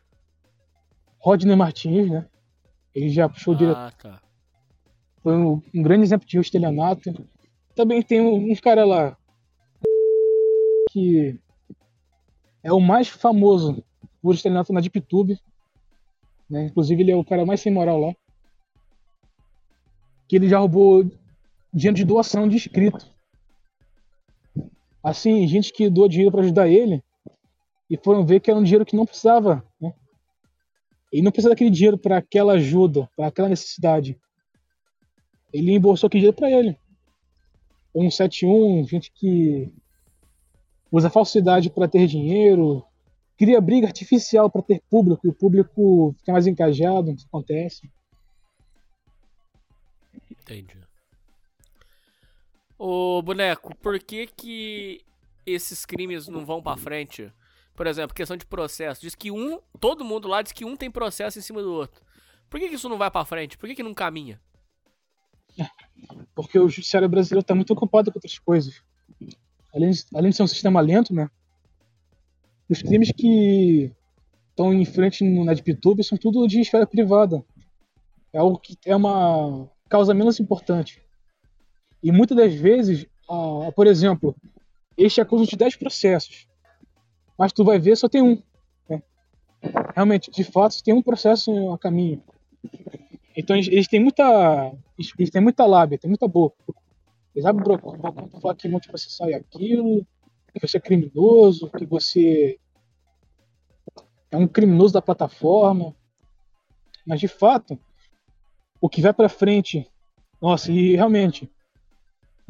Rodney 1.18 1.54
Martins, 1.56 2.10
né? 2.10 2.26
Ele 2.94 3.08
já 3.10 3.28
puxou. 3.28 3.54
Ah, 3.74 3.90
tá. 3.90 4.22
Foi 5.22 5.34
um, 5.36 5.60
um 5.74 5.82
grande 5.82 6.02
exemplo 6.04 6.26
de 6.26 6.38
estelionato. 6.38 7.12
Também 7.74 8.02
tem 8.02 8.20
um, 8.20 8.52
um 8.52 8.54
cara 8.56 8.84
lá 8.84 9.16
que 10.92 11.38
é 12.62 12.72
o 12.72 12.80
mais 12.80 13.08
famoso 13.08 13.82
por 14.24 14.34
estelionato 14.34 14.72
na 14.72 14.80
DeepTube. 14.80 15.38
Né? 16.48 16.64
Inclusive 16.64 17.02
ele 17.02 17.12
é 17.12 17.16
o 17.16 17.22
cara 17.22 17.44
mais 17.44 17.60
sem 17.60 17.70
moral 17.70 18.00
lá. 18.00 18.14
que 20.26 20.36
ele 20.36 20.48
já 20.48 20.58
roubou 20.58 21.04
dinheiro 21.70 21.94
de 21.94 22.06
doação 22.06 22.48
de 22.48 22.56
inscrito. 22.56 23.06
Assim, 25.02 25.46
gente 25.46 25.70
que 25.70 25.90
doou 25.90 26.08
dinheiro 26.08 26.32
para 26.32 26.40
ajudar 26.40 26.66
ele 26.68 27.04
e 27.90 27.98
foram 27.98 28.24
ver 28.24 28.40
que 28.40 28.50
era 28.50 28.58
um 28.58 28.62
dinheiro 28.62 28.86
que 28.86 28.96
não 28.96 29.04
precisava, 29.04 29.62
né? 29.78 29.92
Ele 31.12 31.20
não 31.20 31.30
precisa 31.30 31.50
daquele 31.50 31.68
dinheiro 31.68 31.98
para 31.98 32.16
aquela 32.16 32.54
ajuda, 32.54 33.06
para 33.14 33.26
aquela 33.26 33.50
necessidade. 33.50 34.18
Ele 35.52 35.72
embolsou 35.72 36.06
aquele 36.06 36.22
dinheiro 36.22 36.36
para 36.36 36.50
ele. 36.50 36.78
171, 37.92 38.88
gente 38.88 39.12
que 39.12 39.70
usa 40.90 41.10
falsidade 41.10 41.68
para 41.68 41.86
ter 41.86 42.06
dinheiro, 42.06 42.82
cria 43.36 43.60
briga 43.60 43.86
artificial 43.86 44.50
para 44.50 44.62
ter 44.62 44.82
público 44.88 45.26
e 45.26 45.30
o 45.30 45.34
público 45.34 46.14
fica 46.18 46.32
mais 46.32 46.46
encajado, 46.46 47.10
isso 47.10 47.26
acontece. 47.26 47.90
Entendi. 50.30 50.78
Ô, 52.78 53.22
boneco, 53.22 53.74
por 53.76 53.98
que 53.98 54.26
que 54.26 55.00
esses 55.46 55.86
crimes 55.86 56.28
não 56.28 56.44
vão 56.44 56.62
para 56.62 56.76
frente? 56.76 57.32
Por 57.74 57.86
exemplo, 57.86 58.14
questão 58.14 58.36
de 58.36 58.46
processo. 58.46 59.00
Diz 59.00 59.14
que 59.14 59.30
um, 59.30 59.58
todo 59.80 60.04
mundo 60.04 60.28
lá 60.28 60.42
diz 60.42 60.52
que 60.52 60.64
um 60.64 60.76
tem 60.76 60.90
processo 60.90 61.38
em 61.38 61.42
cima 61.42 61.62
do 61.62 61.72
outro. 61.72 62.02
Por 62.48 62.60
que, 62.60 62.68
que 62.68 62.74
isso 62.76 62.88
não 62.88 62.98
vai 62.98 63.10
para 63.10 63.24
frente? 63.24 63.58
Por 63.58 63.68
que, 63.68 63.74
que 63.74 63.82
não 63.82 63.94
caminha? 63.94 64.40
Porque 66.34 66.58
o 66.58 66.68
judiciário 66.68 67.08
brasileiro 67.08 67.42
está 67.42 67.54
muito 67.54 67.72
ocupado 67.72 68.12
com 68.12 68.18
outras 68.18 68.38
coisas. 68.38 68.82
Além 69.74 69.90
de, 69.90 70.04
além 70.14 70.30
de 70.30 70.36
ser 70.36 70.42
um 70.42 70.48
sistema 70.48 70.80
lento, 70.80 71.12
né? 71.12 71.28
Os 72.68 72.82
crimes 72.82 73.12
que 73.12 73.92
estão 74.50 74.72
em 74.72 74.84
frente 74.84 75.24
na 75.24 75.52
DeepTube 75.52 76.02
são 76.02 76.16
tudo 76.16 76.46
de 76.46 76.60
esfera 76.60 76.86
privada. 76.86 77.44
É 78.32 78.38
algo 78.38 78.58
que 78.58 78.76
é 78.84 78.96
uma 78.96 79.68
causa 79.88 80.14
menos 80.14 80.40
importante. 80.40 81.02
E 82.02 82.10
muitas 82.10 82.36
das 82.36 82.54
vezes, 82.54 83.06
ah, 83.28 83.70
por 83.74 83.86
exemplo, 83.86 84.34
este 84.96 85.20
acusa 85.20 85.46
de 85.46 85.56
10 85.56 85.76
processos 85.76 86.46
mas 87.38 87.52
tu 87.52 87.64
vai 87.64 87.78
ver 87.78 87.96
só 87.96 88.08
tem 88.08 88.22
um. 88.22 88.40
Né? 88.88 89.02
Realmente, 89.94 90.30
de 90.30 90.44
fato, 90.44 90.82
tem 90.82 90.94
um 90.94 91.02
processo 91.02 91.72
a 91.72 91.78
caminho. 91.78 92.22
Então 93.36 93.56
eles, 93.56 93.88
têm 93.88 94.00
muita. 94.00 94.72
Eles 95.18 95.30
têm 95.30 95.42
muita 95.42 95.66
lábia, 95.66 95.98
tem 95.98 96.08
muita 96.08 96.28
boca. 96.28 96.56
Eles 97.34 97.44
abrem 97.44 97.64
o 97.74 97.78
pra 97.78 98.40
falar 98.40 98.54
que 98.54 98.68
vão 98.68 98.78
te 98.78 98.88
processar 98.88 99.28
e 99.28 99.34
aquilo, 99.34 100.06
que 100.54 100.66
você 100.66 100.76
é 100.76 100.80
criminoso, 100.80 101.70
que 101.70 101.84
você 101.84 102.58
é 104.30 104.36
um 104.36 104.46
criminoso 104.46 104.94
da 104.94 105.02
plataforma. 105.02 105.94
Mas 107.06 107.20
de 107.20 107.28
fato, 107.28 107.78
o 108.80 108.88
que 108.88 109.02
vai 109.02 109.12
para 109.12 109.28
frente, 109.28 109.90
nossa, 110.40 110.70
e 110.70 110.94
realmente, 110.94 111.50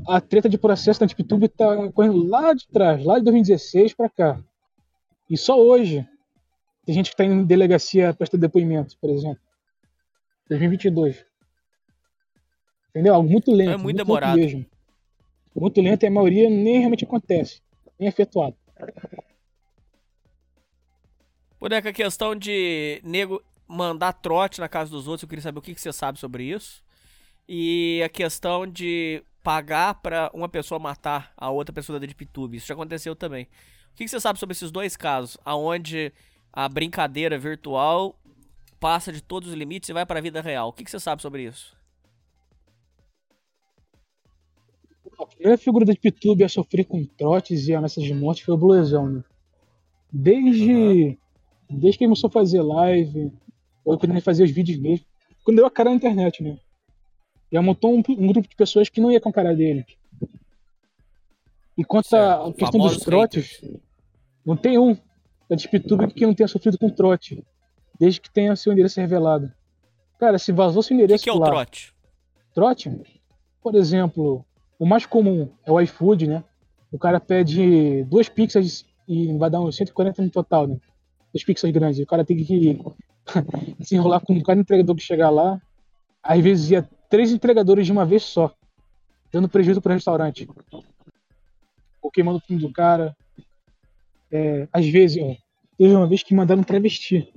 a 0.06 0.20
treta 0.20 0.48
de 0.48 0.58
processo 0.58 1.00
da 1.00 1.06
TipTube 1.06 1.48
tá 1.48 1.90
correndo 1.92 2.26
lá 2.26 2.52
de 2.52 2.66
trás, 2.68 3.04
lá 3.04 3.18
de 3.18 3.24
2016 3.24 3.94
para 3.94 4.08
cá. 4.08 4.44
E 5.28 5.36
só 5.36 5.58
hoje 5.58 6.06
tem 6.84 6.94
gente 6.94 7.06
que 7.06 7.14
está 7.14 7.24
em 7.24 7.44
delegacia 7.44 8.12
prestar 8.12 8.36
depoimento, 8.36 8.98
por 8.98 9.10
exemplo. 9.10 9.40
2022. 10.48 11.24
Entendeu? 12.90 13.14
Algo 13.14 13.28
muito 13.28 13.50
lento. 13.50 13.70
É 13.70 13.72
muito, 13.72 13.84
muito 13.84 13.96
demorado. 13.96 14.38
Mesmo. 14.38 14.66
Muito 15.54 15.80
lento 15.80 16.02
e 16.02 16.06
a 16.06 16.10
maioria 16.10 16.50
nem 16.50 16.78
realmente 16.78 17.04
acontece. 17.04 17.62
Nem 17.98 18.08
é 18.08 18.10
efetuado. 18.10 18.56
Boneca, 21.58 21.88
a 21.88 21.92
questão 21.92 22.34
de 22.34 23.00
nego 23.02 23.42
mandar 23.66 24.12
trote 24.12 24.60
na 24.60 24.68
casa 24.68 24.90
dos 24.90 25.08
outros, 25.08 25.22
eu 25.22 25.28
queria 25.28 25.42
saber 25.42 25.58
o 25.58 25.62
que, 25.62 25.74
você 25.74 25.92
sabe 25.92 26.18
sobre 26.18 26.44
isso. 26.44 26.82
E 27.48 28.02
a 28.04 28.08
questão 28.08 28.66
de 28.66 29.22
pagar 29.42 29.94
para 29.94 30.30
uma 30.34 30.48
pessoa 30.48 30.78
matar 30.78 31.32
a 31.36 31.50
outra 31.50 31.72
pessoa 31.72 31.98
da 31.98 32.06
DeepTube. 32.06 32.56
Isso 32.56 32.66
já 32.66 32.74
aconteceu 32.74 33.14
também. 33.14 33.44
O 33.92 33.96
que, 33.96 34.08
você 34.08 34.18
sabe 34.18 34.38
sobre 34.38 34.54
esses 34.54 34.70
dois 34.70 34.96
casos, 34.96 35.38
aonde 35.44 36.12
a 36.52 36.68
brincadeira 36.68 37.38
virtual 37.38 38.18
passa 38.80 39.12
de 39.12 39.22
todos 39.22 39.50
os 39.50 39.54
limites 39.54 39.88
e 39.88 39.92
vai 39.92 40.04
para 40.04 40.18
a 40.18 40.22
vida 40.22 40.40
real? 40.40 40.68
O 40.68 40.72
que, 40.72 40.88
você 40.88 40.98
sabe 40.98 41.22
sobre 41.22 41.44
isso? 41.44 41.76
A 45.18 45.26
primeira 45.26 45.58
figura 45.58 45.84
da 45.84 45.94
PeerTube 45.94 46.44
a 46.44 46.48
sofrer 46.48 46.84
com 46.84 47.04
trotes 47.04 47.68
e 47.68 47.74
ameaças 47.74 48.02
de 48.02 48.14
morte 48.14 48.44
foi 48.44 48.54
o 48.54 48.58
Bluezão, 48.58 49.08
né? 49.08 49.24
Desde, 50.12 50.72
uhum. 50.72 51.16
desde 51.70 51.98
que 51.98 52.04
ele 52.04 52.08
começou 52.08 52.28
a 52.28 52.32
fazer 52.32 52.62
live, 52.62 53.32
ou 53.84 53.98
quando 53.98 54.12
ele 54.12 54.20
fazia 54.20 54.44
os 54.44 54.50
vídeos 54.50 54.78
mesmo, 54.78 55.04
quando 55.44 55.56
deu 55.56 55.66
a 55.66 55.70
cara 55.70 55.90
na 55.90 55.96
internet, 55.96 56.42
né? 56.42 56.58
Já 57.52 57.62
montou 57.62 57.94
um, 57.94 58.02
um 58.08 58.26
grupo 58.26 58.48
de 58.48 58.56
pessoas 58.56 58.88
que 58.88 59.00
não 59.00 59.12
ia 59.12 59.20
com 59.20 59.28
a 59.28 59.32
cara 59.32 59.54
dele. 59.54 59.84
E 61.76 61.84
quanto 61.84 62.14
à 62.14 62.52
questão 62.52 62.80
dos 62.80 62.98
trotes, 62.98 63.60
haters. 63.60 63.80
não 64.44 64.56
tem 64.56 64.78
um 64.78 64.94
da 65.48 65.56
DeepTube 65.56 66.12
que 66.12 66.26
não 66.26 66.34
tenha 66.34 66.48
sofrido 66.48 66.78
com 66.78 66.88
trote, 66.88 67.44
desde 67.98 68.20
que 68.20 68.30
tenha 68.30 68.56
seu 68.56 68.72
endereço 68.72 69.00
revelado. 69.00 69.52
Cara, 70.18 70.38
se 70.38 70.52
vazou 70.52 70.82
seu 70.82 70.94
endereço 70.94 71.22
O 71.22 71.24
que, 71.24 71.24
que 71.24 71.30
é 71.30 71.32
o 71.32 71.38
lá, 71.38 71.46
trote? 71.46 71.92
Trote? 72.54 72.90
Por 73.60 73.74
exemplo, 73.74 74.44
o 74.78 74.86
mais 74.86 75.06
comum 75.06 75.48
é 75.64 75.70
o 75.70 75.80
iFood, 75.80 76.26
né? 76.26 76.44
O 76.90 76.98
cara 76.98 77.20
pede 77.20 78.04
duas 78.04 78.28
pizzas 78.28 78.84
e 79.08 79.36
vai 79.36 79.50
dar 79.50 79.60
uns 79.60 79.76
140 79.76 80.22
no 80.22 80.30
total, 80.30 80.66
né? 80.66 80.78
Duas 81.32 81.44
pizzas 81.44 81.70
grandes. 81.70 82.00
O 82.00 82.06
cara 82.06 82.24
tem 82.24 82.36
que 82.36 82.78
se 83.82 83.94
enrolar 83.94 84.20
com 84.20 84.40
cada 84.42 84.60
entregador 84.60 84.94
que 84.94 85.02
chegar 85.02 85.30
lá. 85.30 85.60
Às 86.22 86.42
vezes 86.42 86.70
ia 86.70 86.88
três 87.08 87.32
entregadores 87.32 87.86
de 87.86 87.92
uma 87.92 88.04
vez 88.04 88.22
só, 88.22 88.52
dando 89.32 89.48
prejuízo 89.48 89.80
para 89.80 89.90
o 89.90 89.94
restaurante 89.94 90.48
ou 92.04 92.10
queimando 92.10 92.38
o 92.38 92.40
filme 92.40 92.60
do 92.60 92.70
cara. 92.70 93.16
É, 94.30 94.68
às 94.72 94.86
vezes, 94.86 95.22
ó, 95.22 95.34
teve 95.78 95.94
uma 95.94 96.06
vez 96.06 96.22
que 96.22 96.34
mandaram 96.34 96.60
um 96.60 96.64
travesti. 96.64 97.32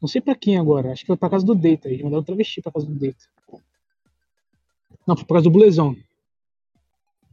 Não 0.00 0.08
sei 0.08 0.20
pra 0.20 0.34
quem 0.34 0.58
agora, 0.58 0.92
acho 0.92 1.02
que 1.02 1.06
foi 1.08 1.16
pra 1.16 1.30
casa 1.30 1.44
do 1.44 1.54
Deita. 1.54 1.88
Eles 1.88 2.02
mandaram 2.02 2.20
um 2.20 2.24
travesti 2.24 2.62
pra 2.62 2.72
casa 2.72 2.86
do 2.86 2.94
Deita. 2.94 3.24
Não, 5.06 5.16
foi 5.16 5.24
pra 5.24 5.36
casa 5.36 5.44
do 5.44 5.50
Blezão. 5.50 5.96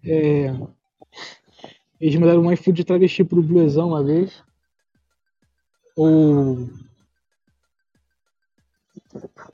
É, 0.04 0.54
eles 2.00 2.16
mandaram 2.16 2.42
um 2.42 2.52
iFood 2.52 2.78
de 2.78 2.84
travesti 2.84 3.24
pro 3.24 3.44
Blezão 3.44 3.90
uma 3.90 4.04
vez. 4.04 4.44
Ou. 5.96 6.70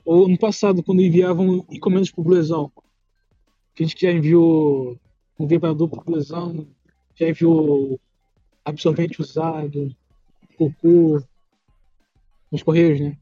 Ou 0.04 0.28
no 0.28 0.38
passado, 0.38 0.82
quando 0.82 1.02
enviavam 1.02 1.66
encomendas 1.70 2.10
pro 2.10 2.24
Blezão. 2.24 2.72
Que 3.74 3.84
a 3.84 3.86
gente 3.86 4.00
já 4.00 4.10
enviou 4.10 4.98
um 5.38 5.46
vibrador 5.46 5.88
pro 5.88 6.04
Blezão 6.04 6.66
já 7.18 7.32
viu 7.32 8.00
absorvente 8.64 9.20
usado, 9.20 9.94
cocô 10.56 11.20
nos 12.50 12.62
correios, 12.62 13.00
né? 13.00 13.16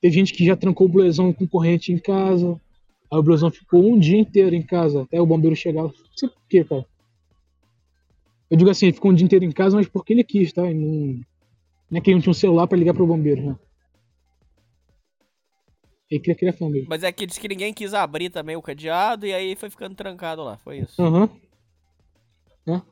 Teve 0.00 0.14
gente 0.14 0.32
que 0.32 0.46
já 0.46 0.56
trancou 0.56 0.86
o 0.86 0.90
blusão 0.90 1.32
com 1.32 1.46
corrente 1.46 1.92
em 1.92 1.98
casa. 1.98 2.60
Aí 3.12 3.18
o 3.18 3.22
blusão 3.22 3.50
ficou 3.50 3.84
um 3.84 3.98
dia 3.98 4.18
inteiro 4.18 4.56
em 4.56 4.62
casa, 4.62 5.02
até 5.02 5.20
o 5.20 5.26
bombeiro 5.26 5.54
chegar. 5.54 5.82
Não 5.82 5.92
sei 6.16 6.30
por 6.30 6.40
quê, 6.48 6.64
cara. 6.64 6.86
Eu 8.50 8.56
digo 8.56 8.70
assim, 8.70 8.86
ele 8.86 8.94
ficou 8.94 9.10
um 9.10 9.14
dia 9.14 9.26
inteiro 9.26 9.44
em 9.44 9.52
casa, 9.52 9.76
mas 9.76 9.86
porque 9.86 10.14
ele 10.14 10.24
quis, 10.24 10.50
tá? 10.50 10.62
não, 10.62 11.20
não 11.90 11.98
é 11.98 12.00
que 12.00 12.08
ele 12.08 12.14
não 12.14 12.22
tinha 12.22 12.30
um 12.30 12.34
celular 12.34 12.66
pra 12.66 12.78
ligar 12.78 12.94
pro 12.94 13.06
bombeiro, 13.06 13.50
né? 13.50 13.56
Ele 16.10 16.20
queria 16.20 16.34
criar 16.34 16.52
família. 16.54 16.86
Mas 16.88 17.02
é 17.02 17.12
que 17.12 17.26
disse 17.26 17.38
que 17.38 17.48
ninguém 17.48 17.74
quis 17.74 17.92
abrir 17.92 18.30
também 18.30 18.56
o 18.56 18.62
cadeado 18.62 19.26
e 19.26 19.32
aí 19.34 19.56
foi 19.56 19.68
ficando 19.68 19.94
trancado 19.94 20.42
lá, 20.42 20.56
foi 20.56 20.78
isso. 20.78 21.00
Aham. 21.00 21.28
Uhum. 22.66 22.74
É. 22.74 22.82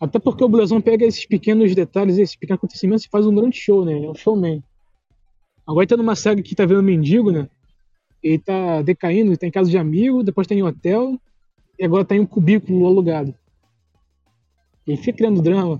Até 0.00 0.18
porque 0.18 0.42
o 0.42 0.48
Blasão 0.48 0.80
pega 0.80 1.04
esses 1.04 1.26
pequenos 1.26 1.74
detalhes, 1.74 2.16
esses 2.16 2.36
pequenos 2.36 2.58
acontecimentos 2.58 3.04
e 3.04 3.10
faz 3.10 3.26
um 3.26 3.34
grande 3.34 3.58
show, 3.58 3.84
né? 3.84 3.92
Ele 3.92 4.06
é 4.06 4.10
um 4.10 4.14
showman. 4.14 4.62
Agora 5.66 5.86
tá 5.86 5.96
numa 5.98 6.16
saga 6.16 6.42
que 6.42 6.54
tá 6.54 6.64
vendo 6.64 6.82
mendigo, 6.82 7.30
né? 7.30 7.48
Ele 8.24 8.38
tá 8.38 8.80
decaindo, 8.80 9.30
ele 9.30 9.36
tá 9.36 9.46
em 9.46 9.50
casa 9.50 9.68
de 9.68 9.76
amigo, 9.76 10.22
depois 10.22 10.46
tá 10.46 10.54
em 10.54 10.62
hotel, 10.62 11.20
e 11.78 11.84
agora 11.84 12.06
tá 12.06 12.16
em 12.16 12.20
um 12.20 12.26
cubículo 12.26 12.86
alugado. 12.86 13.34
Ele 14.86 14.96
fica 14.96 15.18
criando 15.18 15.42
drama. 15.42 15.78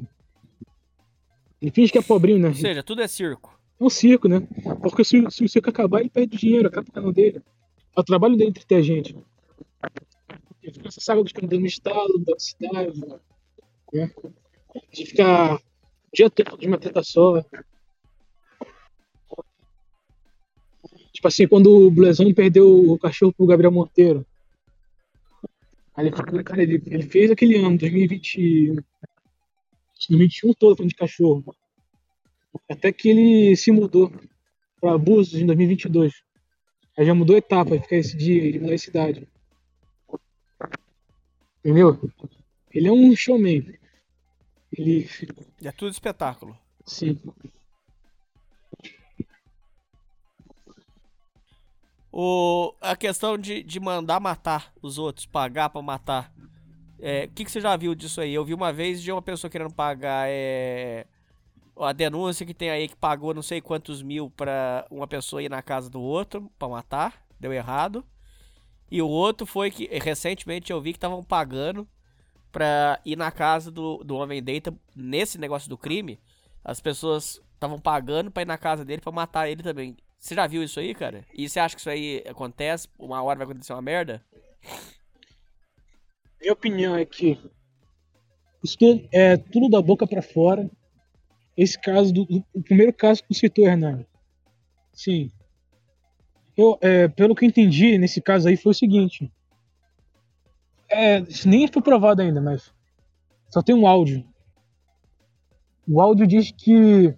Ele 1.60 1.70
finge 1.70 1.90
que 1.90 1.96
é 1.96 2.02
pobrinho, 2.02 2.40
né? 2.40 2.48
Ou 2.48 2.54
seja, 2.54 2.82
tudo 2.82 3.00
é 3.00 3.08
circo. 3.08 3.58
É 3.80 3.84
um 3.84 3.88
circo, 3.88 4.28
né? 4.28 4.46
Porque 4.82 5.02
se, 5.02 5.24
se 5.30 5.44
o 5.44 5.48
circo 5.48 5.70
acabar, 5.70 6.00
ele 6.00 6.10
perde 6.10 6.36
dinheiro, 6.36 6.68
acaba 6.68 6.86
o 6.86 6.92
canal 6.92 7.12
dele. 7.12 7.40
É 7.96 8.00
o 8.00 8.04
trabalho 8.04 8.36
dele 8.36 8.50
entreter 8.50 8.76
a 8.76 8.82
gente. 8.82 9.16
Ele 10.62 10.72
fica 10.72 10.88
essa 10.88 11.00
saga 11.00 11.22
dos 11.22 11.32
no 11.32 11.66
estado, 11.66 12.18
da 12.26 12.38
cidade, 12.38 13.00
né? 13.90 14.10
De 14.92 15.06
ficar 15.06 15.54
o 15.54 15.60
dia 16.12 16.28
todo 16.28 16.58
de 16.58 16.68
uma 16.68 16.76
teta 16.76 17.02
só. 17.02 17.42
Tipo 21.14 21.28
assim, 21.28 21.46
quando 21.46 21.70
o 21.70 21.90
Blezão 21.92 22.34
perdeu 22.34 22.90
o 22.90 22.98
cachorro 22.98 23.32
pro 23.32 23.46
Gabriel 23.46 23.70
Monteiro. 23.70 24.26
Aí 25.94 26.08
ele 26.08 26.42
cara, 26.42 26.60
ele, 26.60 26.82
ele 26.86 27.04
fez 27.04 27.30
aquele 27.30 27.56
ano, 27.56 27.78
2020, 27.78 28.74
2021 30.08 30.52
todo 30.54 30.76
falando 30.76 30.90
de 30.90 30.96
cachorro. 30.96 31.54
Até 32.68 32.92
que 32.92 33.08
ele 33.08 33.56
se 33.56 33.70
mudou 33.70 34.12
para 34.80 34.98
Búzios 34.98 35.40
em 35.40 35.46
2022. 35.46 36.12
Aí 36.98 37.06
já 37.06 37.14
mudou 37.14 37.36
a 37.36 37.38
etapa, 37.38 37.80
ficar 37.80 37.96
esse 37.96 38.16
dia, 38.16 38.42
ele 38.42 38.58
mudou 38.58 38.74
a 38.74 38.78
cidade. 38.78 39.28
Entendeu? 41.60 41.98
Ele 42.72 42.88
é 42.88 42.92
um 42.92 43.14
showman. 43.14 43.72
Ele. 44.72 45.08
É 45.62 45.70
tudo 45.70 45.92
espetáculo. 45.92 46.58
Sim. 46.84 47.20
O, 52.16 52.72
a 52.80 52.94
questão 52.94 53.36
de, 53.36 53.64
de 53.64 53.80
mandar 53.80 54.20
matar 54.20 54.72
os 54.80 54.98
outros, 54.98 55.26
pagar 55.26 55.68
pra 55.68 55.82
matar. 55.82 56.32
É, 57.00 57.24
o 57.24 57.30
que, 57.34 57.44
que 57.44 57.50
você 57.50 57.60
já 57.60 57.76
viu 57.76 57.92
disso 57.92 58.20
aí? 58.20 58.32
Eu 58.32 58.44
vi 58.44 58.54
uma 58.54 58.72
vez 58.72 59.02
de 59.02 59.10
uma 59.10 59.20
pessoa 59.20 59.50
querendo 59.50 59.74
pagar 59.74 60.28
é, 60.28 61.08
a 61.76 61.92
denúncia 61.92 62.46
que 62.46 62.54
tem 62.54 62.70
aí 62.70 62.86
que 62.86 62.94
pagou 62.94 63.34
não 63.34 63.42
sei 63.42 63.60
quantos 63.60 64.00
mil 64.00 64.30
pra 64.30 64.86
uma 64.92 65.08
pessoa 65.08 65.42
ir 65.42 65.48
na 65.48 65.60
casa 65.60 65.90
do 65.90 66.00
outro 66.00 66.48
pra 66.56 66.68
matar. 66.68 67.20
Deu 67.40 67.52
errado. 67.52 68.04
E 68.88 69.02
o 69.02 69.08
outro 69.08 69.44
foi 69.44 69.72
que 69.72 69.88
recentemente 69.98 70.70
eu 70.70 70.80
vi 70.80 70.92
que 70.92 70.98
estavam 70.98 71.24
pagando 71.24 71.84
pra 72.52 73.00
ir 73.04 73.16
na 73.16 73.32
casa 73.32 73.72
do, 73.72 74.04
do 74.04 74.14
homem 74.14 74.40
deita 74.40 74.72
nesse 74.94 75.36
negócio 75.36 75.68
do 75.68 75.76
crime. 75.76 76.20
As 76.64 76.80
pessoas 76.80 77.42
estavam 77.54 77.80
pagando 77.80 78.30
pra 78.30 78.42
ir 78.44 78.46
na 78.46 78.56
casa 78.56 78.84
dele 78.84 79.02
pra 79.02 79.10
matar 79.10 79.48
ele 79.48 79.64
também. 79.64 79.96
Você 80.24 80.34
já 80.34 80.46
viu 80.46 80.62
isso 80.62 80.80
aí, 80.80 80.94
cara? 80.94 81.22
E 81.34 81.46
você 81.46 81.60
acha 81.60 81.74
que 81.74 81.80
isso 81.82 81.90
aí 81.90 82.24
acontece? 82.26 82.88
Uma 82.98 83.22
hora 83.22 83.40
vai 83.40 83.44
acontecer 83.46 83.74
uma 83.74 83.82
merda? 83.82 84.24
Minha 86.40 86.54
opinião 86.54 86.96
é 86.96 87.04
que 87.04 87.38
tudo, 88.78 89.06
é 89.12 89.36
tudo 89.36 89.68
da 89.68 89.82
boca 89.82 90.06
pra 90.06 90.22
fora. 90.22 90.70
Esse 91.54 91.78
caso, 91.78 92.10
do, 92.10 92.24
do- 92.24 92.42
o 92.54 92.62
primeiro 92.62 92.90
caso 92.90 93.22
que 93.22 93.34
citou, 93.34 93.66
Hernando. 93.66 94.06
Sim. 94.94 95.30
Eu, 96.56 96.78
é, 96.80 97.06
pelo 97.06 97.34
que 97.34 97.44
eu 97.44 97.48
entendi 97.50 97.98
nesse 97.98 98.22
caso 98.22 98.48
aí 98.48 98.56
foi 98.56 98.72
o 98.72 98.74
seguinte. 98.74 99.30
É, 100.88 101.20
nem 101.44 101.68
foi 101.68 101.82
provado 101.82 102.22
ainda, 102.22 102.40
mas 102.40 102.72
só 103.50 103.60
tem 103.60 103.74
um 103.74 103.86
áudio. 103.86 104.26
O 105.86 106.00
áudio 106.00 106.26
diz 106.26 106.50
que 106.50 107.14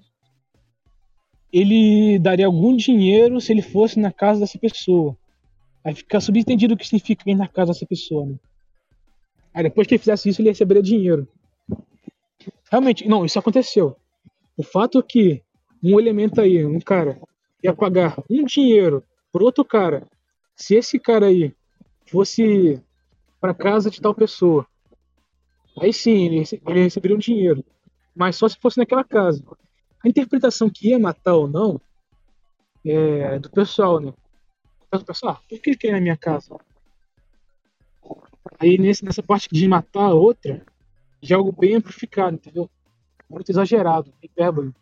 ele 1.59 2.19
daria 2.19 2.47
algum 2.47 2.77
dinheiro 2.77 3.41
se 3.41 3.53
ele 3.53 3.63
fosse 3.63 3.99
na 3.99 4.13
casa 4.13 4.41
dessa 4.41 4.59
pessoa. 4.59 5.17
Aí 5.85 5.95
fica 5.95 6.21
subentendido 6.21 6.75
o 6.75 6.77
que 6.77 6.87
significa 6.87 7.31
ir 7.31 7.35
na 7.35 7.49
casa 7.49 7.73
dessa 7.73 7.87
pessoa, 7.87 8.27
né? 8.27 8.37
Aí 9.55 9.63
depois 9.63 9.87
que 9.87 9.95
ele 9.95 9.99
fizesse 9.99 10.29
isso, 10.29 10.43
ele 10.43 10.51
receberia 10.51 10.83
dinheiro. 10.83 11.27
Realmente, 12.71 13.09
não, 13.09 13.25
isso 13.25 13.39
aconteceu. 13.39 13.97
O 14.57 14.63
fato 14.63 14.99
é 14.99 15.03
que 15.03 15.43
um 15.83 15.99
elemento 15.99 16.41
aí, 16.41 16.65
um 16.65 16.81
cara, 16.81 17.21
ia 17.63 17.75
pagar 17.75 18.23
um 18.29 18.45
dinheiro 18.45 19.03
por 19.33 19.43
outro 19.43 19.65
cara, 19.65 20.07
se 20.55 20.75
esse 20.75 20.99
cara 20.99 21.27
aí 21.27 21.55
fosse 22.07 22.81
para 23.41 23.55
casa 23.55 23.91
de 23.91 24.01
tal 24.01 24.15
pessoa, 24.15 24.67
aí 25.81 25.93
sim, 25.93 26.27
ele, 26.27 26.39
rece- 26.41 26.61
ele 26.67 26.83
receberia 26.83 27.17
um 27.17 27.21
dinheiro. 27.21 27.65
Mas 28.15 28.37
só 28.37 28.49
se 28.49 28.59
fosse 28.59 28.79
naquela 28.79 29.05
casa. 29.05 29.43
A 30.07 30.09
interpretação 30.09 30.71
que 30.71 30.91
ia 30.91 31.01
matar 31.01 31.35
ou 31.35 31.49
não 31.49 31.81
é 32.85 33.41
do 33.41 33.51
pessoal, 33.51 33.99
né? 33.99 34.15
O 34.93 35.05
pessoal, 35.05 35.33
ah, 35.33 35.43
por 35.49 35.61
que 35.61 35.77
quer 35.77 35.89
ir 35.89 35.93
na 35.95 36.01
minha 36.01 36.17
casa? 36.17 36.57
Aí 38.61 38.79
nesse, 38.79 39.05
nessa 39.05 39.21
parte 39.21 39.49
de 39.51 39.67
matar 39.67 40.05
a 40.05 40.15
outra, 40.15 40.65
já 41.21 41.35
é 41.35 41.39
algo 41.39 41.51
bem 41.51 41.75
amplificado, 41.75 42.37
entendeu? 42.37 42.71
Muito 43.29 43.51
exagerado, 43.51 44.15
hipérbole. 44.23 44.73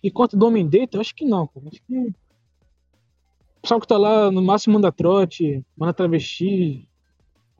E 0.00 0.12
quanto 0.12 0.36
do 0.36 0.46
homem 0.46 0.70
eu 0.72 1.00
acho 1.00 1.12
que 1.12 1.24
não, 1.24 1.48
cara. 1.48 1.66
Acho 1.66 1.82
que 1.82 1.98
o 1.98 2.14
pessoal 3.62 3.80
que 3.80 3.88
tá 3.88 3.98
lá, 3.98 4.30
no 4.30 4.40
máximo 4.40 4.74
manda 4.74 4.92
trote, 4.92 5.66
manda 5.76 5.92
travesti, 5.92 6.88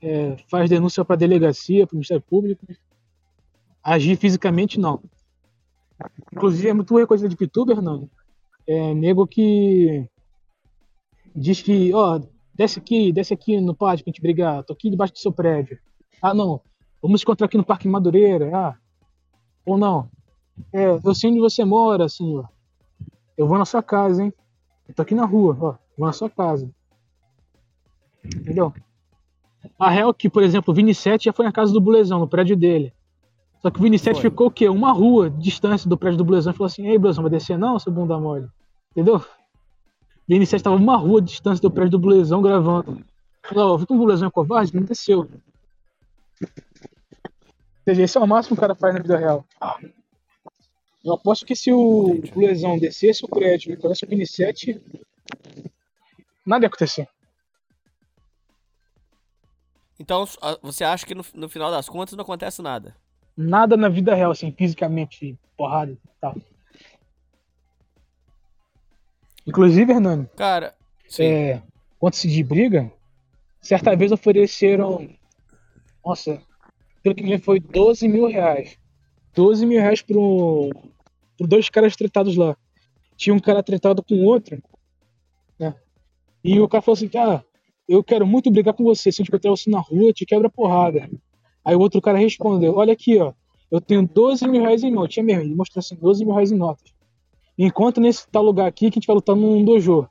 é, 0.01 0.37
faz 0.49 0.71
denúncia 0.71 1.05
pra 1.05 1.17
delegacia, 1.17 1.85
pro 1.85 1.97
Ministério 1.97 2.23
Público. 2.23 2.65
Agir 3.83 4.17
fisicamente, 4.17 4.79
não. 4.79 5.03
Inclusive, 6.33 6.69
é 6.69 6.73
muito 6.73 6.97
reconhecido 6.97 7.35
de 7.35 7.45
youtuber, 7.45 7.81
não. 7.81 8.09
É 8.67 8.95
nego 8.95 9.27
que 9.27 10.09
diz 11.35 11.61
que, 11.61 11.93
ó, 11.95 12.21
desce 12.55 12.79
aqui, 12.79 13.13
desce 13.13 13.35
aqui 13.35 13.61
no 13.61 13.75
pátio 13.75 14.05
pra 14.05 14.11
gente 14.11 14.21
brigar, 14.21 14.63
tô 14.65 14.73
aqui 14.73 14.91
debaixo 14.91 15.15
do 15.15 15.19
seu 15.19 15.33
prédio. 15.33 15.79
Ah, 16.21 16.35
não, 16.35 16.61
vamos 17.01 17.23
encontrar 17.23 17.47
aqui 17.47 17.57
no 17.57 17.65
Parque 17.65 17.89
Madureira, 17.89 18.51
ah. 18.55 18.77
Ou 19.65 19.79
não, 19.79 20.09
é, 20.73 20.87
eu 20.87 21.15
sei 21.15 21.31
onde 21.31 21.41
você 21.41 21.65
mora, 21.65 22.09
senhor. 22.09 22.49
Eu 23.37 23.47
vou 23.47 23.59
na 23.59 23.65
sua 23.65 23.83
casa, 23.83 24.23
hein. 24.23 24.33
Eu 24.89 24.95
tô 24.95 25.03
aqui 25.03 25.15
na 25.15 25.25
rua, 25.25 25.57
ó, 25.61 25.75
vou 25.97 26.07
na 26.07 26.13
sua 26.13 26.29
casa. 26.29 26.71
Entendeu? 28.25 28.73
A 29.79 29.91
real 29.91 30.11
é 30.11 30.15
que, 30.15 30.29
por 30.29 30.43
exemplo, 30.43 30.73
o 30.73 30.75
Vini 30.75 30.95
7 30.95 31.25
já 31.25 31.33
foi 31.33 31.45
na 31.45 31.53
casa 31.53 31.73
do 31.73 31.81
Bulezão, 31.81 32.19
no 32.19 32.29
prédio 32.29 32.57
dele. 32.57 32.93
Só 33.63 33.71
que 33.71 33.79
o 33.79 33.83
Vini 33.83 33.97
7 33.99 34.21
Foi. 34.21 34.31
ficou 34.31 34.49
o 34.49 34.51
quê? 34.51 34.69
Uma 34.69 34.91
rua 34.91 35.31
de 35.31 35.39
distância 35.39 35.89
do 35.89 35.97
prédio 35.97 36.19
do 36.19 36.25
Bulezão 36.25 36.53
e 36.53 36.57
falou 36.57 36.67
assim: 36.67 36.89
Ei, 36.89 36.99
Bulezão, 36.99 37.23
vai 37.23 37.31
descer 37.31 37.57
não, 37.57 37.79
seu 37.79 37.93
bunda 37.93 38.19
mole? 38.19 38.49
Entendeu? 38.91 39.17
O 39.17 39.25
Vini 40.29 40.45
7 40.45 40.65
tava 40.65 40.75
uma 40.75 40.97
rua 40.97 41.23
de 41.23 41.29
distância 41.29 41.63
do 41.63 41.71
prédio 41.71 41.93
do 41.93 41.99
Bulezão 42.01 42.43
gravando. 42.43 43.05
Falou: 43.45 43.79
Ó, 43.79 43.95
o 43.95 43.97
Bulezão 43.97 44.27
é 44.27 44.31
covarde, 44.31 44.75
não 44.75 44.83
desceu. 44.83 45.21
Ou 45.21 46.49
seja, 47.85 48.03
esse 48.03 48.19
é 48.19 48.21
o 48.21 48.27
máximo 48.27 48.57
que 48.57 48.61
o 48.61 48.67
cara 48.67 48.75
faz 48.75 48.95
na 48.95 49.01
vida 49.01 49.17
real. 49.17 49.45
Eu 51.05 51.15
aposto 51.15 51.47
que 51.47 51.55
se 51.55 51.73
o 51.73 52.21
Bulezão 52.35 52.79
descesse 52.79 53.25
o 53.25 53.29
prédio 53.29 53.73
e 53.73 53.77
conhece 53.77 54.05
o 54.05 54.09
Vini 54.09 54.27
7, 54.27 54.81
nada 56.45 56.65
ia 56.65 56.69
acontecer. 56.69 57.09
Então, 60.01 60.25
você 60.61 60.83
acha 60.83 61.07
que 61.07 61.15
no, 61.15 61.25
no 61.35 61.49
final 61.49 61.71
das 61.71 61.89
contas 61.89 62.17
não 62.17 62.23
acontece 62.23 62.61
nada? 62.61 62.97
Nada 63.37 63.77
na 63.77 63.89
vida 63.89 64.15
real, 64.15 64.31
assim, 64.31 64.53
fisicamente, 64.53 65.39
porrada 65.57 65.93
e 65.93 65.99
tal. 66.21 66.37
Inclusive, 69.47 69.93
Hernani, 69.93 70.29
Cara, 70.37 70.75
sim. 71.09 71.25
é, 71.25 71.63
quando-se 71.99 72.29
de 72.29 72.45
briga, 72.45 72.93
certa 73.61 73.97
vez 73.97 74.13
ofereceram, 74.13 75.09
nossa, 76.05 76.41
pelo 77.03 77.15
que 77.15 77.25
me 77.25 77.39
foi 77.39 77.59
12 77.59 78.07
mil 78.07 78.29
reais. 78.29 78.79
12 79.35 79.67
mil 79.67 79.81
reais 79.81 80.03
pro, 80.03 80.71
pro 81.37 81.47
dois 81.47 81.69
caras 81.69 81.97
tretados 81.97 82.37
lá. 82.37 82.57
Tinha 83.17 83.35
um 83.35 83.41
cara 83.41 83.63
tretado 83.63 84.03
com 84.03 84.25
outro, 84.25 84.63
né? 85.59 85.75
E 86.45 86.61
o 86.61 86.69
cara 86.69 86.83
falou 86.83 86.97
assim, 86.97 87.11
ah, 87.17 87.43
eu 87.89 88.03
quero 88.03 88.27
muito 88.27 88.51
brigar 88.51 88.75
com 88.75 88.85
você, 88.85 89.11
se 89.11 89.23
eu 89.23 89.25
encontrar 89.25 89.51
você 89.51 89.71
na 89.71 89.81
rua, 89.81 90.13
te 90.13 90.25
quebra 90.25 90.49
a 90.49 90.51
porrada. 90.51 91.09
Aí 91.65 91.77
o 91.77 91.81
outro 91.81 92.01
cara 92.01 92.19
respondeu, 92.19 92.77
olha 92.77 92.93
aqui, 92.93 93.19
ó, 93.19 93.33
eu 93.71 93.81
tenho 93.81 94.07
12 94.07 94.47
mil 94.47 94.61
reais 94.61 94.83
em 94.83 94.91
notas. 94.91 95.15
Tinha 95.15 95.25
mesmo, 95.25 95.43
ele 95.43 95.55
mostrou 95.55 95.81
assim, 95.81 95.97
12 95.97 96.25
mil 96.25 96.35
reais 96.35 96.53
em 96.53 96.57
notas. 96.57 96.93
Encontra 97.59 98.03
nesse 98.03 98.29
tal 98.29 98.43
lugar 98.43 98.67
aqui 98.67 98.91
que 98.91 98.99
a 98.99 99.01
gente 99.01 99.07
vai 99.07 99.17
lutar 99.17 99.35
num 99.35 99.65
dojo. 99.65 100.09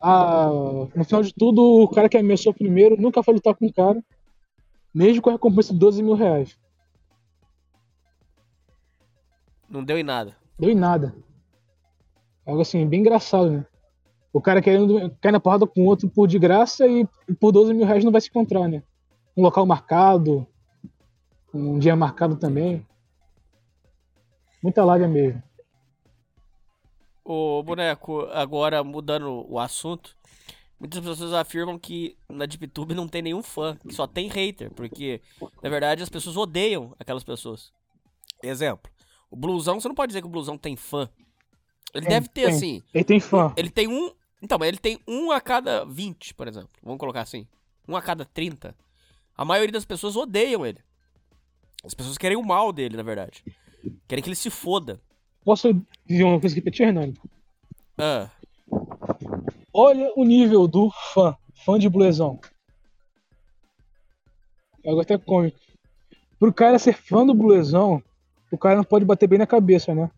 Ah, 0.00 0.48
no 0.94 1.04
final 1.04 1.22
de 1.22 1.34
tudo, 1.34 1.82
o 1.82 1.88
cara 1.88 2.08
que 2.08 2.16
ameaçou 2.16 2.54
primeiro 2.54 3.00
nunca 3.00 3.22
foi 3.22 3.34
lutar 3.34 3.54
com 3.54 3.66
o 3.66 3.72
cara, 3.72 4.00
mesmo 4.94 5.20
com 5.20 5.30
a 5.30 5.32
recompensa 5.32 5.72
de 5.72 5.78
12 5.78 6.02
mil 6.02 6.14
reais. 6.14 6.56
Não 9.68 9.82
deu 9.82 9.98
em 9.98 10.04
nada. 10.04 10.36
Deu 10.58 10.70
em 10.70 10.74
nada. 10.74 11.16
Algo 12.46 12.62
assim, 12.62 12.86
bem 12.86 13.00
engraçado, 13.00 13.50
né? 13.50 13.66
O 14.32 14.40
cara 14.40 14.62
querendo 14.62 15.10
cair 15.20 15.32
na 15.32 15.40
porrada 15.40 15.66
com 15.66 15.82
o 15.82 15.86
outro 15.86 16.08
por 16.08 16.28
de 16.28 16.38
graça 16.38 16.86
e 16.86 17.06
por 17.40 17.50
12 17.50 17.74
mil 17.74 17.84
reais 17.84 18.04
não 18.04 18.12
vai 18.12 18.20
se 18.20 18.28
encontrar, 18.28 18.68
né? 18.68 18.82
Um 19.38 19.42
local 19.42 19.64
marcado, 19.64 20.44
um 21.54 21.78
dia 21.78 21.94
marcado 21.94 22.34
também. 22.34 22.84
Muita 24.60 24.84
lábia 24.84 25.06
mesmo. 25.06 25.40
Ô, 27.24 27.62
boneco, 27.62 28.22
agora 28.32 28.82
mudando 28.82 29.46
o 29.48 29.60
assunto, 29.60 30.16
muitas 30.80 30.98
pessoas 30.98 31.32
afirmam 31.32 31.78
que 31.78 32.18
na 32.28 32.46
DeepTube 32.46 32.96
não 32.96 33.06
tem 33.06 33.22
nenhum 33.22 33.40
fã, 33.40 33.76
que 33.76 33.94
só 33.94 34.08
tem 34.08 34.26
hater, 34.28 34.72
porque 34.72 35.22
na 35.62 35.70
verdade 35.70 36.02
as 36.02 36.08
pessoas 36.08 36.36
odeiam 36.36 36.92
aquelas 36.98 37.22
pessoas. 37.22 37.72
Exemplo, 38.42 38.90
o 39.30 39.36
Blusão, 39.36 39.78
você 39.80 39.86
não 39.86 39.94
pode 39.94 40.10
dizer 40.10 40.20
que 40.20 40.26
o 40.26 40.30
Blusão 40.30 40.58
tem 40.58 40.74
fã. 40.74 41.08
Ele 41.94 42.06
Tem, 42.06 42.14
deve 42.16 42.28
ter 42.28 42.46
tem. 42.46 42.54
assim, 42.56 42.82
Ele 42.92 43.04
tem 43.04 43.20
fã. 43.20 43.52
ele 43.56 43.70
tem 43.70 43.86
um. 43.86 44.12
Então, 44.42 44.58
mas 44.58 44.66
ele 44.66 44.78
tem 44.78 44.98
um 45.06 45.30
a 45.30 45.40
cada 45.40 45.84
20, 45.84 46.34
por 46.34 46.48
exemplo. 46.48 46.70
Vamos 46.82 46.98
colocar 46.98 47.20
assim. 47.20 47.46
Um 47.86 47.94
a 47.96 48.02
cada 48.02 48.24
30. 48.24 48.74
A 49.38 49.44
maioria 49.44 49.72
das 49.72 49.84
pessoas 49.84 50.16
odeiam 50.16 50.66
ele. 50.66 50.80
As 51.84 51.94
pessoas 51.94 52.18
querem 52.18 52.36
o 52.36 52.42
mal 52.44 52.72
dele, 52.72 52.96
na 52.96 53.02
verdade. 53.04 53.44
Querem 54.08 54.22
que 54.22 54.28
ele 54.28 54.36
se 54.36 54.50
foda. 54.50 55.00
Posso 55.44 55.72
dizer 56.04 56.24
uma 56.24 56.40
coisa 56.40 56.54
aqui 56.54 56.60
pra 56.60 56.72
ti, 56.72 56.82
Hernani? 56.82 57.14
Ah, 57.96 58.28
Olha 59.72 60.12
o 60.16 60.24
nível 60.24 60.66
do 60.66 60.90
fã. 61.14 61.36
Fã 61.64 61.78
de 61.78 61.88
Blazão. 61.88 62.40
É 64.84 64.90
algo 64.90 65.00
até 65.00 65.16
cômico. 65.16 65.58
Pro 66.38 66.52
cara 66.52 66.78
ser 66.78 66.94
fã 66.94 67.24
do 67.24 67.32
Blazão, 67.34 68.02
o 68.50 68.58
cara 68.58 68.76
não 68.76 68.84
pode 68.84 69.04
bater 69.04 69.28
bem 69.28 69.38
na 69.38 69.46
cabeça, 69.46 69.94
né? 69.94 70.10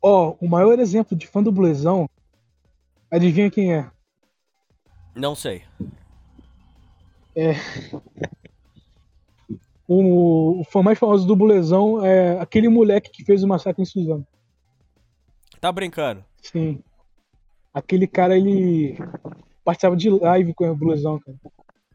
Ó, 0.00 0.36
o 0.40 0.48
maior 0.48 0.78
exemplo 0.78 1.16
de 1.16 1.26
fã 1.26 1.42
do 1.42 1.50
Bluesão, 1.50 2.08
adivinha 3.10 3.50
quem 3.50 3.74
é? 3.74 3.90
Não 5.14 5.34
sei. 5.34 5.64
É. 7.36 7.52
O, 9.86 10.60
o 10.60 10.64
fã 10.64 10.82
mais 10.82 10.98
famoso 10.98 11.26
do 11.26 11.36
Bulezão 11.36 12.04
é 12.04 12.40
aquele 12.40 12.68
moleque 12.68 13.10
que 13.10 13.24
fez 13.24 13.42
o 13.44 13.46
massacre 13.46 13.82
em 13.82 13.86
Suzano. 13.86 14.26
Tá 15.60 15.70
brincando? 15.70 16.24
Sim. 16.42 16.82
Aquele 17.72 18.06
cara, 18.06 18.36
ele 18.36 18.96
participava 19.64 19.96
de 19.96 20.10
live 20.10 20.54
com 20.54 20.68
o 20.68 20.74
Bulezão, 20.76 21.20
cara. 21.20 21.36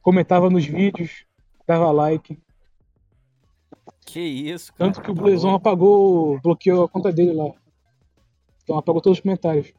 Comentava 0.01 0.49
nos 0.49 0.65
vídeos, 0.65 1.25
dava 1.67 1.91
like. 1.91 2.39
Que 4.05 4.19
isso, 4.19 4.73
cara. 4.73 4.91
Tanto 4.91 5.03
que 5.03 5.11
o 5.11 5.15
Bulezão 5.15 5.53
apagou, 5.53 6.39
bloqueou 6.39 6.83
a 6.85 6.89
conta 6.89 7.11
dele 7.11 7.33
lá. 7.33 7.51
Então 8.63 8.77
apagou 8.77 9.01
todos 9.01 9.17
os 9.17 9.21
comentários. 9.21 9.73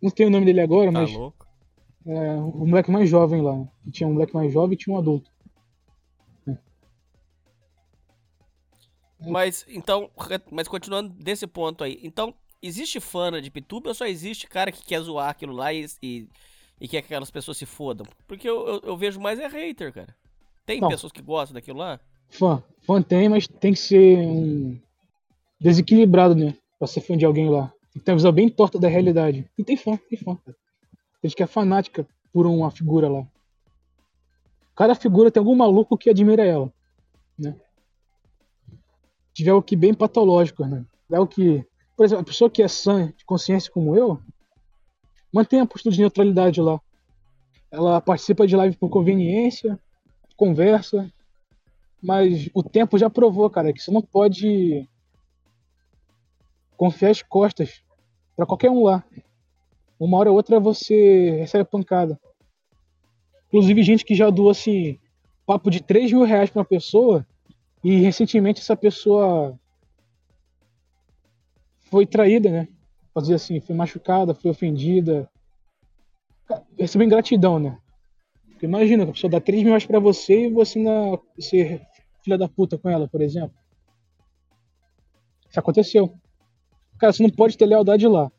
Não 0.00 0.10
tem 0.10 0.26
o 0.26 0.30
nome 0.30 0.44
dele 0.44 0.60
agora, 0.60 0.92
Tá 0.92 1.00
mas 1.00 1.12
louco. 1.12 1.45
É 2.06 2.34
o 2.34 2.66
moleque 2.66 2.90
mais 2.90 3.08
jovem 3.08 3.42
lá. 3.42 3.66
Tinha 3.90 4.08
um 4.08 4.12
moleque 4.14 4.34
mais 4.34 4.52
jovem 4.52 4.74
e 4.74 4.76
tinha 4.76 4.94
um 4.94 4.98
adulto. 4.98 5.30
Mas, 9.18 9.64
então, 9.68 10.10
mas 10.50 10.68
continuando 10.68 11.08
desse 11.14 11.46
ponto 11.46 11.82
aí. 11.82 11.98
Então, 12.02 12.34
existe 12.62 13.00
fã 13.00 13.40
de 13.40 13.50
PTube 13.50 13.88
ou 13.88 13.94
só 13.94 14.06
existe 14.06 14.46
cara 14.46 14.70
que 14.70 14.84
quer 14.84 15.00
zoar 15.00 15.30
aquilo 15.30 15.52
lá 15.54 15.72
e, 15.72 15.86
e, 16.02 16.28
e 16.80 16.86
quer 16.86 17.00
que 17.00 17.06
aquelas 17.06 17.30
pessoas 17.30 17.56
se 17.56 17.66
fodam? 17.66 18.06
Porque 18.26 18.48
eu, 18.48 18.66
eu, 18.66 18.80
eu 18.84 18.96
vejo 18.96 19.20
mais 19.20 19.38
é 19.38 19.48
hater, 19.48 19.92
cara. 19.92 20.14
Tem 20.64 20.80
Não. 20.80 20.88
pessoas 20.88 21.12
que 21.12 21.22
gostam 21.22 21.54
daquilo 21.54 21.78
lá? 21.78 21.98
Fã. 22.28 22.62
Fã 22.82 23.02
tem, 23.02 23.28
mas 23.28 23.46
tem 23.46 23.72
que 23.72 23.78
ser 23.78 24.18
um 24.18 24.78
desequilibrado, 25.60 26.34
né? 26.34 26.54
Pra 26.78 26.86
ser 26.86 27.00
fã 27.00 27.16
de 27.16 27.24
alguém 27.24 27.48
lá. 27.48 27.72
Tem 27.92 28.00
que 28.00 28.00
ter 28.00 28.12
uma 28.12 28.18
visão 28.18 28.32
bem 28.32 28.48
torta 28.48 28.78
da 28.78 28.88
realidade. 28.88 29.48
E 29.56 29.64
tem 29.64 29.76
fã, 29.76 29.96
tem 30.08 30.18
fã. 30.18 30.36
cara. 30.36 30.56
Gente 31.26 31.34
que 31.34 31.42
é 31.42 31.46
fanática 31.46 32.06
por 32.32 32.46
uma 32.46 32.70
figura 32.70 33.08
lá. 33.08 33.26
Cada 34.76 34.94
figura 34.94 35.28
tem 35.28 35.40
algum 35.40 35.56
maluco 35.56 35.98
que 35.98 36.08
admira 36.08 36.44
ela, 36.44 36.72
né? 37.36 37.56
Tiver 39.34 39.50
algo 39.50 39.66
que 39.66 39.74
bem 39.74 39.92
patológico, 39.92 40.64
né? 40.64 40.86
É 41.10 41.18
o 41.18 41.26
que, 41.26 41.66
por 41.96 42.04
exemplo, 42.04 42.22
a 42.22 42.26
pessoa 42.26 42.48
que 42.48 42.62
é 42.62 42.68
sã 42.68 43.12
de 43.16 43.24
consciência 43.24 43.72
como 43.72 43.96
eu, 43.96 44.20
mantém 45.32 45.58
a 45.58 45.66
postura 45.66 45.92
de 45.92 46.00
neutralidade 46.00 46.60
lá. 46.60 46.80
Ela 47.72 48.00
participa 48.00 48.46
de 48.46 48.54
live 48.54 48.76
por 48.76 48.88
conveniência, 48.88 49.80
conversa, 50.36 51.12
mas 52.00 52.48
o 52.54 52.62
tempo 52.62 52.96
já 52.96 53.10
provou, 53.10 53.50
cara, 53.50 53.72
que 53.72 53.82
você 53.82 53.90
não 53.90 54.00
pode 54.00 54.88
confiar 56.76 57.10
as 57.10 57.20
costas 57.20 57.82
pra 58.36 58.46
qualquer 58.46 58.70
um 58.70 58.84
lá. 58.84 59.02
Uma 59.98 60.18
hora 60.18 60.30
ou 60.30 60.36
outra 60.36 60.60
você 60.60 61.36
recebe 61.38 61.64
pancada. 61.64 62.18
Inclusive 63.48 63.82
gente 63.82 64.04
que 64.04 64.14
já 64.14 64.28
doou 64.28 64.50
assim, 64.50 64.98
papo 65.46 65.70
de 65.70 65.82
3 65.82 66.12
mil 66.12 66.24
reais 66.24 66.50
pra 66.50 66.60
uma 66.60 66.66
pessoa 66.66 67.26
e 67.82 67.96
recentemente 68.00 68.60
essa 68.60 68.76
pessoa 68.76 69.58
foi 71.88 72.04
traída, 72.04 72.50
né? 72.50 72.68
Dizer 73.16 73.34
assim, 73.34 73.60
foi 73.60 73.74
machucada, 73.74 74.34
foi 74.34 74.50
ofendida. 74.50 75.30
Recebeu 76.78 77.06
ingratidão, 77.06 77.58
né? 77.58 77.78
Porque 78.50 78.66
imagina, 78.66 79.04
a 79.04 79.06
pessoa 79.06 79.30
dá 79.30 79.40
3 79.40 79.62
mil 79.62 79.70
reais 79.70 79.86
pra 79.86 79.98
você 79.98 80.46
e 80.46 80.50
você 80.50 80.78
ainda 80.78 81.18
ser 81.38 81.86
filha 82.22 82.36
da 82.36 82.48
puta 82.48 82.76
com 82.76 82.90
ela, 82.90 83.08
por 83.08 83.22
exemplo. 83.22 83.56
Isso 85.48 85.58
aconteceu. 85.58 86.12
Cara, 86.98 87.12
você 87.12 87.22
não 87.22 87.30
pode 87.30 87.56
ter 87.56 87.64
lealdade 87.64 88.06
lá. 88.06 88.30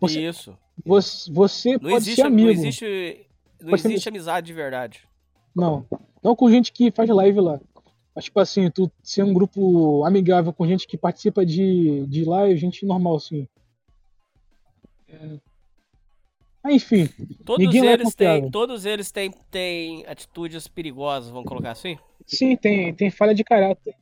Você, 0.00 0.20
Isso. 0.20 0.58
você, 0.84 1.30
você 1.32 1.72
Não 1.72 1.78
pode 1.80 1.94
existe, 1.96 2.16
ser 2.16 2.22
amigo. 2.26 2.46
não 2.46 2.52
existe, 2.52 3.26
não 3.60 3.70
Pode 3.70 3.82
ser- 3.82 3.88
existe 3.88 4.08
amizade 4.08 4.46
de 4.46 4.52
verdade. 4.52 5.06
Não. 5.54 5.86
Não 6.22 6.34
com 6.34 6.50
gente 6.50 6.72
que 6.72 6.90
faz 6.90 7.08
live 7.08 7.40
lá. 7.40 7.60
Mas, 8.14 8.24
tipo 8.24 8.40
assim, 8.40 8.70
tu 8.70 8.90
ser 9.02 9.22
um 9.22 9.32
grupo 9.32 10.04
amigável 10.04 10.52
com 10.52 10.66
gente 10.66 10.86
que 10.86 10.96
participa 10.96 11.44
de, 11.46 12.04
de 12.06 12.24
live, 12.24 12.58
gente 12.58 12.84
normal, 12.86 13.16
assim. 13.16 13.46
É. 15.08 15.38
Ah, 16.62 16.72
enfim, 16.72 17.08
Todos 17.46 17.64
Ninguém 17.64 17.88
é 17.88 17.92
eles 17.94 18.14
têm, 18.14 18.50
todos 18.50 18.84
eles 18.84 19.10
têm, 19.10 19.30
têm 19.50 20.04
atitudes 20.06 20.68
perigosas, 20.68 21.30
vamos 21.30 21.48
colocar 21.48 21.70
assim? 21.70 21.98
sim, 22.26 22.54
tem, 22.54 22.92
tem 22.94 23.10
falha 23.10 23.34
de 23.34 23.42
caráter. 23.42 23.94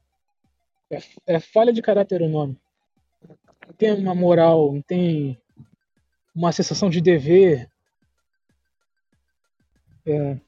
É, 0.90 0.98
é 1.26 1.40
falha 1.40 1.72
de 1.72 1.80
caráter 1.80 2.20
o 2.20 2.28
nome. 2.28 2.56
Não 3.66 3.74
tem 3.74 3.92
uma 3.94 4.14
moral, 4.14 4.72
não 4.72 4.82
tem 4.82 5.38
uma 6.39 6.52
sensação 6.52 6.89
de 6.89 7.01
dever. 7.01 7.69
É, 10.06 10.39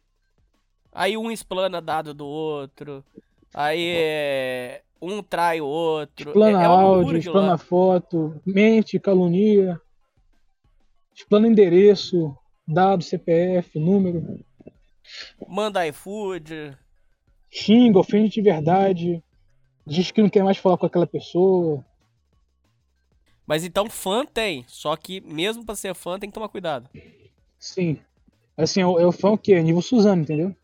Aí 0.92 1.16
um 1.16 1.30
explana 1.30 1.80
dado 1.80 2.14
do 2.14 2.26
outro. 2.26 3.04
Aí 3.52 3.94
é, 3.96 4.82
um 5.02 5.20
trai 5.20 5.60
o 5.60 5.66
outro. 5.66 6.28
explana 6.30 6.60
é, 6.60 6.62
é 6.62 6.66
áudio, 6.66 7.16
explana 7.16 7.58
foto, 7.58 8.40
mente, 8.46 9.00
calunia, 9.00 9.80
explana 11.12 11.48
endereço, 11.48 12.36
dado, 12.66 13.02
CPF, 13.02 13.78
número, 13.78 14.38
Manda 15.48 15.84
iFood. 15.88 16.76
xinga, 17.50 17.98
ofende 17.98 18.30
de 18.30 18.42
verdade, 18.42 19.24
diz 19.84 20.12
que 20.12 20.22
não 20.22 20.28
quer 20.30 20.44
mais 20.44 20.56
falar 20.56 20.78
com 20.78 20.86
aquela 20.86 21.06
pessoa. 21.06 21.84
Mas 23.50 23.64
então 23.64 23.90
fã 23.90 24.24
tem. 24.24 24.64
Só 24.68 24.94
que 24.96 25.20
mesmo 25.22 25.64
pra 25.64 25.74
ser 25.74 25.92
fã 25.92 26.20
tem 26.20 26.30
que 26.30 26.34
tomar 26.34 26.48
cuidado. 26.48 26.88
Sim. 27.58 27.98
Assim, 28.56 28.84
o, 28.84 28.92
o 29.08 29.10
fã 29.10 29.30
o 29.30 29.36
quê? 29.36 29.60
Nível 29.60 29.82
Suzano, 29.82 30.22
entendeu? 30.22 30.54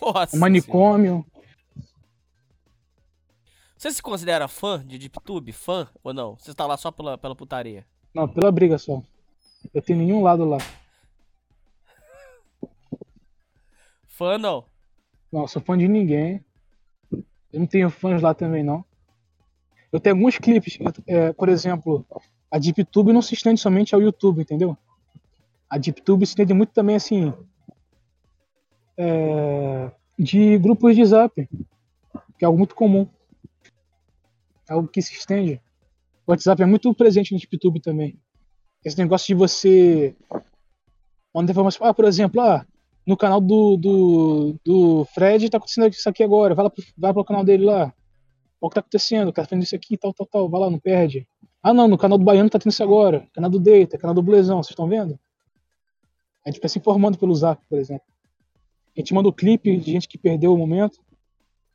Nossa. 0.00 0.34
É 0.34 0.38
manicômio. 0.38 1.26
Você 3.76 3.92
se 3.92 4.00
considera 4.00 4.48
fã 4.48 4.82
de 4.82 4.96
DeepTube? 4.96 5.52
Fã 5.52 5.90
ou 6.02 6.14
não? 6.14 6.38
Você 6.38 6.54
tá 6.54 6.64
lá 6.66 6.78
só 6.78 6.90
pela, 6.90 7.18
pela 7.18 7.36
putaria? 7.36 7.84
Não, 8.14 8.26
pela 8.26 8.50
briga 8.50 8.78
só. 8.78 9.02
Eu 9.74 9.82
tenho 9.82 9.98
nenhum 9.98 10.22
lado 10.22 10.46
lá. 10.46 10.56
Fã 14.06 14.38
não. 14.38 14.64
Não, 15.30 15.46
sou 15.46 15.60
fã 15.60 15.76
de 15.76 15.86
ninguém. 15.86 16.42
Eu 17.52 17.60
não 17.60 17.66
tenho 17.66 17.90
fãs 17.90 18.22
lá 18.22 18.32
também, 18.32 18.64
não. 18.64 18.82
Eu 19.92 20.00
tenho 20.00 20.16
alguns 20.16 20.38
clipes, 20.38 20.78
é, 21.06 21.32
por 21.34 21.50
exemplo, 21.50 22.04
a 22.50 22.58
DeepTube 22.58 23.12
não 23.12 23.20
se 23.20 23.34
estende 23.34 23.60
somente 23.60 23.94
ao 23.94 24.00
YouTube, 24.00 24.40
entendeu? 24.40 24.76
A 25.68 25.76
DeepTube 25.76 26.24
se 26.24 26.32
estende 26.32 26.54
muito 26.54 26.72
também, 26.72 26.96
assim, 26.96 27.32
é, 28.96 29.90
de 30.18 30.58
grupos 30.58 30.96
de 30.96 31.04
zap, 31.04 31.34
que 32.38 32.44
é 32.44 32.46
algo 32.46 32.58
muito 32.58 32.74
comum. 32.74 33.06
É 34.68 34.72
algo 34.72 34.88
que 34.88 35.02
se 35.02 35.12
estende. 35.14 35.60
O 36.26 36.30
WhatsApp 36.32 36.62
é 36.62 36.66
muito 36.66 36.92
presente 36.94 37.32
no 37.32 37.38
DeepTube 37.38 37.80
também. 37.80 38.18
Esse 38.84 38.98
negócio 38.98 39.26
de 39.26 39.34
você 39.34 40.16
mandar 41.34 41.52
informação. 41.52 41.86
Ah, 41.86 41.94
por 41.94 42.04
exemplo, 42.04 42.40
ah, 42.40 42.66
no 43.06 43.16
canal 43.16 43.40
do, 43.40 43.76
do, 43.76 44.54
do 44.64 45.04
Fred 45.06 45.50
tá 45.50 45.58
acontecendo 45.58 45.88
isso 45.90 46.08
aqui 46.08 46.22
agora. 46.22 46.54
Vai 46.54 46.64
lá 46.64 46.70
pro, 46.70 46.84
vai 46.96 47.12
pro 47.12 47.24
canal 47.24 47.44
dele 47.44 47.64
lá. 47.64 47.92
O 48.62 48.68
que 48.68 48.74
tá 48.74 48.80
acontecendo, 48.80 49.28
o 49.28 49.32
cara 49.32 49.44
tá 49.44 49.50
fazendo 49.50 49.64
isso 49.64 49.74
aqui, 49.74 49.96
tal, 49.96 50.14
tal, 50.14 50.24
tal. 50.24 50.48
Vai 50.48 50.60
lá, 50.60 50.70
não 50.70 50.78
perde. 50.78 51.26
Ah, 51.60 51.74
não, 51.74 51.88
no 51.88 51.98
canal 51.98 52.16
do 52.16 52.24
Baiano 52.24 52.48
tá 52.48 52.60
tendo 52.60 52.70
isso 52.70 52.82
agora. 52.82 53.28
Canal 53.32 53.50
do 53.50 53.58
Deita, 53.58 53.98
canal 53.98 54.14
do 54.14 54.22
Blezão, 54.22 54.62
vocês 54.62 54.70
estão 54.70 54.88
vendo? 54.88 55.18
A 56.44 56.48
gente 56.48 56.56
fica 56.56 56.68
se 56.68 56.78
informando 56.78 57.18
pelo 57.18 57.34
Zap, 57.34 57.60
por 57.68 57.76
exemplo. 57.76 58.06
A 58.96 59.00
gente 59.00 59.12
manda 59.12 59.28
o 59.28 59.32
clipe 59.32 59.76
de 59.76 59.90
gente 59.90 60.06
que 60.06 60.16
perdeu 60.16 60.54
o 60.54 60.56
momento. 60.56 61.00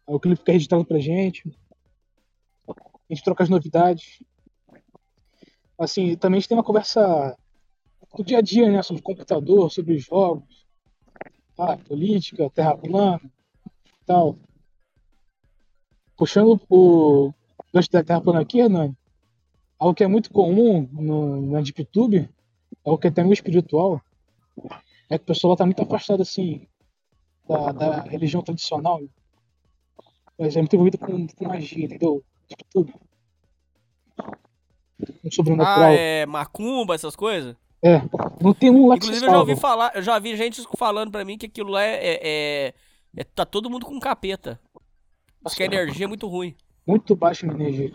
Aí 0.07 0.15
o 0.15 0.19
clipe 0.19 0.38
fica 0.38 0.53
registrado 0.53 0.85
pra 0.85 0.97
gente. 0.97 1.43
A 2.69 3.14
gente 3.14 3.22
troca 3.22 3.43
as 3.43 3.49
novidades. 3.49 4.23
Assim, 5.77 6.15
também 6.15 6.38
a 6.38 6.39
gente 6.39 6.47
tem 6.47 6.57
uma 6.57 6.64
conversa 6.64 7.38
do 8.15 8.23
dia 8.23 8.38
a 8.38 8.41
dia, 8.41 8.72
né? 8.72 8.81
Sobre 8.81 9.01
computador, 9.01 9.69
sobre 9.69 9.93
os 9.93 10.05
jogos, 10.05 10.65
tá? 11.53 11.77
política, 11.77 12.49
terra 12.49 12.77
plana 12.77 13.22
tal. 14.05 14.38
Puxando 16.18 16.60
o 16.69 17.31
gancho 17.73 17.91
da 17.91 18.03
terra 18.03 18.22
plana 18.22 18.41
aqui, 18.41 18.60
Hernani, 18.60 18.95
algo 19.80 19.94
que 19.94 20.03
é 20.03 20.07
muito 20.07 20.31
comum 20.31 20.88
no, 20.91 21.41
na 21.52 21.61
DeepTube, 21.61 22.30
algo 22.85 22.98
que 22.99 23.07
é 23.07 23.10
até 23.10 23.22
meio 23.23 23.34
espiritual, 23.34 24.02
é 25.10 25.18
que 25.18 25.23
o 25.23 25.27
pessoal 25.27 25.53
está 25.53 25.65
muito 25.65 25.81
afastado, 25.81 26.22
assim, 26.22 26.68
da, 27.48 27.72
da 27.72 28.02
religião 28.02 28.41
tradicional, 28.41 29.02
mas 30.38 30.56
é 30.56 30.60
muito 30.60 30.73
envolvido 30.76 30.98
com, 30.98 31.27
com 31.27 31.48
magia, 31.48 31.85
entendeu? 31.85 32.23
DeepTube. 32.49 32.94
Um 35.23 35.31
sobrenatural. 35.31 35.91
Ah, 35.91 35.94
é 35.94 36.26
macumba, 36.26 36.95
essas 36.95 37.15
coisas? 37.15 37.56
É, 37.84 38.02
não 38.41 38.53
tem 38.53 38.72
um 38.72 38.88
lá 38.88 38.95
Inclusive 38.95 39.26
eu 39.27 39.31
já 39.31 39.39
ouvi 39.39 39.56
falar, 39.56 39.91
eu 39.95 40.02
já 40.02 40.18
vi 40.18 40.35
gente 40.35 40.64
falando 40.76 41.11
pra 41.11 41.23
mim 41.23 41.38
que 41.38 41.45
aquilo 41.45 41.69
lá 41.69 41.84
é, 41.84 41.94
é, 41.94 42.19
é- 42.23 42.73
é- 43.18 43.23
tá 43.23 43.45
todo 43.45 43.69
mundo 43.69 43.85
com 43.85 43.99
capeta. 43.99 44.60
Diz 45.45 45.55
que 45.55 45.64
a 45.64 45.65
energia 45.65 46.05
é 46.05 46.07
muito 46.07 46.27
ruim. 46.27 46.55
Muito 46.85 47.15
baixo 47.15 47.45
na 47.45 47.53
energia. 47.53 47.93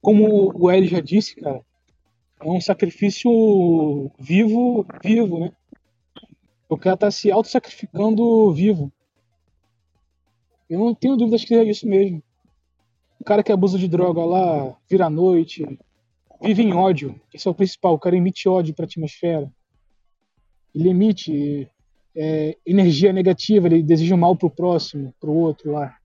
como 0.00 0.52
o 0.54 0.70
Eli 0.70 0.88
já 0.88 1.00
disse, 1.00 1.36
cara, 1.36 1.64
é 2.40 2.50
um 2.50 2.60
sacrifício 2.60 3.30
vivo, 4.18 4.84
vivo, 5.02 5.38
né? 5.38 5.52
O 6.68 6.76
cara 6.76 6.96
tá 6.96 7.10
se 7.10 7.30
auto-sacrificando 7.30 8.52
vivo. 8.52 8.92
Eu 10.68 10.80
não 10.80 10.94
tenho 10.94 11.16
dúvidas 11.16 11.44
que 11.44 11.54
é 11.54 11.62
isso 11.62 11.86
mesmo. 11.86 12.22
O 13.20 13.24
cara 13.24 13.42
que 13.42 13.52
abusa 13.52 13.78
de 13.78 13.86
droga 13.86 14.24
lá, 14.24 14.76
vira 14.90 15.06
à 15.06 15.10
noite, 15.10 15.64
vive 16.42 16.62
em 16.62 16.72
ódio. 16.72 17.20
Esse 17.32 17.46
é 17.46 17.50
o 17.50 17.54
principal. 17.54 17.94
O 17.94 17.98
cara 17.98 18.16
emite 18.16 18.48
ódio 18.48 18.74
pra 18.74 18.86
atmosfera. 18.86 19.52
Ele 20.74 20.88
emite 20.88 21.70
é, 22.16 22.56
energia 22.66 23.12
negativa, 23.12 23.68
ele 23.68 23.82
deseja 23.82 24.14
o 24.14 24.18
mal 24.18 24.34
pro 24.34 24.50
próximo, 24.50 25.14
pro 25.20 25.32
outro 25.32 25.70
lá. 25.70 25.96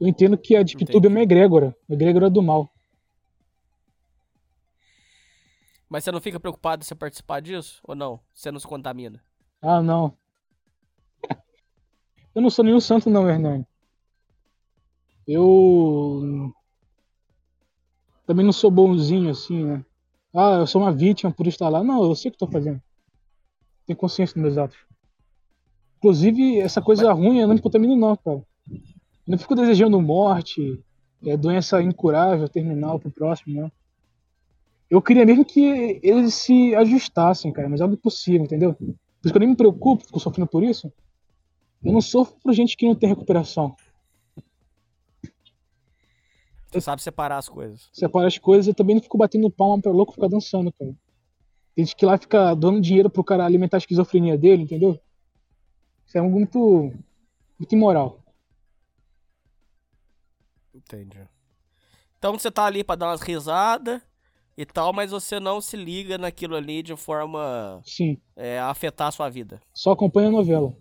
Eu 0.00 0.08
entendo 0.08 0.38
que 0.38 0.56
a 0.56 0.62
DeepTube 0.62 1.06
é 1.06 1.10
uma 1.10 1.20
egrégora, 1.20 1.76
uma 1.86 1.94
egrégora 1.94 2.30
do 2.30 2.42
mal. 2.42 2.72
Mas 5.90 6.04
você 6.04 6.10
não 6.10 6.20
fica 6.20 6.40
preocupado 6.40 6.84
você 6.84 6.94
participar 6.94 7.40
disso? 7.40 7.80
Ou 7.84 7.94
não? 7.94 8.18
Você 8.32 8.50
não 8.50 8.58
se 8.58 8.66
contamina? 8.66 9.22
Ah, 9.60 9.82
não. 9.82 10.16
Eu 12.34 12.40
não 12.40 12.48
sou 12.48 12.64
nenhum 12.64 12.80
santo, 12.80 13.10
não, 13.10 13.28
Hernani. 13.28 13.66
Eu. 15.26 16.52
Também 18.24 18.44
não 18.44 18.52
sou 18.52 18.70
bonzinho 18.70 19.30
assim, 19.30 19.64
né? 19.64 19.84
Ah, 20.32 20.58
eu 20.60 20.66
sou 20.66 20.80
uma 20.80 20.92
vítima 20.92 21.32
por 21.32 21.48
estar 21.48 21.68
lá. 21.68 21.82
Não, 21.82 22.04
eu 22.04 22.14
sei 22.14 22.28
o 22.28 22.32
que 22.32 22.36
estou 22.36 22.50
fazendo. 22.50 22.80
Tenho 23.84 23.96
consciência 23.96 24.34
dos 24.34 24.42
meus 24.42 24.56
atos. 24.56 24.78
Inclusive, 25.98 26.60
essa 26.60 26.80
coisa 26.80 27.12
ruim 27.12 27.40
eu 27.40 27.48
não 27.48 27.54
me 27.56 27.60
contamino, 27.60 27.96
não, 27.96 28.16
cara. 28.16 28.46
Eu 29.26 29.32
não 29.32 29.38
fico 29.38 29.54
desejando 29.54 30.00
morte, 30.00 30.82
é, 31.24 31.36
doença 31.36 31.82
incurável, 31.82 32.48
terminal 32.48 32.98
pro 32.98 33.10
próximo, 33.10 33.60
não. 33.60 33.72
Eu 34.88 35.00
queria 35.00 35.24
mesmo 35.24 35.44
que 35.44 36.00
eles 36.02 36.34
se 36.34 36.74
ajustassem, 36.74 37.52
cara, 37.52 37.68
mas 37.68 37.80
é 37.80 37.84
algo 37.84 37.94
impossível, 37.94 38.42
entendeu? 38.42 38.74
Por 38.74 38.96
isso 39.24 39.32
que 39.32 39.36
eu 39.36 39.40
nem 39.40 39.50
me 39.50 39.56
preocupo, 39.56 40.04
fico 40.04 40.18
sofrendo 40.18 40.48
por 40.48 40.64
isso. 40.64 40.92
Eu 41.84 41.92
não 41.92 42.00
sofro 42.00 42.34
por 42.42 42.52
gente 42.52 42.76
que 42.76 42.86
não 42.86 42.94
tem 42.94 43.08
recuperação. 43.08 43.76
Você 46.70 46.80
sabe 46.80 47.02
separar 47.02 47.38
as 47.38 47.48
coisas. 47.48 47.88
Separa 47.92 48.28
as 48.28 48.38
coisas 48.38 48.68
e 48.68 48.74
também 48.74 48.94
não 48.94 49.02
fico 49.02 49.18
batendo 49.18 49.50
palma 49.50 49.82
pra 49.82 49.90
louco 49.90 50.12
ficar 50.12 50.28
dançando, 50.28 50.72
cara. 50.72 50.94
Tem 51.74 51.84
gente 51.84 51.96
que 51.96 52.06
lá 52.06 52.16
fica 52.16 52.54
dando 52.54 52.80
dinheiro 52.80 53.10
pro 53.10 53.24
cara 53.24 53.44
alimentar 53.44 53.76
a 53.76 53.78
esquizofrenia 53.78 54.38
dele, 54.38 54.62
entendeu? 54.62 55.00
Isso 56.06 56.16
é 56.16 56.20
algo 56.20 56.32
muito. 56.32 56.92
muito 57.58 57.74
imoral. 57.74 58.19
Entendi. 60.74 61.20
Então 62.18 62.38
você 62.38 62.50
tá 62.50 62.64
ali 62.64 62.84
pra 62.84 62.96
dar 62.96 63.08
umas 63.08 63.22
risadas 63.22 64.00
e 64.56 64.66
tal, 64.66 64.92
mas 64.92 65.10
você 65.10 65.40
não 65.40 65.60
se 65.60 65.76
liga 65.76 66.18
naquilo 66.18 66.54
ali 66.54 66.82
de 66.82 66.94
forma 66.96 67.80
Sim. 67.84 68.18
é, 68.36 68.58
a 68.58 68.68
afetar 68.68 69.08
a 69.08 69.12
sua 69.12 69.28
vida. 69.28 69.60
Só 69.72 69.92
acompanha 69.92 70.28
a 70.28 70.32
novela. 70.32 70.76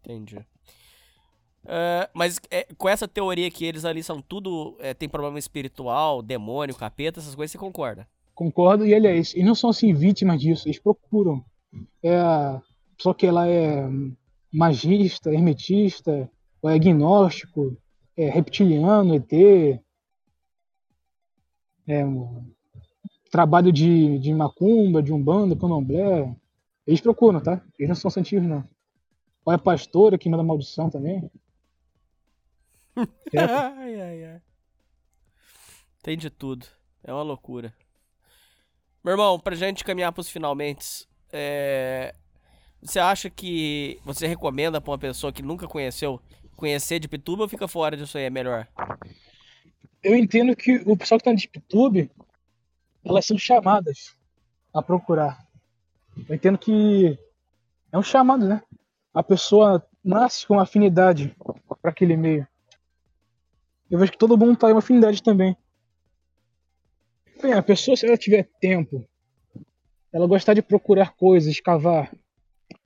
Entendi. 0.00 0.44
É, 1.64 2.08
mas 2.14 2.40
é, 2.50 2.66
com 2.76 2.88
essa 2.88 3.06
teoria 3.06 3.50
que 3.50 3.64
eles 3.64 3.84
ali 3.84 4.02
são 4.02 4.20
tudo. 4.20 4.76
é, 4.80 4.94
tem 4.94 5.08
problema 5.08 5.38
espiritual, 5.38 6.22
demônio, 6.22 6.74
capeta, 6.74 7.20
essas 7.20 7.34
coisas, 7.34 7.52
você 7.52 7.58
concorda? 7.58 8.08
Concordo, 8.34 8.86
e 8.86 8.94
aliás, 8.94 9.34
eles 9.34 9.46
não 9.46 9.54
são 9.54 9.70
assim 9.70 9.92
vítimas 9.92 10.40
disso, 10.40 10.66
eles 10.66 10.80
procuram. 10.80 11.44
É 12.02 12.58
pessoa 12.96 13.14
que 13.14 13.26
ela 13.26 13.48
é 13.48 13.88
magista, 14.52 15.32
hermetista, 15.32 16.30
ou 16.60 16.68
é 16.68 16.74
agnóstico, 16.74 17.76
é 18.20 18.28
reptiliano, 18.28 19.14
ET, 19.14 19.80
é 21.86 22.04
um 22.04 22.52
trabalho 23.30 23.72
de, 23.72 24.18
de 24.18 24.34
macumba, 24.34 25.02
de 25.02 25.12
umbanda, 25.12 25.56
candomblé. 25.56 26.36
Eles 26.86 27.00
procuram, 27.00 27.40
tá? 27.40 27.62
Eles 27.78 27.88
não 27.88 27.96
são 27.96 28.10
santinhos, 28.10 28.44
não. 28.44 28.68
Ou 29.44 29.52
é 29.52 29.58
pastora 29.58 30.18
que 30.18 30.28
manda 30.28 30.42
maldição 30.42 30.90
também. 30.90 31.30
É, 33.32 33.38
ai, 33.38 34.00
ai, 34.00 34.24
ai. 34.24 34.42
Tem 36.02 36.18
de 36.18 36.28
tudo. 36.28 36.66
É 37.02 37.12
uma 37.12 37.22
loucura. 37.22 37.72
Meu 39.02 39.12
irmão, 39.12 39.38
pra 39.38 39.56
gente 39.56 39.84
caminhar 39.84 40.12
pros 40.12 40.28
finalmente, 40.28 41.08
é... 41.32 42.14
você 42.82 42.98
acha 42.98 43.30
que 43.30 43.98
você 44.04 44.26
recomenda 44.26 44.80
pra 44.80 44.90
uma 44.90 44.98
pessoa 44.98 45.32
que 45.32 45.40
nunca 45.40 45.66
conheceu 45.66 46.20
conhecer 46.60 47.00
de 47.00 47.08
Pituba 47.08 47.42
ou 47.42 47.48
fica 47.48 47.66
fora 47.66 47.96
disso 47.96 48.16
aí? 48.16 48.24
É 48.24 48.30
melhor? 48.30 48.68
eu 50.02 50.16
entendo 50.16 50.56
que 50.56 50.76
o 50.86 50.96
pessoal 50.96 51.18
que 51.18 51.24
tá 51.24 51.30
no 51.30 51.36
DeepTube, 51.36 52.10
elas 53.04 53.26
são 53.26 53.38
chamadas 53.38 54.16
a 54.72 54.82
procurar. 54.82 55.46
Eu 56.28 56.34
entendo 56.34 56.58
que 56.58 57.18
é 57.92 57.98
um 57.98 58.02
chamado, 58.02 58.46
né? 58.46 58.62
A 59.12 59.22
pessoa 59.22 59.86
nasce 60.02 60.46
com 60.46 60.58
afinidade 60.58 61.34
para 61.82 61.90
aquele 61.90 62.16
meio. 62.16 62.46
Eu 63.90 63.98
vejo 63.98 64.12
que 64.12 64.18
todo 64.18 64.38
mundo 64.38 64.56
tá 64.56 64.68
em 64.68 64.72
uma 64.72 64.78
afinidade 64.78 65.22
também. 65.22 65.56
Bem, 67.42 67.52
a 67.54 67.62
pessoa, 67.62 67.96
se 67.96 68.06
ela 68.06 68.16
tiver 68.16 68.48
tempo, 68.60 69.04
ela 70.12 70.26
gostar 70.26 70.54
de 70.54 70.62
procurar 70.62 71.14
coisas, 71.14 71.52
escavar 71.52 72.14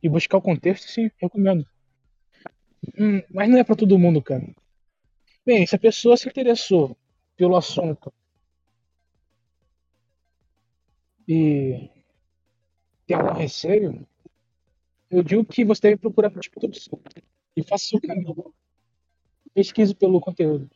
e 0.03 0.09
buscar 0.09 0.39
o 0.39 0.43
contexto, 0.43 0.89
sim, 0.89 1.11
recomendo. 1.19 1.67
Hum, 2.99 3.23
mas 3.31 3.49
não 3.49 3.59
é 3.59 3.65
para 3.65 3.77
todo 3.77 3.99
mundo, 3.99 4.23
cara. 4.23 4.47
Bem, 5.47 5.67
se 5.67 5.77
a 5.77 5.79
pessoa 5.79 6.17
se 6.17 6.29
interessou 6.29 6.97
pelo 7.37 7.57
assunto 7.57 8.13
e 11.27 11.91
tem 13.07 13.17
algum 13.17 13.33
receio, 13.39 14.07
eu 15.11 15.23
digo 15.23 15.45
que 15.45 15.65
você 15.65 15.81
deve 15.83 15.97
procurar 15.99 16.31
por 16.31 16.41
tipo 16.41 16.61
tudo 16.61 16.77
e 17.57 17.63
faça 17.63 17.87
seu 17.87 18.01
caminho. 18.01 18.53
Pesquise 19.55 19.95
pelo 19.95 20.21
conteúdo. 20.21 20.69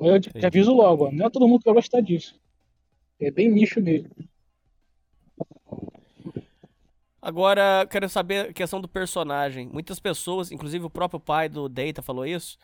Eu 0.00 0.20
te 0.20 0.46
aviso 0.46 0.72
logo, 0.72 1.06
ó, 1.06 1.12
não 1.12 1.26
é 1.26 1.30
todo 1.30 1.46
mundo 1.48 1.60
que 1.60 1.66
vai 1.66 1.74
gostar 1.74 2.00
disso. 2.00 2.38
É 3.20 3.30
bem 3.30 3.50
nicho 3.50 3.80
mesmo. 3.80 4.10
Agora, 7.24 7.86
quero 7.88 8.08
saber 8.08 8.50
a 8.50 8.52
questão 8.52 8.80
do 8.80 8.88
personagem. 8.88 9.68
Muitas 9.68 10.00
pessoas, 10.00 10.50
inclusive 10.50 10.84
o 10.84 10.90
próprio 10.90 11.20
pai 11.20 11.48
do 11.48 11.68
Data 11.68 12.02
falou 12.02 12.26
isso. 12.26 12.58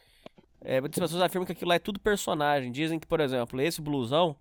É, 0.61 0.81
muitas 0.81 0.99
pessoas 0.99 1.23
afirmam 1.23 1.47
que 1.47 1.53
aquilo 1.53 1.69
lá 1.69 1.77
é 1.77 1.79
tudo 1.79 2.01
personagem. 2.01 2.73
Dizem 2.73 2.99
que, 2.99 3.07
por 3.07 3.21
exemplo, 3.21 3.61
esse 3.61 3.81
blusão, 3.81 4.35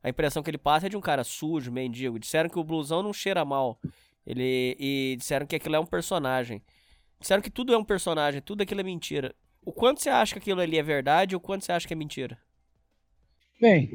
a 0.00 0.08
impressão 0.08 0.44
que 0.44 0.50
ele 0.50 0.58
passa 0.58 0.86
é 0.86 0.88
de 0.88 0.96
um 0.96 1.00
cara 1.00 1.24
sujo, 1.24 1.72
mendigo. 1.72 2.20
Disseram 2.20 2.48
que 2.48 2.56
o 2.56 2.62
blusão 2.62 3.02
não 3.02 3.12
cheira 3.12 3.44
mal. 3.44 3.76
Ele, 4.24 4.76
e 4.78 5.16
disseram 5.18 5.44
que 5.44 5.56
aquilo 5.56 5.74
é 5.74 5.80
um 5.80 5.86
personagem. 5.86 6.62
Disseram 7.18 7.42
que 7.42 7.50
tudo 7.50 7.74
é 7.74 7.76
um 7.76 7.84
personagem, 7.84 8.40
tudo 8.40 8.62
aquilo 8.62 8.80
é 8.80 8.84
mentira. 8.84 9.34
O 9.64 9.72
quanto 9.72 10.00
você 10.00 10.08
acha 10.08 10.34
que 10.34 10.38
aquilo 10.38 10.60
ali 10.60 10.78
é 10.78 10.82
verdade 10.84 11.34
e 11.34 11.36
o 11.36 11.40
quanto 11.40 11.64
você 11.64 11.72
acha 11.72 11.88
que 11.88 11.94
é 11.94 11.96
mentira? 11.96 12.38
Bem, 13.60 13.90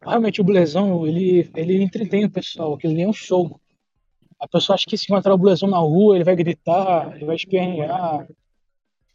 realmente 0.00 0.40
o 0.40 0.44
Blesão, 0.44 1.04
ele, 1.04 1.50
ele 1.56 1.82
entretém 1.82 2.24
o 2.24 2.30
pessoal, 2.30 2.74
aquilo 2.74 2.92
ali 2.92 3.02
é 3.02 3.08
um 3.08 3.12
show. 3.12 3.60
A 4.40 4.48
pessoa 4.48 4.74
acha 4.74 4.86
que 4.88 4.96
se 4.96 5.04
encontrar 5.04 5.34
o 5.34 5.38
Blesão 5.38 5.68
na 5.68 5.78
rua, 5.78 6.16
ele 6.16 6.24
vai 6.24 6.34
gritar, 6.34 7.14
ele 7.14 7.26
vai 7.26 7.36
espernear, 7.36 8.26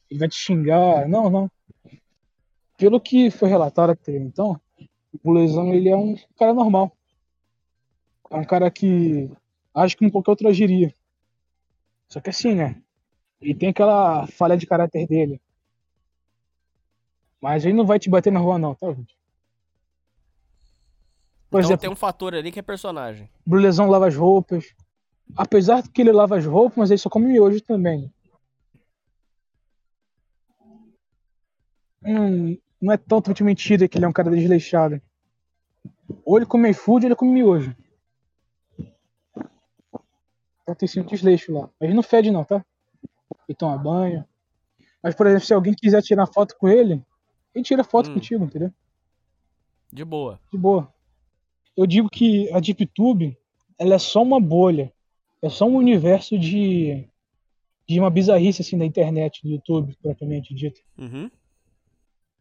ele 0.09 0.19
vai 0.19 0.29
te 0.29 0.35
xingar. 0.35 1.07
Não, 1.09 1.29
não. 1.29 1.51
Pelo 2.77 2.99
que 2.99 3.31
foi 3.31 3.49
relatado 3.49 3.91
até 3.91 4.15
então, 4.15 4.59
o 5.11 5.33
Blesão, 5.33 5.73
ele 5.73 5.89
é 5.89 5.95
um 5.95 6.15
cara 6.37 6.53
normal. 6.53 6.95
É 8.29 8.35
um 8.35 8.43
cara 8.43 8.69
que 8.69 9.31
age 9.73 9.97
como 9.97 10.11
qualquer 10.11 10.31
outra 10.31 10.49
agiria. 10.49 10.93
Só 12.07 12.19
que 12.19 12.29
assim, 12.29 12.53
né? 12.53 12.81
Ele 13.41 13.55
tem 13.55 13.69
aquela 13.69 14.27
falha 14.27 14.55
de 14.55 14.67
caráter 14.67 15.07
dele. 15.07 15.41
Mas 17.41 17.65
ele 17.65 17.73
não 17.73 17.85
vai 17.85 17.99
te 17.99 18.09
bater 18.09 18.31
na 18.31 18.39
rua, 18.39 18.57
não, 18.57 18.75
tá, 18.75 18.87
gente? 18.93 19.15
Por 21.49 21.59
então 21.59 21.69
exemplo, 21.69 21.81
tem 21.81 21.89
um 21.89 21.95
fator 21.95 22.33
ali 22.35 22.51
que 22.51 22.59
é 22.59 22.61
personagem. 22.61 23.29
Brulezão 23.45 23.89
lava 23.89 24.07
as 24.07 24.15
roupas. 24.15 24.75
Apesar 25.35 25.87
que 25.87 26.01
ele 26.01 26.11
lava 26.11 26.37
as 26.37 26.45
roupas, 26.45 26.77
mas 26.77 26.91
ele 26.91 26.97
só 26.97 27.09
come 27.09 27.27
miojo 27.27 27.61
também. 27.61 28.11
Hum, 32.05 32.57
não 32.81 32.93
é 32.93 32.97
totalmente 32.97 33.43
mentira 33.43 33.87
que 33.87 33.97
ele 33.97 34.05
é 34.05 34.07
um 34.07 34.13
cara 34.13 34.29
desleixado. 34.29 35.01
Ou 36.23 36.37
ele 36.37 36.45
come 36.45 36.69
iFood 36.69 37.05
ou 37.05 37.07
ele 37.09 37.15
come 37.15 37.31
miojo. 37.31 37.75
Então 40.61 40.75
tem 40.75 40.87
sim 40.87 40.99
um 40.99 41.05
desleixo 41.05 41.51
lá. 41.51 41.69
Mas 41.79 41.93
não 41.93 42.03
fede 42.03 42.31
não, 42.31 42.43
tá? 42.43 42.63
Ele 43.47 43.55
toma 43.55 43.77
banho. 43.77 44.25
Mas, 45.01 45.13
por 45.15 45.27
exemplo, 45.27 45.45
se 45.45 45.53
alguém 45.53 45.73
quiser 45.73 46.01
tirar 46.01 46.25
foto 46.27 46.55
com 46.57 46.67
ele, 46.67 47.03
ele 47.53 47.63
tira 47.63 47.83
foto 47.83 48.09
Hum. 48.09 48.15
contigo, 48.15 48.43
entendeu? 48.45 48.71
De 49.91 50.03
boa. 50.03 50.39
De 50.51 50.57
boa. 50.57 50.91
Eu 51.77 51.85
digo 51.85 52.09
que 52.09 52.51
a 52.51 52.59
DeepTube, 52.59 53.37
ela 53.77 53.95
é 53.95 53.99
só 53.99 54.23
uma 54.23 54.39
bolha. 54.39 54.91
É 55.45 55.49
só 55.49 55.67
um 55.67 55.75
universo 55.75 56.39
de, 56.39 57.07
de 57.87 57.99
uma 57.99 58.09
bizarrice, 58.09 58.63
assim, 58.63 58.79
da 58.79 58.83
internet, 58.83 59.43
do 59.43 59.49
YouTube, 59.49 59.95
propriamente 60.01 60.55
dito. 60.55 60.81
Uhum. 60.97 61.29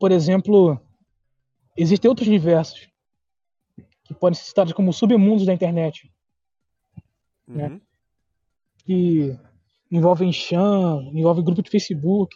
por 0.00 0.10
exemplo, 0.10 0.80
existem 1.76 2.08
outros 2.08 2.26
universos 2.26 2.88
que 4.04 4.14
podem 4.14 4.38
ser 4.38 4.46
citados 4.46 4.72
como 4.72 4.90
submundos 4.90 5.44
da 5.44 5.52
internet, 5.52 6.10
né? 7.46 7.68
Uhum. 7.68 7.80
que 8.86 9.38
envolvem 9.90 10.32
chan, 10.32 11.02
envolvem 11.12 11.44
grupo 11.44 11.62
de 11.62 11.70
Facebook, 11.70 12.34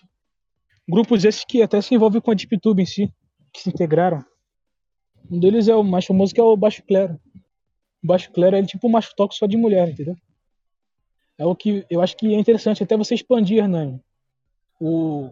grupos 0.86 1.24
esses 1.24 1.46
que 1.46 1.62
até 1.62 1.80
se 1.80 1.94
envolvem 1.94 2.20
com 2.20 2.30
a 2.30 2.34
DeepTube 2.34 2.82
em 2.82 2.86
si, 2.86 3.10
que 3.54 3.62
se 3.62 3.70
integraram. 3.70 4.22
Um 5.30 5.40
deles 5.40 5.66
é 5.66 5.74
o 5.74 5.82
mais 5.82 6.04
famoso 6.04 6.34
que 6.34 6.40
é 6.40 6.44
o 6.44 6.58
Baixo 6.58 6.82
Clero. 6.82 7.18
O 8.04 8.06
Baixo 8.06 8.30
Clero 8.32 8.54
é 8.54 8.62
tipo 8.66 8.86
um 8.86 8.90
macho 8.90 9.16
toque 9.16 9.34
só 9.34 9.46
de 9.46 9.56
mulher, 9.56 9.88
entendeu? 9.88 10.14
É 11.38 11.46
o 11.46 11.54
que 11.54 11.86
eu 11.88 12.02
acho 12.02 12.16
que 12.16 12.34
é 12.34 12.38
interessante 12.38 12.82
até 12.82 12.96
você 12.96 13.14
expandir, 13.14 13.58
Hernani, 13.58 14.02
o, 14.80 15.30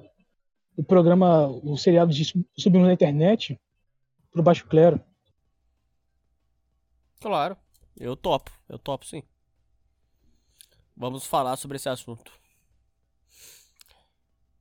o 0.77 0.85
programa, 0.85 1.49
o 1.49 1.77
seriado 1.77 2.13
de 2.15 2.25
sub- 2.25 2.47
submundo 2.57 2.87
na 2.87 2.93
internet 2.93 3.61
pro 4.31 4.43
Baixo 4.43 4.67
Clero. 4.69 5.01
Claro, 7.21 7.57
eu 7.99 8.17
topo, 8.17 8.53
eu 8.69 8.79
topo 8.79 9.05
sim. 9.05 9.23
Vamos 10.97 11.27
falar 11.27 11.57
sobre 11.57 11.77
esse 11.77 11.89
assunto. 11.89 12.33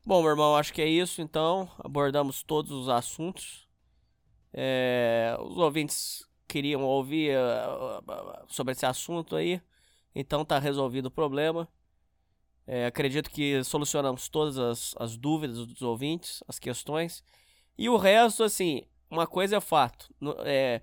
Bom, 0.06 0.22
meu 0.22 0.32
irmão, 0.32 0.56
acho 0.56 0.74
que 0.74 0.82
é 0.82 0.88
isso 0.88 1.22
então. 1.22 1.70
Abordamos 1.80 2.44
todos 2.44 2.72
os 2.72 2.90
assuntos. 2.90 3.68
É, 4.54 5.36
os 5.42 5.58
ouvintes 5.58 6.28
queriam 6.48 6.84
ouvir 6.84 7.32
eh, 7.32 8.44
sobre 8.48 8.72
esse 8.74 8.86
assunto 8.86 9.36
aí. 9.36 9.62
Então 10.16 10.46
tá 10.46 10.58
resolvido 10.58 11.08
o 11.08 11.12
problema. 11.12 11.68
É, 12.66 12.88
acredito 12.88 13.30
que 13.30 13.64
solucionamos 13.64 14.28
todas 14.30 14.58
as, 14.58 14.96
as 14.98 15.18
dúvidas 15.18 15.58
dos 15.68 15.82
ouvintes, 15.82 16.42
as 16.48 16.58
questões. 16.58 17.24
E 17.78 17.90
o 17.90 17.98
resto, 17.98 18.44
assim, 18.44 18.84
uma 19.10 19.28
coisa 19.28 19.58
é 19.58 19.62
fato. 19.62 20.10
É, 20.46 20.82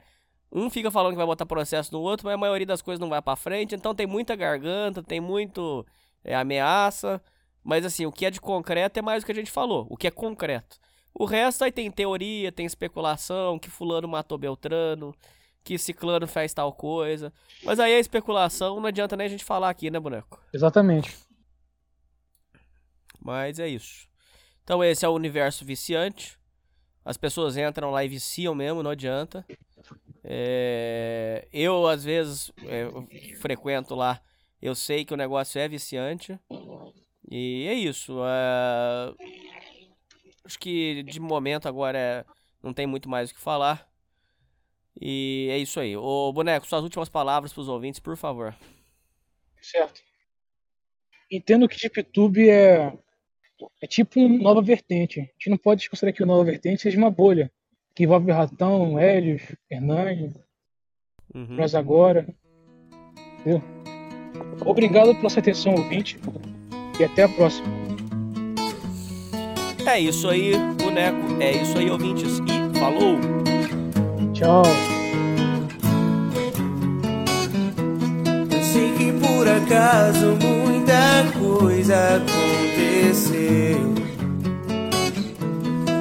um 0.52 0.68
fica 0.68 0.90
falando 0.90 1.12
que 1.12 1.16
vai 1.16 1.26
botar 1.26 1.46
processo 1.46 1.92
no 1.92 2.00
outro, 2.00 2.26
mas 2.26 2.34
a 2.34 2.38
maioria 2.38 2.66
das 2.66 2.82
coisas 2.82 3.00
não 3.00 3.08
vai 3.08 3.22
pra 3.22 3.34
frente. 3.34 3.74
Então 3.74 3.94
tem 3.94 4.06
muita 4.06 4.36
garganta, 4.36 5.02
tem 5.02 5.20
muito 5.20 5.84
é, 6.22 6.34
ameaça. 6.34 7.20
Mas 7.64 7.84
assim, 7.84 8.06
o 8.06 8.12
que 8.12 8.26
é 8.26 8.30
de 8.30 8.40
concreto 8.40 8.98
é 8.98 9.02
mais 9.02 9.22
o 9.22 9.26
que 9.26 9.32
a 9.32 9.34
gente 9.34 9.50
falou. 9.50 9.86
O 9.88 9.96
que 9.96 10.06
é 10.06 10.10
concreto. 10.10 10.78
O 11.14 11.24
resto 11.24 11.64
aí 11.64 11.72
tem 11.72 11.90
teoria, 11.90 12.52
tem 12.52 12.66
especulação, 12.66 13.58
que 13.58 13.70
fulano 13.70 14.08
matou 14.08 14.38
Beltrano, 14.38 15.14
que 15.64 15.78
ciclano 15.78 16.26
faz 16.26 16.52
tal 16.52 16.72
coisa. 16.72 17.32
Mas 17.62 17.78
aí 17.78 17.94
a 17.94 17.98
especulação 17.98 18.80
não 18.80 18.86
adianta 18.86 19.16
nem 19.16 19.26
a 19.26 19.30
gente 19.30 19.44
falar 19.44 19.70
aqui, 19.70 19.90
né, 19.90 19.98
boneco? 20.00 20.40
Exatamente. 20.52 21.16
Mas 23.20 23.58
é 23.58 23.68
isso. 23.68 24.08
Então 24.64 24.82
esse 24.82 25.04
é 25.04 25.08
o 25.08 25.12
universo 25.14 25.64
viciante. 25.64 26.38
As 27.04 27.16
pessoas 27.16 27.56
entram 27.56 27.90
lá 27.90 28.04
e 28.04 28.08
viciam 28.08 28.54
mesmo, 28.54 28.82
não 28.82 28.90
adianta. 28.90 29.44
É, 30.24 31.48
Eu, 31.52 31.86
às 31.86 32.04
vezes, 32.04 32.52
é, 32.64 32.84
eu 32.84 33.06
frequento 33.40 33.94
lá, 33.94 34.20
eu 34.60 34.74
sei 34.74 35.04
que 35.04 35.12
o 35.12 35.16
negócio 35.16 35.60
é 35.60 35.68
viciante. 35.68 36.38
E 37.30 37.66
é 37.68 37.74
isso. 37.74 38.18
é, 38.24 39.14
Acho 40.44 40.58
que 40.58 41.02
de 41.04 41.20
momento 41.20 41.66
agora 41.68 41.96
é- 41.98 42.24
não 42.62 42.72
tem 42.72 42.86
muito 42.86 43.08
mais 43.08 43.30
o 43.30 43.34
que 43.34 43.40
falar. 43.40 43.88
E 45.00 45.48
é 45.50 45.58
isso 45.58 45.80
aí. 45.80 45.96
Ô, 45.96 46.32
Boneco, 46.32 46.66
suas 46.66 46.82
últimas 46.82 47.08
palavras 47.08 47.52
pros 47.52 47.68
ouvintes, 47.68 48.00
por 48.00 48.16
favor. 48.16 48.54
Certo. 49.60 50.00
Entendo 51.30 51.68
que 51.68 51.78
DeepTube 51.80 52.48
é, 52.50 52.92
é 53.80 53.86
tipo 53.86 54.20
uma 54.20 54.38
nova 54.42 54.60
vertente. 54.60 55.20
A 55.20 55.22
gente 55.24 55.50
não 55.50 55.56
pode 55.56 55.88
considerar 55.88 56.12
que 56.12 56.22
uma 56.22 56.34
nova 56.34 56.44
vertente 56.44 56.82
seja 56.82 56.98
uma 56.98 57.10
bolha, 57.10 57.50
que 57.94 58.04
envolve 58.04 58.30
Ratão, 58.30 58.98
Hélios, 58.98 59.42
Hernani, 59.70 60.34
Uhum. 61.34 61.46
nós 61.56 61.74
agora. 61.74 62.26
Entendeu? 63.40 63.62
Obrigado 64.66 65.14
pela 65.16 65.30
sua 65.30 65.40
atenção, 65.40 65.72
ouvinte, 65.74 66.18
e 67.00 67.04
até 67.04 67.22
a 67.22 67.28
próxima. 67.30 67.66
É 69.86 69.98
isso 69.98 70.28
aí, 70.28 70.52
boneco. 70.80 71.42
É 71.42 71.52
isso 71.52 71.78
aí, 71.78 71.90
ouvintes. 71.90 72.38
E 72.40 72.78
falou! 72.78 73.41
Tchau. 74.42 74.64
Eu 78.50 78.62
sei 78.64 78.92
que 78.94 79.12
por 79.12 79.46
acaso 79.46 80.36
muita 80.42 81.30
coisa 81.38 82.16
aconteceu. 82.16 83.94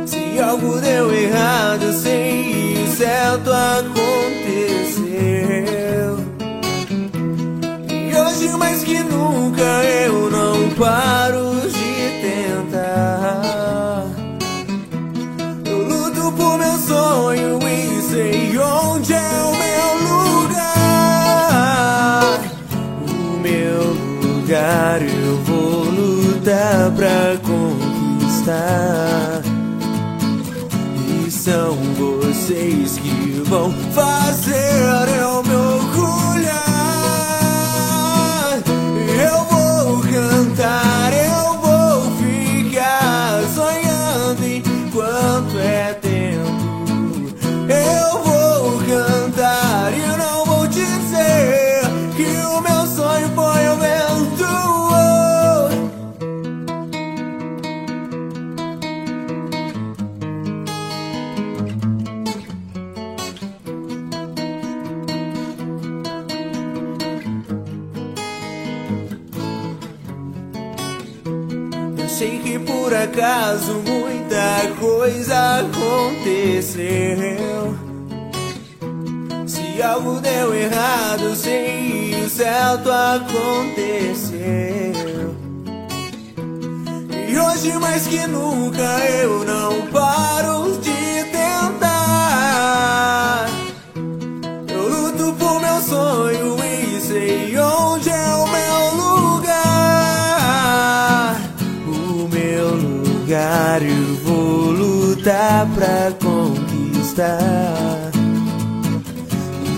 Se 0.08 0.40
algo 0.40 0.82
deu 0.82 1.14
errado, 1.14 1.84
eu 1.84 1.94
sei 1.94 2.88
certo 2.88 3.52
aconteceu. 3.52 5.12
E 7.92 8.16
hoje 8.16 8.58
mais 8.58 8.84
que 8.84 9.04
nunca 9.04 9.84
eu 9.84 10.32
não 10.32 10.68
paro 10.80 11.51
é 19.14 19.42
o 19.44 19.52
meu 19.56 19.94
lugar. 20.44 21.02
O 23.08 23.12
meu 23.40 23.84
lugar 24.22 25.02
eu 25.02 25.38
vou 25.44 25.84
lutar 25.86 26.92
pra 26.92 27.38
conquistar. 27.44 29.42
E 31.26 31.32
são 31.32 31.76
vocês 31.98 32.98
que 32.98 33.42
vão 33.46 33.72
fazer 33.94 35.11
acaso 73.22 73.73
muita 73.85 74.68
coisa 74.80 75.60
aconteceu. 75.60 76.81
Se 79.45 79.80
algo 79.84 80.19
deu 80.19 80.56
errado, 80.56 81.35
sei 81.35 82.15
o 82.26 82.30
certo 82.30 82.91
aconteceu. 82.91 84.41
E 87.30 87.38
hoje 87.38 87.77
mais 87.77 88.07
que 88.07 88.26
nunca 88.26 88.81
eu 89.22 89.45
não 89.45 89.85
paro 89.91 90.80
de 90.80 91.23
tentar. 91.31 91.85
Eu 94.68 94.89
luto 94.89 95.35
por 95.38 95.61
meu 95.61 95.80
sonho 95.81 96.20
lutar 105.22 105.68
pra 105.76 106.11
conquistar. 106.19 107.30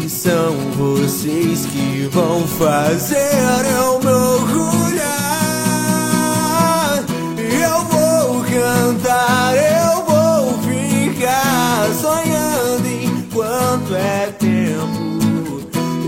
E 0.01 0.09
são 0.09 0.55
vocês 0.77 1.65
que 1.65 2.09
vão 2.11 2.47
fazer 2.47 3.17
eu 3.75 3.99
me 3.99 4.07
orgulhar. 4.07 5.03
Eu 7.37 7.83
vou 7.85 8.43
cantar, 8.45 9.53
eu 9.57 10.05
vou 10.05 10.57
ficar 10.59 11.89
sonhando 12.01 12.87
enquanto 12.87 13.95
é 13.95 14.31
tempo. 14.39 15.03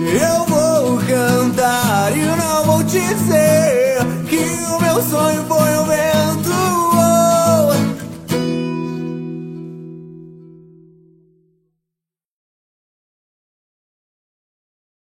Eu 0.08 0.46
vou 0.46 0.98
cantar 1.00 2.16
e 2.16 2.22
não 2.22 2.64
vou 2.64 2.84
dizer 2.84 3.98
que 4.30 4.46
o 4.72 4.80
meu 4.80 5.02
sonho 5.04 5.44
foi 5.46 5.85